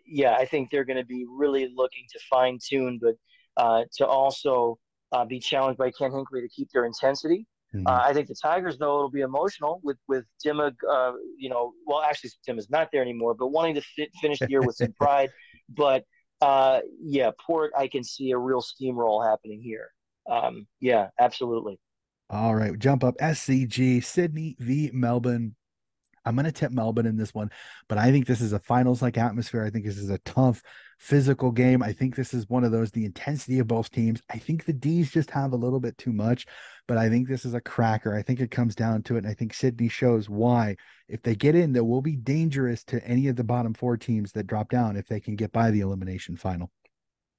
yeah, 0.07 0.35
I 0.35 0.45
think 0.45 0.71
they're 0.71 0.85
going 0.85 0.99
to 0.99 1.07
be 1.07 1.25
really 1.29 1.73
looking 1.75 2.05
to 2.13 2.19
fine 2.29 2.59
tune, 2.63 3.01
but 3.01 3.15
uh, 3.57 3.85
to 3.97 4.07
also 4.07 4.79
uh, 5.13 5.25
be 5.25 5.39
challenged 5.39 5.79
by 5.79 5.91
Ken 5.91 6.11
Hinkley 6.11 6.43
to 6.43 6.49
keep 6.49 6.71
their 6.71 6.85
intensity. 6.85 7.47
Mm-hmm. 7.75 7.87
Uh, 7.87 8.01
I 8.03 8.13
think 8.13 8.27
the 8.27 8.35
Tigers, 8.35 8.79
though, 8.79 8.97
it'll 8.97 9.11
be 9.11 9.21
emotional 9.21 9.81
with 9.85 9.97
with 10.09 10.25
Dimma. 10.45 10.73
Uh, 10.89 11.13
you 11.39 11.49
know, 11.49 11.73
well, 11.87 12.03
actually, 12.03 12.31
Tim 12.45 12.59
is 12.59 12.69
not 12.69 12.89
there 12.93 13.03
anymore, 13.03 13.35
but 13.35 13.49
wanting 13.49 13.77
to 13.77 13.81
fit, 13.81 14.11
finish 14.21 14.41
the 14.41 14.51
year 14.51 14.61
with 14.61 14.77
some 14.77 14.93
pride. 15.01 15.31
But 15.69 16.05
uh, 16.41 16.81
yeah, 17.01 17.31
Port, 17.47 17.73
I 17.77 17.87
can 17.87 18.03
see 18.03 18.33
a 18.33 18.39
real 18.39 18.63
steamroll 18.63 19.25
happening 19.25 19.61
here. 19.63 19.91
Um, 20.29 20.67
yeah, 20.81 21.09
absolutely. 21.21 21.79
All 22.29 22.55
right, 22.55 22.79
jump 22.79 23.05
up. 23.05 23.17
SCG 23.19 24.03
Sydney 24.03 24.57
v 24.59 24.91
Melbourne. 24.93 25.55
I'm 26.31 26.37
going 26.37 26.47
to 26.47 26.53
tip 26.53 26.71
Melbourne 26.71 27.07
in 27.07 27.17
this 27.17 27.35
one, 27.35 27.51
but 27.89 27.99
I 27.99 28.13
think 28.13 28.27
this 28.27 28.41
is 28.41 28.53
a 28.53 28.61
finals 28.61 29.03
like 29.03 29.19
atmosphere. 29.19 29.65
I 29.65 29.71
think 29.71 29.85
this 29.85 29.99
is 29.99 30.11
a 30.11 30.19
tough 30.19 30.63
physical 31.01 31.51
game. 31.51 31.83
I 31.83 31.93
think 31.93 32.15
this 32.15 32.33
is 32.33 32.49
one 32.49 32.63
of 32.63 32.71
those, 32.71 32.93
the 32.93 33.05
intensity 33.05 33.59
of 33.59 33.67
both 33.67 33.91
teams. 33.91 34.23
I 34.31 34.39
think 34.39 34.65
the 34.65 34.73
D's 34.73 35.11
just 35.11 35.31
have 35.31 35.53
a 35.53 35.57
little 35.57 35.81
bit 35.81 35.99
too 35.99 36.13
much, 36.13 36.47
but 36.87 36.99
I 36.99 37.09
think 37.09 37.27
this 37.27 37.45
is 37.45 37.55
a 37.55 37.61
cracker. 37.61 38.15
I 38.15 38.23
think 38.23 38.39
it 38.39 38.53
comes 38.53 38.77
down 38.77 39.03
to 39.05 39.17
it. 39.17 39.25
And 39.25 39.27
I 39.27 39.35
think 39.35 39.53
Sydney 39.53 39.89
shows 39.89 40.29
why. 40.29 40.77
If 41.09 41.23
they 41.23 41.35
get 41.35 41.57
in, 41.57 41.73
they 41.73 41.81
will 41.81 42.03
be 42.03 42.15
dangerous 42.15 42.85
to 42.85 43.05
any 43.05 43.27
of 43.27 43.35
the 43.35 43.43
bottom 43.43 43.75
four 43.75 43.97
teams 43.97 44.31
that 44.33 44.47
drop 44.47 44.71
down 44.71 44.97
if 44.97 45.09
they 45.09 45.19
can 45.19 45.35
get 45.35 45.51
by 45.51 45.73
the 45.73 45.81
elimination 45.81 46.37
final. 46.37 46.71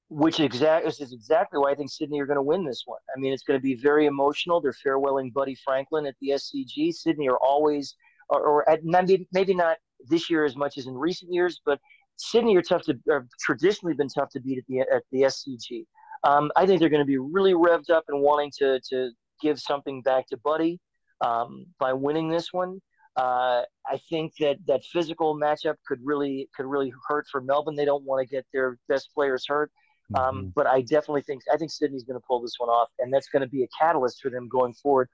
Which 0.10 0.42
exact 0.42 0.86
is 0.86 1.00
exactly 1.00 1.58
why 1.58 1.72
I 1.72 1.76
think 1.76 1.89
Sydney 1.89 2.20
are 2.20 2.26
going 2.26 2.36
to 2.36 2.42
win 2.42 2.66
this 2.66 2.84
one. 2.86 3.00
I 3.16 3.18
mean, 3.18 3.32
it's 3.32 3.44
going 3.44 3.58
to 3.58 3.64
be 3.64 3.76
very 3.76 4.08
emotional. 4.08 4.60
They're 4.60 4.74
farewelling 4.86 5.32
Buddy 5.32 5.56
Franklin 5.56 6.06
at 6.06 6.16
the 6.20 6.32
SCG. 6.32 6.92
Sydney 6.92 7.30
are 7.30 7.38
always 7.38 7.96
or, 8.32 8.41
or 8.41 8.69
at, 8.69 8.84
maybe 8.84 9.27
maybe 9.32 9.53
not 9.53 9.77
this 10.09 10.29
year 10.29 10.45
as 10.45 10.55
much 10.55 10.77
as 10.77 10.88
in 10.88 10.95
recent 10.95 11.32
years, 11.32 11.61
but 11.65 11.79
Sydney 12.17 12.55
are 12.55 12.61
tough 12.61 12.84
to 12.84 12.97
are 13.09 13.27
traditionally 13.39 13.93
been 13.93 14.09
tough 14.09 14.29
to 14.32 14.39
beat 14.39 14.57
at 14.57 14.63
the 14.67 14.79
at 14.79 15.03
the 15.11 15.21
SCG. 15.23 15.86
Um, 16.23 16.51
I 16.55 16.65
think 16.65 16.79
they're 16.79 16.89
going 16.89 17.01
to 17.01 17.05
be 17.05 17.17
really 17.17 17.53
revved 17.53 17.89
up 17.89 18.05
and 18.07 18.21
wanting 18.21 18.51
to 18.59 18.79
to 18.89 19.11
give 19.41 19.59
something 19.59 20.01
back 20.01 20.27
to 20.27 20.38
Buddy 20.38 20.79
um, 21.21 21.65
by 21.79 21.93
winning 21.93 22.29
this 22.29 22.51
one. 22.51 22.79
Uh, 23.17 23.63
I 23.86 23.99
think 24.09 24.34
that 24.39 24.57
that 24.67 24.86
physical 24.86 25.36
matchup 25.36 25.75
could 25.86 25.99
really 26.03 26.49
could 26.55 26.65
really 26.65 26.93
hurt 27.07 27.25
for 27.32 27.41
Melbourne. 27.41 27.75
They 27.75 27.86
don't 27.86 28.05
want 28.05 28.25
to 28.25 28.34
get 28.34 28.45
their 28.53 28.77
best 28.88 29.09
players 29.13 29.45
hurt. 29.47 29.71
Um, 30.15 30.36
mm-hmm. 30.36 30.47
but 30.55 30.67
I 30.67 30.82
definitely 30.82 31.21
think 31.21 31.41
I 31.51 31.57
think 31.57 31.71
Sydney's 31.71 32.03
going 32.03 32.19
to 32.19 32.25
pull 32.27 32.41
this 32.41 32.55
one 32.57 32.69
off, 32.69 32.89
and 32.99 33.13
that's 33.13 33.29
going 33.29 33.41
to 33.41 33.47
be 33.47 33.63
a 33.63 33.67
catalyst 33.79 34.21
for 34.21 34.29
them 34.29 34.47
going 34.49 34.73
forward. 34.73 35.09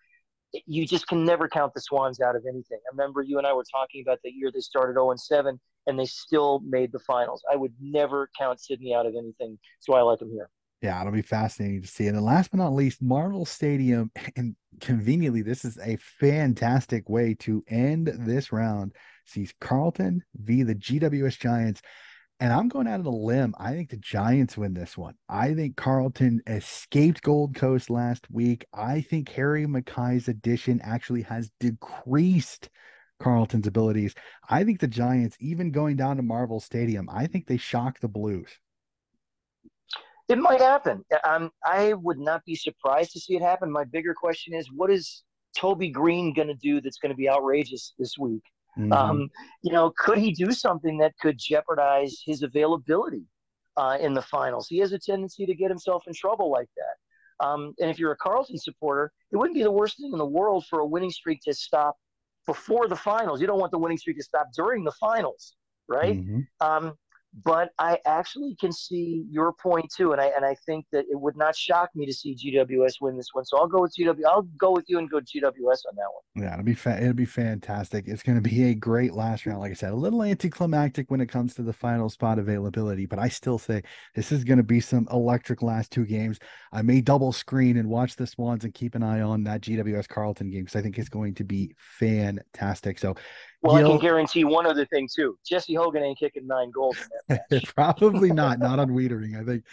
You 0.66 0.88
just 0.88 1.08
can 1.08 1.26
never 1.26 1.48
count 1.48 1.74
the 1.74 1.82
Swans 1.82 2.22
out 2.22 2.36
of 2.36 2.43
anything. 2.48 2.80
I 2.86 2.95
remember 2.95 3.22
you 3.22 3.38
and 3.38 3.45
I 3.45 3.54
were 3.54 3.66
talking 3.70 4.02
about 4.02 4.20
the 4.24 4.32
year 4.32 4.52
they 4.52 4.62
started 4.62 4.93
0 4.93 5.12
and 5.12 5.20
7, 5.20 5.60
and 5.88 6.00
they 6.00 6.06
still 6.06 6.62
made 6.66 6.91
the 6.91 7.00
finals. 7.00 7.43
I 7.52 7.56
would 7.56 7.74
never 7.82 8.30
count 8.38 8.60
Sydney 8.60 8.93
out 8.93 9.06
of 9.06 9.14
anything, 9.16 9.58
so 9.80 9.93
I 9.93 10.02
like 10.02 10.20
them 10.20 10.32
here. 10.32 10.50
Yeah, 10.82 11.02
it'll 11.02 11.12
be 11.12 11.24
fascinating 11.24 11.82
to 11.82 11.88
see. 11.88 12.08
And 12.08 12.16
then 12.16 12.24
last 12.24 12.52
but 12.52 12.58
not 12.58 12.74
least, 12.74 13.02
Marvel 13.02 13.45
Stadium. 13.45 14.12
And 14.36 14.56
conveniently, 14.80 15.41
this 15.41 15.66
is 15.66 15.80
a 15.80 15.98
fantastic 15.98 17.10
way 17.10 17.34
to 17.39 17.64
end 17.68 18.08
this 18.20 18.52
round. 18.52 18.93
Sees 19.26 19.54
Carlton 19.60 20.24
v 20.36 20.64
the 20.64 20.76
GWS 20.76 21.39
Giants. 21.39 21.82
And 22.40 22.54
I'm 22.54 22.68
going 22.68 22.88
out 22.88 23.00
on 23.00 23.06
a 23.08 23.10
limb. 23.10 23.56
I 23.58 23.74
think 23.74 23.90
the 23.90 23.98
Giants 23.98 24.58
win 24.58 24.76
this 24.76 24.96
one. 24.96 25.16
I 25.28 25.56
think 25.56 25.76
Carlton 25.76 26.42
escaped 26.46 27.24
Gold 27.24 27.56
Coast 27.56 27.90
last 27.90 28.28
week. 28.30 28.66
I 28.74 29.02
think 29.02 29.30
Harry 29.30 29.66
McKay's 29.66 30.28
addition 30.28 30.80
actually 30.84 31.24
has 31.24 31.50
decreased 31.60 32.70
Carlton's 33.20 33.66
abilities. 33.66 34.14
I 34.48 34.64
think 34.64 34.80
the 34.80 34.88
Giants, 34.88 35.36
even 35.40 35.72
going 35.72 35.96
down 35.96 36.18
to 36.18 36.22
Marvel 36.22 36.60
Stadium, 36.60 37.10
I 37.12 37.26
think 37.26 37.48
they 37.48 37.58
shock 37.58 38.00
the 38.00 38.08
Blues. 38.08 38.60
It 40.30 40.38
might 40.38 40.62
happen. 40.62 41.04
Um, 41.24 41.50
I 41.66 41.94
would 41.94 42.20
not 42.20 42.44
be 42.46 42.56
surprised 42.56 43.14
to 43.14 43.20
see 43.20 43.36
it 43.36 43.42
happen. 43.42 43.72
My 43.72 43.86
bigger 43.86 44.14
question 44.14 44.54
is, 44.54 44.70
what 44.72 44.92
is 44.92 45.24
Toby 45.56 45.90
Greene 45.90 46.34
going 46.34 46.50
to 46.50 46.54
do 46.54 46.82
that's 46.82 47.00
going 47.00 47.12
to 47.12 47.16
be 47.16 47.30
outrageous 47.30 47.94
this 47.98 48.16
week? 48.20 48.44
Mm-hmm. 48.78 48.94
Um, 48.94 49.30
you 49.64 49.72
know, 49.72 49.92
could 49.98 50.18
he 50.18 50.32
do 50.32 50.52
something 50.52 50.98
that 51.00 51.14
could 51.20 51.38
jeopardize 51.38 52.22
his 52.26 52.44
availability 52.44 53.26
uh, 53.76 53.98
in 54.00 54.14
the 54.14 54.22
finals? 54.22 54.68
He 54.68 54.78
has 54.80 54.94
a 54.94 55.00
tendency 55.00 55.46
to 55.46 55.56
get 55.56 55.70
himself 55.70 56.04
in 56.08 56.14
trouble 56.14 56.52
like 56.52 56.70
that. 56.78 57.46
Um, 57.46 57.74
and 57.80 57.90
if 57.90 58.00
you're 58.00 58.12
a 58.12 58.18
Carlton 58.18 58.58
supporter, 58.58 59.12
it 59.32 59.38
wouldn't 59.38 59.56
be 59.56 59.64
the 59.64 59.72
worst 59.72 59.98
thing 59.98 60.12
in 60.12 60.18
the 60.18 60.26
world 60.26 60.66
for 60.70 60.80
a 60.80 60.86
winning 60.86 61.12
streak 61.12 61.42
to 61.46 61.54
stop 61.54 61.96
before 62.46 62.88
the 62.88 62.96
finals. 62.96 63.42
You 63.42 63.48
don't 63.48 63.60
want 63.60 63.72
the 63.72 63.78
winning 63.78 63.98
streak 63.98 64.18
to 64.18 64.24
stop 64.24 64.48
during 64.56 64.84
the 64.84 64.94
finals, 64.94 65.56
right? 65.88 66.18
Mm-hmm. 66.18 66.40
Um, 66.62 66.94
but 67.44 67.70
I 67.78 68.00
actually 68.06 68.56
can 68.60 68.72
see 68.72 69.26
your 69.30 69.54
point 69.54 69.92
too, 69.96 70.12
and 70.12 70.22
I 70.22 70.28
and 70.28 70.44
I 70.44 70.56
think 70.66 70.86
that 70.92 71.06
it 71.10 71.20
would 71.20 71.38
not 71.38 71.56
shock 71.56 71.90
me 71.96 72.06
to 72.06 72.14
see 72.14 72.36
GWS 72.36 72.96
win 73.02 73.16
this 73.18 73.30
one. 73.34 73.46
So 73.46 73.58
I'll 73.58 73.68
go 73.68 73.82
with 73.82 73.94
GW. 73.98 74.22
I'll 74.28 74.48
go 74.58 74.72
with 74.72 74.86
you 74.88 74.98
and 74.98 75.10
go 75.10 75.20
GWS 75.20 75.46
on 75.46 75.96
that 75.96 76.10
one. 76.12 76.44
Yeah, 76.44 76.54
it'll 76.54 76.66
be 76.66 76.74
fa- 76.74 77.00
it'll 77.02 77.14
be 77.14 77.26
fantastic. 77.26 78.06
It's 78.08 78.24
going 78.24 78.42
to 78.42 78.50
be 78.50 78.66
a 78.66 78.74
great 78.74 79.14
last 79.14 79.46
round. 79.46 79.60
Like 79.60 79.72
I 79.72 79.76
said, 79.76 79.94
a 79.94 79.96
little 79.96 80.24
anticlimactic 80.24 81.12
when 81.12 81.22
it 81.22 81.28
comes 81.28 81.54
to 81.56 81.64
the 81.64 81.74
final 81.74 82.10
spot 82.10 82.40
availability, 82.40 83.06
but 83.06 83.20
I 83.20 83.28
still 83.28 83.60
say 83.60 83.84
this 84.16 84.32
is 84.32 84.44
going 84.44 84.58
to 84.58 84.64
be 84.64 84.80
some 84.80 85.08
electric 85.12 85.62
last 85.62 85.92
two 85.92 86.06
games. 86.06 86.40
I 86.72 86.82
may 86.82 87.02
double 87.02 87.32
screen 87.32 87.78
and 87.78 87.90
watch 87.90 88.16
the 88.16 88.28
Swans 88.28 88.64
and 88.64 88.74
keep 88.74 88.96
an 88.96 89.04
eye 89.04 89.22
on 89.22 89.44
that 89.44 89.62
GWS 89.62 90.08
Carlton 90.08 90.50
game 90.50 90.64
because 90.64 90.76
I 90.76 90.82
think 90.82 90.98
it's 90.98 91.10
going 91.10 91.36
to 91.36 91.44
be 91.44 91.76
fantastic. 91.78 93.00
So 93.00 93.16
well, 93.62 93.76
I 93.76 93.82
can 93.82 93.97
guarantee 93.97 94.43
one 94.43 94.66
other 94.66 94.86
thing 94.86 95.10
too. 95.14 95.38
Jesse 95.45 95.74
Hogan 95.74 96.03
ain't 96.03 96.20
kicking 96.20 96.45
nine 96.45 96.70
goals 96.70 96.97
in 97.30 97.39
that 97.49 97.64
Probably 97.76 98.32
not. 98.32 98.60
Not 98.68 98.80
on 98.80 98.89
Weitering. 98.89 99.39
I 99.39 99.43
think 99.43 99.64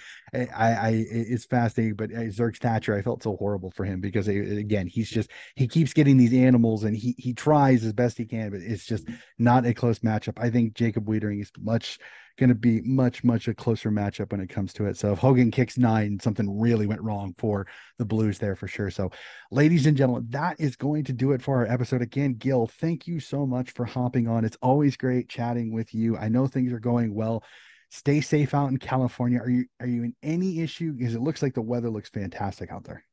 I, 0.55 0.72
I, 0.72 1.05
it's 1.11 1.45
fascinating. 1.45 1.95
But 1.95 2.11
Zerk's 2.11 2.39
Zerk 2.39 2.57
Thatcher, 2.59 2.95
I 2.95 3.03
felt 3.03 3.22
so 3.22 3.37
horrible 3.37 3.70
for 3.70 3.85
him 3.85 4.01
because 4.01 4.28
uh, 4.28 4.32
again, 4.32 4.87
he's 4.87 5.11
just 5.11 5.30
he 5.55 5.68
keeps 5.68 5.93
getting 5.93 6.16
these 6.16 6.32
animals 6.32 6.85
and 6.85 6.97
he 6.97 7.14
he 7.18 7.35
tries 7.35 7.85
as 7.85 7.93
best 7.93 8.16
he 8.16 8.24
can, 8.24 8.51
but 8.51 8.61
it's 8.61 8.87
just 8.87 9.07
not 9.39 9.66
a 9.66 9.74
close 9.74 9.99
matchup. 10.01 10.39
I 10.39 10.51
think 10.51 10.74
Jacob 10.74 11.07
Weitering 11.07 11.43
is 11.43 11.53
much 11.59 11.99
going 12.39 12.49
to 12.49 12.55
be 12.55 12.80
much, 12.82 13.22
much 13.22 13.47
a 13.49 13.55
closer 13.55 13.91
matchup 13.91 14.32
when 14.32 14.41
it 14.41 14.49
comes 14.49 14.72
to 14.74 14.87
it. 14.87 14.97
So 14.97 15.12
if 15.12 15.18
Hogan 15.18 15.51
kicks 15.51 15.78
nine, 15.78 16.18
something 16.20 16.59
really 16.59 16.87
went 16.87 17.03
wrong 17.03 17.35
for 17.39 17.66
the 17.99 18.05
Blues 18.05 18.39
there 18.39 18.57
for 18.57 18.66
sure. 18.66 18.91
So, 18.91 19.11
ladies 19.51 19.87
and 19.87 19.97
gentlemen, 19.97 20.26
that 20.30 20.59
is 20.59 20.76
going 20.76 21.05
to 21.05 21.12
do 21.12 21.32
it 21.32 21.43
for 21.43 21.59
our 21.59 21.66
episode. 21.66 22.03
Again, 22.03 22.35
Gil, 22.35 22.66
thank 22.66 23.07
you 23.07 23.20
so 23.20 23.47
much 23.47 23.70
for 23.70 23.85
hopping 23.85 24.26
on. 24.26 24.45
It's 24.45 24.59
always 24.61 24.97
great 24.97 25.28
chatting 25.28 25.72
with 25.72 25.95
you. 25.95 26.16
I 26.16 26.28
know 26.28 26.47
things 26.47 26.72
are 26.72 26.80
going 26.80 27.14
well. 27.14 27.45
Stay 27.91 28.20
safe 28.20 28.55
out 28.55 28.70
in 28.70 28.78
California. 28.78 29.39
Are 29.39 29.49
you 29.49 29.66
are 29.78 29.87
you 29.87 30.03
in 30.03 30.16
any 30.22 30.61
issue? 30.61 30.93
Because 30.93 31.14
it 31.14 31.20
looks 31.20 31.43
like 31.43 31.55
the 31.55 31.62
weather 31.62 31.91
looks 31.91 32.09
fantastic 32.09 32.72
out 32.72 32.82
there. 32.82 33.05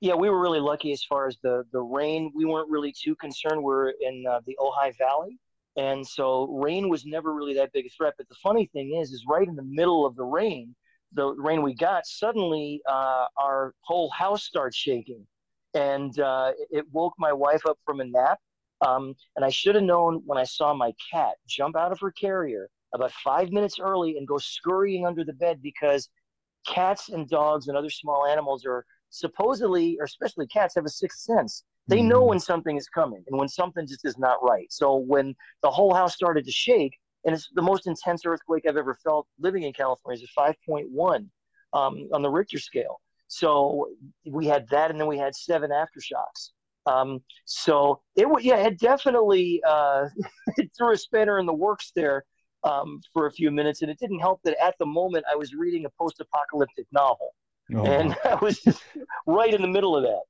Yeah, 0.00 0.14
we 0.14 0.30
were 0.30 0.40
really 0.40 0.60
lucky 0.60 0.92
as 0.92 1.04
far 1.04 1.26
as 1.26 1.36
the 1.42 1.64
the 1.72 1.80
rain. 1.80 2.32
We 2.34 2.46
weren't 2.46 2.70
really 2.70 2.92
too 2.92 3.14
concerned. 3.16 3.62
We're 3.62 3.90
in 3.90 4.24
uh, 4.28 4.40
the 4.46 4.56
Ojai 4.58 4.96
Valley, 4.96 5.38
and 5.76 6.06
so 6.06 6.46
rain 6.46 6.88
was 6.88 7.04
never 7.04 7.34
really 7.34 7.54
that 7.54 7.72
big 7.72 7.86
a 7.86 7.88
threat. 7.90 8.14
But 8.16 8.28
the 8.28 8.36
funny 8.42 8.70
thing 8.72 8.98
is, 9.00 9.12
is 9.12 9.24
right 9.28 9.46
in 9.46 9.56
the 9.56 9.62
middle 9.62 10.06
of 10.06 10.16
the 10.16 10.24
rain, 10.24 10.74
the 11.12 11.34
rain 11.34 11.62
we 11.62 11.74
got, 11.74 12.06
suddenly 12.06 12.80
uh, 12.88 13.26
our 13.38 13.74
whole 13.80 14.10
house 14.10 14.44
starts 14.44 14.76
shaking. 14.76 15.26
And 15.74 16.18
uh, 16.18 16.52
it 16.70 16.86
woke 16.90 17.12
my 17.18 17.32
wife 17.32 17.66
up 17.66 17.78
from 17.84 18.00
a 18.00 18.04
nap. 18.04 18.38
Um, 18.86 19.14
and 19.36 19.44
I 19.44 19.50
should 19.50 19.74
have 19.74 19.84
known 19.84 20.22
when 20.24 20.38
I 20.38 20.44
saw 20.44 20.74
my 20.74 20.92
cat 21.12 21.34
jump 21.46 21.76
out 21.76 21.92
of 21.92 22.00
her 22.00 22.10
carrier 22.10 22.68
about 22.94 23.12
five 23.12 23.50
minutes 23.50 23.78
early 23.78 24.16
and 24.16 24.26
go 24.26 24.38
scurrying 24.38 25.06
under 25.06 25.24
the 25.24 25.32
bed 25.34 25.60
because 25.62 26.08
cats 26.66 27.10
and 27.10 27.28
dogs 27.28 27.68
and 27.68 27.76
other 27.76 27.90
small 27.90 28.26
animals 28.26 28.64
are 28.66 28.84
supposedly, 29.10 29.96
or 29.98 30.04
especially 30.04 30.46
cats, 30.46 30.74
have 30.74 30.84
a 30.84 30.90
sixth 30.90 31.20
sense. 31.20 31.64
They 31.88 32.02
know 32.02 32.20
mm-hmm. 32.20 32.30
when 32.30 32.40
something 32.40 32.76
is 32.76 32.88
coming 32.88 33.22
and 33.28 33.38
when 33.38 33.48
something 33.48 33.86
just 33.86 34.04
is 34.04 34.18
not 34.18 34.42
right. 34.42 34.66
So 34.70 34.96
when 34.96 35.34
the 35.62 35.70
whole 35.70 35.94
house 35.94 36.14
started 36.14 36.44
to 36.44 36.52
shake, 36.52 36.98
and 37.24 37.34
it's 37.34 37.48
the 37.54 37.62
most 37.62 37.86
intense 37.86 38.22
earthquake 38.24 38.64
I've 38.68 38.76
ever 38.76 38.94
felt 39.04 39.26
living 39.38 39.64
in 39.64 39.72
California, 39.72 40.22
is 40.22 40.28
a 40.36 40.40
5.1 40.40 41.28
um, 41.72 42.08
on 42.12 42.22
the 42.22 42.30
Richter 42.30 42.58
scale. 42.58 43.00
So 43.28 43.88
we 44.24 44.46
had 44.46 44.68
that, 44.70 44.90
and 44.90 45.00
then 45.00 45.08
we 45.08 45.18
had 45.18 45.34
seven 45.34 45.70
aftershocks. 45.70 46.50
Um, 46.86 47.20
so 47.44 48.00
it 48.14 48.28
would, 48.28 48.44
yeah, 48.44 48.58
it 48.58 48.78
definitely 48.78 49.60
uh, 49.66 50.06
it 50.56 50.70
threw 50.76 50.92
a 50.92 50.96
spanner 50.96 51.38
in 51.38 51.46
the 51.46 51.52
works 51.54 51.92
there 51.94 52.24
um, 52.62 53.00
for 53.12 53.26
a 53.26 53.32
few 53.32 53.50
minutes, 53.50 53.82
and 53.82 53.90
it 53.90 53.98
didn't 53.98 54.20
help 54.20 54.40
that 54.44 54.56
at 54.62 54.74
the 54.78 54.86
moment 54.86 55.24
I 55.30 55.36
was 55.36 55.54
reading 55.54 55.84
a 55.84 55.90
post-apocalyptic 55.98 56.86
novel, 56.92 57.34
oh. 57.74 57.84
and 57.84 58.16
I 58.24 58.36
was 58.36 58.60
just 58.60 58.82
right 59.26 59.52
in 59.52 59.62
the 59.62 59.68
middle 59.68 59.96
of 59.96 60.04
that. 60.04 60.22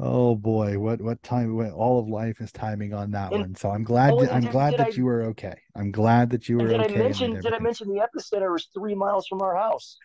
Oh 0.00 0.36
boy, 0.36 0.78
what 0.78 1.00
what 1.00 1.20
time? 1.24 1.56
What, 1.56 1.72
all 1.72 1.98
of 1.98 2.08
life 2.08 2.40
is 2.40 2.52
timing 2.52 2.94
on 2.94 3.10
that 3.12 3.32
and, 3.32 3.40
one. 3.40 3.54
So 3.56 3.70
I'm 3.70 3.82
glad. 3.82 4.12
Oh, 4.12 4.28
I'm 4.28 4.42
did, 4.42 4.52
glad 4.52 4.70
did 4.70 4.80
that 4.80 4.86
I, 4.88 4.90
you 4.90 5.04
were 5.04 5.24
okay. 5.24 5.54
I'm 5.74 5.90
glad 5.90 6.30
that 6.30 6.48
you 6.48 6.58
were 6.58 6.68
did 6.68 6.80
okay. 6.82 6.94
I 6.94 6.98
mention? 6.98 7.40
Did 7.40 7.52
I 7.52 7.58
mention 7.58 7.88
the 7.88 8.06
epicenter 8.06 8.52
was 8.52 8.68
three 8.72 8.94
miles 8.94 9.26
from 9.26 9.42
our 9.42 9.56
house? 9.56 9.96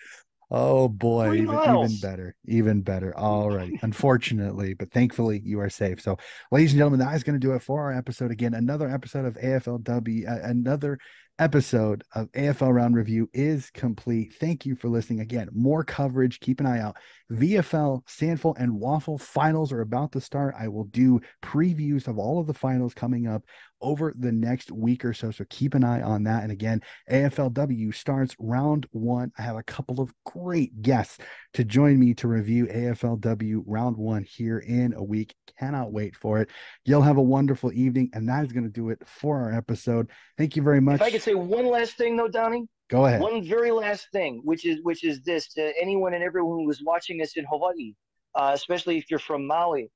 Oh 0.49 0.87
boy, 0.87 1.33
even, 1.33 1.55
even 1.55 1.97
better, 2.01 2.35
even 2.45 2.81
better. 2.81 3.17
All 3.17 3.49
right. 3.49 3.71
Unfortunately, 3.81 4.73
but 4.73 4.91
thankfully 4.91 5.41
you 5.43 5.59
are 5.59 5.69
safe. 5.69 6.01
So, 6.01 6.17
ladies 6.51 6.73
and 6.73 6.77
gentlemen, 6.77 6.99
that 6.99 7.15
is 7.15 7.23
going 7.23 7.39
to 7.39 7.47
do 7.47 7.53
it 7.53 7.61
for 7.61 7.81
our 7.81 7.93
episode. 7.93 8.31
Again, 8.31 8.53
another 8.53 8.89
episode 8.89 9.25
of 9.25 9.35
AFLW, 9.35 10.29
uh, 10.29 10.47
another 10.47 10.99
episode 11.39 12.03
of 12.13 12.31
AFL 12.33 12.73
Round 12.73 12.95
Review 12.95 13.29
is 13.33 13.69
complete. 13.71 14.35
Thank 14.39 14.65
you 14.65 14.75
for 14.75 14.89
listening. 14.89 15.19
Again, 15.19 15.49
more 15.53 15.83
coverage. 15.83 16.39
Keep 16.39 16.59
an 16.59 16.65
eye 16.65 16.79
out. 16.79 16.97
VFL, 17.31 18.05
SANFL, 18.05 18.55
and 18.59 18.79
WAFL 18.79 19.19
finals 19.19 19.71
are 19.71 19.81
about 19.81 20.11
to 20.11 20.21
start. 20.21 20.55
I 20.57 20.67
will 20.67 20.83
do 20.85 21.19
previews 21.41 22.07
of 22.07 22.17
all 22.19 22.39
of 22.39 22.47
the 22.47 22.53
finals 22.53 22.93
coming 22.93 23.27
up 23.27 23.43
over 23.81 24.13
the 24.17 24.31
next 24.31 24.71
week 24.71 25.03
or 25.03 25.13
so. 25.13 25.29
So 25.29 25.43
keep 25.49 25.73
an 25.73 25.83
eye 25.83 26.01
on 26.01 26.23
that. 26.23 26.43
And 26.43 26.51
again, 26.51 26.81
AFLW 27.11 27.93
starts 27.93 28.35
round 28.39 28.87
one. 28.91 29.31
I 29.37 29.41
have 29.41 29.57
a 29.57 29.63
couple 29.63 29.99
of 29.99 30.13
great 30.25 30.81
guests 30.81 31.17
to 31.55 31.65
join 31.65 31.99
me 31.99 32.13
to 32.15 32.27
review 32.27 32.67
AFLW 32.67 33.63
round 33.65 33.97
one 33.97 34.23
here 34.23 34.59
in 34.59 34.93
a 34.93 35.03
week. 35.03 35.35
Cannot 35.59 35.91
wait 35.91 36.15
for 36.15 36.39
it. 36.39 36.49
You'll 36.85 37.01
have 37.01 37.17
a 37.17 37.21
wonderful 37.21 37.73
evening. 37.73 38.09
And 38.13 38.29
that 38.29 38.45
is 38.45 38.53
going 38.53 38.63
to 38.63 38.69
do 38.69 38.89
it 38.89 38.99
for 39.05 39.41
our 39.41 39.53
episode. 39.53 40.09
Thank 40.37 40.55
you 40.55 40.63
very 40.63 40.79
much. 40.79 40.99
If 41.33 41.39
I 41.39 41.41
could 41.41 41.49
say 41.49 41.55
one 41.55 41.65
last 41.67 41.97
thing 41.97 42.15
though, 42.15 42.27
Donnie. 42.27 42.67
Go 42.89 43.05
ahead. 43.05 43.21
One 43.21 43.43
very 43.43 43.71
last 43.71 44.07
thing, 44.11 44.41
which 44.43 44.65
is 44.65 44.79
which 44.83 45.03
is 45.03 45.21
this 45.23 45.47
to 45.53 45.73
anyone 45.81 46.13
and 46.13 46.23
everyone 46.23 46.59
who 46.63 46.69
is 46.69 46.83
watching 46.83 47.21
us 47.21 47.33
in 47.35 47.45
Hawaii, 47.45 47.93
uh, 48.35 48.51
especially 48.53 48.97
if 48.97 49.09
you're 49.09 49.19
from 49.19 49.47
Maui. 49.47 49.89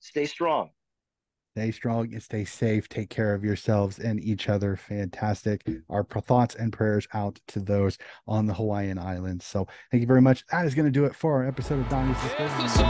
Stay 0.00 0.26
strong. 0.26 0.70
Stay 1.56 1.70
strong 1.70 2.12
and 2.12 2.22
stay 2.22 2.44
safe. 2.44 2.88
Take 2.88 3.10
care 3.10 3.34
of 3.34 3.44
yourselves 3.44 3.98
and 3.98 4.18
each 4.18 4.48
other. 4.48 4.74
Fantastic. 4.74 5.62
Our 5.90 6.02
thoughts 6.02 6.54
and 6.54 6.72
prayers 6.72 7.06
out 7.12 7.40
to 7.48 7.60
those 7.60 7.98
on 8.26 8.46
the 8.46 8.54
Hawaiian 8.54 8.98
Islands. 8.98 9.44
So 9.44 9.68
thank 9.90 10.00
you 10.00 10.06
very 10.06 10.22
much. 10.22 10.44
That 10.50 10.64
is 10.64 10.74
going 10.74 10.86
to 10.86 10.90
do 10.90 11.04
it 11.04 11.14
for 11.14 11.34
our 11.34 11.46
episode 11.46 11.80
of 11.80 11.88
Donnie's 11.90 12.20
Disposal. 12.22 12.86